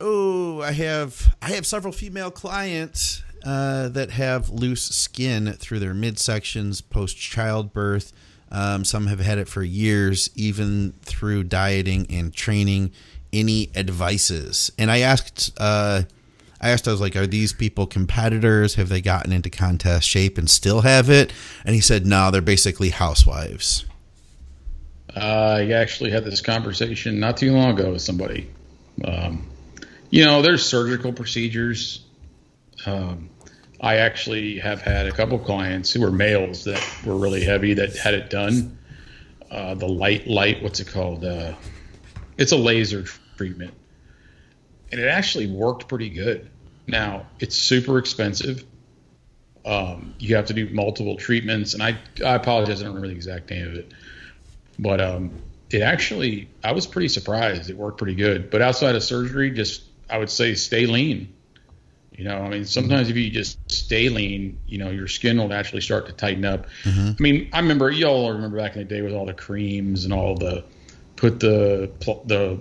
Oh, 0.00 0.60
I 0.62 0.70
have 0.70 1.34
I 1.42 1.50
have 1.50 1.66
several 1.66 1.92
female 1.92 2.30
clients 2.30 3.24
uh, 3.44 3.88
that 3.88 4.12
have 4.12 4.48
loose 4.48 4.82
skin 4.82 5.52
through 5.54 5.80
their 5.80 5.94
midsections 5.94 6.80
post 6.88 7.16
childbirth. 7.16 8.12
Um, 8.50 8.84
some 8.84 9.06
have 9.06 9.20
had 9.20 9.38
it 9.38 9.48
for 9.48 9.62
years, 9.62 10.30
even 10.34 10.92
through 11.02 11.44
dieting 11.44 12.06
and 12.10 12.32
training. 12.32 12.92
Any 13.32 13.70
advices? 13.76 14.72
And 14.78 14.90
I 14.90 15.00
asked, 15.00 15.52
uh, 15.58 16.02
I 16.60 16.70
asked, 16.70 16.88
I 16.88 16.92
was 16.92 17.00
like, 17.00 17.14
are 17.14 17.26
these 17.26 17.52
people 17.52 17.86
competitors? 17.86 18.76
Have 18.76 18.88
they 18.88 19.02
gotten 19.02 19.32
into 19.32 19.50
contest 19.50 20.08
shape 20.08 20.38
and 20.38 20.48
still 20.48 20.80
have 20.80 21.10
it? 21.10 21.32
And 21.66 21.74
he 21.74 21.80
said, 21.82 22.06
no, 22.06 22.30
they're 22.30 22.40
basically 22.40 22.88
housewives. 22.88 23.84
I 25.14 25.72
actually 25.72 26.10
had 26.10 26.24
this 26.24 26.40
conversation 26.40 27.20
not 27.20 27.36
too 27.36 27.52
long 27.52 27.78
ago 27.78 27.92
with 27.92 28.02
somebody. 28.02 28.48
Um, 29.04 29.46
you 30.10 30.24
know, 30.24 30.42
there's 30.42 30.64
surgical 30.64 31.12
procedures. 31.12 32.04
Um, 32.86 33.28
I 33.80 33.96
actually 33.96 34.58
have 34.58 34.82
had 34.82 35.06
a 35.06 35.12
couple 35.12 35.38
clients 35.38 35.92
who 35.92 36.00
were 36.00 36.10
males 36.10 36.64
that 36.64 36.84
were 37.04 37.16
really 37.16 37.44
heavy 37.44 37.74
that 37.74 37.96
had 37.96 38.14
it 38.14 38.30
done. 38.30 38.78
Uh, 39.50 39.74
the 39.74 39.88
light, 39.88 40.26
light, 40.26 40.62
what's 40.62 40.80
it 40.80 40.88
called? 40.88 41.24
Uh, 41.24 41.54
it's 42.36 42.52
a 42.52 42.56
laser 42.56 43.04
treatment, 43.36 43.72
and 44.92 45.00
it 45.00 45.06
actually 45.06 45.46
worked 45.46 45.88
pretty 45.88 46.10
good. 46.10 46.50
Now 46.86 47.26
it's 47.40 47.56
super 47.56 47.98
expensive. 47.98 48.64
Um, 49.64 50.14
you 50.18 50.36
have 50.36 50.46
to 50.46 50.54
do 50.54 50.68
multiple 50.70 51.16
treatments, 51.16 51.74
and 51.74 51.82
I, 51.82 51.98
I 52.24 52.34
apologize, 52.34 52.80
I 52.80 52.84
don't 52.84 52.94
remember 52.94 53.08
the 53.08 53.14
exact 53.14 53.50
name 53.50 53.68
of 53.68 53.74
it 53.74 53.92
but 54.78 55.00
um, 55.00 55.30
it 55.70 55.82
actually 55.82 56.48
I 56.62 56.72
was 56.72 56.86
pretty 56.86 57.08
surprised. 57.08 57.70
It 57.70 57.76
worked 57.76 57.98
pretty 57.98 58.14
good. 58.14 58.50
But 58.50 58.62
outside 58.62 58.94
of 58.94 59.02
surgery, 59.02 59.50
just 59.50 59.82
I 60.08 60.18
would 60.18 60.30
say 60.30 60.54
stay 60.54 60.86
lean. 60.86 61.32
You 62.18 62.24
know, 62.24 62.38
I 62.38 62.48
mean, 62.48 62.64
sometimes 62.64 63.08
if 63.08 63.16
you 63.16 63.30
just 63.30 63.58
stay 63.70 64.08
lean, 64.08 64.58
you 64.66 64.76
know, 64.76 64.90
your 64.90 65.06
skin 65.06 65.38
will 65.38 65.52
actually 65.52 65.82
start 65.82 66.06
to 66.06 66.12
tighten 66.12 66.44
up. 66.44 66.66
I 67.16 67.22
mean, 67.22 67.48
I 67.52 67.60
remember 67.60 67.92
you 67.92 68.06
all 68.06 68.32
remember 68.32 68.56
back 68.56 68.74
in 68.74 68.80
the 68.80 68.84
day 68.84 69.02
with 69.02 69.12
all 69.12 69.24
the 69.24 69.34
creams 69.34 70.04
and 70.04 70.12
all 70.12 70.34
the 70.34 70.64
put 71.14 71.38
the 71.38 71.88
the 72.26 72.58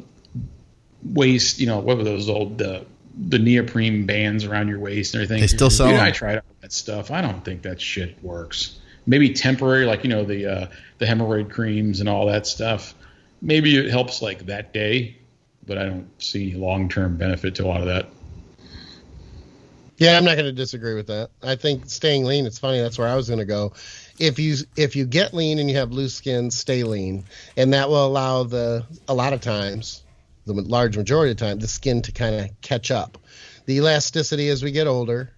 waist, 1.04 1.60
you 1.60 1.66
know, 1.66 1.80
what 1.80 1.98
were 1.98 2.04
those 2.04 2.30
old 2.30 2.60
the 2.60 2.86
the 3.20 3.40
neoprene 3.40 4.06
bands 4.06 4.46
around 4.46 4.68
your 4.68 4.78
waist 4.78 5.16
and 5.16 5.24
everything. 5.24 5.42
They 5.42 5.48
still 5.48 5.72
sell 5.72 5.90
Dude. 5.90 6.00
I 6.00 6.12
tried 6.12 6.36
all 6.38 6.56
that 6.62 6.72
stuff. 6.72 7.10
I 7.10 7.22
don't 7.22 7.44
think 7.44 7.64
that 7.64 7.82
shit 7.82 8.24
works. 8.24 8.80
Maybe 9.08 9.34
temporary, 9.34 9.86
like 9.86 10.04
you 10.04 10.12
know 10.12 10.24
the 10.24 10.46
uh, 10.46 10.68
the 11.00 11.08
hemorrhoid 11.08 11.50
creams 11.50 12.00
and 12.00 12.08
all 12.08 12.28
that 12.28 12.46
stuff. 12.46 12.94
Maybe 13.42 13.76
it 13.76 13.90
helps 13.90 14.22
like 14.22 14.46
that 14.46 14.72
day, 14.72 15.18
but 15.66 15.80
I 15.80 15.86
don't 15.86 16.10
see 16.22 16.52
any 16.52 16.60
long 16.60 16.90
term 16.90 17.18
benefit 17.18 17.56
to 17.56 17.66
a 17.66 17.68
lot 17.68 17.82
of 17.82 17.88
that. 17.88 18.08
Yeah, 19.98 20.16
I'm 20.16 20.26
not 20.26 20.36
going 20.36 20.46
to 20.46 20.54
disagree 20.54 20.94
with 20.94 21.08
that. 21.08 21.32
I 21.42 21.56
think 21.56 21.90
staying 21.90 22.24
lean. 22.24 22.46
It's 22.46 22.60
funny. 22.60 22.80
That's 22.80 23.00
where 23.00 23.08
I 23.08 23.16
was 23.16 23.28
going 23.28 23.40
to 23.40 23.46
go. 23.46 23.74
If 24.20 24.38
you 24.38 24.56
if 24.76 24.96
you 24.96 25.06
get 25.06 25.34
lean 25.34 25.58
and 25.58 25.70
you 25.70 25.78
have 25.78 25.92
loose 25.92 26.14
skin, 26.14 26.52
stay 26.52 26.84
lean, 26.84 27.26
and 27.56 27.74
that 27.74 27.90
will 27.90 28.06
allow 28.06 28.44
the 28.44 28.86
a 29.08 29.14
lot 29.14 29.34
of 29.34 29.42
times, 29.42 30.04
the 30.46 30.54
large 30.54 30.98
majority 30.98 31.32
of 31.32 31.38
time, 31.38 31.60
the 31.60 31.68
skin 31.68 32.04
to 32.04 32.12
kind 32.12 32.36
of 32.36 32.62
catch 32.62 32.92
up. 32.92 33.18
The 33.66 33.78
elasticity 33.78 34.50
as 34.50 34.64
we 34.64 34.72
get 34.72 34.88
older 34.88 35.32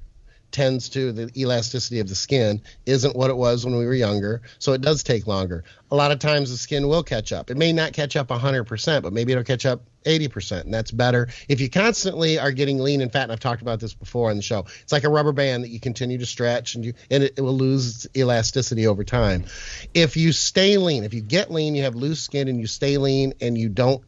tends 0.52 0.90
to 0.90 1.12
the 1.12 1.32
elasticity 1.40 2.00
of 2.00 2.10
the 2.10 2.16
skin 2.16 2.62
isn't 2.86 3.16
what 3.16 3.30
it 3.30 3.38
was 3.38 3.66
when 3.66 3.76
we 3.76 3.86
were 3.86 3.94
younger, 3.94 4.42
so 4.58 4.74
it 4.74 4.82
does 4.82 5.04
take 5.04 5.28
longer. 5.28 5.64
A 5.92 5.96
lot 5.96 6.12
of 6.12 6.20
times 6.20 6.52
the 6.52 6.58
skin 6.58 6.88
will 6.88 7.04
catch 7.04 7.32
up. 7.32 7.50
It 7.50 7.58
may 7.58 7.74
not 7.74 7.94
catch 7.94 8.16
up 8.16 8.28
100%, 8.28 9.02
but 9.02 9.14
maybe 9.14 9.32
it'll 9.32 9.44
catch 9.44 9.66
up 9.66 9.82
80%, 10.06 10.62
and 10.62 10.74
that's 10.74 10.92
better. 10.92 11.28
If 11.48 11.62
you 11.62 11.70
constantly 11.70 12.40
are 12.40 12.52
getting 12.52 12.80
lean 12.80 13.02
and 13.02 13.12
fat, 13.12 13.24
and 13.24 13.32
I've 13.32 13.40
talked 13.40 13.62
about 13.62 13.80
this 13.80 13.94
before 13.94 14.30
on 14.30 14.38
the 14.38 14.42
show, 14.42 14.66
it's 14.82 14.92
like 14.92 15.04
a 15.04 15.10
rubber 15.10 15.32
band 15.32 15.64
that 15.64 15.70
you 15.70 15.80
continue 15.80 16.18
to 16.18 16.26
stretch 16.26 16.76
and 16.76 16.86
you 16.86 16.94
and 17.12 17.24
it, 17.24 17.34
it 17.38 17.42
will 17.42 17.58
lose 17.58 18.08
elasticity 18.16 18.88
over 18.88 19.04
time. 19.04 19.46
If 19.94 20.18
you 20.18 20.32
stay 20.32 20.78
lean, 20.78 21.04
if 21.04 21.14
you 21.14 21.22
get 21.22 21.52
lean, 21.52 21.76
you 21.76 21.84
have 21.84 21.96
loose 21.96 22.22
skin 22.22 22.48
and 22.48 22.60
you 22.60 22.68
stay 22.68 22.98
lean 22.98 23.34
and 23.42 23.58
you 23.58 23.70
don't 23.70 24.04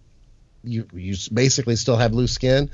you 0.63 0.87
you 0.93 1.15
basically 1.33 1.75
still 1.75 1.97
have 1.97 2.13
loose 2.13 2.31
skin, 2.31 2.69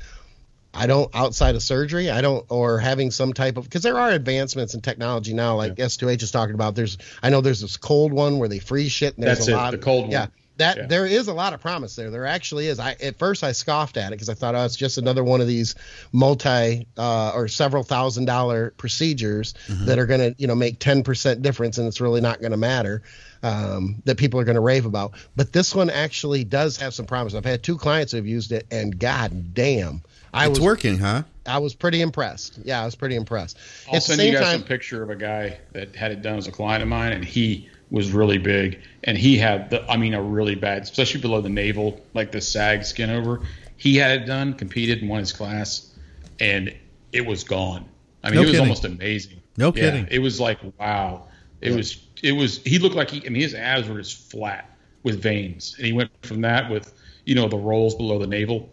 I 0.78 0.86
don't 0.86 1.14
outside 1.14 1.54
of 1.54 1.62
surgery. 1.62 2.10
I 2.10 2.20
don't 2.20 2.44
or 2.48 2.78
having 2.78 3.10
some 3.10 3.32
type 3.32 3.56
of 3.56 3.64
because 3.64 3.82
there 3.82 3.98
are 3.98 4.10
advancements 4.10 4.74
in 4.74 4.80
technology 4.80 5.34
now, 5.34 5.56
like 5.56 5.74
S2H 5.76 6.22
is 6.22 6.30
talking 6.30 6.54
about. 6.54 6.74
There's 6.74 6.98
I 7.22 7.30
know 7.30 7.40
there's 7.40 7.60
this 7.60 7.76
cold 7.76 8.12
one 8.12 8.38
where 8.38 8.48
they 8.48 8.58
freeze 8.58 8.92
shit. 8.92 9.16
And 9.16 9.24
there's 9.26 9.38
That's 9.38 9.48
a 9.48 9.52
it, 9.52 9.56
lot. 9.56 9.70
the 9.72 9.78
cold 9.78 10.02
one. 10.04 10.10
Yeah, 10.12 10.26
that 10.58 10.76
Yeah. 10.76 10.86
there 10.86 11.06
is 11.06 11.28
a 11.28 11.32
lot 11.32 11.52
of 11.52 11.60
promise 11.60 11.96
there. 11.96 12.10
There 12.10 12.26
actually 12.26 12.66
is. 12.68 12.78
I 12.80 12.92
at 13.02 13.18
first 13.18 13.42
I 13.44 13.52
scoffed 13.52 13.96
at 13.96 14.08
it 14.08 14.16
because 14.16 14.28
I 14.28 14.34
thought, 14.34 14.54
oh, 14.54 14.64
it's 14.64 14.76
just 14.76 14.98
another 14.98 15.24
one 15.24 15.40
of 15.40 15.46
these 15.46 15.74
multi 16.12 16.86
uh, 16.96 17.32
or 17.34 17.48
several 17.48 17.82
thousand 17.82 18.24
dollar 18.26 18.70
procedures 18.76 19.54
that 19.68 19.98
are 19.98 20.06
going 20.06 20.20
to 20.20 20.34
you 20.38 20.46
know 20.46 20.54
make 20.54 20.78
ten 20.78 21.02
percent 21.02 21.42
difference, 21.42 21.78
and 21.78 21.86
it's 21.86 22.00
really 22.00 22.20
not 22.20 22.40
going 22.40 22.52
to 22.52 22.56
matter. 22.58 23.02
Um, 23.40 24.02
that 24.04 24.16
people 24.18 24.40
are 24.40 24.44
going 24.44 24.56
to 24.56 24.60
rave 24.60 24.84
about, 24.84 25.12
but 25.36 25.52
this 25.52 25.72
one 25.72 25.90
actually 25.90 26.42
does 26.42 26.76
have 26.78 26.92
some 26.92 27.06
promise. 27.06 27.34
I've 27.34 27.44
had 27.44 27.62
two 27.62 27.78
clients 27.78 28.10
who 28.10 28.16
have 28.16 28.26
used 28.26 28.50
it, 28.50 28.66
and 28.72 28.98
god 28.98 29.54
damn, 29.54 30.02
I 30.32 30.46
it's 30.46 30.58
was 30.58 30.60
working, 30.60 30.98
huh? 30.98 31.22
I 31.46 31.58
was 31.58 31.74
pretty 31.74 32.00
impressed. 32.02 32.58
Yeah, 32.64 32.82
I 32.82 32.84
was 32.84 32.94
pretty 32.94 33.16
impressed. 33.16 33.58
I'll 33.88 33.96
At 33.96 34.02
the 34.02 34.16
send 34.16 34.22
you 34.22 34.32
guys 34.32 34.42
time, 34.42 34.58
some 34.60 34.68
picture 34.68 35.02
of 35.02 35.10
a 35.10 35.16
guy 35.16 35.58
that 35.72 35.96
had 35.96 36.12
it 36.12 36.22
done 36.22 36.36
as 36.36 36.46
a 36.46 36.52
client 36.52 36.82
of 36.82 36.88
mine, 36.88 37.12
and 37.12 37.24
he 37.24 37.68
was 37.90 38.12
really 38.12 38.38
big, 38.38 38.80
and 39.04 39.16
he 39.16 39.38
had 39.38 39.70
the, 39.70 39.90
I 39.90 39.96
mean, 39.96 40.12
a 40.14 40.22
really 40.22 40.54
bad, 40.54 40.82
especially 40.82 41.20
below 41.22 41.40
the 41.40 41.48
navel, 41.48 42.00
like 42.12 42.32
the 42.32 42.40
sag 42.40 42.84
skin 42.84 43.08
over. 43.10 43.40
He 43.78 43.96
had 43.96 44.22
it 44.22 44.24
done, 44.26 44.54
competed, 44.54 45.00
and 45.00 45.08
won 45.08 45.20
his 45.20 45.32
class, 45.32 45.94
and 46.40 46.74
it 47.12 47.24
was 47.24 47.44
gone. 47.44 47.86
I 48.22 48.28
mean, 48.30 48.34
No 48.36 48.40
it 48.42 48.44
was 48.44 48.50
kidding. 48.50 48.60
almost 48.60 48.84
amazing. 48.84 49.40
No 49.56 49.68
Yeah, 49.68 49.72
kidding. 49.90 50.08
It 50.10 50.18
was 50.18 50.38
like 50.40 50.58
wow. 50.78 51.24
It 51.60 51.74
was 51.74 51.98
it 52.22 52.32
was 52.32 52.62
he 52.64 52.78
looked 52.78 52.94
like 52.96 53.10
he 53.10 53.24
I 53.24 53.30
mean 53.30 53.42
his 53.42 53.54
abs 53.54 53.88
were 53.88 53.98
just 53.98 54.30
flat 54.30 54.68
with 55.02 55.22
veins. 55.22 55.74
And 55.78 55.86
he 55.86 55.92
went 55.92 56.10
from 56.22 56.40
that 56.42 56.70
with, 56.70 56.92
you 57.24 57.34
know, 57.34 57.48
the 57.48 57.56
rolls 57.56 57.94
below 57.94 58.18
the 58.18 58.26
navel 58.26 58.68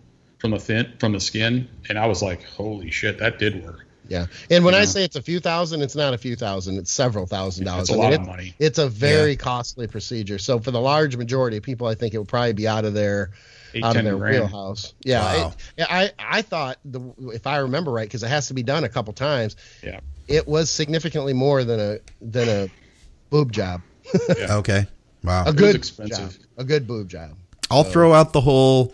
from 0.45 0.51
the 0.51 0.59
thin 0.59 0.93
from 0.99 1.11
the 1.13 1.19
skin. 1.19 1.67
And 1.89 1.97
I 1.97 2.05
was 2.05 2.21
like, 2.21 2.43
Holy 2.43 2.91
shit, 2.91 3.17
that 3.19 3.39
did 3.39 3.63
work. 3.65 3.85
Yeah, 4.07 4.27
and 4.51 4.63
when 4.63 4.75
I 4.75 4.81
Yeah. 4.81 4.85
say 4.85 5.03
it's 5.03 5.15
a 5.15 5.21
few 5.21 5.39
thousand, 5.39 5.81
it's 5.81 5.95
not 5.95 6.13
a 6.13 6.17
few 6.19 6.35
thousand; 6.35 6.77
it's 6.77 6.91
several 6.91 7.25
thousand 7.25 7.65
dollars. 7.65 7.89
It's 7.89 7.89
a 7.89 7.93
I 7.93 7.95
mean, 7.95 8.03
lot 8.03 8.13
it- 8.13 8.19
of 8.19 8.27
money. 8.27 8.53
It's 8.59 8.77
a 8.77 8.87
very 8.87 9.35
costly 9.35 9.87
procedure. 9.87 10.37
So 10.37 10.59
for 10.59 10.69
the 10.69 10.79
large 10.79 11.17
majority 11.17 11.57
of 11.57 11.63
people, 11.63 11.87
I 11.87 11.95
think 11.95 12.13
it 12.13 12.19
would 12.19 12.27
probably 12.27 12.53
be 12.53 12.67
out 12.67 12.85
of 12.85 12.93
their 12.93 13.31
Eight, 13.73 13.83
out 13.83 13.95
of 13.95 14.03
their 14.03 14.15
grand. 14.15 14.41
wheelhouse. 14.41 14.93
Yeah, 15.03 15.21
Wow. 15.23 15.53
it- 15.75 15.87
I 15.89 16.11
I 16.19 16.41
thought 16.43 16.77
the 16.85 17.01
if 17.33 17.47
I 17.47 17.57
remember 17.57 17.89
right, 17.91 18.07
because 18.07 18.21
it 18.21 18.27
has 18.29 18.49
to 18.49 18.53
be 18.53 18.61
done 18.61 18.83
a 18.83 18.89
couple 18.89 19.11
times. 19.13 19.55
Yeah. 19.83 20.01
It 20.27 20.47
was 20.47 20.69
significantly 20.69 21.33
more 21.33 21.63
than 21.63 21.79
a 21.79 21.97
than 22.21 22.47
a 22.47 22.69
boob 23.31 23.51
job, 23.51 23.81
Okay. 24.39 24.85
Wow. 25.23 25.45
a 25.47 25.53
good 25.53 25.75
expensive. 25.75 26.29
job, 26.37 26.47
a 26.59 26.63
good 26.63 26.85
boob 26.85 27.09
job. 27.09 27.31
I'll 27.71 27.83
throw 27.83 28.13
out 28.13 28.33
the 28.33 28.41
whole 28.41 28.93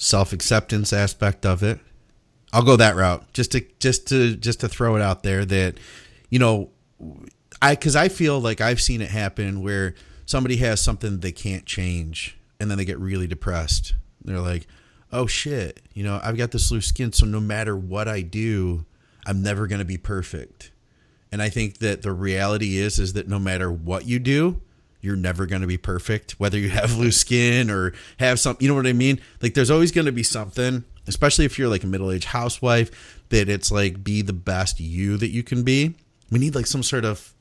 self 0.00 0.32
acceptance 0.32 0.92
aspect 0.92 1.44
of 1.44 1.62
it. 1.62 1.78
I'll 2.52 2.64
go 2.64 2.76
that 2.76 2.96
route 2.96 3.32
just 3.32 3.52
to 3.52 3.64
just 3.78 4.08
to 4.08 4.34
just 4.34 4.60
to 4.60 4.68
throw 4.68 4.96
it 4.96 5.02
out 5.02 5.22
there 5.22 5.44
that 5.44 5.76
you 6.30 6.38
know 6.40 6.70
I 7.62 7.74
because 7.74 7.94
I 7.94 8.08
feel 8.08 8.40
like 8.40 8.60
I've 8.60 8.80
seen 8.80 9.02
it 9.02 9.10
happen 9.10 9.62
where 9.62 9.94
somebody 10.26 10.56
has 10.56 10.80
something 10.80 11.20
they 11.20 11.32
can't 11.32 11.64
change 11.66 12.36
and 12.58 12.70
then 12.70 12.78
they 12.78 12.84
get 12.84 12.98
really 12.98 13.26
depressed. 13.26 13.94
They're 14.24 14.40
like, 14.40 14.66
oh 15.12 15.26
shit, 15.26 15.80
you 15.92 16.02
know 16.02 16.18
I've 16.24 16.36
got 16.36 16.50
this 16.50 16.72
loose 16.72 16.86
skin, 16.86 17.12
so 17.12 17.26
no 17.26 17.40
matter 17.40 17.76
what 17.76 18.08
I 18.08 18.22
do, 18.22 18.86
I'm 19.26 19.42
never 19.42 19.66
gonna 19.68 19.84
be 19.84 19.98
perfect. 19.98 20.72
And 21.30 21.40
I 21.40 21.50
think 21.50 21.78
that 21.78 22.02
the 22.02 22.12
reality 22.12 22.78
is 22.78 22.98
is 22.98 23.12
that 23.12 23.28
no 23.28 23.38
matter 23.38 23.70
what 23.70 24.06
you 24.06 24.18
do, 24.18 24.60
you're 25.00 25.16
never 25.16 25.46
going 25.46 25.62
to 25.62 25.66
be 25.68 25.78
perfect 25.78 26.32
whether 26.40 26.58
you 26.58 26.68
have 26.70 26.96
loose 26.96 27.16
skin 27.18 27.70
or 27.70 27.92
have 28.18 28.38
some 28.38 28.56
you 28.60 28.68
know 28.68 28.74
what 28.74 28.86
I 28.86 28.92
mean? 28.92 29.20
Like 29.42 29.54
there's 29.54 29.70
always 29.70 29.92
going 29.92 30.06
to 30.06 30.12
be 30.12 30.22
something, 30.22 30.84
especially 31.06 31.44
if 31.44 31.58
you're 31.58 31.68
like 31.68 31.84
a 31.84 31.86
middle-aged 31.86 32.24
housewife 32.26 32.90
that 33.30 33.48
it's 33.48 33.70
like 33.72 34.02
be 34.04 34.22
the 34.22 34.32
best 34.32 34.80
you 34.80 35.16
that 35.16 35.28
you 35.28 35.42
can 35.42 35.62
be. 35.62 35.94
We 36.30 36.38
need 36.38 36.54
like 36.54 36.66
some 36.66 36.82
sort 36.82 37.04
of 37.04 37.32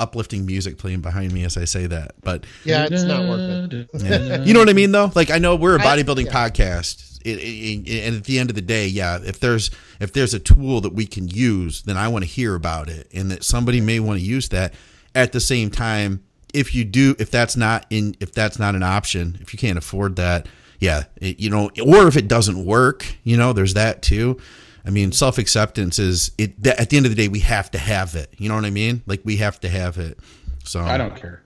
uplifting 0.00 0.44
music 0.44 0.76
playing 0.78 1.00
behind 1.00 1.32
me 1.32 1.44
as 1.44 1.56
I 1.56 1.64
say 1.64 1.86
that. 1.86 2.12
But 2.22 2.44
Yeah, 2.64 2.86
it's 2.90 3.02
not 3.04 3.28
working. 3.28 3.88
yeah. 3.94 4.42
You 4.42 4.52
know 4.52 4.60
what 4.60 4.68
I 4.68 4.72
mean, 4.72 4.92
though. 4.92 5.10
Like 5.14 5.30
I 5.30 5.38
know 5.38 5.54
we're 5.56 5.76
a 5.76 5.80
bodybuilding 5.80 6.26
yeah. 6.26 6.32
podcast, 6.48 7.20
it, 7.24 7.38
it, 7.38 7.88
it- 7.88 8.06
and 8.08 8.16
at 8.16 8.24
the 8.24 8.38
end 8.38 8.50
of 8.50 8.56
the 8.56 8.62
day, 8.62 8.86
yeah, 8.86 9.18
if 9.22 9.40
there's 9.40 9.70
if 10.00 10.12
there's 10.12 10.34
a 10.34 10.40
tool 10.40 10.80
that 10.82 10.92
we 10.94 11.06
can 11.06 11.28
use, 11.28 11.82
then 11.82 11.96
I 11.96 12.08
want 12.08 12.24
to 12.24 12.28
hear 12.30 12.54
about 12.54 12.88
it, 12.88 13.08
and 13.14 13.30
that 13.30 13.44
somebody 13.44 13.80
may 13.80 14.00
want 14.00 14.18
to 14.18 14.24
use 14.24 14.48
that. 14.50 14.74
At 15.16 15.30
the 15.30 15.38
same 15.40 15.70
time, 15.70 16.24
if 16.54 16.74
you 16.74 16.84
do, 16.84 17.14
if 17.18 17.30
that's 17.30 17.56
not 17.56 17.86
in, 17.90 18.14
if 18.20 18.32
that's 18.32 18.58
not 18.58 18.74
an 18.74 18.82
option, 18.82 19.38
if 19.40 19.52
you 19.52 19.58
can't 19.58 19.76
afford 19.78 20.16
that, 20.16 20.46
yeah, 20.80 21.04
it, 21.20 21.38
you 21.40 21.50
know, 21.50 21.70
or 21.84 22.06
if 22.08 22.16
it 22.16 22.28
doesn't 22.28 22.64
work, 22.64 23.06
you 23.24 23.36
know, 23.36 23.52
there's 23.52 23.74
that 23.74 24.02
too. 24.02 24.38
I 24.86 24.90
mean, 24.90 25.12
self 25.12 25.38
acceptance 25.38 25.98
is 25.98 26.30
it. 26.38 26.62
th- 26.62 26.76
At 26.76 26.90
the 26.90 26.96
end 26.98 27.06
of 27.06 27.10
the 27.10 27.16
day, 27.16 27.28
we 27.28 27.40
have 27.40 27.70
to 27.70 27.78
have 27.78 28.14
it. 28.16 28.32
You 28.36 28.48
know 28.48 28.54
what 28.54 28.64
I 28.66 28.70
mean? 28.70 29.02
Like 29.06 29.22
we 29.24 29.36
have 29.38 29.58
to 29.60 29.68
have 29.68 29.96
it. 29.98 30.18
So 30.64 30.80
I 30.80 30.98
don't 30.98 31.16
care. 31.16 31.42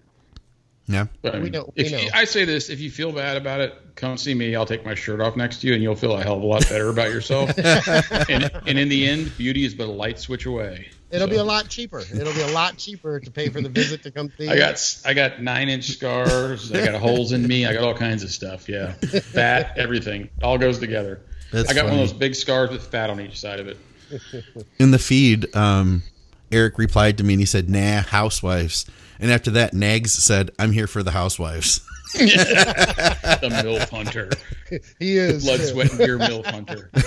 Yeah. 0.89 1.07
But 1.23 1.35
I, 1.35 1.39
We 1.39 1.45
mean, 1.45 1.53
know- 1.53 1.73
we 1.77 1.85
if 1.85 1.91
you- 1.91 1.99
know. 1.99 2.05
I 2.15 2.25
say 2.25 2.45
this, 2.45 2.69
if 2.71 2.81
you 2.81 2.91
feel 2.91 3.13
bad 3.13 3.37
about 3.37 3.61
it, 3.61 3.75
come 3.95 4.17
see 4.17 4.35
me. 4.35 4.57
I'll 4.57 4.65
take 4.67 4.85
my 4.85 4.95
shirt 4.95 5.21
off 5.21 5.37
next 5.37 5.61
to 5.61 5.69
you, 5.69 5.75
and 5.75 5.83
you'll 5.83 5.95
feel 5.95 6.17
a 6.17 6.23
hell 6.23 6.37
of 6.37 6.43
a 6.43 6.47
lot 6.47 6.69
better 6.69 6.89
about 6.89 7.11
yourself. 7.11 7.51
and, 8.29 8.51
and 8.67 8.79
in 8.79 8.89
the 8.89 9.07
end, 9.07 9.37
beauty 9.37 9.65
is 9.65 9.75
but 9.75 9.87
a 9.87 9.93
light 9.93 10.19
switch 10.19 10.47
away. 10.47 10.89
It'll 11.11 11.27
So, 11.27 11.33
be 11.33 11.37
a 11.39 11.45
lot 11.45 11.69
cheaper. 11.69 12.01
It'll 12.01 12.33
be 12.35 12.43
a 12.43 12.53
lot 12.53 12.77
cheaper 12.77 13.19
to 13.21 13.31
pay 13.31 13.49
for 13.49 13.61
the 13.61 13.69
visit 13.69 14.03
to 14.03 14.11
come 14.11 14.31
see. 14.39 14.49
I 14.49 14.53
you. 14.55 14.59
got 14.59 15.01
I 15.07 15.15
got 15.15 15.41
nine 15.43 15.69
inch 15.69 15.85
scars. 15.87 16.71
I 16.73 16.85
got 16.85 17.01
holes 17.01 17.33
in 17.33 17.47
me. 17.47 17.65
I 17.67 17.73
got 17.73 17.85
all 17.85 17.95
kinds 17.95 18.23
of 18.23 18.31
stuff. 18.31 18.69
Yeah, 18.69 18.93
fat, 18.93 19.73
everything, 19.79 20.29
all 20.43 20.59
goes 20.59 20.79
together. 20.79 21.21
That's 21.51 21.71
I 21.71 21.75
got 21.75 21.85
one 21.85 21.95
of 21.95 21.99
those 22.01 22.13
big 22.13 22.35
scars 22.35 22.71
with 22.71 22.87
fat 22.87 23.09
on 23.11 23.21
each 23.21 23.39
side 23.41 23.59
of 23.61 23.69
it. 23.69 23.79
in 24.79 24.91
the 24.91 24.99
feed, 24.99 25.55
um, 25.57 26.03
Eric 26.53 26.79
replied 26.79 27.17
to 27.19 27.25
me 27.25 27.35
and 27.35 27.41
he 27.41 27.47
said, 27.47 27.71
"Nah, 27.71 28.03
housewives." 28.03 28.85
And 29.21 29.31
after 29.31 29.51
that, 29.53 29.73
Nags 29.75 30.13
said, 30.13 30.51
"I'm 30.59 30.73
here 30.73 30.87
for 30.87 31.03
the 31.03 31.11
housewives." 31.13 31.81
The 33.39 33.49
milf 33.63 33.89
hunter, 33.91 34.31
He 34.99 35.17
is. 35.17 35.45
blood, 35.45 35.59
too. 35.61 35.67
sweat, 35.67 35.91
and 35.91 35.99
beer 35.99 36.19
milf 36.19 36.45
hunter. 36.47 36.91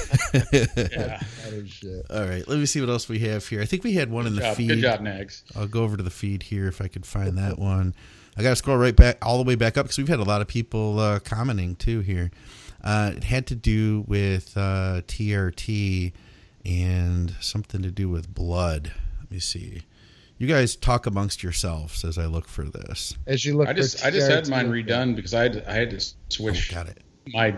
Yeah, 0.92 1.22
shit. 1.68 2.06
All 2.10 2.24
right, 2.26 2.48
let 2.48 2.58
me 2.58 2.66
see 2.66 2.80
what 2.80 2.90
else 2.90 3.10
we 3.10 3.20
have 3.20 3.46
here. 3.48 3.62
I 3.62 3.66
think 3.66 3.84
we 3.84 3.94
had 3.94 4.10
one 4.10 4.26
in 4.28 4.36
the 4.36 4.42
job, 4.42 4.56
feed. 4.58 4.68
good 4.70 4.80
job, 4.82 5.02
Nags. 5.02 5.44
I'll 5.56 5.68
go 5.68 5.84
over 5.84 5.98
to 5.98 6.04
the 6.04 6.10
feed 6.10 6.44
here 6.44 6.68
if 6.68 6.82
I 6.82 6.88
could 6.88 7.06
find 7.06 7.38
that 7.38 7.60
one. 7.60 7.94
I 8.38 8.44
got 8.44 8.52
to 8.52 8.56
scroll 8.56 8.78
right 8.78 8.96
back 8.96 9.18
all 9.26 9.38
the 9.38 9.44
way 9.44 9.56
back 9.56 9.78
up 9.78 9.86
because 9.86 9.98
we've 9.98 10.08
had 10.08 10.20
a 10.20 10.24
lot 10.24 10.42
of 10.42 10.48
people 10.48 11.00
uh, 11.00 11.20
commenting 11.20 11.76
too 11.76 12.00
here. 12.00 12.32
Uh, 12.84 13.12
it 13.16 13.26
had 13.26 13.46
to 13.48 13.56
do 13.56 14.06
with 14.08 14.56
uh, 14.56 15.02
TRT 15.08 16.14
and 16.66 17.36
something 17.42 17.82
to 17.82 17.92
do 17.92 18.08
with 18.08 18.34
blood. 18.34 18.94
Let 19.20 19.32
me 19.32 19.40
see. 19.40 19.82
You 20.42 20.48
guys 20.48 20.76
talk 20.76 21.06
amongst 21.06 21.44
yourselves 21.44 22.04
as 22.04 22.18
I 22.18 22.26
look 22.26 22.48
for 22.48 22.64
this. 22.64 23.16
As 23.28 23.46
you 23.46 23.56
look, 23.58 23.68
I 23.68 23.74
just 23.74 24.00
for 24.00 24.08
I 24.08 24.10
just 24.10 24.28
had 24.28 24.48
mine 24.50 24.72
redone 24.72 25.16
because 25.16 25.36
I 25.36 25.44
had 25.44 25.64
I 25.68 25.74
had 25.76 25.92
to 25.92 25.98
Oh, 25.98 26.18
switch 26.30 26.74
got 26.74 26.88
it. 26.88 26.98
my. 27.28 27.56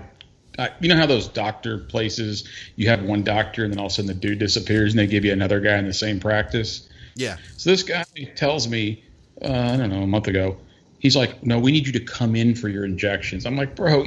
I, 0.59 0.69
you 0.81 0.89
know 0.89 0.97
how 0.97 1.05
those 1.05 1.29
doctor 1.29 1.77
places 1.77 2.45
you 2.75 2.89
have 2.89 3.01
one 3.03 3.23
doctor 3.23 3.63
and 3.63 3.73
then 3.73 3.79
all 3.79 3.85
of 3.85 3.91
a 3.93 3.95
sudden 3.95 4.07
the 4.07 4.13
dude 4.13 4.37
disappears 4.39 4.91
and 4.91 4.99
they 4.99 5.07
give 5.07 5.23
you 5.23 5.31
another 5.31 5.61
guy 5.61 5.77
in 5.77 5.87
the 5.87 5.93
same 5.93 6.19
practice. 6.19 6.89
Yeah. 7.15 7.37
So 7.55 7.69
this 7.69 7.83
guy 7.83 8.03
tells 8.35 8.67
me, 8.67 9.01
uh, 9.41 9.47
I 9.47 9.77
don't 9.77 9.89
know, 9.89 10.03
a 10.03 10.07
month 10.07 10.27
ago, 10.27 10.57
he's 10.99 11.15
like, 11.15 11.41
"No, 11.41 11.59
we 11.59 11.71
need 11.71 11.87
you 11.87 11.93
to 11.93 12.01
come 12.01 12.35
in 12.35 12.53
for 12.53 12.67
your 12.67 12.83
injections." 12.83 13.45
I'm 13.45 13.55
like, 13.55 13.77
"Bro, 13.77 14.03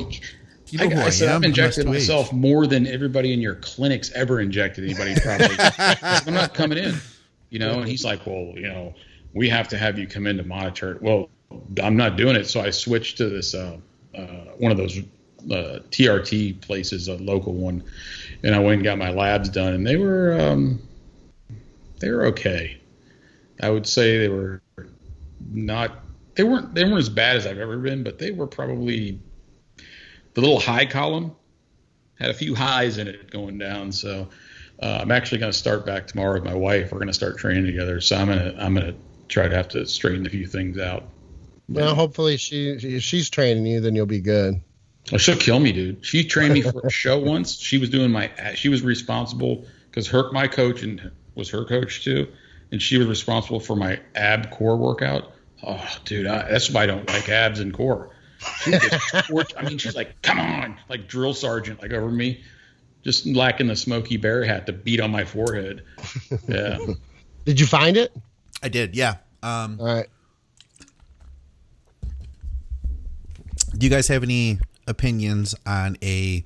You 0.68 0.80
I, 0.80 0.86
know 0.88 0.96
who 0.96 1.00
I 1.00 1.04
I 1.06 1.10
said 1.10 1.30
am? 1.30 1.36
I've 1.36 1.44
injected 1.44 1.86
must 1.86 1.92
wait. 1.94 1.98
myself 2.00 2.30
more 2.30 2.66
than 2.66 2.86
everybody 2.86 3.32
in 3.32 3.40
your 3.40 3.54
clinics 3.54 4.12
ever 4.12 4.38
injected 4.38 4.84
anybody. 4.84 5.14
Probably, 5.18 5.56
I'm 5.78 6.34
not 6.34 6.52
coming 6.52 6.76
in, 6.76 6.94
you 7.56 7.66
know." 7.66 7.80
And 7.80 7.88
he's 7.88 8.04
like, 8.04 8.26
"Well, 8.26 8.52
you 8.54 8.68
know, 8.68 8.94
we 9.32 9.48
have 9.48 9.68
to 9.68 9.78
have 9.78 9.98
you 9.98 10.06
come 10.06 10.26
in 10.26 10.36
to 10.36 10.42
monitor 10.42 10.92
it." 10.92 11.02
Well, 11.02 11.30
I'm 11.82 11.96
not 11.96 12.16
doing 12.16 12.36
it, 12.36 12.46
so 12.46 12.60
I 12.60 12.70
switched 12.70 13.16
to 13.18 13.28
this 13.28 13.54
uh, 13.54 13.78
uh, 14.14 14.44
one 14.58 14.70
of 14.70 14.78
those 14.78 14.98
uh, 14.98 15.80
TRT 15.90 16.60
places, 16.60 17.08
a 17.08 17.14
local 17.14 17.54
one, 17.54 17.82
and 18.42 18.54
I 18.54 18.58
went 18.58 18.74
and 18.74 18.84
got 18.84 18.98
my 18.98 19.10
labs 19.10 19.48
done, 19.48 19.74
and 19.74 19.86
they 19.86 19.96
were 19.96 20.38
um, 20.38 20.80
they 22.00 22.10
were 22.10 22.26
okay. 22.26 22.78
I 23.62 23.70
would 23.70 23.86
say 23.86 24.18
they 24.18 24.28
were 24.28 24.60
not 25.50 26.04
they 26.34 26.44
weren't 26.44 26.74
they 26.74 26.84
weren't 26.84 26.98
as 26.98 27.08
bad 27.08 27.36
as 27.36 27.46
I've 27.46 27.58
ever 27.58 27.78
been, 27.78 28.02
but 28.02 28.18
they 28.18 28.32
were 28.32 28.46
probably 28.46 29.18
the 30.34 30.40
little 30.42 30.60
high 30.60 30.84
column 30.84 31.34
had 32.18 32.30
a 32.30 32.34
few 32.34 32.54
highs 32.54 32.98
in 32.98 33.08
it 33.08 33.30
going 33.30 33.58
down. 33.58 33.92
So 33.92 34.28
uh, 34.80 34.98
I'm 35.00 35.10
actually 35.10 35.38
going 35.38 35.52
to 35.52 35.58
start 35.58 35.86
back 35.86 36.06
tomorrow 36.06 36.34
with 36.34 36.44
my 36.44 36.54
wife. 36.54 36.92
We're 36.92 36.98
going 36.98 37.08
to 37.08 37.14
start 37.14 37.38
training 37.38 37.66
together. 37.66 38.00
So 38.00 38.16
I'm 38.16 38.28
gonna 38.28 38.54
I'm 38.58 38.74
gonna 38.74 38.94
try 39.28 39.48
to 39.48 39.56
have 39.56 39.68
to 39.70 39.86
straighten 39.86 40.26
a 40.26 40.30
few 40.30 40.46
things 40.46 40.78
out. 40.78 41.04
Well, 41.68 41.94
hopefully 41.94 42.36
she 42.36 42.68
if 42.70 43.02
she's 43.02 43.30
training 43.30 43.66
you, 43.66 43.80
then 43.80 43.94
you'll 43.94 44.06
be 44.06 44.20
good. 44.20 44.60
Oh, 45.12 45.18
she'll 45.18 45.36
kill 45.36 45.60
me, 45.60 45.72
dude. 45.72 46.04
She 46.04 46.24
trained 46.24 46.54
me 46.54 46.62
for 46.62 46.86
a 46.86 46.90
show 46.90 47.18
once. 47.24 47.58
She 47.58 47.78
was 47.78 47.90
doing 47.90 48.10
my. 48.10 48.30
She 48.54 48.68
was 48.68 48.82
responsible 48.82 49.64
because 49.90 50.08
her 50.08 50.30
my 50.32 50.48
coach 50.48 50.82
and 50.82 51.10
was 51.34 51.50
her 51.50 51.64
coach 51.64 52.04
too, 52.04 52.28
and 52.70 52.82
she 52.82 52.98
was 52.98 53.06
responsible 53.06 53.60
for 53.60 53.76
my 53.76 54.00
ab 54.14 54.50
core 54.50 54.76
workout. 54.76 55.32
Oh, 55.66 55.84
dude, 56.04 56.26
I, 56.26 56.50
that's 56.50 56.70
why 56.70 56.82
I 56.82 56.86
don't 56.86 57.08
like 57.08 57.28
abs 57.28 57.60
and 57.60 57.72
core. 57.72 58.10
She 58.62 58.72
just 58.72 59.56
I 59.56 59.62
mean, 59.62 59.78
she's 59.78 59.96
like, 59.96 60.20
"Come 60.22 60.38
on!" 60.38 60.76
Like 60.88 61.08
drill 61.08 61.34
sergeant, 61.34 61.80
like 61.80 61.92
over 61.92 62.10
me, 62.10 62.44
just 63.06 63.24
lacking 63.24 63.68
the 63.68 63.76
Smokey 63.76 64.16
Bear 64.16 64.44
hat 64.44 64.66
to 64.66 64.72
beat 64.72 65.00
on 65.00 65.12
my 65.12 65.24
forehead. 65.24 65.84
Yeah, 66.48 66.78
Did 67.44 67.60
you 67.60 67.66
find 67.66 67.96
it? 67.96 68.12
I 68.62 68.68
did. 68.68 68.96
Yeah. 68.96 69.16
Um, 69.42 69.78
All 69.80 69.86
right. 69.86 70.08
Do 73.78 73.86
you 73.86 73.90
guys 73.90 74.08
have 74.08 74.24
any 74.24 74.58
opinions 74.88 75.54
on 75.64 75.96
a 76.02 76.40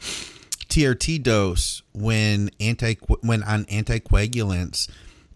TRT 0.68 1.22
dose 1.22 1.82
when 1.94 2.50
anti 2.60 2.96
when 3.22 3.42
on 3.42 3.64
anticoagulants 3.64 4.90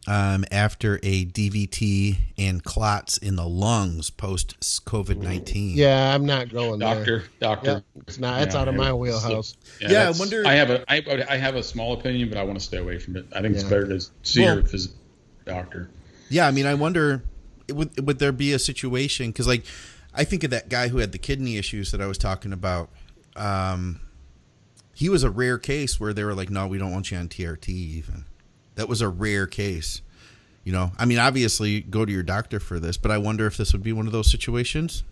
um, 0.06 0.44
after 0.50 1.00
a 1.02 1.24
DVT 1.26 2.16
and 2.38 2.62
clots 2.62 3.16
in 3.18 3.36
the 3.36 3.46
lungs 3.46 4.10
post 4.10 4.58
COVID 4.86 5.16
nineteen? 5.22 5.76
Yeah, 5.76 6.14
I'm 6.14 6.26
not 6.26 6.50
going 6.50 6.78
there. 6.78 6.94
Doctor, 6.94 7.24
doctor. 7.40 7.70
Yep, 7.72 7.84
it's 8.08 8.18
not. 8.18 8.42
It's 8.42 8.54
Yeah, 8.54 8.60
out 8.60 8.68
of 8.68 8.74
my 8.74 8.86
yeah. 8.88 8.92
wheelhouse. 8.92 9.56
Yeah, 9.80 10.08
I 10.08 10.18
wonder- 10.18 10.46
I 10.46 10.52
have 10.54 10.70
a 10.70 10.84
I, 10.92 11.34
I 11.34 11.36
have 11.36 11.54
a 11.56 11.62
small 11.62 11.94
opinion, 11.94 12.28
but 12.28 12.38
I 12.38 12.42
want 12.42 12.58
to 12.58 12.64
stay 12.64 12.78
away 12.78 12.98
from 12.98 13.16
it. 13.16 13.26
I 13.34 13.40
think 13.42 13.54
it's 13.54 13.64
better 13.64 13.86
to 13.88 14.00
see 14.22 14.42
Well- 14.42 14.56
your 14.56 14.64
phys- 14.64 14.92
doctor. 15.46 15.90
Yeah, 16.28 16.46
I 16.46 16.50
mean, 16.50 16.66
I 16.66 16.74
wonder 16.74 17.22
would 17.70 18.06
would 18.06 18.18
there 18.18 18.32
be 18.32 18.52
a 18.52 18.58
situation 18.58 19.30
because 19.30 19.46
like 19.46 19.64
I 20.14 20.24
think 20.24 20.44
of 20.44 20.50
that 20.50 20.68
guy 20.68 20.88
who 20.88 20.98
had 20.98 21.12
the 21.12 21.18
kidney 21.18 21.56
issues 21.56 21.90
that 21.92 22.00
I 22.00 22.06
was 22.06 22.18
talking 22.18 22.52
about. 22.52 22.90
Um, 23.36 24.00
he 24.94 25.08
was 25.08 25.24
a 25.24 25.30
rare 25.30 25.58
case 25.58 25.98
where 25.98 26.12
they 26.12 26.22
were 26.22 26.34
like, 26.34 26.50
"No, 26.50 26.68
we 26.68 26.78
don't 26.78 26.92
want 26.92 27.10
you 27.10 27.18
on 27.18 27.28
TRT." 27.28 27.68
Even 27.68 28.24
that 28.76 28.88
was 28.88 29.00
a 29.00 29.08
rare 29.08 29.46
case. 29.46 30.02
You 30.64 30.72
know, 30.72 30.92
I 30.98 31.04
mean, 31.04 31.18
obviously, 31.18 31.82
go 31.82 32.04
to 32.04 32.12
your 32.12 32.22
doctor 32.22 32.58
for 32.58 32.80
this, 32.80 32.96
but 32.96 33.10
I 33.10 33.18
wonder 33.18 33.46
if 33.46 33.56
this 33.56 33.72
would 33.72 33.82
be 33.82 33.92
one 33.92 34.06
of 34.06 34.12
those 34.12 34.30
situations. 34.30 35.04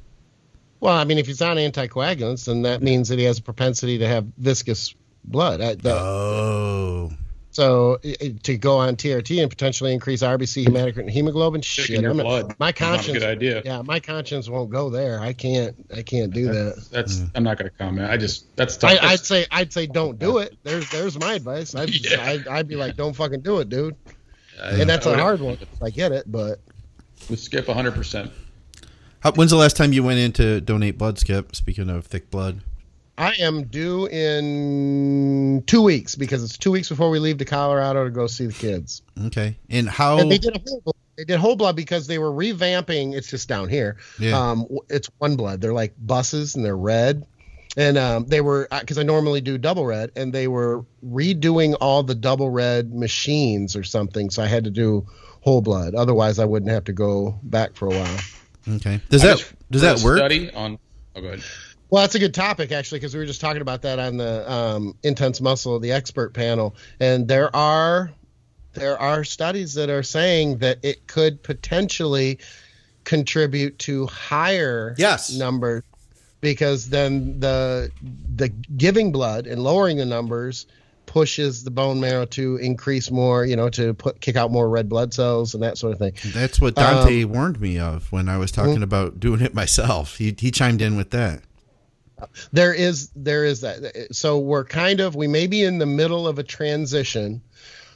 Well, 0.81 0.95
I 0.95 1.05
mean, 1.05 1.19
if 1.19 1.27
he's 1.27 1.43
on 1.43 1.59
anticoagulants, 1.59 2.47
then 2.47 2.63
that 2.63 2.83
means 2.83 3.09
that 3.09 3.19
he 3.19 3.25
has 3.27 3.39
a 3.39 3.43
propensity 3.43 3.99
to 3.99 4.09
have 4.09 4.25
viscous 4.39 4.95
blood. 5.25 5.61
I, 5.61 5.75
that, 5.75 5.99
Oh, 5.99 7.13
so 7.53 7.99
i- 8.05 8.17
i- 8.21 8.35
to 8.43 8.57
go 8.59 8.79
on 8.79 8.97
TRT 8.97 9.41
and 9.41 9.49
potentially 9.49 9.93
increase 9.93 10.23
RBC, 10.23 10.67
hematocrit, 10.67 10.99
and 11.01 11.11
hemoglobin, 11.11 11.61
Taking 11.61 11.85
shit, 11.85 12.01
your 12.01 12.11
I'm 12.11 12.17
not- 12.17 12.23
blood. 12.25 12.47
my 12.59 12.67
Not 12.67 12.71
a 12.71 12.73
conscience. 12.73 13.19
good 13.19 13.23
idea. 13.23 13.63
Yeah, 13.65 13.83
my 13.83 14.01
conscience 14.01 14.49
won't 14.49 14.71
go 14.71 14.91
there. 14.91 15.21
I 15.21 15.33
can't. 15.33 15.77
I 15.97 16.03
can't 16.03 16.33
do 16.33 16.47
that. 16.47 16.85
That's 16.91 17.19
mm. 17.19 17.31
I'm 17.35 17.45
not 17.45 17.59
going 17.59 17.71
to 17.71 17.77
comment. 17.77 18.11
I 18.11 18.17
just 18.17 18.55
that's 18.57 18.77
tough. 18.77 18.91
I, 18.91 18.95
That's- 18.95 19.13
I'd 19.13 19.21
say 19.27 19.47
I'd 19.51 19.73
say 19.73 19.87
don't 19.87 20.19
do 20.19 20.39
it. 20.39 20.57
There's 20.65 20.91
there's 20.91 21.19
my 21.19 21.35
advice. 21.35 21.75
I'd, 21.75 21.91
Yeah. 21.91 22.25
I'd, 22.25 22.49
I'd 22.49 22.69
be 22.69 22.77
like, 22.77 22.97
don't 22.97 23.15
fucking 23.15 23.41
do 23.43 23.59
it, 23.61 23.69
dude. 23.69 23.95
I- 24.63 24.71
And 24.81 24.91
that's 24.91 25.07
a 25.07 25.17
hard 25.17 25.41
one. 25.41 25.59
I 25.83 25.91
get 25.91 26.11
it, 26.13 26.25
but 26.31 26.59
Would 27.31 27.39
skip 27.39 27.69
100. 27.69 27.95
percent 27.95 28.33
when's 29.37 29.51
the 29.53 29.57
last 29.57 29.77
time 29.77 29.93
you 29.93 30.03
went 30.03 30.19
in 30.19 30.33
to 30.33 30.61
donate 30.61 30.99
blood, 30.99 31.17
Skip? 31.19 31.55
Speaking 31.55 31.89
of 31.89 32.07
thick 32.07 32.29
blood. 32.31 32.61
I 33.19 33.35
am 33.41 33.65
due 33.65 34.07
in 34.07 35.63
two 35.67 35.83
weeks 35.83 36.15
because 36.15 36.43
it's 36.43 36.57
two 36.57 36.71
weeks 36.71 36.89
before 36.89 37.11
we 37.11 37.19
leave 37.19 37.39
to 37.39 37.45
Colorado 37.45 38.05
to 38.05 38.11
go 38.11 38.27
see 38.27 38.47
the 38.47 38.53
kids. 38.53 39.03
Okay, 39.27 39.57
and 39.69 39.89
how? 39.89 40.19
And 40.19 40.31
they 40.31 40.39
did 40.39 40.57
a 40.57 40.61
whole 40.67 40.81
blood. 40.81 40.95
They 41.17 41.25
did 41.25 41.39
whole 41.39 41.57
blood 41.57 41.77
because 41.77 42.07
they 42.07 42.19
were 42.19 42.31
revamping. 42.33 43.15
It's 43.15 43.29
just 43.29 43.49
down 43.49 43.69
here. 43.69 43.99
Yeah. 44.19 44.39
Um, 44.39 44.67
it's 44.89 45.11
OneBlood. 45.21 45.61
They're 45.61 45.75
like 45.75 45.95
buses 45.99 46.57
and 46.57 46.65
they're 46.65 46.77
red. 46.77 47.27
And 47.77 47.99
um, 47.99 48.27
they 48.27 48.41
were 48.41 48.67
because 48.71 48.99
I 48.99 49.03
normally 49.03 49.41
do 49.41 49.57
double 49.57 49.87
red, 49.87 50.13
and 50.15 50.33
they 50.33 50.47
were 50.47 50.85
redoing 51.05 51.75
all 51.81 52.03
the 52.03 52.15
double 52.15 52.51
red 52.51 52.93
machines 52.93 53.77
or 53.77 53.83
something. 53.83 54.31
So 54.31 54.43
I 54.43 54.47
had 54.47 54.65
to 54.65 54.71
do 54.71 55.07
whole 55.41 55.63
blood. 55.63 55.95
Otherwise, 55.95 56.39
I 56.39 56.45
wouldn't 56.45 56.71
have 56.71 56.85
to 56.85 56.93
go 56.93 57.39
back 57.43 57.75
for 57.75 57.89
a 57.89 57.91
while. 57.91 58.19
okay, 58.77 59.01
does 59.09 59.25
I 59.25 59.29
that 59.29 59.53
does 59.71 59.83
that 59.83 60.01
work? 60.01 60.19
Study 60.19 60.53
on. 60.53 60.79
Oh, 61.17 61.21
go 61.21 61.29
ahead. 61.29 61.43
Well, 61.93 62.03
that's 62.03 62.15
a 62.15 62.19
good 62.19 62.33
topic 62.33 62.73
actually, 62.73 63.01
because 63.01 63.13
we 63.13 63.21
were 63.21 63.27
just 63.27 63.43
talking 63.43 63.61
about 63.61 63.83
that 63.83 63.99
on 63.99 64.17
the 64.17 64.51
um, 64.51 64.95
intense 65.03 65.43
muscle, 65.43 65.79
the 65.79 65.93
expert 65.93 66.33
panel, 66.33 66.75
and 67.01 67.29
there 67.29 67.55
are 67.55 68.11
there 68.73 68.99
are 68.99 69.25
studies 69.25 69.75
that 69.75 69.91
are 69.91 70.03
saying 70.03 70.57
that 70.59 70.79
it 70.83 71.07
could 71.07 71.43
potentially 71.43 72.39
contribute 73.05 73.79
to 73.81 74.07
higher 74.07 74.95
Yes. 74.97 75.37
numbers 75.37 75.83
because 76.41 76.89
then 76.89 77.39
the 77.41 77.93
the 78.37 78.49
giving 78.49 79.13
blood 79.13 79.47
and 79.47 79.63
lowering 79.63 79.99
the 79.99 80.07
numbers 80.07 80.65
pushes 81.05 81.63
the 81.63 81.71
bone 81.71 82.01
marrow 82.01 82.25
to 82.25 82.57
increase 82.57 83.11
more, 83.11 83.45
you 83.45 83.55
know, 83.55 83.69
to 83.69 83.93
put 83.93 84.19
kick 84.23 84.37
out 84.37 84.51
more 84.51 84.71
red 84.71 84.89
blood 84.89 85.13
cells 85.13 85.53
and 85.53 85.63
that 85.63 85.77
sort 85.77 85.93
of 85.93 85.99
thing. 85.99 86.15
That's 86.25 86.59
what 86.59 86.79
Um, 86.79 86.87
Dante 86.97 87.25
warned 87.25 87.61
me 87.61 87.79
of 87.79 88.11
when 88.11 88.31
I 88.31 88.39
was 88.39 88.51
talking 88.51 88.77
Mm-hmm. 88.77 88.83
about 88.83 89.21
doing 89.21 89.43
it 89.43 89.53
myself. 89.53 90.17
He 90.17 90.35
he 90.39 90.51
chimed 90.51 90.81
in 90.81 90.97
with 90.97 91.11
that. 91.11 91.43
There 92.53 92.75
is 92.75 93.11
there 93.15 93.45
is 93.45 93.61
that. 93.63 94.09
So 94.13 94.39
we're 94.39 94.65
kind 94.65 95.01
of 95.01 95.15
we 95.15 95.29
may 95.29 95.47
be 95.47 95.63
in 95.63 95.79
the 95.79 95.87
middle 95.87 96.27
of 96.29 96.39
a 96.39 96.43
transition 96.43 97.43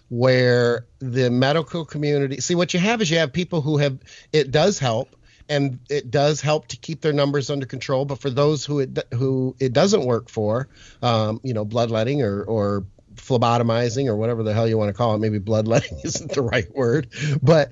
where 0.09 0.87
the 1.01 1.31
medical 1.31 1.85
community 1.85 2.41
see 2.41 2.55
what 2.55 2.73
you 2.73 2.81
have 2.81 3.03
is 3.03 3.11
you 3.11 3.19
have 3.19 3.33
people 3.33 3.61
who 3.61 3.77
have 3.79 3.99
it 4.33 4.51
does 4.51 4.79
help 4.79 5.17
and 5.49 5.79
it 5.91 6.11
does 6.11 6.41
help 6.41 6.69
to 6.69 6.77
keep 6.77 7.01
their 7.01 7.13
numbers 7.13 7.51
under 7.51 7.67
control 7.67 8.05
but 8.05 8.21
for 8.21 8.31
those 8.31 8.65
who 8.65 8.81
it 8.81 8.99
who 9.13 9.57
it 9.59 9.73
doesn't 9.73 10.05
work 10.05 10.29
for 10.29 10.69
um, 11.03 11.41
you 11.43 11.55
know 11.55 11.65
bloodletting 11.65 12.23
or 12.23 12.43
or 12.45 12.85
phlebotomizing 13.17 14.07
or 14.07 14.15
whatever 14.15 14.43
the 14.43 14.53
hell 14.53 14.69
you 14.69 14.79
want 14.79 14.89
to 14.89 14.95
call 14.95 15.15
it 15.15 15.19
maybe 15.19 15.39
bloodletting 15.39 15.99
isn't 16.05 16.33
the 16.33 16.43
right 16.43 16.73
word 16.75 17.09
but 17.43 17.71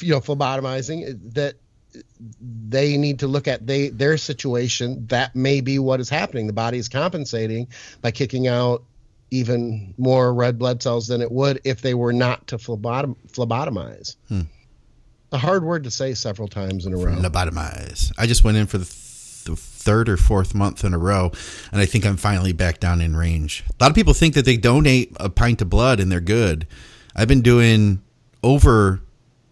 you 0.00 0.10
know 0.10 0.20
phlebotomizing 0.20 1.34
that 1.34 1.54
they 2.20 2.96
need 2.96 3.18
to 3.20 3.26
look 3.26 3.48
at 3.48 3.66
they 3.66 3.88
their 3.88 4.16
situation 4.16 5.06
that 5.08 5.34
may 5.34 5.60
be 5.60 5.78
what 5.78 6.00
is 6.00 6.08
happening 6.08 6.46
the 6.46 6.52
body 6.52 6.78
is 6.78 6.88
compensating 6.88 7.68
by 8.00 8.10
kicking 8.10 8.46
out 8.46 8.82
even 9.30 9.92
more 9.98 10.32
red 10.32 10.58
blood 10.58 10.82
cells 10.82 11.08
than 11.08 11.20
it 11.20 11.30
would 11.30 11.60
if 11.64 11.82
they 11.82 11.94
were 11.94 12.12
not 12.12 12.46
to 12.46 12.56
phlebot- 12.56 13.16
phlebotomize 13.32 14.16
hmm. 14.28 14.42
a 15.32 15.38
hard 15.38 15.64
word 15.64 15.84
to 15.84 15.90
say 15.90 16.14
several 16.14 16.48
times 16.48 16.86
in 16.86 16.92
a 16.92 16.96
row 16.96 17.14
Lobotomize. 17.14 18.12
I 18.18 18.26
just 18.26 18.44
went 18.44 18.56
in 18.56 18.66
for 18.66 18.78
the, 18.78 18.84
th- 18.84 19.44
the 19.44 19.56
third 19.56 20.08
or 20.08 20.16
fourth 20.16 20.54
month 20.54 20.84
in 20.84 20.92
a 20.92 20.98
row, 20.98 21.30
and 21.70 21.80
I 21.80 21.86
think 21.86 22.04
I'm 22.04 22.16
finally 22.16 22.52
back 22.52 22.80
down 22.80 23.00
in 23.00 23.14
range. 23.14 23.62
A 23.68 23.84
lot 23.84 23.90
of 23.90 23.94
people 23.94 24.12
think 24.12 24.34
that 24.34 24.44
they 24.44 24.56
donate 24.56 25.12
a 25.18 25.30
pint 25.30 25.62
of 25.62 25.70
blood 25.70 26.00
and 26.00 26.10
they're 26.10 26.20
good. 26.20 26.66
I've 27.14 27.28
been 27.28 27.42
doing 27.42 28.02
over 28.42 29.00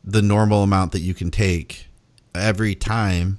the 0.05 0.21
normal 0.21 0.63
amount 0.63 0.93
that 0.93 1.01
you 1.01 1.15
can 1.15 1.31
take 1.31 1.89
every 2.35 2.75
time 2.75 3.39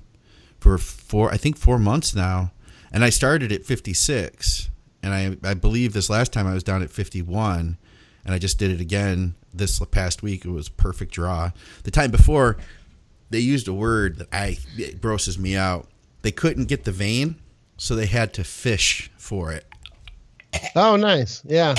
for 0.59 0.77
four, 0.77 1.31
I 1.31 1.37
think 1.37 1.57
four 1.57 1.77
months 1.79 2.15
now, 2.15 2.51
and 2.91 3.03
I 3.03 3.09
started 3.09 3.51
at 3.51 3.65
56, 3.65 4.69
and 5.03 5.13
I 5.13 5.37
I 5.49 5.53
believe 5.53 5.93
this 5.93 6.09
last 6.09 6.33
time 6.33 6.47
I 6.47 6.53
was 6.53 6.63
down 6.63 6.81
at 6.81 6.89
51, 6.89 7.77
and 8.25 8.33
I 8.33 8.39
just 8.39 8.57
did 8.57 8.71
it 8.71 8.81
again 8.81 9.35
this 9.53 9.79
past 9.91 10.23
week. 10.23 10.45
It 10.45 10.49
was 10.51 10.69
perfect 10.69 11.13
draw. 11.13 11.51
The 11.83 11.91
time 11.91 12.11
before, 12.11 12.57
they 13.29 13.39
used 13.39 13.67
a 13.67 13.73
word 13.73 14.17
that 14.17 14.27
I 14.31 14.57
it 14.77 15.01
grosses 15.01 15.37
me 15.37 15.55
out. 15.55 15.87
They 16.21 16.31
couldn't 16.31 16.65
get 16.65 16.83
the 16.85 16.91
vein, 16.91 17.35
so 17.77 17.95
they 17.95 18.07
had 18.07 18.33
to 18.35 18.43
fish 18.43 19.11
for 19.17 19.51
it. 19.51 19.65
oh 20.75 20.95
nice 20.95 21.41
yeah 21.45 21.75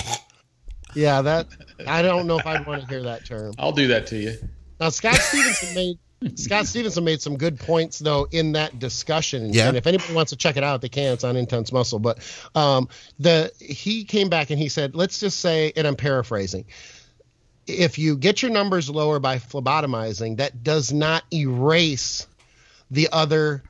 yeah 0.95 1.23
that 1.23 1.47
i 1.87 2.03
don't 2.03 2.27
know 2.27 2.39
if 2.39 2.47
i'd 2.47 2.67
want 2.67 2.83
to 2.83 2.87
hear 2.89 3.03
that 3.03 3.25
term 3.25 3.55
I'll 3.59 3.73
do 3.73 3.87
that 3.87 4.07
to 4.09 4.17
you. 4.19 4.37
Now 4.79 4.91
Scott 4.91 5.15
Stevenson 5.15 5.75
made 5.75 5.99
Scott 6.35 6.67
Stevenson 6.67 7.05
made 7.05 7.21
some 7.21 7.37
good 7.37 7.59
points 7.59 7.99
though 7.99 8.27
in 8.31 8.53
that 8.53 8.79
discussion. 8.79 9.53
Yeah. 9.53 9.69
And 9.69 9.77
if 9.77 9.87
anybody 9.87 10.15
wants 10.15 10.31
to 10.31 10.37
check 10.37 10.57
it 10.57 10.65
out, 10.65 10.81
they 10.81 10.89
can. 10.89 11.13
It's 11.13 11.25
on 11.25 11.37
Intense 11.37 11.73
Muscle. 11.73 11.99
But 11.99 12.19
um, 12.55 12.89
the 13.19 13.53
he 13.61 14.05
came 14.05 14.29
back 14.29 14.51
and 14.51 14.59
he 14.59 14.69
said, 14.69 14.95
let's 14.95 15.21
just 15.21 15.41
say, 15.41 15.73
and 15.77 15.87
I'm 15.87 15.97
paraphrasing. 15.97 16.67
If 17.67 17.99
you 17.99 18.17
get 18.17 18.43
your 18.43 18.51
numbers 18.51 18.89
lower 18.89 19.19
by 19.19 19.39
phlebotomizing, 19.39 20.37
that 20.37 20.63
does 20.63 20.93
not 20.93 21.25
erase 21.33 22.27
the 22.91 23.09
other 23.13 23.63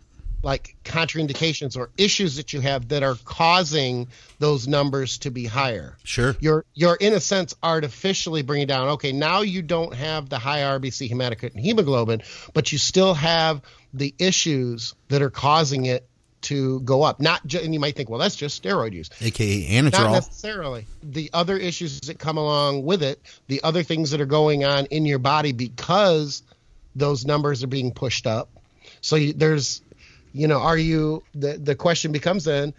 like 0.47 0.77
contraindications 0.85 1.77
or 1.77 1.91
issues 1.99 2.37
that 2.37 2.53
you 2.53 2.61
have 2.61 2.87
that 2.87 3.03
are 3.03 3.17
causing 3.25 4.07
those 4.39 4.69
numbers 4.69 5.19
to 5.19 5.33
be 5.33 5.45
higher. 5.45 5.97
Sure. 6.05 6.37
you're 6.39 6.65
you're 6.73 6.95
in 6.95 7.13
a 7.15 7.21
sense 7.21 7.57
artificially 7.65 8.43
bringing 8.43 8.69
down 8.69 8.91
okay 8.91 9.11
now 9.11 9.41
you 9.41 9.61
don't 9.61 9.93
have 9.93 10.29
the 10.29 10.39
high 10.39 10.61
rbc 10.61 11.11
hematocrit 11.11 11.53
and 11.53 11.61
hemoglobin 11.61 12.23
but 12.55 12.71
you 12.71 12.79
still 12.79 13.13
have 13.13 13.61
the 13.93 14.15
issues 14.21 14.95
that 15.09 15.21
are 15.21 15.31
causing 15.31 15.87
it 15.87 16.09
to 16.43 16.79
go 16.81 17.03
up. 17.03 17.19
Not 17.19 17.45
ju- 17.45 17.59
and 17.61 17.75
you 17.75 17.81
might 17.81 17.97
think 17.97 18.09
well 18.09 18.21
that's 18.21 18.37
just 18.37 18.63
steroid 18.63 18.93
use. 18.93 19.11
AKA 19.21 19.83
not 19.83 20.13
necessarily. 20.13 20.87
The 21.03 21.29
other 21.33 21.57
issues 21.57 22.01
that 22.03 22.21
come 22.21 22.37
along 22.37 22.85
with 22.85 23.03
it 23.03 23.21
the 23.49 23.65
other 23.65 23.83
things 23.83 24.13
that 24.13 24.21
are 24.21 24.27
going 24.27 24.65
on 24.65 24.87
in 24.87 25.07
your 25.07 25.19
body 25.19 25.51
because 25.51 26.45
those 26.95 27.27
numbers 27.27 27.65
are 27.65 27.67
being 27.67 27.91
pushed 27.91 28.29
up. 28.29 28.49
So 29.01 29.17
you, 29.17 29.33
there's 29.33 29.83
you 30.37 30.47
know 30.47 30.59
are 30.61 30.77
you 30.79 31.23
the 31.35 31.59
the 31.59 31.75
question 31.75 32.13
becomes 32.13 32.45
then 32.45 32.75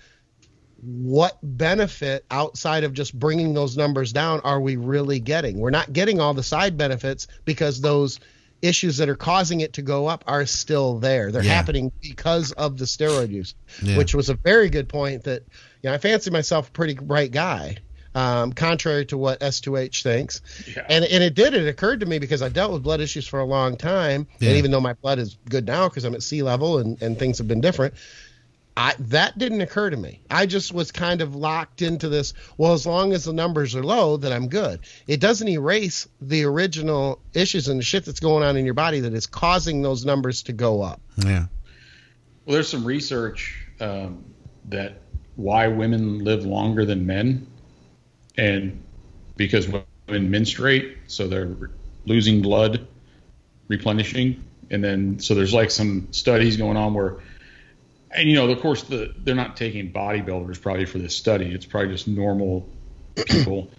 what 0.82 1.38
benefit 1.42 2.24
outside 2.30 2.84
of 2.84 2.94
just 2.94 3.18
bringing 3.18 3.54
those 3.54 3.76
numbers 3.76 4.14
down 4.14 4.40
are 4.44 4.62
we 4.62 4.76
really 4.76 5.20
getting 5.20 5.58
we're 5.60 5.72
not 5.72 5.92
getting 5.92 6.20
all 6.20 6.34
the 6.36 6.44
side 6.44 6.78
benefits 6.78 7.28
because 7.46 7.82
those 7.82 8.20
issues 8.62 8.98
that 8.98 9.10
are 9.10 9.16
causing 9.16 9.62
it 9.62 9.74
to 9.74 9.82
go 9.82 10.08
up 10.08 10.24
are 10.28 10.46
still 10.46 11.00
there 11.00 11.32
they're 11.32 11.44
Yeah. 11.44 11.54
happening 11.54 11.92
because 12.02 12.52
of 12.54 12.78
the 12.78 12.86
steroid 12.86 13.32
use 13.32 13.56
Yeah. 13.82 13.98
which 13.98 14.14
was 14.14 14.30
a 14.30 14.36
very 14.36 14.70
good 14.70 14.88
point 14.88 15.24
that 15.24 15.44
you 15.82 15.90
know 15.90 15.94
i 15.94 15.98
fancy 15.98 16.30
myself 16.30 16.68
a 16.70 16.72
pretty 16.72 16.94
bright 16.94 17.32
guy 17.32 17.78
um, 18.18 18.52
contrary 18.52 19.06
to 19.06 19.18
what 19.18 19.42
S2H 19.42 20.02
thinks. 20.02 20.42
Yeah. 20.76 20.88
And, 20.90 21.06
and 21.06 21.24
it 21.24 21.36
did. 21.36 21.54
It 21.54 21.68
occurred 21.68 22.00
to 22.00 22.08
me 22.08 22.18
because 22.18 22.42
I 22.42 22.50
dealt 22.50 22.74
with 22.74 22.82
blood 22.82 23.00
issues 23.00 23.28
for 23.28 23.40
a 23.40 23.46
long 23.46 23.78
time. 23.78 24.26
Yeah. 24.40 24.50
And 24.50 24.58
even 24.58 24.72
though 24.72 24.82
my 24.82 24.94
blood 24.94 25.20
is 25.20 25.38
good 25.48 25.68
now 25.68 25.88
because 25.88 26.04
I'm 26.04 26.16
at 26.16 26.24
sea 26.24 26.42
level 26.42 26.80
and, 26.80 27.00
and 27.00 27.20
things 27.20 27.38
have 27.38 27.48
been 27.48 27.62
different, 27.62 27.94
I, 28.76 28.96
that 28.98 29.38
didn't 29.38 29.62
occur 29.62 29.92
to 29.92 29.98
me. 29.98 30.22
I 30.32 30.48
just 30.48 30.74
was 30.74 30.92
kind 30.92 31.22
of 31.22 31.36
locked 31.36 31.84
into 31.84 32.10
this. 32.10 32.34
Well, 32.58 32.74
as 32.74 32.88
long 32.88 33.14
as 33.14 33.26
the 33.26 33.34
numbers 33.34 33.76
are 33.76 33.84
low, 33.84 34.18
then 34.18 34.32
I'm 34.32 34.48
good. 34.48 34.80
It 35.06 35.20
doesn't 35.20 35.48
erase 35.48 36.08
the 36.20 36.46
original 36.46 37.20
issues 37.36 37.68
and 37.68 37.80
the 37.80 37.84
shit 37.84 38.04
that's 38.04 38.20
going 38.20 38.44
on 38.44 38.58
in 38.58 38.66
your 38.66 38.74
body 38.74 39.02
that 39.02 39.14
is 39.14 39.28
causing 39.28 39.84
those 39.84 40.06
numbers 40.06 40.42
to 40.44 40.54
go 40.54 40.82
up. 40.82 41.02
Yeah. 41.24 41.46
Well, 42.46 42.56
there's 42.56 42.70
some 42.70 42.84
research 42.84 43.68
um, 43.80 44.26
that 44.70 45.02
why 45.36 45.68
women 45.68 46.24
live 46.24 46.46
longer 46.46 46.84
than 46.84 47.06
men, 47.06 47.46
and 48.38 48.84
because 49.36 49.68
women 49.68 50.32
menstruate, 50.32 50.98
so 51.08 51.28
they're 51.28 51.56
losing 52.06 52.42
blood, 52.42 52.88
replenishing, 53.68 54.44
and 54.70 54.84
then 54.84 55.20
so 55.20 55.36
there's 55.36 55.54
like 55.54 55.72
some 55.72 56.08
studies 56.12 56.58
going 56.58 56.78
on 56.78 56.94
where 56.94 57.18
and 58.12 58.30
you 58.30 58.36
know, 58.36 58.50
of 58.50 58.60
course, 58.62 58.84
the 58.84 59.14
they're 59.24 59.36
not 59.36 59.58
taking 59.58 59.92
bodybuilders 59.92 60.62
probably 60.62 60.86
for 60.86 60.98
this 60.98 61.16
study. 61.16 61.54
It's 61.54 61.66
probably 61.66 61.92
just 61.92 62.08
normal 62.08 62.68
people. 63.16 63.70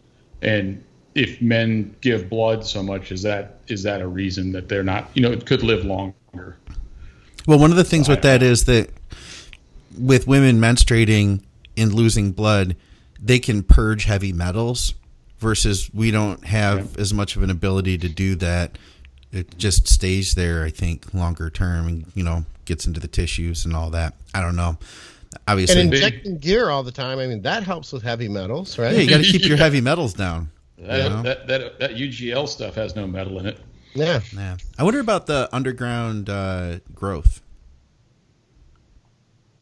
and 0.43 0.85
if 1.15 1.41
men 1.41 1.97
give 2.01 2.29
blood 2.29 2.65
so 2.65 2.83
much, 2.83 3.11
is 3.11 3.23
that 3.23 3.61
is 3.69 3.83
that 3.83 4.01
a 4.01 4.07
reason 4.07 4.53
that 4.53 4.69
they're 4.69 4.85
not? 4.85 5.11
You 5.15 5.23
know, 5.23 5.33
it 5.33 5.47
could 5.47 5.63
live 5.63 5.85
longer. 5.85 6.57
Well, 7.47 7.59
one 7.59 7.71
of 7.71 7.77
the 7.77 7.85
things 7.85 8.09
with 8.09 8.23
that 8.23 8.43
is 8.43 8.67
that 8.67 8.91
with 9.99 10.27
women 10.27 10.61
menstruating 10.61 11.43
and 11.77 11.93
losing 11.93 12.33
blood, 12.33 12.77
they 13.23 13.39
can 13.39 13.63
purge 13.63 14.05
heavy 14.05 14.33
metals 14.33 14.95
versus 15.39 15.91
we 15.93 16.11
don't 16.11 16.45
have 16.45 16.79
yeah. 16.79 17.01
as 17.01 17.15
much 17.15 17.37
of 17.37 17.43
an 17.43 17.51
ability 17.51 17.99
to 17.99 18.09
do 18.09 18.35
that. 18.37 18.79
It 19.31 19.59
just 19.59 19.89
stays 19.89 20.35
there, 20.35 20.65
I 20.65 20.71
think, 20.71 21.13
longer 21.13 21.51
term, 21.51 21.87
and 21.87 22.13
you 22.15 22.25
know, 22.25 22.45
gets 22.65 22.87
into 22.87 23.01
the 23.01 23.09
tissues 23.09 23.65
and 23.65 23.75
all 23.75 23.91
that. 23.91 24.15
I 24.35 24.41
don't 24.41 24.57
know. 24.57 24.79
Obviously, 25.47 25.83
and 25.83 25.93
injecting 25.93 26.39
gear 26.39 26.71
all 26.71 26.83
the 26.83 26.93
time. 26.93 27.19
I 27.19 27.27
mean, 27.27 27.43
that 27.43 27.63
helps 27.63 27.93
with 27.93 28.03
heavy 28.03 28.29
metals, 28.29 28.79
right? 28.79 28.95
Yeah, 28.95 29.01
you 29.01 29.11
got 29.11 29.19
to 29.19 29.31
keep 29.31 29.45
your 29.45 29.57
heavy 29.59 29.81
metals 29.81 30.15
down. 30.15 30.51
That, 30.79 31.03
you 31.03 31.09
know? 31.11 31.23
that, 31.23 31.47
that, 31.49 31.79
that 31.79 31.91
UGL 31.93 32.49
stuff 32.49 32.75
has 32.77 32.97
no 32.97 33.07
metal 33.07 33.39
in 33.39 33.47
it. 33.47 33.59
Yeah. 33.95 34.21
Yeah. 34.35 34.57
I 34.79 34.85
wonder 34.85 35.01
about 35.01 35.27
the 35.27 35.49
underground 35.53 36.31
uh, 36.31 36.79
growth. 36.95 37.43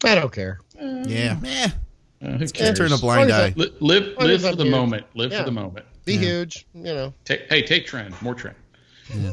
I 0.03 0.15
don't 0.15 0.31
care. 0.31 0.59
Uh, 0.79 1.03
yeah. 1.07 1.39
Eh. 1.43 1.69
Uh, 2.21 2.31
who 2.31 2.47
cares? 2.47 2.77
Turn 2.77 2.91
a 2.91 2.97
blind 2.97 3.31
eye. 3.31 3.53
live, 3.55 3.73
live, 3.79 4.17
live 4.17 4.41
for 4.41 4.55
the 4.55 4.63
huge. 4.63 4.71
moment. 4.71 5.05
Live 5.13 5.31
yeah. 5.31 5.39
for 5.39 5.45
the 5.45 5.51
moment. 5.51 5.85
Be 6.05 6.13
yeah. 6.13 6.19
huge. 6.19 6.65
You 6.73 6.83
know. 6.83 7.13
Take, 7.25 7.47
hey, 7.49 7.61
take 7.61 7.87
tren. 7.87 8.19
More 8.21 8.35
tren. 8.35 8.55
Yeah. 9.13 9.31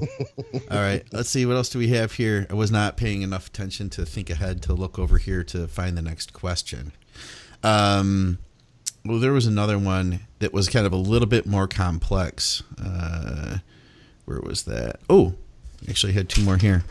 All 0.70 0.78
right. 0.78 1.04
Let's 1.12 1.30
see. 1.30 1.46
What 1.46 1.56
else 1.56 1.68
do 1.68 1.78
we 1.78 1.88
have 1.88 2.12
here? 2.12 2.46
I 2.50 2.54
was 2.54 2.70
not 2.70 2.96
paying 2.96 3.22
enough 3.22 3.48
attention 3.48 3.90
to 3.90 4.04
think 4.04 4.30
ahead 4.30 4.62
to 4.62 4.74
look 4.74 4.98
over 4.98 5.18
here 5.18 5.42
to 5.44 5.66
find 5.66 5.96
the 5.96 6.02
next 6.02 6.32
question. 6.32 6.92
Um, 7.62 8.38
well, 9.04 9.18
there 9.18 9.32
was 9.32 9.46
another 9.46 9.78
one 9.78 10.20
that 10.38 10.52
was 10.52 10.68
kind 10.68 10.86
of 10.86 10.92
a 10.92 10.96
little 10.96 11.28
bit 11.28 11.46
more 11.46 11.66
complex. 11.66 12.62
Uh, 12.82 13.58
where 14.24 14.40
was 14.40 14.64
that? 14.64 15.00
Oh, 15.10 15.34
actually, 15.88 16.12
I 16.12 16.16
had 16.16 16.28
two 16.28 16.42
more 16.42 16.56
here. 16.56 16.84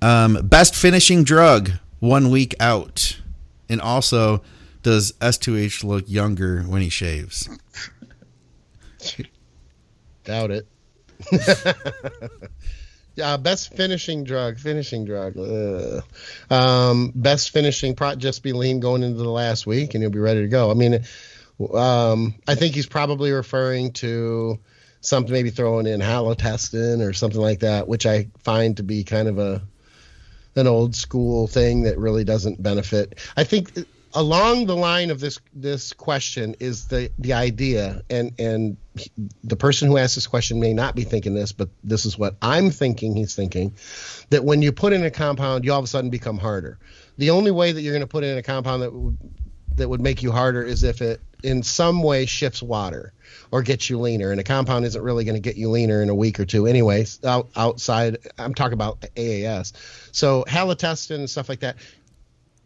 Um, 0.00 0.38
best 0.42 0.74
finishing 0.74 1.22
drug 1.22 1.72
one 2.00 2.30
week 2.30 2.54
out, 2.58 3.20
and 3.68 3.80
also, 3.80 4.42
does 4.82 5.12
S2H 5.12 5.84
look 5.84 6.04
younger 6.08 6.62
when 6.62 6.82
he 6.82 6.88
shaves? 6.88 7.48
Doubt 10.24 10.50
it. 10.50 10.66
uh, 13.22 13.38
best 13.38 13.74
finishing 13.74 14.24
drug, 14.24 14.58
finishing 14.58 15.04
drug. 15.04 15.36
Um, 16.50 17.12
best 17.14 17.50
finishing 17.50 17.94
pro 17.94 18.14
just 18.14 18.42
be 18.42 18.52
lean 18.52 18.80
going 18.80 19.02
into 19.02 19.22
the 19.22 19.30
last 19.30 19.66
week, 19.66 19.94
and 19.94 20.02
you'll 20.02 20.12
be 20.12 20.18
ready 20.18 20.42
to 20.42 20.48
go. 20.48 20.70
I 20.70 20.74
mean, 20.74 21.04
um, 21.74 22.34
I 22.46 22.54
think 22.54 22.74
he's 22.74 22.86
probably 22.86 23.32
referring 23.32 23.92
to 23.94 24.58
something 25.00 25.32
maybe 25.32 25.50
throwing 25.50 25.86
in 25.86 26.00
halotestin 26.00 27.06
or 27.06 27.12
something 27.12 27.40
like 27.40 27.60
that, 27.60 27.88
which 27.88 28.06
I 28.06 28.28
find 28.44 28.76
to 28.76 28.82
be 28.82 29.04
kind 29.04 29.28
of 29.28 29.38
a 29.38 29.62
an 30.54 30.66
old 30.66 30.94
school 30.94 31.46
thing 31.46 31.82
that 31.82 31.98
really 31.98 32.24
doesn't 32.24 32.62
benefit. 32.62 33.18
I 33.36 33.44
think 33.44 33.72
along 34.14 34.66
the 34.66 34.76
line 34.76 35.10
of 35.10 35.20
this 35.20 35.38
this 35.54 35.92
question 35.92 36.54
is 36.60 36.86
the 36.88 37.10
the 37.18 37.32
idea 37.32 38.02
and 38.10 38.32
and 38.38 38.76
the 39.42 39.56
person 39.56 39.88
who 39.88 39.96
asked 39.96 40.14
this 40.14 40.26
question 40.26 40.60
may 40.60 40.74
not 40.74 40.94
be 40.94 41.02
thinking 41.02 41.34
this 41.34 41.52
but 41.52 41.68
this 41.82 42.04
is 42.04 42.18
what 42.18 42.36
i'm 42.42 42.70
thinking 42.70 43.16
he's 43.16 43.34
thinking 43.34 43.74
that 44.32 44.44
when 44.44 44.62
you 44.62 44.72
put 44.72 44.92
in 44.92 45.04
a 45.04 45.10
compound 45.10 45.64
you 45.64 45.72
all 45.72 45.78
of 45.78 45.84
a 45.84 45.88
sudden 45.88 46.10
become 46.10 46.38
harder. 46.38 46.78
The 47.18 47.30
only 47.30 47.50
way 47.50 47.72
that 47.72 47.80
you're 47.80 47.92
going 47.92 48.00
to 48.00 48.06
put 48.06 48.24
in 48.24 48.38
a 48.38 48.42
compound 48.42 48.82
that 48.82 48.90
w- 48.90 49.16
that 49.76 49.88
would 49.88 50.00
make 50.00 50.22
you 50.22 50.32
harder 50.32 50.62
is 50.62 50.82
if 50.82 51.00
it 51.00 51.20
in 51.42 51.62
some 51.62 52.02
way 52.02 52.26
shifts 52.26 52.62
water 52.62 53.12
or 53.50 53.62
gets 53.62 53.88
you 53.88 53.98
leaner 53.98 54.30
and 54.30 54.38
a 54.38 54.44
compound 54.44 54.84
isn't 54.84 55.02
really 55.02 55.24
going 55.24 55.34
to 55.34 55.40
get 55.40 55.56
you 55.56 55.70
leaner 55.70 56.02
in 56.02 56.08
a 56.08 56.14
week 56.14 56.38
or 56.38 56.44
two 56.44 56.66
anyways 56.66 57.18
out, 57.24 57.48
outside 57.56 58.18
i'm 58.38 58.54
talking 58.54 58.74
about 58.74 59.04
aas 59.16 59.72
so 60.12 60.44
halotestin 60.46 61.16
and 61.16 61.30
stuff 61.30 61.48
like 61.48 61.60
that 61.60 61.76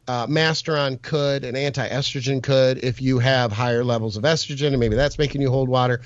uh, 0.08 0.26
Masteron 0.26 1.00
could, 1.00 1.44
an 1.44 1.56
anti-estrogen 1.56 2.42
could, 2.42 2.84
if 2.84 3.02
you 3.02 3.18
have 3.18 3.52
higher 3.52 3.84
levels 3.84 4.16
of 4.16 4.24
estrogen, 4.24 4.68
and 4.68 4.78
maybe 4.78 4.96
that's 4.96 5.18
making 5.18 5.40
you 5.40 5.50
hold 5.50 5.68
water. 5.68 6.00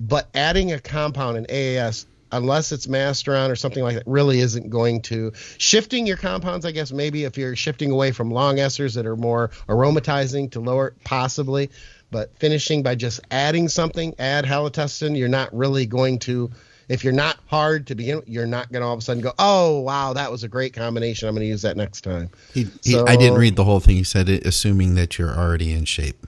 But 0.00 0.28
adding 0.34 0.72
a 0.72 0.78
compound 0.78 1.36
in 1.36 1.46
AAS, 1.46 2.06
unless 2.32 2.72
it's 2.72 2.86
Masteron 2.86 3.50
or 3.50 3.56
something 3.56 3.82
like 3.82 3.96
that, 3.96 4.06
really 4.06 4.40
isn't 4.40 4.70
going 4.70 5.02
to 5.02 5.32
shifting 5.58 6.06
your 6.06 6.16
compounds. 6.16 6.64
I 6.64 6.72
guess 6.72 6.92
maybe 6.92 7.24
if 7.24 7.36
you're 7.36 7.54
shifting 7.54 7.90
away 7.90 8.10
from 8.12 8.30
long 8.30 8.56
esters 8.56 8.94
that 8.94 9.06
are 9.06 9.16
more 9.16 9.48
aromatizing 9.68 10.50
to 10.52 10.60
lower, 10.60 10.94
possibly. 11.04 11.70
But 12.10 12.36
finishing 12.38 12.82
by 12.82 12.94
just 12.94 13.20
adding 13.30 13.68
something, 13.68 14.14
add 14.18 14.44
halotestin, 14.44 15.16
you're 15.16 15.28
not 15.28 15.54
really 15.54 15.86
going 15.86 16.18
to 16.20 16.50
if 16.88 17.04
you're 17.04 17.12
not 17.12 17.38
hard 17.46 17.86
to 17.88 17.94
begin, 17.94 18.22
you're 18.26 18.46
not 18.46 18.70
going 18.72 18.82
to 18.82 18.86
all 18.86 18.94
of 18.94 18.98
a 18.98 19.02
sudden 19.02 19.22
go, 19.22 19.32
"Oh, 19.38 19.80
wow, 19.80 20.12
that 20.12 20.30
was 20.30 20.44
a 20.44 20.48
great 20.48 20.74
combination. 20.74 21.28
I'm 21.28 21.34
going 21.34 21.44
to 21.44 21.48
use 21.48 21.62
that 21.62 21.76
next 21.76 22.02
time." 22.02 22.30
He, 22.52 22.68
he, 22.82 22.92
so, 22.92 23.06
I 23.06 23.16
didn't 23.16 23.38
read 23.38 23.56
the 23.56 23.64
whole 23.64 23.80
thing. 23.80 23.96
He 23.96 24.04
said 24.04 24.28
it, 24.28 24.46
assuming 24.46 24.94
that 24.96 25.18
you're 25.18 25.34
already 25.34 25.72
in 25.72 25.84
shape. 25.84 26.26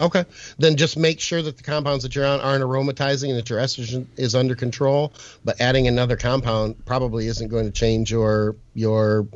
Okay, 0.00 0.24
then 0.58 0.76
just 0.76 0.96
make 0.96 1.18
sure 1.18 1.42
that 1.42 1.56
the 1.56 1.62
compounds 1.62 2.04
that 2.04 2.14
you're 2.14 2.24
on 2.24 2.40
aren't 2.40 2.62
aromatizing 2.62 3.30
and 3.30 3.38
that 3.38 3.50
your 3.50 3.58
estrogen 3.58 4.06
is 4.16 4.34
under 4.34 4.54
control. 4.54 5.12
But 5.44 5.60
adding 5.60 5.88
another 5.88 6.16
compound 6.16 6.84
probably 6.86 7.26
isn't 7.26 7.48
going 7.48 7.64
to 7.64 7.72
change 7.72 8.10
your 8.10 8.56
your. 8.74 9.26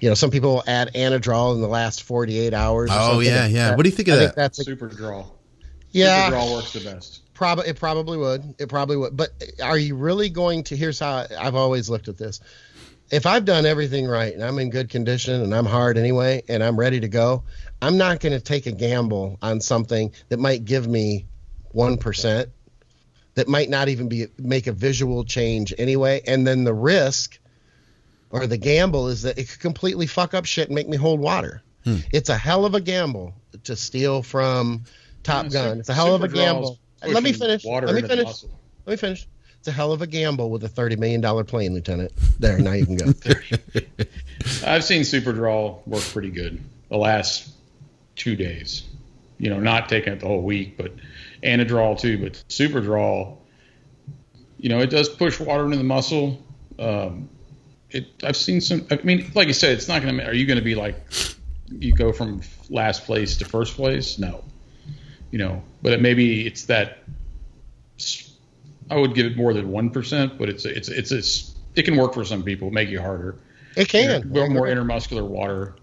You 0.00 0.08
know, 0.08 0.14
some 0.14 0.30
people 0.30 0.62
add 0.66 0.94
anadrol 0.94 1.54
in 1.54 1.60
the 1.60 1.68
last 1.68 2.04
48 2.04 2.54
hours. 2.54 2.88
oh 2.92 3.20
yeah, 3.20 3.46
yeah. 3.46 3.70
That. 3.70 3.76
What 3.76 3.82
do 3.82 3.90
you 3.90 3.96
think 3.96 4.08
of 4.08 4.14
I 4.14 4.16
that? 4.18 4.24
Think 4.24 4.36
that's 4.36 4.58
a, 4.60 4.64
Superdrol. 4.64 5.26
Yeah, 5.92 6.30
Superdrol 6.30 6.56
works 6.56 6.72
the 6.72 6.80
best. 6.80 7.20
Probably 7.40 7.68
it 7.68 7.78
probably 7.78 8.18
would. 8.18 8.54
It 8.58 8.68
probably 8.68 8.98
would. 8.98 9.16
But 9.16 9.30
are 9.62 9.78
you 9.78 9.96
really 9.96 10.28
going 10.28 10.62
to? 10.64 10.76
Here's 10.76 10.98
how 10.98 11.24
I've 11.38 11.54
always 11.54 11.88
looked 11.88 12.08
at 12.08 12.18
this. 12.18 12.38
If 13.10 13.24
I've 13.24 13.46
done 13.46 13.64
everything 13.64 14.06
right 14.06 14.34
and 14.34 14.44
I'm 14.44 14.58
in 14.58 14.68
good 14.68 14.90
condition 14.90 15.40
and 15.40 15.54
I'm 15.54 15.64
hard 15.64 15.96
anyway 15.96 16.42
and 16.50 16.62
I'm 16.62 16.78
ready 16.78 17.00
to 17.00 17.08
go, 17.08 17.44
I'm 17.80 17.96
not 17.96 18.20
going 18.20 18.34
to 18.34 18.40
take 18.40 18.66
a 18.66 18.72
gamble 18.72 19.38
on 19.40 19.62
something 19.62 20.12
that 20.28 20.38
might 20.38 20.66
give 20.66 20.86
me 20.86 21.24
one 21.72 21.96
percent, 21.96 22.50
that 23.36 23.48
might 23.48 23.70
not 23.70 23.88
even 23.88 24.10
be 24.10 24.26
make 24.36 24.66
a 24.66 24.72
visual 24.72 25.24
change 25.24 25.72
anyway. 25.78 26.20
And 26.26 26.46
then 26.46 26.64
the 26.64 26.74
risk 26.74 27.38
or 28.28 28.46
the 28.46 28.58
gamble 28.58 29.08
is 29.08 29.22
that 29.22 29.38
it 29.38 29.48
could 29.48 29.60
completely 29.60 30.06
fuck 30.06 30.34
up 30.34 30.44
shit 30.44 30.68
and 30.68 30.74
make 30.74 30.90
me 30.90 30.98
hold 30.98 31.20
water. 31.20 31.62
Hmm. 31.84 32.00
It's 32.12 32.28
a 32.28 32.36
hell 32.36 32.66
of 32.66 32.74
a 32.74 32.82
gamble 32.82 33.32
to 33.64 33.76
steal 33.76 34.22
from 34.22 34.84
Top 35.22 35.46
yeah, 35.46 35.50
Gun. 35.52 35.80
It's 35.80 35.88
a 35.88 35.94
hell 35.94 36.14
of 36.14 36.22
a 36.22 36.28
gamble 36.28 36.78
let 37.06 37.22
me 37.22 37.32
finish. 37.32 37.64
Let 37.64 37.94
me 37.94 38.02
finish. 38.02 38.44
Let 38.86 38.92
me 38.92 38.96
finish. 38.96 39.26
It's 39.58 39.68
a 39.68 39.72
hell 39.72 39.92
of 39.92 40.00
a 40.00 40.06
gamble 40.06 40.50
with 40.50 40.64
a 40.64 40.68
thirty 40.68 40.96
million 40.96 41.20
dollar 41.20 41.44
plane, 41.44 41.74
Lieutenant. 41.74 42.12
There, 42.38 42.58
now 42.58 42.72
you 42.72 42.86
can 42.86 42.96
go. 42.96 43.06
I've 44.66 44.84
seen 44.84 45.02
Superdrol 45.02 45.86
work 45.86 46.02
pretty 46.02 46.30
good 46.30 46.62
the 46.88 46.96
last 46.96 47.50
two 48.16 48.36
days. 48.36 48.84
You 49.38 49.50
know, 49.50 49.60
not 49.60 49.88
taking 49.88 50.14
it 50.14 50.20
the 50.20 50.26
whole 50.26 50.42
week, 50.42 50.76
but 50.78 50.94
Anadrol 51.42 51.98
too. 51.98 52.18
But 52.18 52.42
Superdrol, 52.48 53.36
you 54.56 54.70
know, 54.70 54.80
it 54.80 54.88
does 54.88 55.08
push 55.08 55.38
water 55.38 55.66
into 55.66 55.76
the 55.76 55.84
muscle. 55.84 56.42
Um, 56.78 57.28
it 57.90 58.06
I've 58.22 58.36
seen 58.36 58.62
some. 58.62 58.86
I 58.90 58.98
mean, 59.02 59.30
like 59.34 59.46
you 59.46 59.54
said, 59.54 59.72
it's 59.72 59.88
not 59.88 60.00
going 60.00 60.16
to. 60.16 60.26
Are 60.26 60.34
you 60.34 60.46
going 60.46 60.58
to 60.58 60.64
be 60.64 60.74
like 60.74 60.96
you 61.68 61.92
go 61.92 62.12
from 62.12 62.40
last 62.70 63.04
place 63.04 63.36
to 63.38 63.44
first 63.44 63.76
place? 63.76 64.18
No 64.18 64.42
you 65.30 65.38
know, 65.38 65.62
but 65.82 65.92
it 65.92 66.00
maybe 66.00 66.46
it's 66.46 66.64
that. 66.66 66.98
I 68.90 68.96
would 68.96 69.14
give 69.14 69.26
it 69.26 69.36
more 69.36 69.54
than 69.54 69.70
one 69.70 69.90
percent, 69.90 70.38
but 70.38 70.48
it's 70.48 70.64
it's 70.64 70.88
it's 70.88 71.12
it's 71.12 71.54
it 71.76 71.82
can 71.82 71.96
work 71.96 72.14
for 72.14 72.24
some 72.24 72.42
people, 72.42 72.70
make 72.70 72.88
you 72.88 73.00
harder. 73.00 73.36
It 73.76 73.88
can. 73.88 74.22
You 74.22 74.40
know, 74.40 74.48
more 74.48 74.66
intermuscular 74.66 75.26
water. 75.26 75.76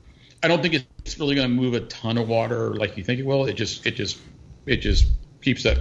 I 0.44 0.48
don't 0.48 0.62
think 0.62 0.74
it's 0.74 1.20
really 1.20 1.36
going 1.36 1.48
to 1.48 1.54
move 1.54 1.74
a 1.74 1.82
ton 1.82 2.18
of 2.18 2.28
water 2.28 2.76
like 2.76 2.98
you 2.98 3.04
think 3.04 3.20
it 3.20 3.26
will. 3.26 3.46
It 3.46 3.54
just 3.54 3.86
it 3.86 3.96
just 3.96 4.20
it 4.66 4.78
just 4.78 5.08
keeps 5.42 5.64
that 5.64 5.78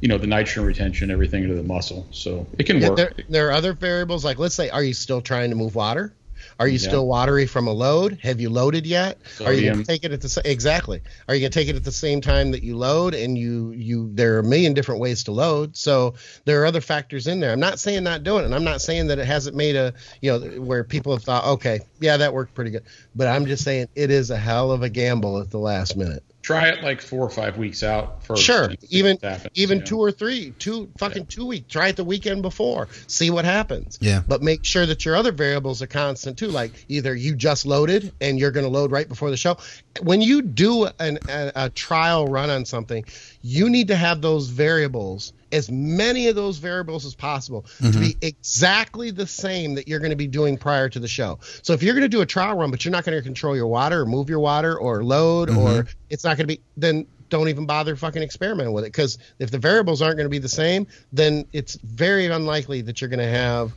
you 0.00 0.08
know 0.08 0.16
the 0.16 0.26
nitrogen 0.26 0.64
retention 0.64 1.10
everything 1.10 1.42
into 1.42 1.54
the 1.54 1.62
muscle 1.62 2.06
so 2.12 2.46
it 2.58 2.64
can 2.64 2.80
yeah, 2.80 2.88
work 2.88 2.96
there, 2.96 3.12
there, 3.28 3.48
are 3.48 3.52
other 3.52 3.72
variables 3.72 4.24
like 4.24 4.38
let's 4.38 4.54
say 4.54 4.70
are 4.70 4.82
you 4.82 4.94
still 4.94 5.20
trying 5.20 5.50
to 5.50 5.56
move 5.56 5.74
water 5.74 6.14
Are 6.58 6.66
you 6.68 6.74
Yeah. 6.78 6.88
still 6.88 7.06
watery 7.06 7.46
from 7.46 7.66
a 7.66 7.72
load? 7.72 8.18
Have 8.22 8.40
you 8.40 8.50
loaded 8.50 8.86
yet? 8.86 9.18
Are 9.44 9.52
you 9.52 9.70
going 9.70 9.78
to 9.78 9.84
take 9.84 10.04
it 10.04 10.12
at 10.12 10.20
the 10.20 10.42
exactly? 10.44 11.00
Are 11.28 11.34
you 11.34 11.40
going 11.40 11.52
to 11.52 11.58
take 11.58 11.68
it 11.68 11.76
at 11.76 11.84
the 11.84 11.92
same 11.92 12.20
time 12.20 12.50
that 12.52 12.62
you 12.62 12.76
load? 12.76 13.14
And 13.14 13.36
you 13.36 13.72
you 13.72 14.10
there 14.14 14.36
are 14.36 14.38
a 14.40 14.44
million 14.44 14.74
different 14.74 15.00
ways 15.00 15.24
to 15.24 15.32
load. 15.32 15.76
So 15.76 16.14
there 16.44 16.62
are 16.62 16.66
other 16.66 16.80
factors 16.80 17.26
in 17.26 17.40
there. 17.40 17.52
I'm 17.52 17.60
not 17.60 17.78
saying 17.78 18.02
not 18.04 18.22
doing 18.22 18.42
it. 18.42 18.46
and 18.46 18.54
I'm 18.54 18.64
not 18.64 18.80
saying 18.80 19.08
that 19.08 19.18
it 19.18 19.26
hasn't 19.26 19.56
made 19.56 19.76
a 19.76 19.94
you 20.20 20.30
know 20.30 20.40
where 20.60 20.84
people 20.84 21.12
have 21.12 21.22
thought, 21.22 21.44
okay, 21.44 21.80
yeah, 22.00 22.16
that 22.16 22.32
worked 22.32 22.54
pretty 22.54 22.70
good. 22.70 22.84
But 23.14 23.28
I'm 23.28 23.46
just 23.46 23.64
saying 23.64 23.88
it 23.94 24.10
is 24.10 24.30
a 24.30 24.36
hell 24.36 24.72
of 24.72 24.82
a 24.82 24.88
gamble 24.88 25.40
at 25.40 25.50
the 25.50 25.58
last 25.58 25.96
minute. 25.96 26.24
Try 26.52 26.68
it 26.68 26.82
like 26.82 27.00
four 27.00 27.24
or 27.24 27.30
five 27.30 27.58
weeks 27.58 27.82
out 27.82 28.24
first. 28.24 28.42
Sure, 28.42 28.70
even 28.90 29.18
happens, 29.22 29.52
even 29.54 29.78
you 29.78 29.82
know. 29.82 29.86
two 29.86 29.98
or 29.98 30.12
three, 30.12 30.52
two 30.58 30.90
fucking 30.98 31.26
two 31.26 31.46
weeks. 31.46 31.72
Try 31.72 31.88
it 31.88 31.96
the 31.96 32.04
weekend 32.04 32.42
before, 32.42 32.88
see 33.06 33.30
what 33.30 33.44
happens. 33.44 33.98
Yeah. 34.00 34.22
But 34.26 34.42
make 34.42 34.64
sure 34.64 34.86
that 34.86 35.04
your 35.04 35.16
other 35.16 35.32
variables 35.32 35.82
are 35.82 35.86
constant 35.86 36.38
too. 36.38 36.48
Like 36.48 36.72
either 36.88 37.14
you 37.14 37.34
just 37.34 37.66
loaded 37.66 38.12
and 38.20 38.38
you're 38.38 38.50
going 38.50 38.66
to 38.66 38.70
load 38.70 38.90
right 38.90 39.08
before 39.08 39.30
the 39.30 39.36
show. 39.36 39.58
When 40.02 40.20
you 40.20 40.42
do 40.42 40.88
an, 40.98 41.18
a, 41.28 41.52
a 41.54 41.70
trial 41.70 42.26
run 42.26 42.50
on 42.50 42.64
something, 42.64 43.04
you 43.42 43.70
need 43.70 43.88
to 43.88 43.96
have 43.96 44.20
those 44.22 44.48
variables, 44.48 45.32
as 45.52 45.70
many 45.70 46.28
of 46.28 46.34
those 46.34 46.58
variables 46.58 47.04
as 47.04 47.14
possible, 47.14 47.62
to 47.78 47.84
mm-hmm. 47.84 48.00
be 48.00 48.16
exactly 48.22 49.10
the 49.10 49.26
same 49.26 49.74
that 49.74 49.86
you're 49.86 50.00
going 50.00 50.10
to 50.10 50.16
be 50.16 50.26
doing 50.26 50.56
prior 50.56 50.88
to 50.88 50.98
the 50.98 51.08
show. 51.08 51.38
So 51.62 51.74
if 51.74 51.82
you're 51.82 51.94
going 51.94 52.02
to 52.02 52.08
do 52.08 52.22
a 52.22 52.26
trial 52.26 52.56
run, 52.56 52.70
but 52.70 52.84
you're 52.84 52.92
not 52.92 53.04
going 53.04 53.16
to 53.16 53.22
control 53.22 53.54
your 53.54 53.66
water 53.66 54.00
or 54.00 54.06
move 54.06 54.28
your 54.28 54.40
water 54.40 54.76
or 54.76 55.04
load, 55.04 55.50
mm-hmm. 55.50 55.58
or 55.58 55.86
it's 56.10 56.24
not 56.24 56.36
going 56.36 56.48
to 56.48 56.56
be, 56.56 56.60
then 56.76 57.06
don't 57.28 57.48
even 57.48 57.66
bother 57.66 57.96
fucking 57.96 58.22
experimenting 58.22 58.72
with 58.72 58.84
it. 58.84 58.88
Because 58.88 59.18
if 59.38 59.50
the 59.50 59.58
variables 59.58 60.02
aren't 60.02 60.16
going 60.16 60.26
to 60.26 60.30
be 60.30 60.38
the 60.38 60.48
same, 60.48 60.86
then 61.12 61.46
it's 61.52 61.76
very 61.76 62.26
unlikely 62.26 62.82
that 62.82 63.00
you're 63.00 63.10
going 63.10 63.20
to 63.20 63.26
have 63.26 63.72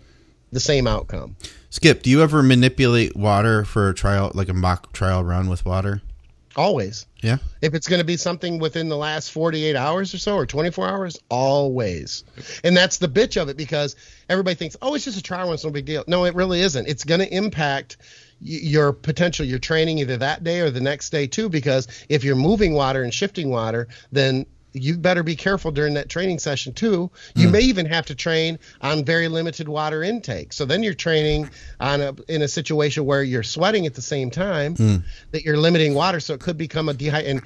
the 0.52 0.60
same 0.60 0.88
outcome. 0.88 1.36
Skip, 1.70 2.04
do 2.04 2.10
you 2.10 2.22
ever 2.22 2.42
manipulate 2.42 3.16
water 3.16 3.66
for 3.66 3.90
a 3.90 3.94
trial, 3.94 4.32
like 4.34 4.48
a 4.50 4.54
mock 4.54 4.94
trial 4.94 5.24
run 5.24 5.50
with 5.50 5.66
water? 5.66 6.02
Always. 6.56 7.06
Yeah. 7.22 7.38
If 7.62 7.74
it's 7.74 7.88
going 7.88 8.00
to 8.00 8.06
be 8.06 8.18
something 8.18 8.60
within 8.60 8.88
the 8.88 8.96
last 8.96 9.32
48 9.32 9.76
hours 9.76 10.14
or 10.14 10.18
so 10.18 10.36
or 10.36 10.46
24 10.46 10.88
hours, 10.88 11.20
always. 11.30 12.24
And 12.64 12.78
that's 12.78 12.98
the 12.98 13.10
bitch 13.10 13.42
of 13.42 13.50
it 13.50 13.58
because 13.58 13.96
everybody 14.30 14.56
thinks, 14.56 14.78
oh, 14.82 14.94
it's 14.94 15.06
just 15.06 15.18
a 15.18 15.24
trial 15.24 15.46
run, 15.46 15.56
it's 15.56 15.66
no 15.66 15.72
big 15.72 15.86
deal. 15.86 16.04
No, 16.08 16.26
it 16.26 16.36
really 16.36 16.62
isn't. 16.62 16.88
It's 16.88 17.04
going 17.04 17.20
to 17.20 17.34
impact 17.34 17.98
your 18.40 18.94
potential, 18.94 19.46
your 19.46 19.60
training 19.60 20.00
either 20.00 20.18
that 20.18 20.44
day 20.44 20.62
or 20.62 20.70
the 20.70 20.82
next 20.82 21.10
day 21.10 21.28
too, 21.28 21.50
because 21.50 21.88
if 22.10 22.24
you're 22.24 22.36
moving 22.36 22.74
water 22.74 23.04
and 23.04 23.14
shifting 23.14 23.50
water, 23.50 23.88
then 24.12 24.46
you 24.76 24.98
better 24.98 25.24
be 25.24 25.36
careful 25.36 25.72
during 25.72 25.94
that 25.94 26.10
training 26.10 26.40
session 26.40 26.74
too. 26.74 27.10
You 27.36 27.48
hmm. 27.48 27.54
may 27.54 27.62
even 27.62 27.86
have 27.86 28.06
to 28.08 28.16
train 28.16 28.60
on 28.82 29.06
very 29.06 29.28
limited 29.28 29.70
water 29.70 30.04
intake. 30.04 30.54
So 30.54 30.66
then 30.66 30.84
you're 30.84 30.94
training 30.94 31.50
on 31.80 32.02
a 32.02 32.16
in 32.28 32.42
a 32.42 32.48
situation 32.48 33.06
where 33.06 33.24
you're 33.24 33.44
sweating 33.44 33.86
at 33.86 33.96
the 33.96 34.02
same 34.02 34.30
time 34.30 34.76
hmm. 34.76 34.98
that 35.32 35.44
you're 35.44 35.58
limiting 35.58 35.94
water, 35.94 36.20
so 36.20 36.34
it 36.34 36.42
could 36.42 36.58
become 36.58 36.90
a 36.90 36.94
dehy. 36.94 37.28
And 37.28 37.42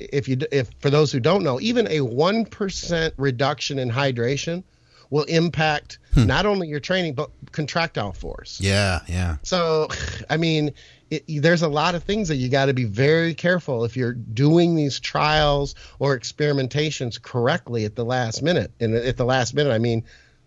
if 0.00 0.28
you 0.28 0.38
if 0.50 0.70
for 0.80 0.90
those 0.90 1.12
who 1.12 1.20
don't 1.20 1.44
know, 1.44 1.60
even 1.60 1.86
a 1.88 2.00
one 2.00 2.46
percent 2.46 3.14
reduction 3.18 3.78
in 3.78 3.90
hydration 3.90 4.64
will 5.10 5.24
impact 5.24 5.98
hmm. 6.14 6.24
not 6.24 6.46
only 6.46 6.66
your 6.66 6.80
training 6.80 7.12
but 7.14 7.30
contractile 7.52 8.12
force. 8.12 8.58
Yeah. 8.60 9.00
Yeah. 9.06 9.36
So, 9.42 9.88
I 10.30 10.38
mean, 10.38 10.72
it, 11.12 11.42
there's 11.42 11.62
a 11.62 11.68
lot 11.68 11.94
of 11.94 12.02
things 12.04 12.28
that 12.28 12.36
you 12.36 12.48
got 12.48 12.66
to 12.66 12.72
be 12.72 12.84
very 12.84 13.34
careful 13.34 13.84
if 13.84 13.96
you're 13.96 14.14
doing 14.14 14.74
these 14.74 14.98
trials 14.98 15.74
or 15.98 16.18
experimentations 16.18 17.20
correctly 17.20 17.84
at 17.84 17.96
the 17.96 18.04
last 18.04 18.42
minute. 18.42 18.72
And 18.80 18.94
at 18.94 19.18
the 19.18 19.24
last 19.24 19.54
minute, 19.54 19.72
I 19.72 19.78
mean 19.78 20.04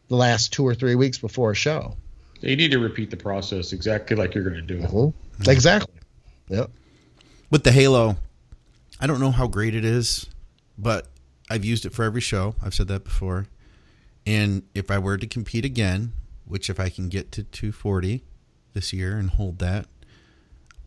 the 0.07 0.15
last 0.15 0.51
two 0.53 0.65
or 0.65 0.73
three 0.73 0.95
weeks 0.95 1.19
before 1.19 1.51
a 1.51 1.55
show. 1.55 1.95
You 2.41 2.55
need 2.55 2.71
to 2.71 2.79
repeat 2.79 3.11
the 3.11 3.17
process 3.17 3.73
exactly 3.73 4.15
like 4.15 4.33
you're 4.33 4.43
going 4.43 4.55
to 4.55 4.61
do 4.61 4.83
it. 4.83 4.89
Mhm. 4.89 5.13
Exactly. 5.47 5.93
Yep. 6.49 6.71
With 7.51 7.63
the 7.63 7.71
Halo, 7.71 8.17
I 8.99 9.07
don't 9.07 9.19
know 9.19 9.31
how 9.31 9.47
great 9.47 9.75
it 9.75 9.85
is, 9.85 10.27
but 10.77 11.07
I've 11.49 11.65
used 11.65 11.85
it 11.85 11.93
for 11.93 12.03
every 12.03 12.21
show. 12.21 12.55
I've 12.63 12.73
said 12.73 12.87
that 12.87 13.03
before. 13.03 13.47
And 14.25 14.63
if 14.73 14.89
I 14.89 14.97
were 14.97 15.17
to 15.17 15.27
compete 15.27 15.63
again, 15.65 16.13
which 16.45 16.69
if 16.69 16.79
I 16.79 16.89
can 16.89 17.09
get 17.09 17.31
to 17.33 17.43
240 17.43 18.23
this 18.73 18.93
year 18.93 19.17
and 19.17 19.29
hold 19.29 19.59
that, 19.59 19.85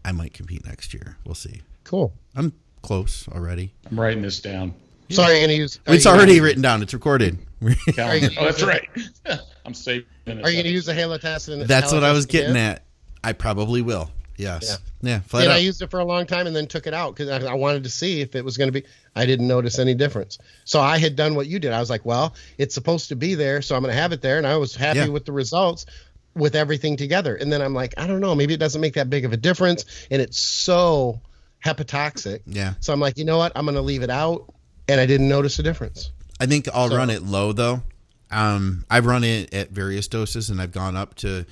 I 0.09 0.12
might 0.12 0.32
compete 0.32 0.64
next 0.64 0.94
year. 0.94 1.18
We'll 1.26 1.35
see. 1.35 1.60
Cool. 1.85 2.14
I'm 2.35 2.55
close 2.80 3.28
already. 3.28 3.74
I'm 3.90 4.01
writing 4.01 4.22
this 4.22 4.40
down. 4.40 4.72
So 5.10 5.22
are 5.22 5.30
you 5.32 5.39
going 5.40 5.48
to 5.51 5.55
use? 5.55 5.78
are 5.86 5.94
It's 5.94 6.05
you 6.06 6.10
gonna- 6.10 6.16
already 6.22 6.40
written 6.40 6.62
down. 6.62 6.80
It's 6.82 6.94
recorded. 6.94 7.36
Oh, 7.62 7.68
that's 7.98 8.62
right. 8.62 8.89
I'm 9.66 9.74
saving 9.74 10.06
it. 10.26 10.43
Are 10.43 10.48
you 10.48 10.56
going 10.56 10.64
to 10.64 10.70
use 10.70 10.86
the 10.86 10.94
Halo 10.94 11.18
test? 11.18 11.48
And 11.48 11.60
That's 11.62 11.93
what 11.93 12.05
I 12.05 12.12
was 12.12 12.24
getting 12.24 12.56
at. 12.56 12.76
at. 12.76 12.82
I 13.22 13.35
probably 13.35 13.82
will. 13.82 14.10
Yes. 14.39 14.78
Yeah. 15.02 15.18
flat 15.20 15.43
and 15.43 15.51
out. 15.52 15.56
I 15.56 15.59
used 15.59 15.82
it 15.82 15.90
for 15.90 15.98
a 16.01 16.05
long 16.05 16.24
time 16.24 16.47
and 16.47 16.55
then 16.56 16.66
took 16.68 16.86
it 16.86 16.94
out 16.94 17.14
because 17.14 17.28
I, 17.44 17.51
I 17.51 17.55
wanted 17.55 17.82
to 17.85 17.90
see 17.90 18.20
if 18.22 18.35
it 18.36 18.44
was 18.44 18.56
going 18.56 18.68
to 18.68 18.72
be. 18.72 18.86
I 19.16 19.26
didn't 19.26 19.48
notice 19.48 19.78
any 19.80 19.94
difference. 19.94 20.39
So 20.64 20.80
I 20.80 20.97
had 20.98 21.16
done 21.16 21.35
what 21.35 21.48
you 21.48 21.59
did. 21.59 21.72
I 21.72 21.80
was 21.80 21.90
like, 21.90 22.05
well, 22.06 22.35
it's 22.56 22.72
supposed 22.74 23.09
to 23.09 23.16
be 23.16 23.35
there, 23.35 23.60
so 23.60 23.74
I'm 23.74 23.82
going 23.82 23.93
to 23.93 24.01
have 24.01 24.12
it 24.12 24.22
there. 24.22 24.39
And 24.39 24.47
I 24.47 24.56
was 24.56 24.74
happy 24.76 25.01
Yeah. 25.01 25.09
with 25.09 25.26
the 25.26 25.32
results 25.32 25.85
with 26.39 26.55
everything 26.56 26.97
together. 26.97 27.35
And 27.36 27.52
then 27.52 27.60
I'm 27.60 27.74
like, 27.74 27.94
I 27.98 28.06
don't 28.06 28.20
know, 28.20 28.35
maybe 28.35 28.55
it 28.55 28.59
doesn't 28.60 28.81
make 28.81 28.94
that 28.94 29.10
big 29.10 29.24
of 29.24 29.32
a 29.32 29.36
difference. 29.36 29.85
And 30.10 30.23
it's 30.23 30.39
so 30.40 31.20
hepatotoxic. 31.65 32.40
yeah. 32.47 32.74
So 32.81 32.93
I'm 32.93 33.01
like, 33.01 33.19
you 33.19 33.24
know 33.24 33.39
what? 33.39 33.52
I'm 33.56 33.65
going 33.65 33.74
to 33.74 33.82
leave 33.82 34.02
it 34.02 34.10
out. 34.10 34.52
And 34.89 35.01
I 35.01 35.06
didn't 35.06 35.28
notice 35.28 35.59
a 35.59 35.62
difference. 35.62 36.10
I 36.40 36.47
think 36.47 36.69
I'll 36.73 36.89
So- 36.89 36.97
run 36.97 37.10
it 37.10 37.23
low 37.23 37.52
though. 37.52 37.82
Um, 38.31 38.85
I've 38.90 39.06
run 39.06 39.24
it 39.24 39.52
at 39.55 39.70
various 39.70 40.06
doses, 40.06 40.51
and 40.51 40.60
I've 40.60 40.70
gone 40.73 40.97
up 40.97 41.15
to, 41.16 41.47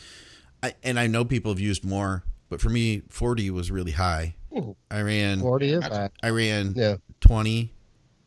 I, 0.62 0.74
and 0.82 0.98
I 1.00 1.06
know 1.06 1.24
people 1.24 1.50
have 1.50 1.58
used 1.60 1.84
more, 1.84 2.22
but 2.50 2.60
for 2.60 2.68
me, 2.68 3.02
forty 3.08 3.50
was 3.50 3.70
really 3.70 3.92
high. 3.92 4.34
Ooh. 4.54 4.76
I 4.90 5.00
ran, 5.00 5.40
40 5.40 5.72
is 5.72 5.80
that. 5.80 6.12
I 6.22 6.28
ran 6.28 6.74
Yeah. 6.76 6.96
twenty. 7.20 7.72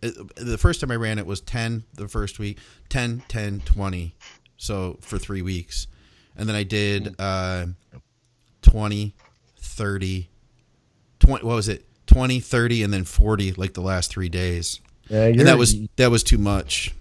Uh, 0.02 0.10
The 0.36 0.58
first 0.58 0.82
time 0.82 0.90
I 0.90 0.96
ran 0.96 1.20
it 1.20 1.28
was 1.28 1.42
ten. 1.42 1.84
The 1.94 2.08
first 2.08 2.40
week, 2.40 2.58
10, 2.90 3.22
10, 3.28 3.62
20. 3.62 4.16
So 4.58 4.98
for 5.02 5.20
three 5.20 5.44
weeks, 5.44 5.86
and 6.40 6.50
then 6.50 6.56
I 6.56 6.64
did 6.64 7.16
uh, 7.20 7.68
20, 8.62 9.14
30, 9.58 10.30
20, 11.20 11.46
What 11.46 11.56
was 11.56 11.68
it? 11.70 11.86
20, 12.08 12.40
30, 12.40 12.84
and 12.84 12.92
then 12.94 13.04
forty, 13.04 13.52
like 13.54 13.74
the 13.74 13.82
last 13.82 14.10
three 14.10 14.30
days. 14.30 14.80
Yeah, 15.10 15.26
And 15.26 15.42
that 15.42 15.58
was 15.60 15.76
that 15.98 16.10
was 16.10 16.24
too 16.24 16.38
much. 16.40 16.94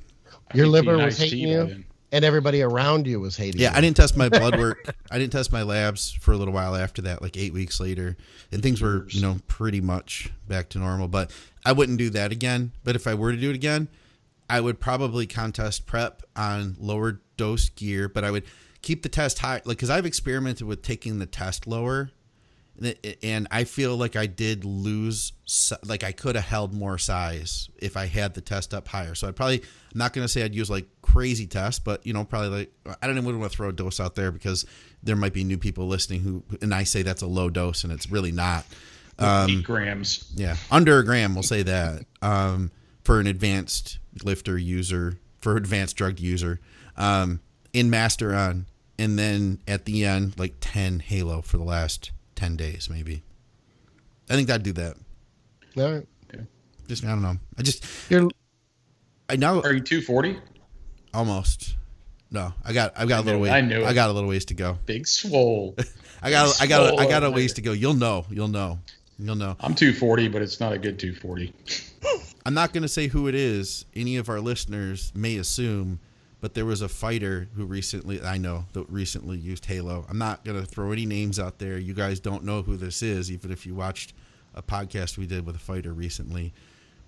your 0.54 0.66
liver 0.66 0.92
was 0.96 1.18
nice 1.18 1.30
hating 1.30 1.48
you, 1.48 1.56
then. 1.66 1.84
and 2.12 2.24
everybody 2.24 2.60
around 2.62 3.06
you 3.06 3.18
was 3.20 3.36
hating 3.36 3.58
Yeah, 3.60 3.70
you. 3.72 3.76
I 3.78 3.80
didn't 3.80 3.96
test 3.96 4.16
my 4.18 4.28
blood 4.28 4.58
work. 4.58 4.94
I 5.10 5.18
didn't 5.18 5.32
test 5.32 5.50
my 5.52 5.62
labs 5.62 6.12
for 6.12 6.32
a 6.32 6.36
little 6.36 6.52
while 6.54 6.74
after 6.76 7.00
that, 7.02 7.22
like 7.22 7.36
eight 7.38 7.52
weeks 7.54 7.80
later, 7.80 8.16
and 8.52 8.62
things 8.62 8.82
were, 8.82 9.06
you 9.08 9.22
know, 9.22 9.38
pretty 9.46 9.80
much 9.80 10.30
back 10.46 10.68
to 10.70 10.78
normal. 10.78 11.08
But 11.08 11.30
I 11.64 11.72
wouldn't 11.72 11.98
do 11.98 12.10
that 12.10 12.32
again. 12.32 12.72
But 12.84 12.96
if 12.96 13.06
I 13.06 13.14
were 13.14 13.32
to 13.32 13.38
do 13.38 13.48
it 13.50 13.56
again, 13.56 13.88
I 14.50 14.60
would 14.60 14.78
probably 14.80 15.26
contest 15.26 15.86
prep 15.86 16.22
on 16.36 16.76
lower 16.78 17.20
dose 17.38 17.68
gear, 17.70 18.08
but 18.10 18.24
I 18.24 18.30
would 18.30 18.44
keep 18.88 19.02
the 19.02 19.08
test 19.08 19.38
high, 19.40 19.56
like 19.64 19.76
because 19.76 19.90
I've 19.90 20.06
experimented 20.06 20.66
with 20.66 20.80
taking 20.82 21.18
the 21.18 21.26
test 21.26 21.66
lower, 21.66 22.10
and 22.78 22.86
it- 23.02 23.18
and 23.22 23.46
I 23.50 23.64
feel 23.64 23.96
like 23.96 24.16
I 24.16 24.26
did 24.26 24.64
lose, 24.64 25.32
like 25.84 26.02
I 26.04 26.12
could 26.12 26.36
have 26.36 26.44
held 26.46 26.72
more 26.72 26.96
size 26.96 27.68
if 27.78 27.96
I 27.96 28.06
had 28.06 28.32
the 28.34 28.40
test 28.40 28.72
up 28.72 28.88
higher. 28.88 29.14
So 29.14 29.28
I'd 29.28 29.36
probably, 29.36 29.60
I'm 29.60 29.98
not 29.98 30.12
going 30.12 30.24
to 30.24 30.28
say 30.28 30.42
I'd 30.42 30.54
use 30.54 30.70
like 30.70 30.86
crazy 31.02 31.46
tests, 31.46 31.80
but 31.80 32.06
you 32.06 32.12
know, 32.14 32.24
probably 32.24 32.48
like 32.50 32.72
I 33.02 33.06
don't 33.06 33.18
even 33.18 33.38
want 33.38 33.50
to 33.52 33.56
throw 33.56 33.68
a 33.68 33.72
dose 33.72 34.00
out 34.00 34.14
there 34.14 34.30
because 34.32 34.64
there 35.02 35.16
might 35.16 35.34
be 35.34 35.44
new 35.44 35.58
people 35.58 35.86
listening 35.86 36.20
who, 36.22 36.42
and 36.62 36.74
I 36.74 36.84
say 36.84 37.02
that's 37.02 37.22
a 37.22 37.26
low 37.26 37.50
dose 37.50 37.84
and 37.84 37.92
it's 37.92 38.10
really 38.10 38.32
not. 38.32 38.64
Um, 39.18 39.50
Eight 39.50 39.64
grams. 39.64 40.30
Yeah, 40.34 40.56
under 40.70 40.98
a 41.00 41.04
gram, 41.04 41.34
we'll 41.34 41.42
say 41.42 41.62
that. 41.64 42.06
Um, 42.22 42.70
for 43.02 43.20
an 43.20 43.26
advanced 43.26 43.98
lifter 44.24 44.56
user, 44.56 45.18
for 45.40 45.56
advanced 45.56 45.96
drug 45.96 46.20
user, 46.20 46.60
um, 46.96 47.40
in 47.72 47.90
Masteron, 47.90 48.64
and 48.98 49.18
then 49.18 49.58
at 49.68 49.84
the 49.84 50.04
end, 50.04 50.38
like 50.38 50.54
ten 50.60 51.00
Halo 51.00 51.42
for 51.42 51.56
the 51.56 51.64
last 51.64 52.10
ten 52.34 52.56
days, 52.56 52.88
maybe. 52.90 53.22
I 54.30 54.34
think 54.34 54.50
I'd 54.50 54.62
do 54.62 54.72
that. 54.74 54.96
All 55.76 55.92
right. 55.92 56.06
Just 56.88 57.04
I 57.04 57.08
don't 57.08 57.22
know. 57.22 57.36
I 57.58 57.62
just 57.62 57.84
You're 58.10 58.28
I 59.28 59.36
know. 59.36 59.60
Are 59.62 59.74
you 59.74 59.80
240? 59.80 60.38
almost. 61.12 61.76
No, 62.30 62.52
I 62.64 62.72
got 62.72 62.92
I've 62.96 63.08
got 63.08 63.20
a 63.20 63.24
little 63.24 63.40
knew 63.40 63.44
way. 63.44 63.50
I 63.50 63.60
knew 63.60 63.84
I 63.84 63.92
got 63.94 64.10
a 64.10 64.12
little 64.12 64.28
ways 64.28 64.44
to 64.46 64.54
go. 64.54 64.78
Big 64.86 65.06
swole. 65.06 65.76
I 66.22 66.30
got 66.30 66.60
I 66.60 66.66
got 66.66 66.98
I 66.98 67.06
got 67.06 67.22
a 67.22 67.26
Swole. 67.26 67.34
ways 67.34 67.52
to 67.54 67.62
go. 67.62 67.72
You'll 67.72 67.94
know. 67.94 68.26
You'll 68.30 68.48
know. 68.48 68.78
You'll 69.18 69.36
know. 69.36 69.56
I'm 69.60 69.74
240, 69.74 70.28
but 70.28 70.42
it's 70.42 70.60
not 70.60 70.72
a 70.72 70.78
good 70.78 70.98
240. 70.98 71.52
I'm 72.46 72.54
not 72.54 72.72
going 72.72 72.82
to 72.82 72.88
say 72.88 73.08
who 73.08 73.26
it 73.28 73.34
is. 73.34 73.84
Any 73.94 74.16
of 74.16 74.28
our 74.28 74.40
listeners 74.40 75.12
may 75.14 75.36
assume, 75.38 75.98
but 76.40 76.54
there 76.54 76.64
was 76.64 76.82
a 76.82 76.88
fighter 76.88 77.48
who 77.56 77.64
recently, 77.64 78.22
I 78.22 78.38
know, 78.38 78.66
that 78.72 78.88
recently 78.88 79.38
used 79.38 79.66
Halo. 79.66 80.06
I'm 80.08 80.18
not 80.18 80.44
to 80.44 80.64
throw 80.64 80.92
any 80.92 81.06
names 81.06 81.38
out 81.38 81.58
there. 81.58 81.78
You 81.78 81.94
guys 81.94 82.20
don't 82.20 82.44
know 82.44 82.62
who 82.62 82.76
this 82.76 83.02
is, 83.02 83.30
even 83.30 83.50
if 83.50 83.66
you 83.66 83.74
watched 83.74 84.12
a 84.54 84.62
podcast 84.62 85.18
we 85.18 85.26
did 85.26 85.44
with 85.44 85.56
a 85.56 85.60
fighter 85.60 85.92
recently. 85.92 86.52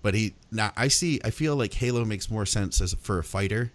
But 0.01 0.15
he, 0.15 0.33
now 0.51 0.71
I 0.75 0.87
see, 0.89 1.21
I 1.23 1.29
feel 1.29 1.55
like 1.55 1.73
Halo 1.73 2.03
makes 2.03 2.29
more 2.29 2.45
sense 2.45 2.81
as 2.81 2.93
for 2.95 3.19
a 3.19 3.23
fighter 3.23 3.71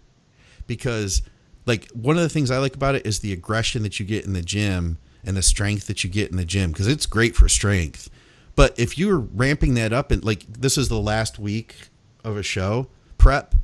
because, 0.67 1.21
like, 1.65 1.89
one 1.91 2.17
of 2.17 2.23
the 2.23 2.29
things 2.29 2.51
I 2.51 2.59
like 2.59 2.75
about 2.75 2.95
it 2.95 3.07
is 3.07 3.19
the 3.19 3.33
aggression 3.33 3.83
that 3.83 3.99
you 3.99 4.05
get 4.05 4.25
in 4.25 4.33
the 4.33 4.41
gym 4.41 4.99
and 5.23 5.35
the 5.35 5.41
strength 5.41 5.87
that 5.87 6.03
you 6.03 6.09
get 6.09 6.29
in 6.29 6.37
the 6.37 6.45
gym 6.45 6.71
because 6.71 6.87
it's 6.87 7.05
great 7.05 7.35
for 7.35 7.49
strength. 7.49 8.09
But 8.55 8.77
if 8.79 8.97
you're 8.97 9.19
ramping 9.19 9.75
that 9.75 9.93
up 9.93 10.11
and 10.11 10.23
like 10.23 10.45
this 10.51 10.77
is 10.77 10.89
the 10.89 10.99
last 10.99 11.37
week 11.37 11.75
of 12.23 12.37
a 12.37 12.43
show 12.43 12.87
prep, 13.17 13.55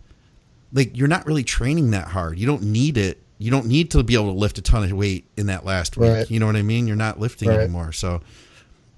like 0.73 0.97
you're 0.97 1.07
not 1.07 1.25
really 1.25 1.43
training 1.43 1.91
that 1.91 2.07
hard. 2.07 2.37
You 2.39 2.47
don't 2.47 2.63
need 2.63 2.97
it. 2.97 3.19
You 3.37 3.51
don't 3.51 3.65
need 3.67 3.91
to 3.91 4.03
be 4.03 4.13
able 4.15 4.31
to 4.33 4.39
lift 4.39 4.57
a 4.57 4.61
ton 4.61 4.83
of 4.83 4.91
weight 4.93 5.25
in 5.37 5.47
that 5.47 5.65
last 5.65 5.97
week. 5.97 6.09
Right. 6.09 6.31
You 6.31 6.39
know 6.39 6.45
what 6.45 6.55
I 6.55 6.61
mean? 6.61 6.87
You're 6.87 6.95
not 6.95 7.19
lifting 7.19 7.49
Right. 7.49 7.59
anymore. 7.59 7.91
So 7.91 8.21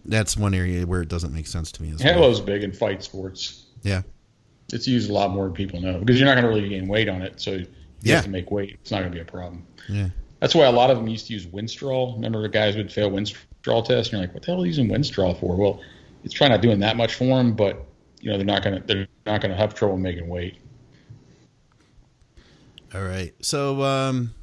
that's 0.06 0.38
one 0.38 0.54
area 0.54 0.86
where 0.86 1.02
it 1.02 1.10
doesn't 1.10 1.34
make 1.34 1.48
sense 1.48 1.72
to 1.74 1.84
me 1.84 1.92
as 1.92 2.04
well. 2.04 2.14
Halo's 2.14 2.42
big 2.42 2.64
in 2.64 2.72
fight 2.72 3.04
sports. 3.04 3.64
Yeah. 3.84 4.04
It's 4.72 4.88
used 4.88 5.10
a 5.10 5.14
lot 5.14 5.32
more 5.32 5.46
than 5.46 5.54
people 5.54 5.82
know 5.82 6.00
because 6.00 6.20
you're 6.20 6.28
not 6.28 6.36
going 6.40 6.44
to 6.44 6.50
really 6.50 6.70
gain 6.70 6.88
weight 6.88 7.10
on 7.10 7.22
it. 7.22 7.40
So 7.42 7.52
you 7.54 7.68
Yeah. 8.04 8.16
have 8.16 8.26
to 8.26 8.30
make 8.30 8.52
weight. 8.52 8.78
It's 8.82 8.92
not 8.92 9.00
going 9.00 9.12
to 9.12 9.16
be 9.16 9.22
a 9.22 9.26
problem. 9.26 9.64
Yeah. 9.90 10.10
That's 10.42 10.54
why 10.54 10.66
a 10.66 10.72
lot 10.72 10.90
of 10.92 10.98
them 10.98 11.08
used 11.08 11.28
to 11.28 11.34
use 11.34 11.46
Winstrol. 11.48 12.16
Remember, 12.16 12.42
the 12.42 12.50
guys 12.50 12.76
would 12.76 12.92
fail 12.92 13.10
Winstrol 13.10 13.84
tests, 13.84 14.12
and 14.12 14.12
you're 14.14 14.22
like, 14.22 14.34
"What 14.34 14.44
the 14.44 14.48
hell 14.52 14.58
are 14.62 14.66
you 14.66 14.68
using 14.68 14.90
Winstrol 14.90 15.40
for?" 15.40 15.56
Well, 15.56 15.82
it's 16.24 16.34
probably 16.36 16.56
not 16.56 16.62
doing 16.62 16.80
that 16.82 16.98
much 16.98 17.16
for 17.16 17.26
them, 17.38 17.54
but 17.56 17.84
you 18.22 18.30
know 18.30 18.38
they're 18.38 18.46
not 18.46 18.64
going 18.64 18.80
to 18.82 18.86
they're 18.88 19.08
not 19.26 19.42
going 19.42 19.52
to 19.52 19.58
have 19.58 19.74
trouble 19.74 19.98
making 19.98 20.28
weight. 20.28 20.58
All 22.96 23.04
right. 23.04 23.34
So, 23.42 23.84
um, 23.84 24.34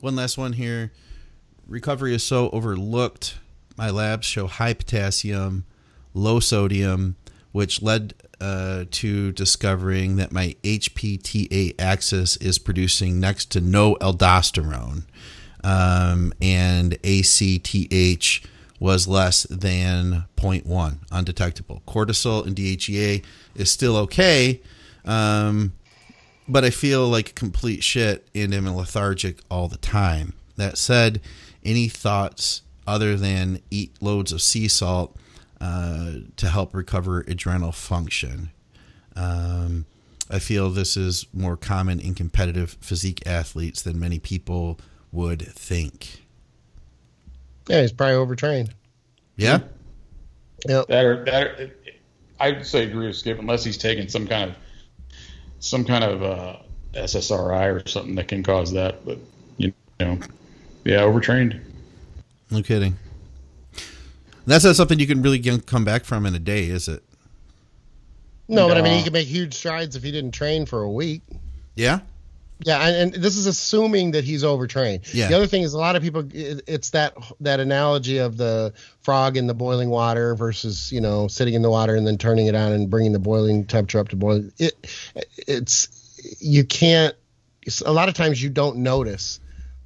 one 0.00 0.16
last 0.16 0.38
one 0.38 0.54
here. 0.54 0.90
Recovery 1.68 2.14
is 2.14 2.22
so 2.22 2.48
overlooked. 2.48 3.36
My 3.76 3.90
labs 3.90 4.26
show 4.26 4.46
high 4.46 4.72
potassium, 4.72 5.66
low 6.14 6.40
sodium, 6.40 7.16
which 7.52 7.82
led 7.82 8.14
uh, 8.40 8.84
to 8.92 9.32
discovering 9.32 10.16
that 10.16 10.32
my 10.32 10.56
HPTA 10.62 11.74
axis 11.78 12.38
is 12.38 12.58
producing 12.58 13.20
next 13.20 13.50
to 13.50 13.60
no 13.60 13.96
aldosterone. 13.96 15.02
Um, 15.62 16.32
and 16.40 16.94
ACTH 17.04 18.46
was 18.78 19.06
less 19.06 19.42
than 19.42 20.24
0.1, 20.36 20.98
undetectable. 21.12 21.82
Cortisol 21.86 22.46
and 22.46 22.56
DHEA 22.56 23.22
is 23.54 23.70
still 23.70 23.98
okay. 23.98 24.62
Um, 25.04 25.74
but 26.50 26.64
I 26.64 26.70
feel 26.70 27.08
like 27.08 27.34
complete 27.34 27.82
shit 27.82 28.28
and 28.34 28.52
am 28.52 28.66
lethargic 28.74 29.40
all 29.50 29.68
the 29.68 29.78
time. 29.78 30.34
That 30.56 30.76
said, 30.76 31.20
any 31.64 31.88
thoughts 31.88 32.62
other 32.86 33.16
than 33.16 33.60
eat 33.70 33.92
loads 34.00 34.32
of 34.32 34.42
sea 34.42 34.68
salt 34.68 35.16
uh, 35.60 36.12
to 36.36 36.48
help 36.48 36.74
recover 36.74 37.20
adrenal 37.20 37.72
function? 37.72 38.50
Um, 39.16 39.86
I 40.28 40.38
feel 40.38 40.70
this 40.70 40.96
is 40.96 41.26
more 41.32 41.56
common 41.56 42.00
in 42.00 42.14
competitive 42.14 42.76
physique 42.80 43.26
athletes 43.26 43.82
than 43.82 43.98
many 43.98 44.18
people 44.18 44.78
would 45.12 45.42
think. 45.42 46.24
Yeah, 47.68 47.82
he's 47.82 47.92
probably 47.92 48.16
overtrained. 48.16 48.74
Yeah? 49.36 49.60
Yep. 50.66 50.88
That 50.88 51.04
or 51.04 51.24
that, 51.24 51.60
or, 51.60 51.70
I'd 52.38 52.66
say 52.66 52.84
agree 52.84 53.06
with 53.06 53.16
Skip 53.16 53.38
unless 53.38 53.64
he's 53.64 53.78
taking 53.78 54.08
some 54.08 54.26
kind 54.26 54.50
of 54.50 54.56
some 55.60 55.84
kind 55.84 56.02
of 56.04 56.22
uh, 56.22 56.56
SSRI 56.94 57.72
or 57.84 57.86
something 57.88 58.14
that 58.16 58.28
can 58.28 58.42
cause 58.42 58.72
that. 58.72 59.04
But 59.04 59.18
you 59.58 59.72
know, 60.00 60.18
yeah, 60.84 61.02
overtrained. 61.02 61.60
No 62.50 62.62
kidding. 62.62 62.96
That's 64.46 64.64
not 64.64 64.74
something 64.74 64.98
you 64.98 65.06
can 65.06 65.22
really 65.22 65.38
get- 65.38 65.66
come 65.66 65.84
back 65.84 66.04
from 66.04 66.26
in 66.26 66.34
a 66.34 66.38
day, 66.40 66.64
is 66.64 66.88
it? 66.88 67.02
No, 68.48 68.66
but 68.66 68.76
I 68.76 68.82
mean, 68.82 68.92
No. 68.92 68.98
he 68.98 69.04
could 69.04 69.12
make 69.12 69.28
huge 69.28 69.54
strides 69.54 69.94
if 69.94 70.02
he 70.02 70.10
didn't 70.10 70.32
train 70.32 70.66
for 70.66 70.82
a 70.82 70.90
week. 70.90 71.22
Yeah? 71.76 72.00
Yeah, 72.62 72.86
and, 72.86 73.14
and 73.14 73.22
this 73.22 73.36
is 73.36 73.46
assuming 73.46 74.10
that 74.12 74.24
he's 74.24 74.44
overtrained. 74.44 75.02
Yeah. 75.14 75.28
The 75.28 75.34
other 75.34 75.46
thing 75.46 75.62
is 75.62 75.72
a 75.72 75.78
lot 75.78 75.96
of 75.96 76.02
people. 76.02 76.28
It, 76.32 76.62
it's 76.66 76.90
that 76.90 77.16
that 77.40 77.60
analogy 77.60 78.18
of 78.18 78.36
the 78.36 78.74
frog 79.02 79.36
in 79.36 79.46
the 79.46 79.54
boiling 79.54 79.88
water 79.88 80.34
versus 80.34 80.92
you 80.92 81.00
know 81.00 81.26
sitting 81.28 81.54
in 81.54 81.62
the 81.62 81.70
water 81.70 81.94
and 81.94 82.06
then 82.06 82.18
turning 82.18 82.46
it 82.46 82.54
on 82.54 82.72
and 82.72 82.90
bringing 82.90 83.12
the 83.12 83.18
boiling 83.18 83.64
temperature 83.64 83.98
up 83.98 84.08
to 84.08 84.16
boil. 84.16 84.44
It 84.58 84.74
it's 85.36 86.36
you 86.40 86.64
can't. 86.64 87.14
A 87.84 87.92
lot 87.92 88.08
of 88.08 88.14
times 88.14 88.42
you 88.42 88.50
don't 88.50 88.78
notice 88.78 89.40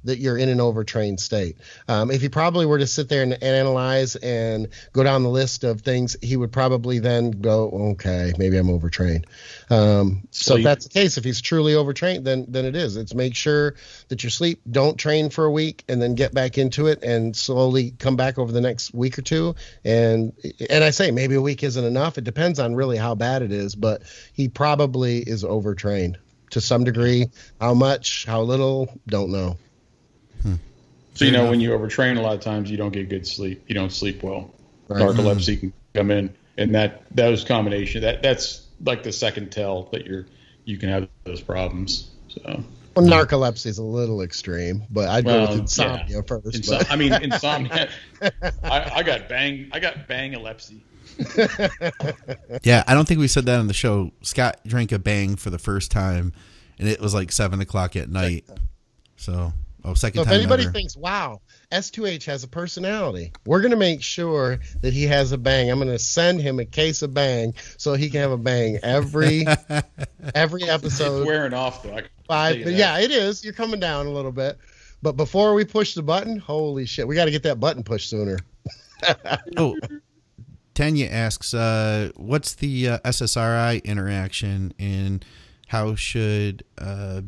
that 0.05 0.19
you're 0.19 0.37
in 0.37 0.49
an 0.49 0.61
overtrained 0.61 1.19
state. 1.19 1.57
Um, 1.87 2.11
if 2.11 2.21
he 2.21 2.29
probably 2.29 2.65
were 2.65 2.79
to 2.79 2.87
sit 2.87 3.09
there 3.09 3.23
and, 3.23 3.33
and 3.33 3.43
analyze 3.43 4.15
and 4.15 4.67
go 4.93 5.03
down 5.03 5.23
the 5.23 5.29
list 5.29 5.63
of 5.63 5.81
things, 5.81 6.15
he 6.21 6.37
would 6.37 6.51
probably 6.51 6.99
then 6.99 7.31
go, 7.31 7.69
okay, 7.91 8.33
maybe 8.37 8.57
I'm 8.57 8.69
overtrained. 8.69 9.27
Um, 9.69 10.27
so 10.31 10.53
if 10.53 10.55
Sleep. 10.55 10.63
that's 10.63 10.85
the 10.85 10.93
case, 10.93 11.17
if 11.17 11.23
he's 11.23 11.41
truly 11.41 11.75
overtrained, 11.75 12.25
then 12.25 12.45
then 12.47 12.65
it 12.65 12.75
is. 12.75 12.97
It's 12.97 13.13
make 13.13 13.35
sure 13.35 13.75
that 14.09 14.23
you 14.23 14.29
sleep, 14.29 14.61
don't 14.69 14.97
train 14.97 15.29
for 15.29 15.45
a 15.45 15.51
week, 15.51 15.83
and 15.89 16.01
then 16.01 16.15
get 16.15 16.33
back 16.33 16.57
into 16.57 16.87
it, 16.87 17.03
and 17.03 17.35
slowly 17.35 17.91
come 17.91 18.15
back 18.15 18.37
over 18.37 18.51
the 18.51 18.61
next 18.61 18.93
week 18.93 19.17
or 19.17 19.21
two. 19.21 19.55
And 19.83 20.33
and 20.69 20.83
I 20.83 20.91
say 20.91 21.11
maybe 21.11 21.35
a 21.35 21.41
week 21.41 21.63
isn't 21.63 21.83
enough. 21.83 22.17
It 22.17 22.23
depends 22.23 22.59
on 22.59 22.75
really 22.75 22.97
how 22.97 23.15
bad 23.15 23.41
it 23.41 23.51
is, 23.51 23.75
but 23.75 24.03
he 24.33 24.47
probably 24.49 25.19
is 25.19 25.43
overtrained 25.43 26.17
to 26.51 26.61
some 26.61 26.83
degree. 26.83 27.27
How 27.59 27.73
much, 27.73 28.25
how 28.25 28.41
little, 28.41 28.99
don't 29.07 29.31
know. 29.31 29.57
So 31.15 31.25
you 31.25 31.31
know 31.31 31.41
enough. 31.41 31.51
when 31.51 31.61
you 31.61 31.71
overtrain, 31.71 32.17
a 32.17 32.21
lot 32.21 32.35
of 32.35 32.41
times 32.41 32.69
you 32.69 32.77
don't 32.77 32.91
get 32.91 33.09
good 33.09 33.25
sleep. 33.25 33.63
You 33.67 33.75
don't 33.75 33.91
sleep 33.91 34.21
well. 34.21 34.53
Right. 34.87 35.01
Narcolepsy 35.01 35.55
mm-hmm. 35.55 35.59
can 35.59 35.73
come 35.93 36.11
in, 36.11 36.35
and 36.57 36.75
that 36.75 37.03
those 37.09 37.43
combination 37.43 38.01
that 38.01 38.21
that's 38.21 38.65
like 38.83 39.03
the 39.03 39.11
second 39.11 39.51
tell 39.51 39.83
that 39.93 40.05
you're 40.05 40.25
you 40.65 40.77
can 40.77 40.89
have 40.89 41.07
those 41.23 41.41
problems. 41.41 42.11
So 42.27 42.63
Well, 42.95 43.05
narcolepsy 43.05 43.67
is 43.67 43.77
a 43.77 43.83
little 43.83 44.21
extreme, 44.21 44.83
but 44.91 45.07
I'd 45.07 45.23
go 45.23 45.41
with 45.41 45.59
insomnia 45.59 46.05
yeah. 46.07 46.21
first. 46.27 46.47
Inso- 46.47 46.79
but- 46.79 46.91
I 46.91 46.95
mean 46.97 47.13
insomnia. 47.21 47.89
I, 48.21 48.91
I 48.95 49.03
got 49.03 49.29
bang. 49.29 49.69
I 49.71 49.79
got 49.79 50.07
bang 50.07 50.33
epilepsy. 50.33 50.83
Yeah, 52.63 52.83
I 52.87 52.93
don't 52.93 53.07
think 53.07 53.19
we 53.19 53.27
said 53.27 53.45
that 53.45 53.59
on 53.59 53.67
the 53.67 53.73
show. 53.73 54.11
Scott 54.21 54.59
drank 54.65 54.91
a 54.91 54.99
bang 54.99 55.35
for 55.35 55.49
the 55.49 55.59
first 55.59 55.91
time, 55.91 56.33
and 56.79 56.87
it 56.89 56.99
was 56.99 57.13
like 57.13 57.31
seven 57.31 57.61
o'clock 57.61 57.95
at 57.95 58.09
night. 58.09 58.45
So, 59.17 59.53
oh, 59.85 59.93
second 59.93 60.23
So 60.23 60.29
if 60.29 60.35
anybody 60.35 60.63
ever. 60.63 60.71
thinks, 60.71 60.97
"Wow, 60.97 61.41
S2H 61.71 62.25
has 62.25 62.43
a 62.43 62.47
personality," 62.47 63.31
we're 63.45 63.61
gonna 63.61 63.75
make 63.75 64.01
sure 64.01 64.59
that 64.81 64.93
he 64.93 65.03
has 65.03 65.31
a 65.31 65.37
bang. 65.37 65.69
I'm 65.69 65.79
gonna 65.79 65.97
send 65.99 66.41
him 66.41 66.59
a 66.59 66.65
case 66.65 67.01
of 67.01 67.13
bang 67.13 67.53
so 67.77 67.93
he 67.93 68.09
can 68.09 68.21
have 68.21 68.31
a 68.31 68.37
bang 68.37 68.79
every 68.83 69.45
every 70.35 70.63
It's 70.63 70.69
episode. 70.71 71.25
wearing 71.25 71.53
off 71.53 71.83
though. 71.83 71.99
Five, 72.27 72.63
but 72.63 72.73
yeah, 72.73 72.99
it 72.99 73.11
is. 73.11 73.43
You're 73.43 73.53
coming 73.53 73.79
down 73.79 74.07
a 74.07 74.11
little 74.11 74.31
bit, 74.31 74.57
but 75.01 75.13
before 75.13 75.53
we 75.53 75.63
push 75.63 75.93
the 75.93 76.01
button, 76.03 76.37
holy 76.37 76.85
shit, 76.85 77.07
we 77.07 77.15
got 77.15 77.25
to 77.25 77.31
get 77.31 77.43
that 77.43 77.59
button 77.59 77.83
pushed 77.83 78.09
sooner. 78.09 78.39
oh, 79.57 79.77
Tanya 80.73 81.05
asks, 81.07 81.53
uh, 81.53 82.09
"What's 82.15 82.55
the 82.55 82.89
uh, 82.89 82.99
SSRI 83.05 83.83
interaction, 83.83 84.73
and 84.79 85.23
how 85.67 85.95
should 85.95 86.63
uh, 86.77 87.21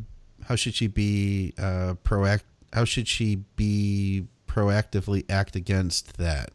how 0.48 0.56
should 0.56 0.74
she 0.74 0.86
be 0.86 1.52
uh, 1.58 1.94
proact? 2.04 2.42
How 2.72 2.86
should 2.86 3.06
she 3.06 3.36
be 3.56 4.26
proactively 4.46 5.24
act 5.30 5.56
against 5.56 6.16
that?" 6.16 6.50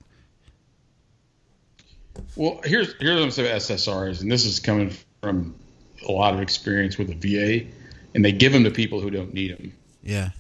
Well, 2.35 2.59
here's 2.63 2.95
here's 2.99 3.15
what 3.15 3.23
I'm 3.23 3.31
saying 3.31 3.49
about 3.49 3.61
SSRIs, 3.61 4.21
and 4.21 4.31
this 4.31 4.45
is 4.45 4.59
coming 4.59 4.91
from 5.21 5.53
a 6.07 6.11
lot 6.11 6.33
of 6.33 6.41
experience 6.41 6.97
with 6.97 7.07
the 7.07 7.35
VA, 7.35 7.67
and 8.15 8.25
they 8.25 8.31
give 8.31 8.51
them 8.51 8.63
to 8.63 8.71
people 8.71 8.99
who 8.99 9.11
don't 9.11 9.31
need 9.31 9.55
them. 9.55 9.73
Yeah, 10.01 10.31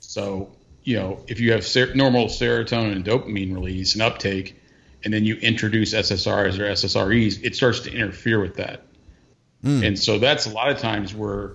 So, 0.00 0.50
you 0.82 0.96
know, 0.96 1.24
if 1.28 1.40
you 1.40 1.52
have 1.52 1.64
ser- 1.64 1.94
normal 1.94 2.26
serotonin 2.26 2.92
and 2.92 3.04
dopamine 3.04 3.54
release 3.54 3.94
and 3.94 4.02
uptake, 4.02 4.60
and 5.04 5.14
then 5.14 5.24
you 5.24 5.36
introduce 5.36 5.94
SSRIs 5.94 6.58
or 6.58 6.64
SSREs, 6.64 7.42
it 7.42 7.54
starts 7.54 7.80
to 7.80 7.92
interfere 7.92 8.40
with 8.40 8.56
that. 8.56 8.82
And 9.64 9.98
so 9.98 10.18
that's 10.18 10.46
a 10.46 10.50
lot 10.50 10.68
of 10.70 10.78
times 10.78 11.14
where 11.14 11.52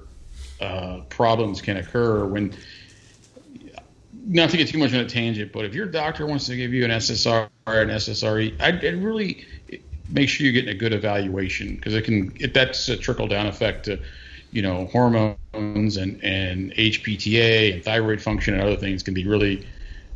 uh, 0.64 1.02
problems 1.10 1.62
can 1.62 1.78
occur 1.78 2.26
when, 2.26 2.54
not 4.26 4.50
to 4.50 4.58
get 4.58 4.70
too 4.70 4.78
much 4.78 4.94
on 4.94 5.02
a 5.02 5.10
tangent, 5.10 5.52
but 5.52 5.66
if 5.66 5.76
your 5.76 5.86
doctor 5.86 6.26
wants 6.26 6.46
to 6.48 6.56
give 6.56 6.74
you 6.74 6.86
an 6.86 6.92
SSR 6.92 7.50
or 7.68 7.82
an 7.82 7.90
SSRE, 7.90 8.62
I'd, 8.62 8.84
I'd 8.86 9.04
really 9.04 9.46
make 10.10 10.30
sure 10.30 10.46
you're 10.46 10.54
getting 10.54 10.74
a 10.74 10.78
good 10.78 10.94
evaluation 10.94 11.76
because 11.76 11.94
it 11.94 12.04
can, 12.04 12.34
it, 12.40 12.54
that's 12.54 12.88
a 12.88 12.96
trickle 12.96 13.28
down 13.28 13.48
effect 13.48 13.86
to, 13.86 14.00
you 14.52 14.62
know, 14.62 14.86
hormones 14.88 15.98
and, 15.98 16.24
and 16.24 16.72
HPTA 16.74 17.74
and 17.74 17.84
thyroid 17.84 18.22
function 18.22 18.54
and 18.54 18.64
other 18.64 18.78
things 18.78 19.04
can 19.04 19.14
be 19.14 19.28
really 19.28 19.68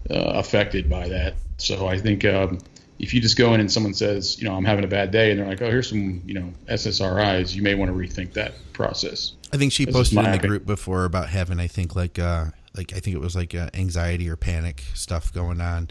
uh, 0.09 0.33
affected 0.35 0.89
by 0.89 1.09
that. 1.09 1.35
So 1.57 1.87
I 1.87 1.97
think 1.97 2.23
um, 2.23 2.59
if 2.99 3.13
you 3.13 3.21
just 3.21 3.37
go 3.37 3.53
in 3.53 3.59
and 3.59 3.71
someone 3.71 3.93
says, 3.93 4.39
you 4.39 4.47
know, 4.47 4.55
I'm 4.55 4.65
having 4.65 4.83
a 4.83 4.87
bad 4.87 5.11
day, 5.11 5.31
and 5.31 5.39
they're 5.39 5.47
like, 5.47 5.61
oh, 5.61 5.69
here's 5.69 5.89
some, 5.89 6.21
you 6.25 6.33
know, 6.33 6.51
SSRIs, 6.69 7.55
you 7.55 7.61
may 7.61 7.75
want 7.75 7.91
to 7.91 7.97
rethink 7.97 8.33
that 8.33 8.53
process. 8.73 9.33
I 9.53 9.57
think 9.57 9.71
she 9.71 9.85
This 9.85 9.95
posted 9.95 10.17
in 10.17 10.23
the 10.23 10.29
opinion. 10.31 10.49
group 10.49 10.65
before 10.65 11.05
about 11.05 11.29
having, 11.29 11.59
I 11.59 11.67
think, 11.67 11.95
like, 11.95 12.19
uh, 12.19 12.45
like 12.75 12.93
I 12.93 12.99
think 12.99 13.15
it 13.15 13.19
was 13.19 13.35
like 13.35 13.55
uh, 13.55 13.69
anxiety 13.73 14.29
or 14.29 14.35
panic 14.35 14.83
stuff 14.93 15.33
going 15.33 15.61
on. 15.61 15.89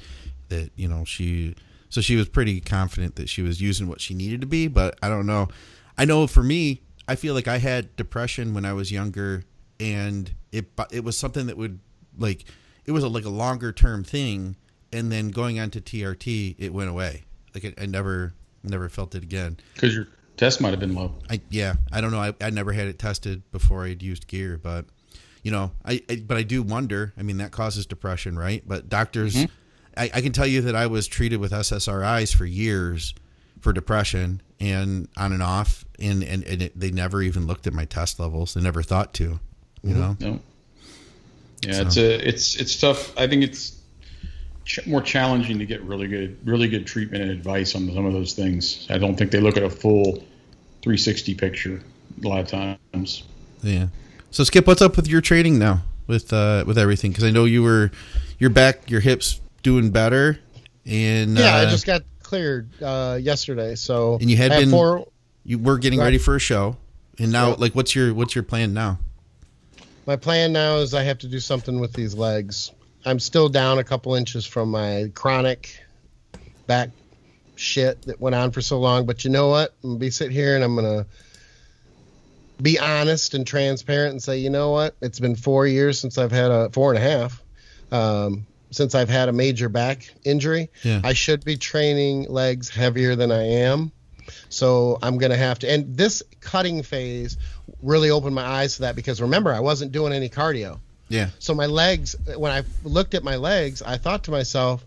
That 0.48 0.70
you 0.76 0.86
know 0.86 1.04
she, 1.04 1.56
so 1.88 2.00
she 2.00 2.14
was 2.14 2.28
pretty 2.28 2.60
confident 2.60 3.16
that 3.16 3.28
she 3.28 3.42
was 3.42 3.60
using 3.60 3.88
what 3.88 4.00
she 4.00 4.14
needed 4.14 4.40
to 4.42 4.46
be. 4.46 4.68
But 4.68 4.96
I 5.02 5.08
don't 5.08 5.26
know. 5.26 5.48
I 5.98 6.04
know 6.04 6.28
for 6.28 6.44
me, 6.44 6.82
I 7.08 7.16
feel 7.16 7.34
like 7.34 7.48
I 7.48 7.58
had 7.58 7.96
depression 7.96 8.54
when 8.54 8.64
I 8.64 8.72
was 8.72 8.92
younger, 8.92 9.42
and 9.80 10.32
it 10.52 10.66
it 10.92 11.02
was 11.02 11.16
something 11.16 11.46
that 11.46 11.56
would 11.56 11.80
like 12.16 12.44
it 12.84 12.92
was 12.92 13.02
a, 13.02 13.08
like 13.08 13.24
a 13.24 13.30
longer 13.30 13.72
term 13.72 14.04
thing, 14.04 14.54
and 14.96 15.12
then 15.12 15.28
going 15.28 15.60
on 15.60 15.70
to 15.70 15.80
TRT, 15.80 16.56
it 16.58 16.72
went 16.72 16.90
away. 16.90 17.24
Like 17.54 17.64
it, 17.64 17.74
I 17.80 17.86
never 17.86 18.34
never 18.62 18.88
felt 18.88 19.14
it 19.14 19.22
again. 19.22 19.58
Because 19.74 19.94
your 19.94 20.08
test 20.36 20.60
might 20.60 20.70
have 20.70 20.80
been 20.80 20.94
low. 20.94 21.14
I 21.30 21.40
yeah, 21.50 21.74
I 21.92 22.00
don't 22.00 22.10
know. 22.10 22.20
I, 22.20 22.34
I 22.40 22.50
never 22.50 22.72
had 22.72 22.88
it 22.88 22.98
tested 22.98 23.42
before 23.52 23.84
I'd 23.84 24.02
used 24.02 24.26
gear, 24.26 24.58
but 24.62 24.86
you 25.42 25.50
know, 25.52 25.70
I, 25.84 26.02
I 26.10 26.16
but 26.26 26.36
I 26.36 26.42
do 26.42 26.62
wonder. 26.62 27.12
I 27.16 27.22
mean, 27.22 27.38
that 27.38 27.52
causes 27.52 27.86
depression, 27.86 28.38
right? 28.38 28.62
But 28.66 28.88
doctors, 28.88 29.36
Mhm. 29.36 29.50
I, 29.96 30.10
I 30.14 30.20
can 30.20 30.32
tell 30.32 30.46
you 30.46 30.62
that 30.62 30.74
I 30.74 30.88
was 30.88 31.06
treated 31.06 31.38
with 31.38 31.52
SSRIs 31.52 32.34
for 32.34 32.44
years 32.44 33.14
for 33.60 33.72
depression 33.72 34.42
and 34.60 35.08
on 35.16 35.32
and 35.32 35.42
off, 35.42 35.84
and 35.98 36.22
and, 36.22 36.42
and 36.44 36.62
it, 36.62 36.78
they 36.78 36.90
never 36.90 37.22
even 37.22 37.46
looked 37.46 37.66
at 37.66 37.72
my 37.72 37.84
test 37.84 38.18
levels. 38.18 38.54
They 38.54 38.60
never 38.60 38.82
thought 38.82 39.14
to, 39.14 39.38
you 39.82 39.94
know. 39.94 40.16
No. 40.20 40.40
Yeah, 41.62 41.80
it's 41.82 41.96
a 41.96 42.28
it's 42.28 42.56
it's 42.56 42.78
tough. 42.78 43.16
I 43.18 43.26
think 43.26 43.42
it's 43.42 43.78
ch- 44.66 44.86
more 44.86 45.00
challenging 45.00 45.58
to 45.58 45.64
get 45.64 45.80
really 45.82 46.06
good 46.08 46.36
really 46.44 46.68
good 46.68 46.86
treatment 46.86 47.22
and 47.22 47.30
advice 47.30 47.74
on 47.74 47.90
some 47.94 48.04
of 48.04 48.12
those 48.12 48.34
things. 48.34 48.86
I 48.90 48.98
don't 48.98 49.16
think 49.16 49.30
they 49.30 49.40
look 49.40 49.56
at 49.56 49.62
a 49.62 49.70
full 49.70 50.16
360 50.82 51.34
picture 51.34 51.80
a 52.22 52.28
lot 52.28 52.40
of 52.40 52.48
times. 52.48 53.22
Yeah. 53.62 53.88
So 54.30 54.44
Skip, 54.44 54.66
what's 54.66 54.82
up 54.82 54.96
with 54.96 55.08
your 55.08 55.20
training 55.22 55.58
now 55.58 55.82
with 56.06 56.32
uh 56.32 56.64
with 56.66 56.76
everything? 56.76 57.12
Because 57.12 57.24
I 57.24 57.30
know 57.30 57.44
you 57.46 57.62
were 57.62 57.90
your 58.38 58.50
back, 58.50 58.90
your 58.90 59.00
hips 59.00 59.40
doing 59.62 59.90
better, 59.90 60.38
and 60.84 61.38
Yeah, 61.38 61.56
uh, 61.56 61.62
I 61.62 61.64
just 61.70 61.86
got 61.86 62.02
cleared 62.22 62.68
uh, 62.82 63.18
yesterday, 63.20 63.74
so 63.76 64.18
And 64.20 64.30
you 64.30 64.36
had 64.36 64.50
been- 64.50 64.70
four. 64.70 65.06
you 65.44 65.58
were 65.58 65.78
getting 65.78 66.00
Right. 66.00 66.06
ready 66.06 66.18
for 66.18 66.36
a 66.36 66.40
show, 66.40 66.76
and 67.18 67.32
now 67.32 67.50
Yep. 67.50 67.60
like 67.60 67.74
what's 67.74 67.94
your 67.94 68.12
what's 68.12 68.34
your 68.34 68.44
plan 68.44 68.74
now? 68.74 68.98
My 70.06 70.16
plan 70.16 70.52
now 70.52 70.76
is 70.78 70.92
I 70.94 71.02
have 71.02 71.18
to 71.18 71.28
do 71.28 71.40
something 71.40 71.80
with 71.80 71.92
these 71.94 72.14
legs. 72.14 72.70
I'm 73.06 73.20
still 73.20 73.48
down 73.48 73.78
a 73.78 73.84
couple 73.84 74.14
inches 74.16 74.44
from 74.44 74.70
my 74.70 75.10
chronic 75.14 75.80
back 76.66 76.90
shit 77.54 78.02
that 78.02 78.20
went 78.20 78.34
on 78.34 78.50
for 78.50 78.60
so 78.60 78.80
long. 78.80 79.06
But 79.06 79.24
you 79.24 79.30
know 79.30 79.48
what? 79.48 79.72
I'm 79.82 79.90
gonna 79.90 79.98
be 80.00 80.10
sit 80.10 80.32
here 80.32 80.56
and 80.56 80.64
I'm 80.64 80.74
gonna 80.74 81.06
be 82.60 82.78
honest 82.78 83.34
and 83.34 83.46
transparent 83.46 84.12
and 84.12 84.22
say, 84.22 84.38
you 84.38 84.50
know 84.50 84.72
what? 84.72 84.96
It's 85.00 85.20
been 85.20 85.36
four 85.36 85.66
years 85.66 86.00
since 86.00 86.18
I've 86.18 86.32
had 86.32 86.50
a 86.50 86.68
four 86.70 86.92
and 86.92 86.98
a 86.98 87.08
half 87.08 87.42
um, 87.92 88.46
since 88.70 88.94
I've 88.94 89.08
had 89.08 89.28
a 89.28 89.32
major 89.32 89.68
back 89.68 90.12
injury. 90.24 90.70
Yeah. 90.82 91.00
I 91.04 91.12
should 91.12 91.44
be 91.44 91.56
training 91.56 92.28
legs 92.28 92.68
heavier 92.68 93.14
than 93.14 93.30
I 93.30 93.42
am. 93.42 93.92
So 94.48 94.98
I'm 95.02 95.18
going 95.18 95.30
to 95.30 95.36
have 95.36 95.60
to. 95.60 95.70
And 95.70 95.96
this 95.96 96.22
cutting 96.40 96.82
phase 96.82 97.36
really 97.82 98.10
opened 98.10 98.34
my 98.34 98.44
eyes 98.44 98.76
to 98.76 98.82
that 98.82 98.96
because 98.96 99.20
remember, 99.20 99.52
I 99.52 99.60
wasn't 99.60 99.92
doing 99.92 100.12
any 100.12 100.28
cardio. 100.28 100.80
Yeah. 101.08 101.30
So 101.38 101.54
my 101.54 101.66
legs, 101.66 102.16
when 102.36 102.52
I 102.52 102.64
looked 102.82 103.14
at 103.14 103.22
my 103.22 103.36
legs, 103.36 103.82
I 103.82 103.96
thought 103.96 104.24
to 104.24 104.30
myself, 104.30 104.84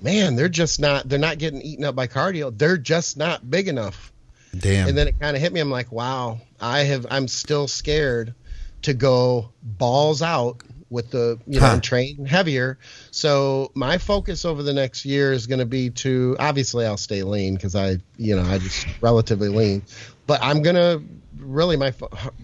man, 0.00 0.36
they're 0.36 0.48
just 0.48 0.80
not, 0.80 1.08
they're 1.08 1.18
not 1.18 1.38
getting 1.38 1.62
eaten 1.62 1.84
up 1.84 1.94
by 1.94 2.06
cardio. 2.06 2.56
They're 2.56 2.76
just 2.78 3.16
not 3.16 3.48
big 3.48 3.68
enough. 3.68 4.12
Damn. 4.56 4.88
And 4.88 4.98
then 4.98 5.08
it 5.08 5.18
kind 5.20 5.36
of 5.36 5.42
hit 5.42 5.52
me. 5.52 5.60
I'm 5.60 5.70
like, 5.70 5.92
wow, 5.92 6.40
I 6.60 6.80
have, 6.80 7.06
I'm 7.10 7.28
still 7.28 7.68
scared 7.68 8.34
to 8.82 8.94
go 8.94 9.52
balls 9.62 10.22
out 10.22 10.62
with 10.90 11.10
the, 11.10 11.38
you 11.46 11.60
know, 11.60 11.66
Huh. 11.66 11.80
train 11.80 12.24
heavier. 12.24 12.78
So 13.10 13.70
my 13.74 13.98
focus 13.98 14.44
over 14.44 14.62
the 14.62 14.72
next 14.72 15.04
year 15.04 15.32
is 15.32 15.46
going 15.46 15.58
to 15.58 15.66
be 15.66 15.90
to, 15.90 16.36
obviously 16.38 16.86
I'll 16.86 16.96
stay 16.96 17.22
lean 17.22 17.54
because 17.54 17.76
I, 17.76 17.98
you 18.16 18.36
know, 18.36 18.42
I 18.42 18.58
just 18.58 18.86
relatively 19.02 19.48
lean, 19.48 19.82
but 20.26 20.40
I'm 20.42 20.62
going 20.62 20.76
to 20.76 21.02
really, 21.36 21.76
my, 21.76 21.92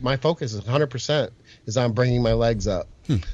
my 0.03 0.17
focus 0.17 0.53
is 0.53 0.61
100% 0.61 1.31
is 1.67 1.77
on 1.77 1.93
bringing 1.93 2.23
my 2.23 2.33
legs 2.33 2.67
up. 2.67 2.89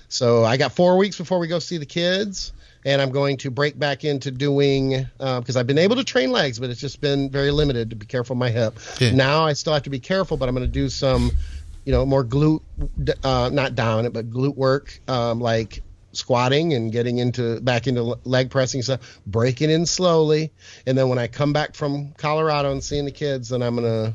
So 0.09 0.45
I 0.45 0.57
got 0.57 0.73
four 0.73 0.97
weeks 0.97 1.17
before 1.17 1.39
we 1.39 1.47
go 1.47 1.59
see 1.59 1.79
the 1.79 1.87
kids, 1.87 2.53
and 2.85 3.01
I'm 3.01 3.11
going 3.11 3.37
to 3.39 3.51
break 3.51 3.79
back 3.79 4.05
into 4.05 4.31
doing 4.31 5.07
because 5.19 5.57
I've 5.57 5.67
been 5.67 5.79
able 5.79 5.97
to 5.97 6.05
train 6.05 6.33
legs, 6.33 6.59
but 6.59 6.71
it's 6.71 6.81
just 6.81 7.01
been 7.01 7.31
very 7.31 7.51
limited 7.51 7.91
to 7.91 7.97
be 7.97 8.07
careful 8.07 8.35
of 8.35 8.39
my 8.39 8.51
hip. 8.51 8.79
Yeah. 8.99 9.13
Now 9.13 9.45
I 9.45 9.53
still 9.53 9.73
have 9.73 9.85
to 9.85 9.91
be 9.91 10.01
careful, 10.01 10.37
but 10.37 10.49
I'm 10.49 10.55
going 10.55 10.67
to 10.67 10.73
do 10.73 10.89
some, 10.89 11.31
you 11.85 11.93
know, 11.93 12.05
more 12.05 12.25
glute, 12.25 12.63
uh, 13.23 13.51
not 13.53 13.75
dominant, 13.75 14.15
but 14.15 14.31
glute 14.31 14.57
work, 14.57 15.01
um, 15.09 15.41
like 15.41 15.83
squatting 16.13 16.75
and 16.75 16.91
getting 16.91 17.19
into 17.19 17.61
back 17.61 17.87
into 17.87 18.19
leg 18.25 18.51
pressing 18.51 18.83
stuff, 18.83 19.21
breaking 19.27 19.71
in 19.71 19.87
slowly, 19.87 20.51
and 20.85 20.99
then 20.99 21.09
when 21.09 21.19
I 21.19 21.29
come 21.29 21.53
back 21.53 21.77
from 21.77 22.13
Colorado 22.15 22.73
and 22.73 22.83
seeing 22.83 23.05
the 23.05 23.13
kids, 23.13 23.51
then 23.51 23.63
I'm 23.63 23.77
gonna 23.77 24.15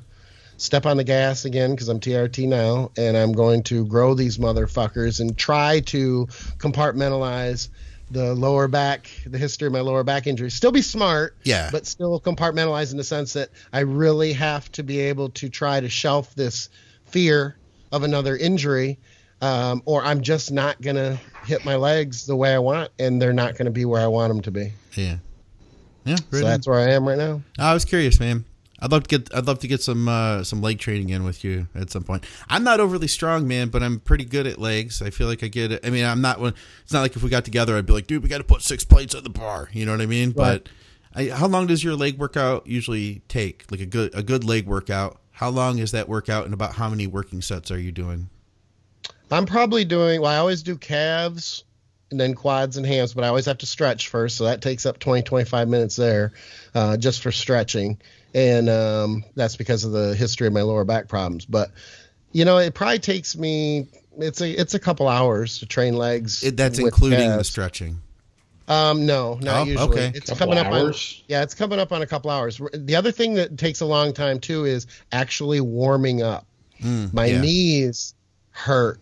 step 0.57 0.85
on 0.85 0.97
the 0.97 1.03
gas 1.03 1.45
again 1.45 1.71
because 1.71 1.89
I'm 1.89 1.99
TRT 1.99 2.47
now, 2.47 2.91
and 2.97 3.15
I'm 3.17 3.33
going 3.33 3.63
to 3.63 3.85
grow 3.85 4.13
these 4.13 4.37
motherfuckers 4.37 5.19
and 5.19 5.37
try 5.37 5.81
to 5.81 6.27
compartmentalize 6.57 7.69
the 8.11 8.35
lower 8.35 8.67
back, 8.67 9.09
the 9.25 9.37
history 9.37 9.65
of 9.67 9.73
my 9.73 9.79
lower 9.81 10.03
back 10.03 10.27
injury. 10.27 10.51
Still 10.51 10.71
be 10.71 10.81
smart, 10.83 11.35
Yeah. 11.43 11.69
but 11.71 11.87
still 11.87 12.19
compartmentalize 12.19 12.91
in 12.91 12.97
the 12.97 13.03
sense 13.03 13.33
that 13.33 13.49
I 13.73 13.79
really 13.79 14.33
have 14.33 14.71
to 14.73 14.83
be 14.83 14.99
able 14.99 15.29
to 15.29 15.49
try 15.49 15.79
to 15.79 15.89
shelf 15.89 16.33
this 16.35 16.69
fear 17.05 17.55
of 17.91 18.03
another 18.03 18.37
injury, 18.37 18.99
um, 19.41 19.81
or 19.85 20.03
I'm 20.03 20.21
just 20.21 20.51
not 20.51 20.81
gonna 20.81 21.19
hit 21.45 21.65
my 21.65 21.75
legs 21.77 22.25
the 22.27 22.35
way 22.35 22.53
I 22.53 22.59
want, 22.59 22.91
and 22.99 23.19
they're 23.21 23.33
not 23.33 23.57
gonna 23.57 23.71
be 23.71 23.85
where 23.85 24.01
I 24.01 24.07
want 24.07 24.31
them 24.31 24.41
to 24.43 24.51
be. 24.51 24.73
yeah. 24.95 25.17
Yeah. 26.05 26.17
So 26.29 26.37
on. 26.37 26.43
that's 26.43 26.67
where 26.67 26.77
I 26.79 26.91
am 26.91 27.07
right 27.07 27.17
now. 27.17 27.41
I 27.57 27.73
was 27.73 27.83
curious, 27.85 28.19
man. 28.19 28.45
I'd 28.85 28.91
love 28.91 29.07
to 29.07 29.17
get 29.17 29.33
I'd 29.33 29.47
love 29.47 29.57
to 29.59 29.67
get 29.67 29.81
some 29.81 30.07
uh, 30.07 30.43
some 30.43 30.61
leg 30.61 30.77
training 30.77 31.09
in 31.09 31.23
with 31.23 31.43
you 31.43 31.67
at 31.73 31.89
some 31.89 32.03
point. 32.03 32.23
I'm 32.47 32.63
not 32.63 32.79
overly 32.79 33.07
strong, 33.07 33.47
man, 33.47 33.69
but 33.69 33.81
I'm 33.81 33.99
pretty 33.99 34.25
good 34.25 34.45
at 34.45 34.59
legs. 34.59 35.01
I 35.01 35.09
feel 35.09 35.25
like 35.25 35.43
I 35.43 35.47
get 35.47 35.71
it. 35.71 35.83
I 35.83 35.89
mean, 35.89 36.05
I'm 36.05 36.21
not 36.21 36.39
one. 36.39 36.53
It's 36.83 36.93
not 36.93 37.01
like 37.01 37.15
if 37.15 37.23
we 37.23 37.31
got 37.31 37.45
together, 37.45 37.75
I'd 37.75 37.87
be 37.87 37.93
like, 37.93 38.05
dude, 38.05 38.21
we 38.21 38.29
got 38.29 38.37
to 38.37 38.43
put 38.43 38.61
six 38.61 38.83
plates 38.83 39.15
on 39.15 39.23
the 39.23 39.31
bar. 39.31 39.69
You 39.73 39.87
know 39.87 39.91
what 39.91 40.01
I 40.01 40.05
mean? 40.05 40.35
Right. 40.37 40.63
But 40.63 40.69
I, 41.15 41.29
how 41.29 41.47
long 41.47 41.65
does 41.65 41.83
your 41.83 41.95
leg 41.95 42.19
workout 42.19 42.67
usually 42.67 43.23
take? 43.27 43.65
Like 43.71 43.79
a 43.79 43.87
good 43.87 44.13
a 44.13 44.21
good 44.21 44.43
leg 44.43 44.67
workout. 44.67 45.19
How 45.31 45.49
long 45.49 45.79
is 45.79 45.91
that 45.91 46.07
workout, 46.07 46.45
and 46.45 46.53
about 46.53 46.73
how 46.75 46.87
many 46.87 47.07
working 47.07 47.41
sets 47.41 47.71
are 47.71 47.79
you 47.79 47.91
doing? 47.91 48.29
I'm 49.31 49.47
probably 49.47 49.83
doing. 49.83 50.21
Well, 50.21 50.31
I 50.31 50.37
always 50.37 50.61
do 50.61 50.77
calves 50.77 51.63
and 52.11 52.19
then 52.19 52.35
quads 52.35 52.77
and 52.77 52.85
hams, 52.85 53.13
but 53.13 53.23
I 53.23 53.29
always 53.29 53.45
have 53.47 53.57
to 53.59 53.65
stretch 53.65 54.09
first, 54.09 54.37
so 54.37 54.43
that 54.43 54.61
takes 54.61 54.85
up 54.85 54.99
20, 54.99 55.23
25 55.23 55.67
minutes 55.67 55.95
there, 55.95 56.33
uh, 56.75 56.97
just 56.97 57.21
for 57.21 57.31
stretching, 57.31 57.97
and 58.35 58.69
um, 58.69 59.23
that's 59.35 59.55
because 59.55 59.85
of 59.85 59.93
the 59.93 60.13
history 60.13 60.45
of 60.45 60.53
my 60.53 60.61
lower 60.61 60.83
back 60.83 61.07
problems. 61.07 61.45
But 61.45 61.71
you 62.33 62.45
know, 62.45 62.57
it 62.57 62.75
probably 62.75 62.99
takes 62.99 63.35
me. 63.35 63.87
It's 64.17 64.41
a 64.41 64.49
it's 64.51 64.73
a 64.75 64.79
couple 64.79 65.07
hours 65.07 65.59
to 65.59 65.65
train 65.65 65.95
legs. 65.95 66.43
It, 66.43 66.57
that's 66.57 66.77
with 66.77 66.93
including 66.93 67.29
the 67.37 67.43
stretching. 67.43 68.01
Um, 68.67 69.05
no, 69.05 69.35
not 69.41 69.61
Oh, 69.61 69.63
usually. 69.65 69.89
okay. 69.89 70.11
It's 70.15 70.29
Couple 70.29 70.47
coming 70.47 70.57
up 70.57 70.71
on 70.73 70.93
yeah, 71.27 71.43
it's 71.43 71.53
coming 71.53 71.79
up 71.79 71.91
on 71.91 72.01
a 72.01 72.07
couple 72.07 72.31
hours. 72.31 72.59
The 72.73 72.95
other 72.95 73.11
thing 73.11 73.35
that 73.35 73.57
takes 73.57 73.79
a 73.81 73.85
long 73.85 74.11
time 74.11 74.39
too 74.39 74.65
is 74.65 74.87
actually 75.11 75.61
warming 75.61 76.23
up. 76.23 76.45
Mm, 76.81 77.13
My 77.13 77.25
yeah. 77.27 77.41
knees 77.41 78.15
hurt. 78.51 78.99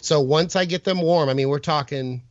So 0.00 0.20
once 0.20 0.54
I 0.56 0.64
get 0.66 0.84
them 0.84 1.00
warm, 1.02 1.28
I 1.28 1.34
mean, 1.34 1.48
we're 1.48 1.58
talking 1.58 2.22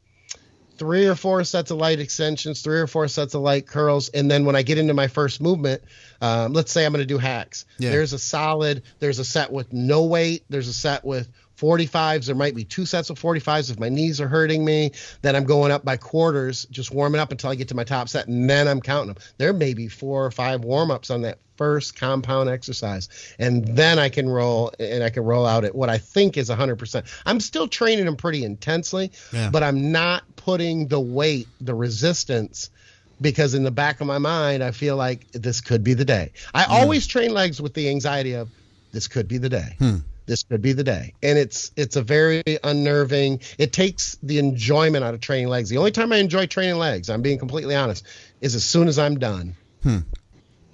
three 0.77 1.06
or 1.07 1.15
four 1.15 1.43
sets 1.43 1.72
of 1.72 1.77
light 1.77 1.99
extensions, 1.99 2.61
three 2.61 2.80
or 2.80 2.88
four 2.88 3.07
sets 3.07 3.34
of 3.34 3.41
light 3.41 3.68
curls, 3.68 4.10
and 4.10 4.30
then 4.30 4.45
when 4.45 4.56
I 4.56 4.61
get 4.61 4.77
into 4.77 4.93
my 4.93 5.07
first 5.07 5.41
movement, 5.41 5.81
um, 6.22 6.53
let's 6.53 6.72
say 6.72 6.85
I'm 6.85 6.91
going 6.91 7.02
to 7.02 7.06
do 7.06 7.18
hacks. 7.18 7.65
Yeah. 7.77 7.91
There's 7.91 8.14
a 8.14 8.19
solid. 8.19 8.84
There's 8.99 9.19
a 9.19 9.26
set 9.26 9.52
with 9.52 9.73
no 9.73 10.06
weight. 10.06 10.43
There's 10.49 10.68
a 10.68 10.73
set 10.73 11.03
with 11.03 11.27
45s. 11.62 12.26
There 12.26 12.36
might 12.36 12.56
be 12.56 12.64
two 12.64 12.86
sets 12.86 13.10
of 13.10 13.20
45s 13.20 13.70
if 13.70 13.80
my 13.80 13.90
knees 13.90 14.20
are 14.20 14.28
hurting 14.28 14.66
me. 14.66 14.92
Then 15.22 15.36
I'm 15.36 15.44
going 15.46 15.72
up 15.72 15.86
by 15.86 15.98
quarters, 15.98 16.66
just 16.72 16.92
warming 16.92 17.22
up 17.22 17.32
until 17.32 17.52
I 17.52 17.56
get 17.56 17.68
to 17.70 17.76
my 17.76 17.84
top 17.84 18.10
set, 18.10 18.28
and 18.28 18.50
then 18.50 18.68
I'm 18.68 18.82
counting 18.82 19.14
them. 19.14 19.24
There 19.38 19.54
may 19.54 19.74
be 19.74 19.88
four 19.88 20.26
or 20.26 20.32
five 20.32 20.64
warm 20.64 20.90
ups 20.90 21.10
on 21.12 21.22
that 21.22 21.38
first 21.58 21.96
compound 21.96 22.50
exercise, 22.50 23.08
and 23.38 23.64
then 23.78 24.00
I 24.00 24.10
can 24.10 24.28
roll 24.28 24.74
and 24.80 25.04
I 25.04 25.12
can 25.12 25.24
roll 25.24 25.46
out 25.46 25.64
at 25.64 25.76
what 25.76 25.90
I 25.90 26.00
think 26.00 26.36
is 26.36 26.50
100%. 26.50 27.04
I'm 27.28 27.40
still 27.40 27.68
training 27.68 28.06
them 28.06 28.16
pretty 28.16 28.44
intensely, 28.44 29.12
Yeah. 29.32 29.52
but 29.52 29.62
I'm 29.62 29.92
not 29.92 30.24
putting 30.38 30.88
the 30.88 31.00
weight, 31.00 31.48
the 31.60 31.76
resistance 31.76 32.72
because 33.20 33.54
in 33.54 33.62
the 33.62 33.70
back 33.70 34.02
of 34.02 34.08
my 34.08 34.18
mind 34.18 34.64
I 34.64 34.72
feel 34.72 34.96
like 34.96 35.32
this 35.34 35.62
could 35.62 35.84
be 35.84 35.94
the 35.94 36.06
day. 36.06 36.32
I 36.56 36.64
always 36.66 37.06
train 37.06 37.32
legs 37.32 37.62
with 37.62 37.76
the 37.76 37.88
anxiety 37.90 38.34
of 38.34 38.50
this 38.92 39.08
could 39.08 39.28
be 39.28 39.38
the 39.38 39.50
day. 39.50 39.76
Hmm. 39.78 39.98
This 40.26 40.43
could 40.43 40.61
be 40.61 40.73
the 40.73 40.84
day. 40.84 41.14
And 41.23 41.38
it's 41.38 41.72
it's 41.76 41.95
a 41.95 42.02
very 42.02 42.43
unnerving. 42.64 43.41
It 43.57 43.73
takes 43.73 44.18
the 44.23 44.38
enjoyment 44.38 45.03
out 45.03 45.14
of 45.14 45.19
training 45.19 45.48
legs. 45.48 45.69
The 45.69 45.77
only 45.77 45.91
time 45.91 46.11
I 46.14 46.18
enjoy 46.18 46.45
training 46.45 46.77
legs, 46.77 47.10
I'm 47.10 47.22
being 47.22 47.39
completely 47.39 47.76
honest, 47.76 48.06
is 48.39 48.56
as 48.56 48.64
soon 48.64 48.88
as 48.88 48.99
I'm 48.99 49.19
done. 49.19 49.56
Hmm. 49.84 49.99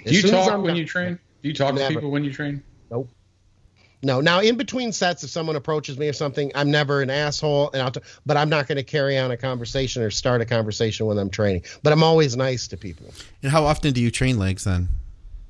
Do 0.06 0.14
you 0.14 0.22
talk 0.22 0.52
when 0.52 0.68
done. 0.68 0.76
you 0.76 0.86
train? 0.86 1.19
Do 1.41 1.49
you 1.49 1.53
talk 1.53 1.76
Never. 1.76 1.88
to 1.88 1.95
people 1.95 2.11
when 2.11 2.24
you 2.24 2.32
train? 2.32 2.64
Nope. 2.91 3.10
No. 4.03 4.22
Now, 4.22 4.41
in 4.41 4.57
between 4.57 4.91
sets, 4.91 5.24
if 5.24 5.30
someone 5.30 5.56
approaches 5.56 5.98
me 5.98 6.07
or 6.07 6.14
something, 6.14 6.52
I'm 6.53 6.72
never 6.72 7.02
an 7.02 7.10
asshole, 7.10 7.72
and 7.72 7.82
I'll. 7.82 7.91
T- 7.91 8.02
but 8.26 8.38
I'm 8.38 8.49
not 8.49 8.68
going 8.68 8.78
to 8.78 8.84
carry 8.84 9.18
on 9.18 9.32
a 9.32 9.38
conversation 9.38 10.03
or 10.03 10.11
start 10.11 10.41
a 10.41 10.45
conversation 10.45 11.06
when 11.07 11.18
I'm 11.18 11.30
training. 11.30 11.64
But 11.84 11.94
I'm 11.94 12.03
always 12.03 12.36
nice 12.38 12.68
to 12.69 12.78
people. 12.78 13.07
And 13.41 13.52
how 13.52 13.65
often 13.65 13.94
do 13.94 14.02
you 14.02 14.11
train 14.11 14.38
legs 14.38 14.65
then? 14.65 14.90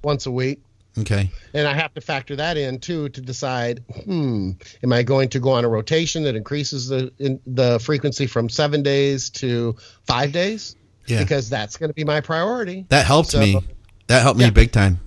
Once 0.03 0.26
a 0.26 0.32
week. 0.32 0.61
Okay. 0.99 1.32
And 1.53 1.68
I 1.68 1.74
have 1.74 1.94
to 1.95 2.02
factor 2.02 2.36
that 2.38 2.57
in 2.57 2.80
too 2.80 3.10
to 3.10 3.22
decide, 3.22 3.84
hmm, 4.06 4.52
am 4.84 4.94
I 4.94 5.03
going 5.03 5.30
to 5.30 5.40
go 5.40 5.52
on 5.52 5.64
a 5.65 5.68
rotation 5.69 6.24
that 6.24 6.36
increases 6.36 6.88
the 6.88 7.11
in, 7.19 7.40
the 7.45 7.80
frequency 7.80 8.26
from 8.28 8.49
seven 8.49 8.82
days 8.84 9.30
to 9.32 9.76
five 10.06 10.32
days? 10.32 10.76
Yeah. 11.06 11.19
Because 11.19 11.49
that's 11.49 11.78
going 11.78 11.90
to 11.90 11.94
be 11.94 12.03
my 12.03 12.19
priority. 12.22 12.86
That 12.90 13.06
helped 13.06 13.30
So- 13.32 13.40
me. 13.40 13.60
That 14.07 14.22
helped 14.22 14.40
me 14.40 14.49
big 14.52 14.72
time. 14.72 14.99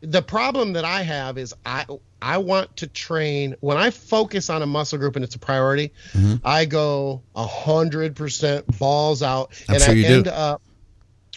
the 0.00 0.22
problem 0.22 0.74
that 0.74 0.84
I 0.84 1.02
have 1.02 1.38
is 1.38 1.54
I 1.66 1.86
I 2.22 2.38
want 2.38 2.76
to 2.76 2.86
train 2.86 3.56
when 3.60 3.76
I 3.76 3.90
focus 3.90 4.48
on 4.48 4.62
a 4.62 4.66
muscle 4.66 4.98
group 4.98 5.16
and 5.16 5.24
it's 5.24 5.34
a 5.34 5.38
priority. 5.40 5.92
Mm-hmm. 6.12 6.36
I 6.46 6.64
go 6.64 7.22
a 7.34 7.46
hundred 7.46 8.14
percent 8.14 8.78
balls 8.78 9.22
out, 9.22 9.50
I'm 9.68 9.74
and 9.74 9.82
sure 9.82 9.92
I 9.92 9.96
you 9.96 10.06
do. 10.06 10.14
end 10.18 10.28
up 10.28 10.62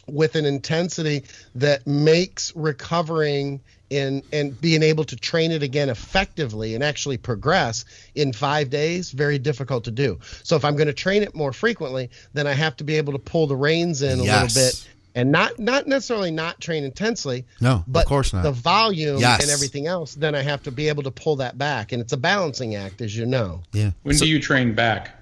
with 0.08 0.36
an 0.36 0.46
intensity 0.46 1.24
that 1.56 1.86
makes 1.88 2.56
recovering 2.56 3.60
in 3.90 4.22
and 4.34 4.60
being 4.60 4.84
able 4.84 5.04
to 5.06 5.16
train 5.16 5.52
it 5.52 5.64
again 5.64 5.90
effectively 5.90 6.76
and 6.76 6.84
actually 6.84 7.18
progress 7.18 7.86
in 8.16 8.34
five 8.34 8.70
days 8.70 9.12
very 9.12 9.40
difficult 9.40 9.84
to 9.86 9.92
do. 9.92 10.20
So 10.44 10.56
if 10.56 10.66
I'm 10.66 10.76
going 10.76 10.88
to 10.88 10.94
train 10.94 11.24
it 11.24 11.34
more 11.36 11.54
frequently, 11.54 12.10
then 12.34 12.48
I 12.48 12.54
have 12.54 12.76
to 12.78 12.84
be 12.84 12.96
able 12.98 13.14
to 13.14 13.20
pull 13.20 13.48
the 13.48 13.56
reins 13.56 14.02
in 14.02 14.20
a 14.20 14.24
Yes. 14.24 14.56
little 14.56 14.68
bit 14.70 14.88
and 15.16 15.32
not 15.32 15.58
not 15.58 15.88
necessarily 15.88 16.32
not 16.32 16.60
train 16.60 16.84
intensely 16.84 17.46
No, 17.62 17.84
but 17.88 18.04
of 18.04 18.10
course 18.10 18.34
not. 18.34 18.44
the 18.44 18.52
volume 18.52 19.20
Yes. 19.20 19.42
and 19.42 19.50
everything 19.52 19.88
else, 19.88 20.14
then 20.16 20.36
I 20.36 20.42
have 20.42 20.62
to 20.64 20.72
be 20.72 20.90
able 20.90 21.04
to 21.04 21.12
pull 21.12 21.38
that 21.38 21.58
back, 21.58 21.92
and 21.92 22.02
it's 22.02 22.14
a 22.14 22.18
balancing 22.18 22.76
act, 22.76 23.02
as 23.02 23.16
you 23.16 23.26
know. 23.26 23.64
yeah. 23.74 23.92
When 24.04 24.16
So- 24.18 24.26
do 24.26 24.32
you 24.32 24.40
train 24.40 24.74
back? 24.76 25.16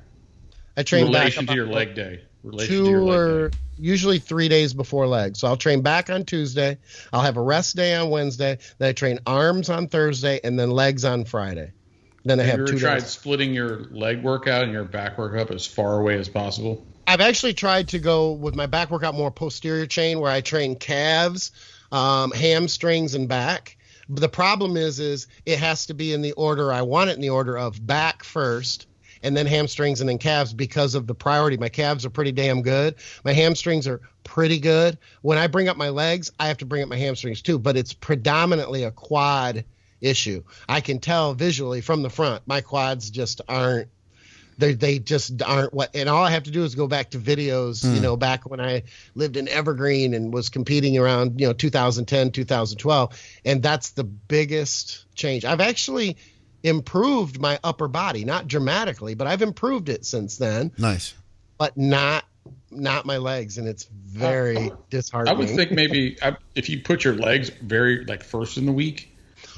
I 0.76 0.84
train 0.84 1.12
back 1.12 1.22
relation 1.22 1.48
to 1.48 1.54
your 1.54 1.68
leg 1.68 1.96
day. 1.96 2.22
Relation 2.44 2.84
to 2.84 2.90
your 2.90 3.02
leg 3.04 3.20
or 3.20 3.50
day. 3.50 3.58
Usually 3.78 4.20
three 4.20 4.48
days 4.50 4.74
before 4.74 5.08
legs. 5.08 5.40
So 5.40 5.48
I'll 5.48 5.58
train 5.58 5.82
back 5.82 6.10
on 6.10 6.26
Tuesday. 6.26 6.78
I'll 7.12 7.22
have 7.22 7.38
a 7.38 7.42
rest 7.42 7.76
day 7.76 7.96
on 7.96 8.10
Wednesday. 8.10 8.58
Then 8.78 8.90
I 8.90 8.94
train 8.94 9.20
arms 9.26 9.70
on 9.70 9.88
Thursday, 9.88 10.40
and 10.44 10.58
then 10.60 10.72
legs 10.72 11.06
on 11.06 11.26
Friday. 11.26 11.74
Then 12.24 12.40
I 12.40 12.44
Have 12.44 12.60
have 12.60 12.60
you 12.62 12.74
two 12.74 12.80
tried 12.80 13.00
days. 13.00 13.08
splitting 13.08 13.54
your 13.54 13.86
leg 13.92 14.24
workout 14.24 14.64
and 14.64 14.72
your 14.72 14.84
back 14.84 15.18
workout 15.18 15.52
as 15.52 15.66
far 15.68 16.00
away 16.00 16.18
as 16.18 16.28
possible? 16.28 16.86
I've 17.08 17.22
actually 17.22 17.54
tried 17.54 17.90
to 17.90 18.00
go 18.00 18.32
with 18.32 18.56
my 18.56 18.66
back 18.66 18.90
workout 18.90 19.14
more 19.14 19.30
posterior 19.30 19.86
chain, 19.86 20.20
where 20.20 20.32
I 20.32 20.42
train 20.42 20.76
calves, 20.76 21.52
um, 21.92 22.32
hamstrings, 22.32 23.14
and 23.14 23.30
back. 23.30 23.78
But 24.10 24.22
the 24.22 24.30
problem 24.30 24.76
is, 24.76 25.00
is 25.00 25.28
it 25.46 25.60
has 25.60 25.88
to 25.88 25.94
be 25.94 26.14
in 26.14 26.22
the 26.22 26.32
order 26.32 26.74
I 26.74 26.82
want 26.82 27.12
it 27.12 27.16
in 27.16 27.22
the 27.22 27.30
order 27.30 27.58
of 27.58 27.86
back 27.86 28.24
first, 28.24 28.88
and 29.26 29.36
then 29.36 29.46
hamstrings, 29.46 30.00
and 30.00 30.10
then 30.10 30.18
calves 30.18 30.54
because 30.54 30.96
of 30.96 31.08
the 31.08 31.16
priority. 31.16 31.58
My 31.58 31.70
calves 31.70 32.06
are 32.06 32.10
pretty 32.10 32.32
damn 32.32 32.62
good. 32.62 32.96
My 33.24 33.34
hamstrings 33.34 33.88
are 33.88 34.02
pretty 34.24 34.60
good. 34.60 34.98
When 35.22 35.38
I 35.38 35.48
bring 35.48 35.68
up 35.68 35.78
my 35.78 35.90
legs, 35.90 36.32
I 36.40 36.48
have 36.48 36.60
to 36.60 36.66
bring 36.66 36.84
up 36.84 36.90
my 36.90 36.98
hamstrings 36.98 37.42
too. 37.42 37.60
But 37.60 37.76
it's 37.76 37.94
predominantly 37.94 38.84
a 38.84 38.92
quad 38.92 39.66
issue. 40.00 40.44
I 40.70 40.82
can 40.82 41.00
tell 41.00 41.34
visually 41.34 41.82
from 41.82 42.04
the 42.04 42.10
front, 42.10 42.44
my 42.46 42.62
quads 42.62 43.10
just 43.10 43.42
aren't 43.50 43.90
they 44.58 44.74
they 44.74 45.00
just 45.00 45.42
aren't 45.42 45.74
what 45.74 45.96
and 45.96 46.08
all 46.08 46.24
I 46.24 46.32
have 46.32 46.44
to 46.44 46.52
do 46.52 46.64
is 46.64 46.76
go 46.76 46.88
back 46.88 47.12
to 47.12 47.20
videos, 47.20 47.84
you 47.84 47.98
hmm. 47.98 48.02
know, 48.02 48.18
back 48.18 48.50
when 48.50 48.60
I 48.60 48.84
lived 49.14 49.38
in 49.38 49.48
Evergreen 49.48 50.14
and 50.14 50.34
was 50.34 50.50
competing 50.50 50.98
around, 50.98 51.40
you 51.40 51.48
know, 51.48 51.54
2010, 51.54 52.32
2012, 52.32 53.22
and 53.44 53.62
that's 53.62 53.92
the 53.92 54.04
biggest 54.04 55.06
change. 55.16 55.46
I've 55.46 55.62
actually 55.62 56.18
improved 56.66 57.40
my 57.40 57.60
upper 57.64 57.88
body, 57.88 58.26
not 58.26 58.48
dramatically, 58.48 59.14
but 59.14 59.28
I've 59.28 59.44
improved 59.44 59.88
it 59.88 60.04
since 60.04 60.38
then, 60.38 60.72
nice. 60.78 61.14
but 61.58 61.78
not 61.78 62.26
not 62.72 63.06
my 63.06 63.18
legs 63.18 63.58
and 63.58 63.68
it's 63.68 63.86
very 63.86 64.58
I 64.58 64.72
disheartening. 64.90 65.36
I 65.36 65.40
would 65.40 65.50
think 65.50 65.72
maybe 65.72 66.18
I, 66.22 66.36
if 66.56 66.68
you 66.70 66.82
put 66.82 67.04
your 67.04 67.16
legs 67.16 67.50
very 67.50 68.04
like 68.06 68.24
first 68.24 68.58
in 68.58 68.66
the 68.66 68.72
week 68.72 69.16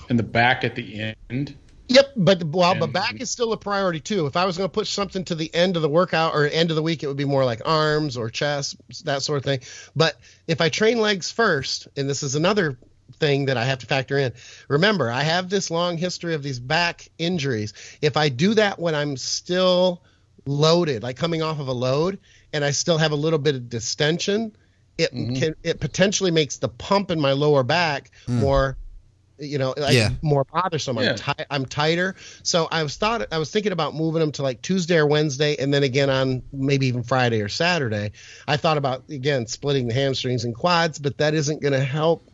and 0.09 0.19
the 0.19 0.23
back 0.23 0.63
at 0.63 0.75
the 0.75 1.15
end. 1.29 1.55
Yep, 1.89 2.13
but 2.17 2.43
well, 2.43 2.75
but 2.75 2.91
back 2.91 3.21
is 3.21 3.31
still 3.31 3.53
a 3.53 3.57
priority 3.57 4.01
too. 4.01 4.25
If 4.25 4.35
I 4.35 4.43
was 4.43 4.57
going 4.57 4.69
to 4.69 4.73
push 4.73 4.89
something 4.89 5.23
to 5.25 5.35
the 5.35 5.53
end 5.55 5.77
of 5.77 5.81
the 5.81 5.89
workout 5.89 6.35
or 6.35 6.45
end 6.45 6.69
of 6.69 6.75
the 6.75 6.84
week, 6.84 7.01
it 7.01 7.07
would 7.07 7.15
be 7.15 7.25
more 7.25 7.45
like 7.45 7.61
arms 7.63 8.17
or 8.17 8.29
chest, 8.29 8.75
that 9.05 9.21
sort 9.21 9.38
of 9.38 9.45
thing. 9.45 9.61
But 9.95 10.19
if 10.47 10.59
I 10.59 10.67
train 10.67 10.99
legs 10.99 11.31
first, 11.31 11.88
and 11.95 12.09
this 12.09 12.23
is 12.23 12.35
another 12.35 12.77
thing 13.13 13.45
that 13.45 13.57
I 13.57 13.65
have 13.65 13.79
to 13.79 13.85
factor 13.85 14.17
in. 14.17 14.34
Remember, 14.67 15.11
I 15.11 15.21
have 15.23 15.49
this 15.49 15.71
long 15.71 15.97
history 15.97 16.34
of 16.34 16.43
these 16.43 16.59
back 16.59 17.07
injuries. 17.17 17.73
If 18.01 18.17
I 18.17 18.29
do 18.29 18.53
that 18.55 18.79
when 18.79 18.95
I'm 18.95 19.17
still 19.17 20.03
loaded, 20.45 21.03
like 21.03 21.17
coming 21.17 21.41
off 21.41 21.59
of 21.59 21.67
a 21.67 21.73
load, 21.73 22.19
and 22.53 22.63
I 22.63 22.71
still 22.71 22.97
have 22.97 23.11
a 23.11 23.15
little 23.15 23.39
bit 23.39 23.55
of 23.55 23.69
distension, 23.69 24.55
it 24.97 25.13
mm-hmm. 25.13 25.35
can 25.35 25.55
it 25.63 25.79
potentially 25.79 26.31
makes 26.31 26.57
the 26.57 26.69
pump 26.69 27.11
in 27.11 27.19
my 27.19 27.34
lower 27.34 27.63
back 27.63 28.11
mm. 28.27 28.39
more 28.39 28.77
you 29.39 29.57
know, 29.57 29.73
like 29.77 29.93
Yeah. 29.93 30.09
more 30.21 30.45
bothersome. 30.45 30.97
Yeah. 30.97 31.11
I'm, 31.11 31.15
ti- 31.15 31.45
I'm 31.49 31.65
tighter. 31.65 32.15
So 32.43 32.67
I 32.71 32.84
was 32.84 32.97
thought 32.97 33.27
I 33.31 33.38
was 33.38 33.51
thinking 33.51 33.71
about 33.71 33.95
moving 33.95 34.19
them 34.19 34.31
to 34.34 34.43
like 34.43 34.61
Tuesday 34.61 34.97
or 34.97 35.05
Wednesday, 35.05 35.55
and 35.57 35.73
then 35.73 35.84
again 35.84 36.09
on 36.09 36.41
maybe 36.51 36.88
even 36.88 37.03
Friday 37.03 37.41
or 37.41 37.49
Saturday. 37.49 38.11
I 38.47 38.57
thought 38.57 38.77
about 38.77 39.03
again 39.09 39.47
splitting 39.47 39.88
the 39.88 39.93
hamstrings 39.93 40.43
and 40.43 40.55
quads, 40.55 40.99
but 40.99 41.17
that 41.19 41.34
isn't 41.34 41.61
going 41.61 41.73
to 41.73 41.84
help 41.84 42.29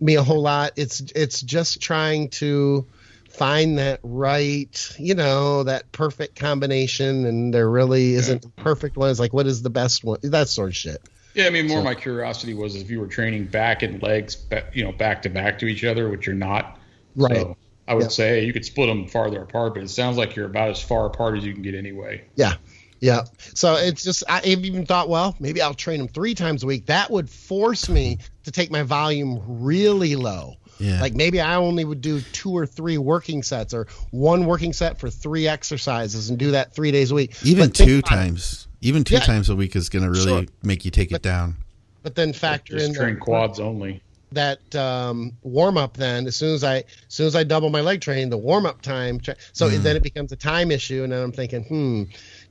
me 0.00 0.16
a 0.16 0.22
whole 0.22 0.42
lot. 0.42 0.72
It's 0.76 1.00
it's 1.14 1.40
just 1.42 1.80
trying 1.80 2.30
to 2.30 2.86
find 3.28 3.78
that 3.78 4.00
right, 4.02 4.96
you 4.98 5.14
know, 5.14 5.62
that 5.64 5.90
perfect 5.92 6.36
combination, 6.36 7.26
and 7.26 7.52
there 7.52 7.68
really 7.68 8.14
isn't 8.14 8.44
a 8.44 8.48
perfect 8.50 8.96
one. 8.96 9.10
It's 9.10 9.20
like 9.20 9.32
what 9.32 9.46
is 9.46 9.62
the 9.62 9.70
best 9.70 10.04
one? 10.04 10.18
That 10.22 10.48
sort 10.48 10.70
of 10.70 10.76
shit. 10.76 11.00
Yeah, 11.34 11.46
I 11.46 11.50
mean, 11.50 11.68
more 11.68 11.82
my 11.82 11.94
curiosity 11.94 12.54
was 12.54 12.74
if 12.74 12.90
you 12.90 12.98
were 13.00 13.06
training 13.06 13.44
back 13.44 13.82
and 13.82 14.02
legs, 14.02 14.44
you 14.72 14.82
know, 14.82 14.92
back 14.92 15.22
to 15.22 15.28
back 15.28 15.58
to 15.60 15.66
each 15.66 15.84
other, 15.84 16.08
which 16.08 16.26
you're 16.26 16.34
not. 16.34 16.80
Right. 17.14 17.36
So 17.36 17.56
I 17.86 17.94
would 17.94 18.04
Yeah. 18.04 18.08
say 18.08 18.44
you 18.44 18.52
could 18.52 18.64
split 18.64 18.88
them 18.88 19.06
farther 19.06 19.42
apart, 19.42 19.74
but 19.74 19.82
it 19.82 19.90
sounds 19.90 20.16
like 20.16 20.34
you're 20.34 20.46
about 20.46 20.70
as 20.70 20.82
far 20.82 21.06
apart 21.06 21.36
as 21.36 21.44
you 21.44 21.52
can 21.52 21.62
get 21.62 21.74
anyway. 21.74 22.24
Yeah. 22.34 22.54
Yeah. 23.00 23.22
So 23.54 23.74
it's 23.74 24.02
just, 24.02 24.24
I've 24.28 24.44
even 24.46 24.84
thought, 24.86 25.08
well, 25.08 25.36
maybe 25.38 25.62
I'll 25.62 25.74
train 25.74 25.98
them 25.98 26.08
three 26.08 26.34
times 26.34 26.62
a 26.62 26.66
week. 26.66 26.86
That 26.86 27.10
would 27.10 27.30
force 27.30 27.88
me 27.88 28.18
to 28.44 28.50
take 28.50 28.70
my 28.70 28.82
volume 28.82 29.40
really 29.46 30.16
low. 30.16 30.54
Yeah. 30.80 31.00
Like 31.00 31.14
maybe 31.14 31.40
I 31.40 31.56
only 31.56 31.84
would 31.84 32.00
do 32.00 32.20
two 32.32 32.50
or 32.56 32.66
three 32.66 32.98
working 32.98 33.42
sets 33.42 33.74
or 33.74 33.86
one 34.10 34.46
working 34.46 34.72
set 34.72 34.98
for 35.00 35.10
three 35.10 35.48
exercises 35.48 36.30
and 36.30 36.38
do 36.38 36.52
that 36.52 36.74
three 36.74 36.90
days 36.92 37.10
a 37.10 37.14
week. 37.14 37.34
Even 37.44 37.68
But 37.68 37.74
two 37.76 37.98
about 37.98 38.12
it. 38.12 38.14
times. 38.14 38.68
Even 38.80 39.02
two 39.04 39.14
Yeah. 39.14 39.20
times 39.20 39.48
a 39.48 39.56
week 39.56 39.74
is 39.74 39.88
going 39.88 40.04
to 40.04 40.10
really 40.10 40.24
Sure. 40.24 40.44
make 40.62 40.84
you 40.84 40.90
take 40.92 41.10
it 41.12 41.22
down. 41.22 41.56
But 42.04 42.14
then 42.14 42.32
factor 42.32 42.74
Just 42.78 42.88
in 42.90 42.94
train 42.94 43.14
that- 43.14 43.20
quads 43.20 43.58
only. 43.60 44.02
that 44.30 44.74
um, 44.76 45.32
warm 45.42 45.78
up 45.78 45.96
then 45.96 46.26
as 46.26 46.36
soon 46.36 46.54
as 46.54 46.62
I 46.62 46.76
as 46.76 46.84
soon 47.08 47.26
as 47.26 47.34
I 47.34 47.44
double 47.44 47.70
my 47.70 47.80
leg 47.80 48.00
training, 48.02 48.28
the 48.30 48.36
warm 48.36 48.66
up 48.66 48.82
time. 48.82 49.18
tra- 49.20 49.36
So 49.52 49.68
Mm. 49.70 49.82
then 49.82 49.96
it 49.96 50.02
becomes 50.02 50.30
a 50.32 50.36
time 50.36 50.70
issue, 50.70 51.02
and 51.02 51.12
then 51.12 51.22
I'm 51.22 51.32
thinking, 51.32 51.64
hmm, 51.64 52.02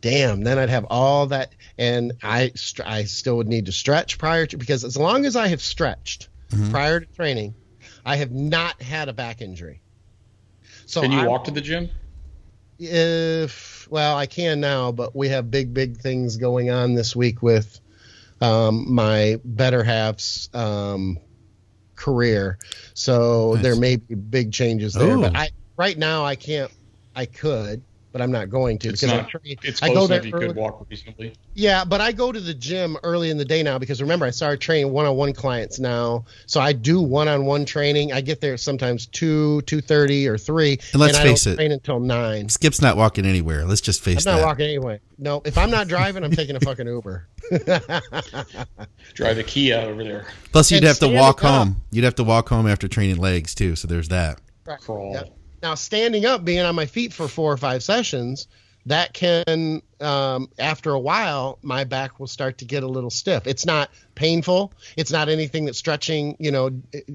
damn. 0.01 0.41
Then 0.41 0.57
I'd 0.59 0.69
have 0.69 0.85
all 0.89 1.27
that, 1.27 1.53
and 1.77 2.13
I 2.23 2.51
str- 2.55 2.83
I 2.85 3.03
still 3.05 3.37
would 3.37 3.47
need 3.47 3.65
to 3.67 3.71
stretch 3.71 4.17
prior 4.17 4.45
to 4.47 4.57
because 4.57 4.83
as 4.83 4.97
long 4.97 5.25
as 5.25 5.35
I 5.35 5.47
have 5.47 5.61
stretched 5.61 6.29
Mm-hmm. 6.49 6.71
prior 6.71 7.01
to 7.01 7.05
training, 7.07 7.55
I 8.05 8.15
have 8.15 8.31
not 8.31 8.81
had 8.81 9.09
a 9.09 9.13
back 9.13 9.41
injury. 9.41 9.81
So 10.85 11.01
Can 11.01 11.11
you 11.11 11.19
I- 11.19 11.27
walk 11.27 11.43
to 11.45 11.51
the 11.51 11.59
gym? 11.61 11.89
if 12.79 13.87
well 13.89 14.15
i 14.15 14.25
can 14.27 14.59
now 14.59 14.91
but 14.91 15.15
we 15.15 15.29
have 15.29 15.49
big 15.49 15.73
big 15.73 15.97
things 15.97 16.37
going 16.37 16.69
on 16.69 16.93
this 16.93 17.15
week 17.15 17.41
with 17.41 17.79
um, 18.39 18.93
my 18.93 19.39
better 19.43 19.83
half's 19.83 20.47
um, 20.53 21.17
career 21.95 22.59
so 22.93 23.53
Nice. 23.53 23.63
there 23.63 23.75
may 23.75 23.95
be 23.95 24.13
big 24.13 24.51
changes 24.53 24.93
there 24.93 25.17
but 25.17 25.35
Oh. 25.35 25.39
i 25.39 25.49
right 25.75 25.97
now 25.97 26.23
i 26.23 26.35
can't 26.35 26.71
i 27.15 27.25
could 27.25 27.81
but 28.17 28.23
i'm 28.23 28.31
not 28.31 28.49
going 28.49 28.79
to 28.79 28.89
It's 28.89 29.01
because 29.01 29.15
not. 29.15 29.25
I, 29.27 29.29
train, 29.29 29.55
It's 29.63 29.83
I 29.83 29.87
close 29.89 30.09
go 30.09 30.13
enough 30.15 30.23
there 30.23 30.27
you 30.29 30.33
early, 30.35 30.47
could 30.47 30.55
walk 30.55 30.85
reasonably. 30.89 31.33
yeah 31.53 31.85
but 31.85 32.01
i 32.01 32.11
go 32.11 32.31
to 32.31 32.39
the 32.39 32.53
gym 32.53 32.97
early 33.03 33.29
in 33.29 33.37
the 33.37 33.45
day 33.45 33.61
now 33.61 33.77
because 33.77 34.01
remember 34.01 34.25
i 34.25 34.31
started 34.31 34.59
training 34.59 34.91
one-on-one 34.91 35.33
clients 35.33 35.77
now 35.79 36.25
so 36.47 36.59
i 36.59 36.73
do 36.73 36.99
one-on-one 36.99 37.63
training 37.65 38.11
i 38.11 38.21
get 38.21 38.41
there 38.41 38.57
sometimes 38.57 39.05
2 39.07 39.61
2.30 39.67 40.27
or 40.27 40.37
3 40.37 40.79
And 40.93 40.99
let's 41.01 41.17
I 41.17 41.23
face 41.23 41.43
don't 41.43 41.53
it, 41.53 41.55
train 41.57 41.71
until 41.71 41.99
9 41.99 42.49
Skip's 42.49 42.81
not 42.81 42.97
walking 42.97 43.25
anywhere. 43.25 43.65
Let's 43.65 43.81
just 43.81 44.01
face 44.03 44.25
it. 44.25 44.27
I'm 44.29 44.35
not 44.35 44.39
that. 44.41 44.45
walking 44.47 44.65
anyway. 44.65 44.99
No, 45.19 45.41
if 45.45 45.57
I'm 45.57 45.69
not 45.69 45.87
driving, 45.87 46.23
I'm 46.23 46.31
taking 46.31 46.55
a 46.55 46.59
fucking 46.59 46.87
Uber. 46.87 47.27
Drive 49.13 49.37
a 49.37 49.43
Kia 49.43 49.77
over 49.77 50.03
there. 50.03 50.27
Plus, 50.51 50.71
you'd 50.71 50.77
And 50.77 50.85
have 50.87 50.95
to 50.97 51.05
standing 51.05 51.19
walk 51.19 51.43
up. 51.43 51.67
home. 51.67 51.81
You'd 51.91 52.03
have 52.03 52.15
to 52.15 52.23
walk 52.23 52.49
home 52.49 52.67
after 52.67 52.87
training 52.87 53.17
legs 53.17 53.53
too. 53.55 53.75
So 53.75 53.87
there's 53.87 54.09
that. 54.09 54.39
Crawl. 54.81 55.13
Yeah. 55.13 55.23
Now, 55.61 55.75
standing 55.75 56.25
up, 56.25 56.45
being 56.45 56.59
on 56.61 56.75
my 56.75 56.85
feet 56.85 57.13
for 57.13 57.27
four 57.27 57.51
or 57.51 57.57
five 57.57 57.83
sessions, 57.83 58.47
that 58.85 59.13
can, 59.13 59.81
um, 59.99 60.49
after 60.57 60.91
a 60.93 60.99
while, 60.99 61.59
my 61.61 61.83
back 61.83 62.19
will 62.19 62.27
start 62.27 62.59
to 62.59 62.65
get 62.65 62.83
a 62.83 62.87
little 62.87 63.09
stiff. 63.09 63.47
It's 63.47 63.65
not 63.65 63.89
painful. 64.15 64.73
It's 64.95 65.11
not 65.11 65.27
anything 65.29 65.65
that 65.65 65.75
stretching, 65.75 66.37
you 66.39 66.51
know, 66.51 66.69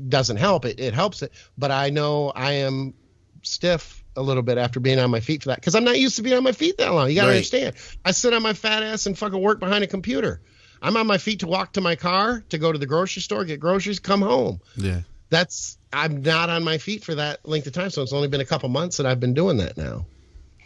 doesn't 0.08 0.36
help. 0.36 0.64
It, 0.64 0.80
it 0.80 0.92
helps 0.92 1.22
it. 1.22 1.32
But 1.56 1.70
I 1.70 1.90
know 1.90 2.30
I 2.34 2.52
am 2.52 2.94
stiff 3.42 4.04
a 4.16 4.22
little 4.22 4.42
bit 4.42 4.58
after 4.58 4.80
being 4.80 4.98
on 4.98 5.10
my 5.10 5.20
feet 5.20 5.42
for 5.42 5.48
that 5.48 5.60
because 5.60 5.74
I'm 5.74 5.84
not 5.84 5.98
used 5.98 6.16
to 6.16 6.22
being 6.22 6.36
on 6.36 6.44
my 6.44 6.52
feet 6.52 6.76
that 6.76 6.92
long. 6.92 7.08
You 7.08 7.14
got 7.14 7.22
to 7.22 7.28
Right. 7.28 7.36
understand. 7.36 7.76
I 8.04 8.10
sit 8.10 8.34
on 8.34 8.42
my 8.42 8.52
fat 8.52 8.82
ass 8.82 9.06
and 9.06 9.16
fucking 9.16 9.40
work 9.40 9.58
behind 9.58 9.82
a 9.82 9.86
computer. 9.86 10.42
I'm 10.82 10.96
on 10.96 11.06
my 11.06 11.16
feet 11.16 11.40
to 11.40 11.46
walk 11.46 11.74
to 11.74 11.80
my 11.80 11.96
car, 11.96 12.44
to 12.50 12.58
go 12.58 12.70
to 12.70 12.78
the 12.78 12.86
grocery 12.86 13.22
store, 13.22 13.44
get 13.44 13.60
groceries, 13.60 14.00
come 14.00 14.20
home. 14.20 14.60
Yeah. 14.76 15.02
That's 15.32 15.78
I'm 15.92 16.22
not 16.22 16.50
on 16.50 16.62
my 16.62 16.78
feet 16.78 17.02
for 17.02 17.14
that 17.16 17.46
length 17.48 17.66
of 17.66 17.72
time. 17.72 17.90
So 17.90 18.02
it's 18.02 18.12
only 18.12 18.28
been 18.28 18.42
a 18.42 18.46
couple 18.46 18.68
months 18.68 18.98
that 18.98 19.06
I've 19.06 19.18
been 19.18 19.34
doing 19.34 19.56
that 19.56 19.76
now. 19.76 20.06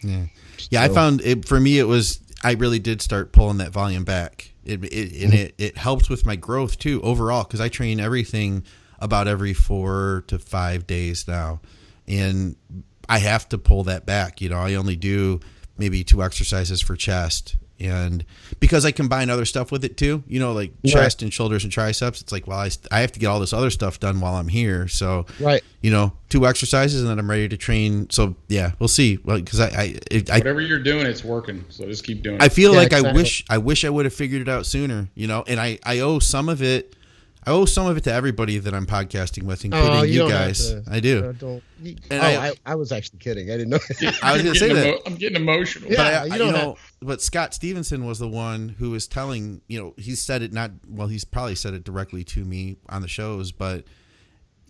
Yeah, 0.02 0.26
yeah. 0.70 0.82
I 0.82 0.88
found 0.88 1.22
it 1.22 1.46
for 1.46 1.58
me. 1.58 1.78
It 1.78 1.84
was 1.84 2.20
I 2.44 2.52
really 2.52 2.80
did 2.80 3.00
start 3.00 3.32
pulling 3.32 3.58
that 3.58 3.70
volume 3.70 4.04
back. 4.04 4.52
It, 4.64 4.84
it 4.84 5.24
and 5.24 5.32
it 5.32 5.54
it 5.56 5.78
helped 5.78 6.10
with 6.10 6.26
my 6.26 6.36
growth 6.36 6.78
too 6.78 7.00
overall 7.02 7.44
because 7.44 7.60
I 7.60 7.68
train 7.68 8.00
everything 8.00 8.64
about 8.98 9.28
every 9.28 9.54
four 9.54 10.24
to 10.26 10.38
five 10.38 10.86
days 10.86 11.28
now, 11.28 11.60
and 12.08 12.56
I 13.08 13.18
have 13.18 13.48
to 13.50 13.58
pull 13.58 13.84
that 13.84 14.04
back. 14.04 14.40
You 14.40 14.50
know, 14.50 14.58
I 14.58 14.74
only 14.74 14.96
do 14.96 15.40
maybe 15.78 16.02
two 16.02 16.22
exercises 16.22 16.82
for 16.82 16.96
chest 16.96 17.56
and 17.78 18.24
because 18.60 18.84
I 18.84 18.90
combine 18.90 19.28
other 19.30 19.44
stuff 19.44 19.70
with 19.70 19.84
it 19.84 19.96
too, 19.96 20.24
you 20.26 20.40
know, 20.40 20.52
like 20.52 20.72
chest 20.86 21.22
and 21.22 21.32
shoulders 21.32 21.62
and 21.64 21.72
triceps, 21.72 22.20
it's 22.20 22.32
like, 22.32 22.46
well, 22.46 22.58
I, 22.58 22.70
I 22.90 23.00
have 23.00 23.12
to 23.12 23.20
get 23.20 23.26
all 23.26 23.38
this 23.40 23.52
other 23.52 23.70
stuff 23.70 24.00
done 24.00 24.20
while 24.20 24.34
I'm 24.34 24.48
here. 24.48 24.88
So, 24.88 25.26
right, 25.38 25.62
you 25.82 25.90
know, 25.90 26.12
two 26.28 26.46
exercises 26.46 27.00
and 27.02 27.10
then 27.10 27.18
I'm 27.18 27.30
ready 27.30 27.48
to 27.48 27.56
train. 27.56 28.08
So, 28.10 28.34
yeah, 28.48 28.72
we'll 28.78 28.88
see. 28.88 29.18
Well, 29.24 29.38
because 29.38 29.60
I, 29.60 29.66
I, 29.68 29.98
it, 30.10 30.30
I, 30.30 30.38
whatever 30.38 30.60
you're 30.60 30.78
doing, 30.82 31.06
it's 31.06 31.22
working. 31.22 31.64
So 31.68 31.84
just 31.86 32.04
keep 32.04 32.22
doing 32.22 32.36
it. 32.36 32.42
I 32.42 32.48
feel 32.48 32.72
Yeah, 32.72 32.78
like 32.78 32.92
I 32.92 32.98
exactly. 32.98 33.22
wish, 33.22 33.44
I 33.50 33.58
wish 33.58 33.84
I 33.84 33.90
would 33.90 34.06
have 34.06 34.14
figured 34.14 34.42
it 34.42 34.48
out 34.48 34.64
sooner, 34.66 35.08
you 35.14 35.26
know, 35.26 35.44
and 35.46 35.60
I, 35.60 35.78
I 35.84 36.00
owe 36.00 36.18
some 36.18 36.48
of 36.48 36.62
it. 36.62 36.95
I 37.46 37.52
owe 37.52 37.64
some 37.64 37.86
of 37.86 37.96
it 37.96 38.02
to 38.04 38.12
everybody 38.12 38.58
that 38.58 38.74
I'm 38.74 38.86
podcasting 38.86 39.44
with, 39.44 39.64
including 39.64 39.90
Oh, 39.92 40.02
you, 40.02 40.18
don't 40.20 40.30
guys. 40.30 40.68
to- 40.70 40.82
I 40.90 40.98
do. 40.98 41.26
uh, 41.26 41.32
don't, 41.32 41.62
you- 41.80 41.96
oh, 42.10 42.16
I- 42.18 42.48
I, 42.48 42.52
I, 42.66 42.74
was 42.74 42.90
actually 42.90 43.20
kidding. 43.20 43.50
I 43.50 43.56
didn't 43.56 43.68
know. 43.70 43.78
I 44.00 44.32
was 44.32 44.40
I'm 44.40 44.44
gonna 44.46 44.54
say 44.56 44.68
getting 44.68 44.82
that. 44.82 45.00
I'm 45.06 45.14
getting 45.14 45.36
emotional. 45.36 45.90
Yeah. 45.90 45.96
but 45.96 46.06
I, 46.14 46.24
you 46.24 46.38
don't 46.38 46.48
you 46.48 46.54
have- 46.54 46.76
but 47.00 47.22
Scott 47.22 47.54
Stevenson 47.54 48.04
was 48.04 48.18
the 48.18 48.26
one 48.28 48.70
who 48.70 48.90
was 48.90 49.06
telling, 49.06 49.60
you 49.68 49.78
know, 49.80 49.94
he 49.96 50.14
said 50.16 50.42
it 50.42 50.52
not 50.52 50.72
well, 50.88 51.06
he's 51.06 51.24
probably 51.24 51.54
said 51.54 51.72
it 51.74 51.84
directly 51.84 52.24
to 52.24 52.44
me 52.44 52.78
on 52.88 53.00
the 53.02 53.08
shows, 53.08 53.52
but 53.52 53.84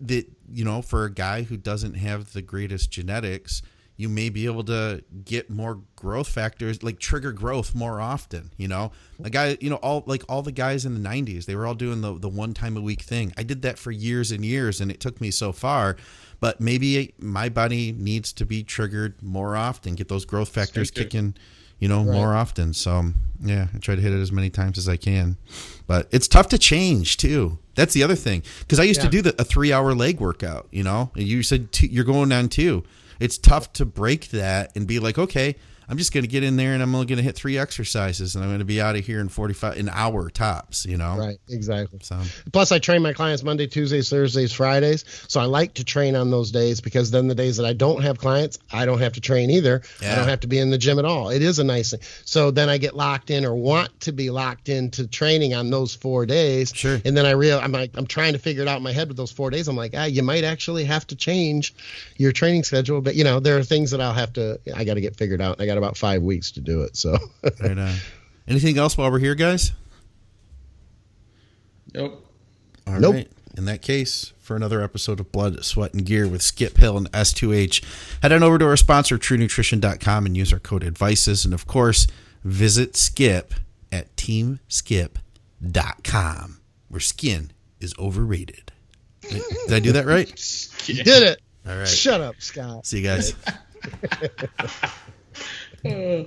that 0.02 0.26
you 0.52 0.64
know, 0.64 0.82
for 0.82 1.04
a 1.04 1.10
guy 1.10 1.42
who 1.44 1.56
doesn't 1.56 1.94
have 1.94 2.34
the 2.34 2.42
greatest 2.42 2.90
genetics, 2.90 3.62
you 3.96 4.08
may 4.08 4.28
be 4.28 4.44
able 4.44 4.64
to 4.64 5.02
get 5.24 5.48
more 5.48 5.80
growth 5.96 6.28
factors, 6.28 6.82
like 6.82 6.98
trigger 6.98 7.32
growth 7.32 7.74
more 7.74 8.00
often. 8.00 8.52
You 8.56 8.68
know, 8.68 8.92
a 9.24 9.30
guy, 9.30 9.56
you 9.60 9.70
know, 9.70 9.76
all 9.76 10.04
like 10.06 10.22
all 10.28 10.42
the 10.42 10.52
guys 10.52 10.84
in 10.84 11.00
the 11.00 11.08
'90s, 11.08 11.46
they 11.46 11.56
were 11.56 11.66
all 11.66 11.74
doing 11.74 12.02
the 12.02 12.18
the 12.18 12.28
one 12.28 12.52
time 12.52 12.76
a 12.76 12.80
week 12.80 13.02
thing. 13.02 13.32
I 13.36 13.42
did 13.42 13.62
that 13.62 13.78
for 13.78 13.90
years 13.90 14.30
and 14.30 14.44
years, 14.44 14.80
and 14.80 14.90
it 14.90 15.00
took 15.00 15.20
me 15.20 15.30
so 15.30 15.52
far. 15.52 15.96
But 16.38 16.60
maybe 16.60 17.14
my 17.18 17.48
body 17.48 17.92
needs 17.92 18.32
to 18.34 18.44
be 18.44 18.62
triggered 18.62 19.22
more 19.22 19.56
often, 19.56 19.94
get 19.94 20.08
those 20.08 20.26
growth 20.26 20.50
factors 20.50 20.88
Instinctive. 20.88 21.10
kicking, 21.10 21.34
you 21.78 21.88
know, 21.88 22.04
more 22.04 22.34
often. 22.34 22.74
So 22.74 23.12
yeah, 23.42 23.68
I 23.74 23.78
try 23.78 23.94
to 23.94 24.02
hit 24.02 24.12
it 24.12 24.20
as 24.20 24.30
many 24.32 24.50
times 24.50 24.76
as 24.76 24.86
I 24.86 24.96
can. 24.98 25.38
But 25.86 26.08
it's 26.10 26.28
tough 26.28 26.48
to 26.48 26.58
change 26.58 27.16
too. 27.16 27.58
That's 27.74 27.94
the 27.94 28.02
other 28.02 28.14
thing 28.14 28.42
because 28.60 28.78
I 28.78 28.82
used 28.82 29.00
to 29.00 29.08
do 29.08 29.22
the, 29.22 29.34
a 29.40 29.44
three-hour 29.44 29.94
leg 29.94 30.20
workout. 30.20 30.68
You 30.70 30.82
know, 30.82 31.10
and 31.14 31.24
you 31.24 31.42
said 31.42 31.72
two, 31.72 31.86
you're 31.86 32.04
going 32.04 32.32
on 32.32 32.50
two. 32.50 32.84
It's 33.20 33.38
tough 33.38 33.72
to 33.74 33.84
break 33.84 34.30
that 34.30 34.76
and 34.76 34.86
be 34.86 34.98
like, 34.98 35.18
okay, 35.18 35.56
I'm 35.88 35.98
just 35.98 36.12
going 36.12 36.22
to 36.22 36.28
get 36.28 36.42
in 36.42 36.56
there 36.56 36.74
and 36.74 36.82
I'm 36.82 36.94
only 36.94 37.06
going 37.06 37.18
to 37.18 37.22
hit 37.22 37.36
three 37.36 37.58
exercises 37.58 38.34
and 38.34 38.44
I'm 38.44 38.50
going 38.50 38.60
to 38.60 38.64
be 38.64 38.80
out 38.80 38.96
of 38.96 39.04
here 39.04 39.20
in 39.20 39.28
45 39.28 39.76
an 39.76 39.88
hour 39.88 40.30
tops. 40.30 40.86
You 40.86 40.96
know, 40.96 41.16
right, 41.16 41.38
exactly. 41.48 42.00
So 42.02 42.20
Plus, 42.52 42.72
I 42.72 42.78
train 42.78 43.02
my 43.02 43.12
clients 43.12 43.42
Monday, 43.42 43.66
Tuesdays, 43.66 44.08
Thursdays, 44.08 44.52
Fridays. 44.52 45.04
So 45.28 45.40
I 45.40 45.44
like 45.44 45.74
to 45.74 45.84
train 45.84 46.16
on 46.16 46.30
those 46.30 46.50
days 46.50 46.80
because 46.80 47.10
then 47.10 47.28
the 47.28 47.34
days 47.34 47.56
that 47.58 47.66
I 47.66 47.72
don't 47.72 48.02
have 48.02 48.18
clients, 48.18 48.58
I 48.72 48.86
don't 48.86 49.00
have 49.00 49.14
to 49.14 49.20
train 49.20 49.50
either. 49.50 49.82
I 50.02 50.14
don't 50.14 50.28
have 50.28 50.40
to 50.40 50.46
be 50.46 50.58
in 50.58 50.70
the 50.70 50.78
gym 50.78 50.98
at 50.98 51.04
all. 51.04 51.30
It 51.30 51.42
is 51.42 51.58
a 51.58 51.64
nice 51.64 51.90
thing. 51.90 52.00
So 52.24 52.50
then 52.50 52.68
I 52.68 52.78
get 52.78 52.96
locked 52.96 53.30
in 53.30 53.44
or 53.44 53.54
want 53.54 54.00
to 54.00 54.12
be 54.12 54.30
locked 54.30 54.68
into 54.68 55.06
training 55.06 55.54
on 55.54 55.70
those 55.70 55.94
four 55.94 56.26
days. 56.26 56.72
Sure. 56.74 57.00
And 57.04 57.16
then 57.16 57.26
I 57.26 57.32
real 57.32 57.58
I'm 57.58 57.72
like 57.72 57.92
I'm 57.94 58.06
trying 58.06 58.32
to 58.32 58.38
figure 58.38 58.62
it 58.62 58.68
out 58.68 58.78
in 58.78 58.82
my 58.82 58.92
head 58.92 59.08
with 59.08 59.16
those 59.16 59.32
four 59.32 59.50
days. 59.50 59.68
I'm 59.68 59.76
like, 59.76 59.92
ah, 59.94 60.04
you 60.04 60.22
might 60.22 60.44
actually 60.44 60.84
have 60.84 61.06
to 61.08 61.16
change 61.16 61.74
your 62.16 62.32
training 62.32 62.64
schedule. 62.64 63.00
But 63.00 63.14
you 63.14 63.24
know, 63.24 63.40
there 63.40 63.56
are 63.58 63.62
things 63.62 63.90
that 63.92 64.00
I'll 64.00 64.14
have 64.14 64.32
to 64.34 64.58
I 64.74 64.84
got 64.84 64.94
to 64.94 65.00
get 65.00 65.16
figured 65.16 65.40
out. 65.40 65.60
I 65.60 65.66
got 65.66 65.75
about 65.76 65.96
five 65.96 66.22
weeks 66.22 66.52
to 66.52 66.60
do 66.60 66.82
it. 66.82 66.96
So 66.96 67.16
right 67.60 67.78
on. 67.78 67.94
Anything 68.48 68.78
else 68.78 68.96
while 68.96 69.10
we're 69.10 69.18
here, 69.18 69.34
guys? 69.34 69.72
Nope. 71.94 72.24
All 72.86 72.92
right. 72.92 73.02
Nope. 73.02 73.26
In 73.56 73.64
that 73.64 73.82
case, 73.82 74.32
for 74.38 74.54
another 74.54 74.82
episode 74.82 75.18
of 75.18 75.32
Blood, 75.32 75.64
Sweat, 75.64 75.94
and 75.94 76.04
Gear 76.04 76.28
with 76.28 76.42
Skip 76.42 76.76
Hill 76.76 76.98
and 76.98 77.10
S2H, 77.12 77.82
head 78.22 78.32
on 78.32 78.42
over 78.42 78.58
to 78.58 78.66
our 78.66 78.76
sponsor, 78.76 79.16
TrueNutrition.com, 79.16 80.26
and 80.26 80.36
use 80.36 80.52
our 80.52 80.58
code 80.58 80.84
ADVICES. 80.84 81.46
And 81.46 81.54
of 81.54 81.66
course, 81.66 82.06
visit 82.44 82.96
Skip 82.96 83.54
at 83.90 84.14
TeamSkip.com, 84.16 86.60
where 86.88 87.00
skin 87.00 87.50
is 87.80 87.94
overrated. 87.98 88.72
Did 89.22 89.72
I 89.72 89.80
do 89.80 89.92
that 89.92 90.04
right? 90.06 90.28
you 90.86 91.02
did 91.02 91.22
it. 91.22 91.40
All 91.66 91.76
right. 91.76 91.88
Shut 91.88 92.20
up, 92.20 92.34
Scott. 92.38 92.86
See 92.86 92.98
you 92.98 93.04
guys. 93.04 93.34
Uh, 95.84 96.24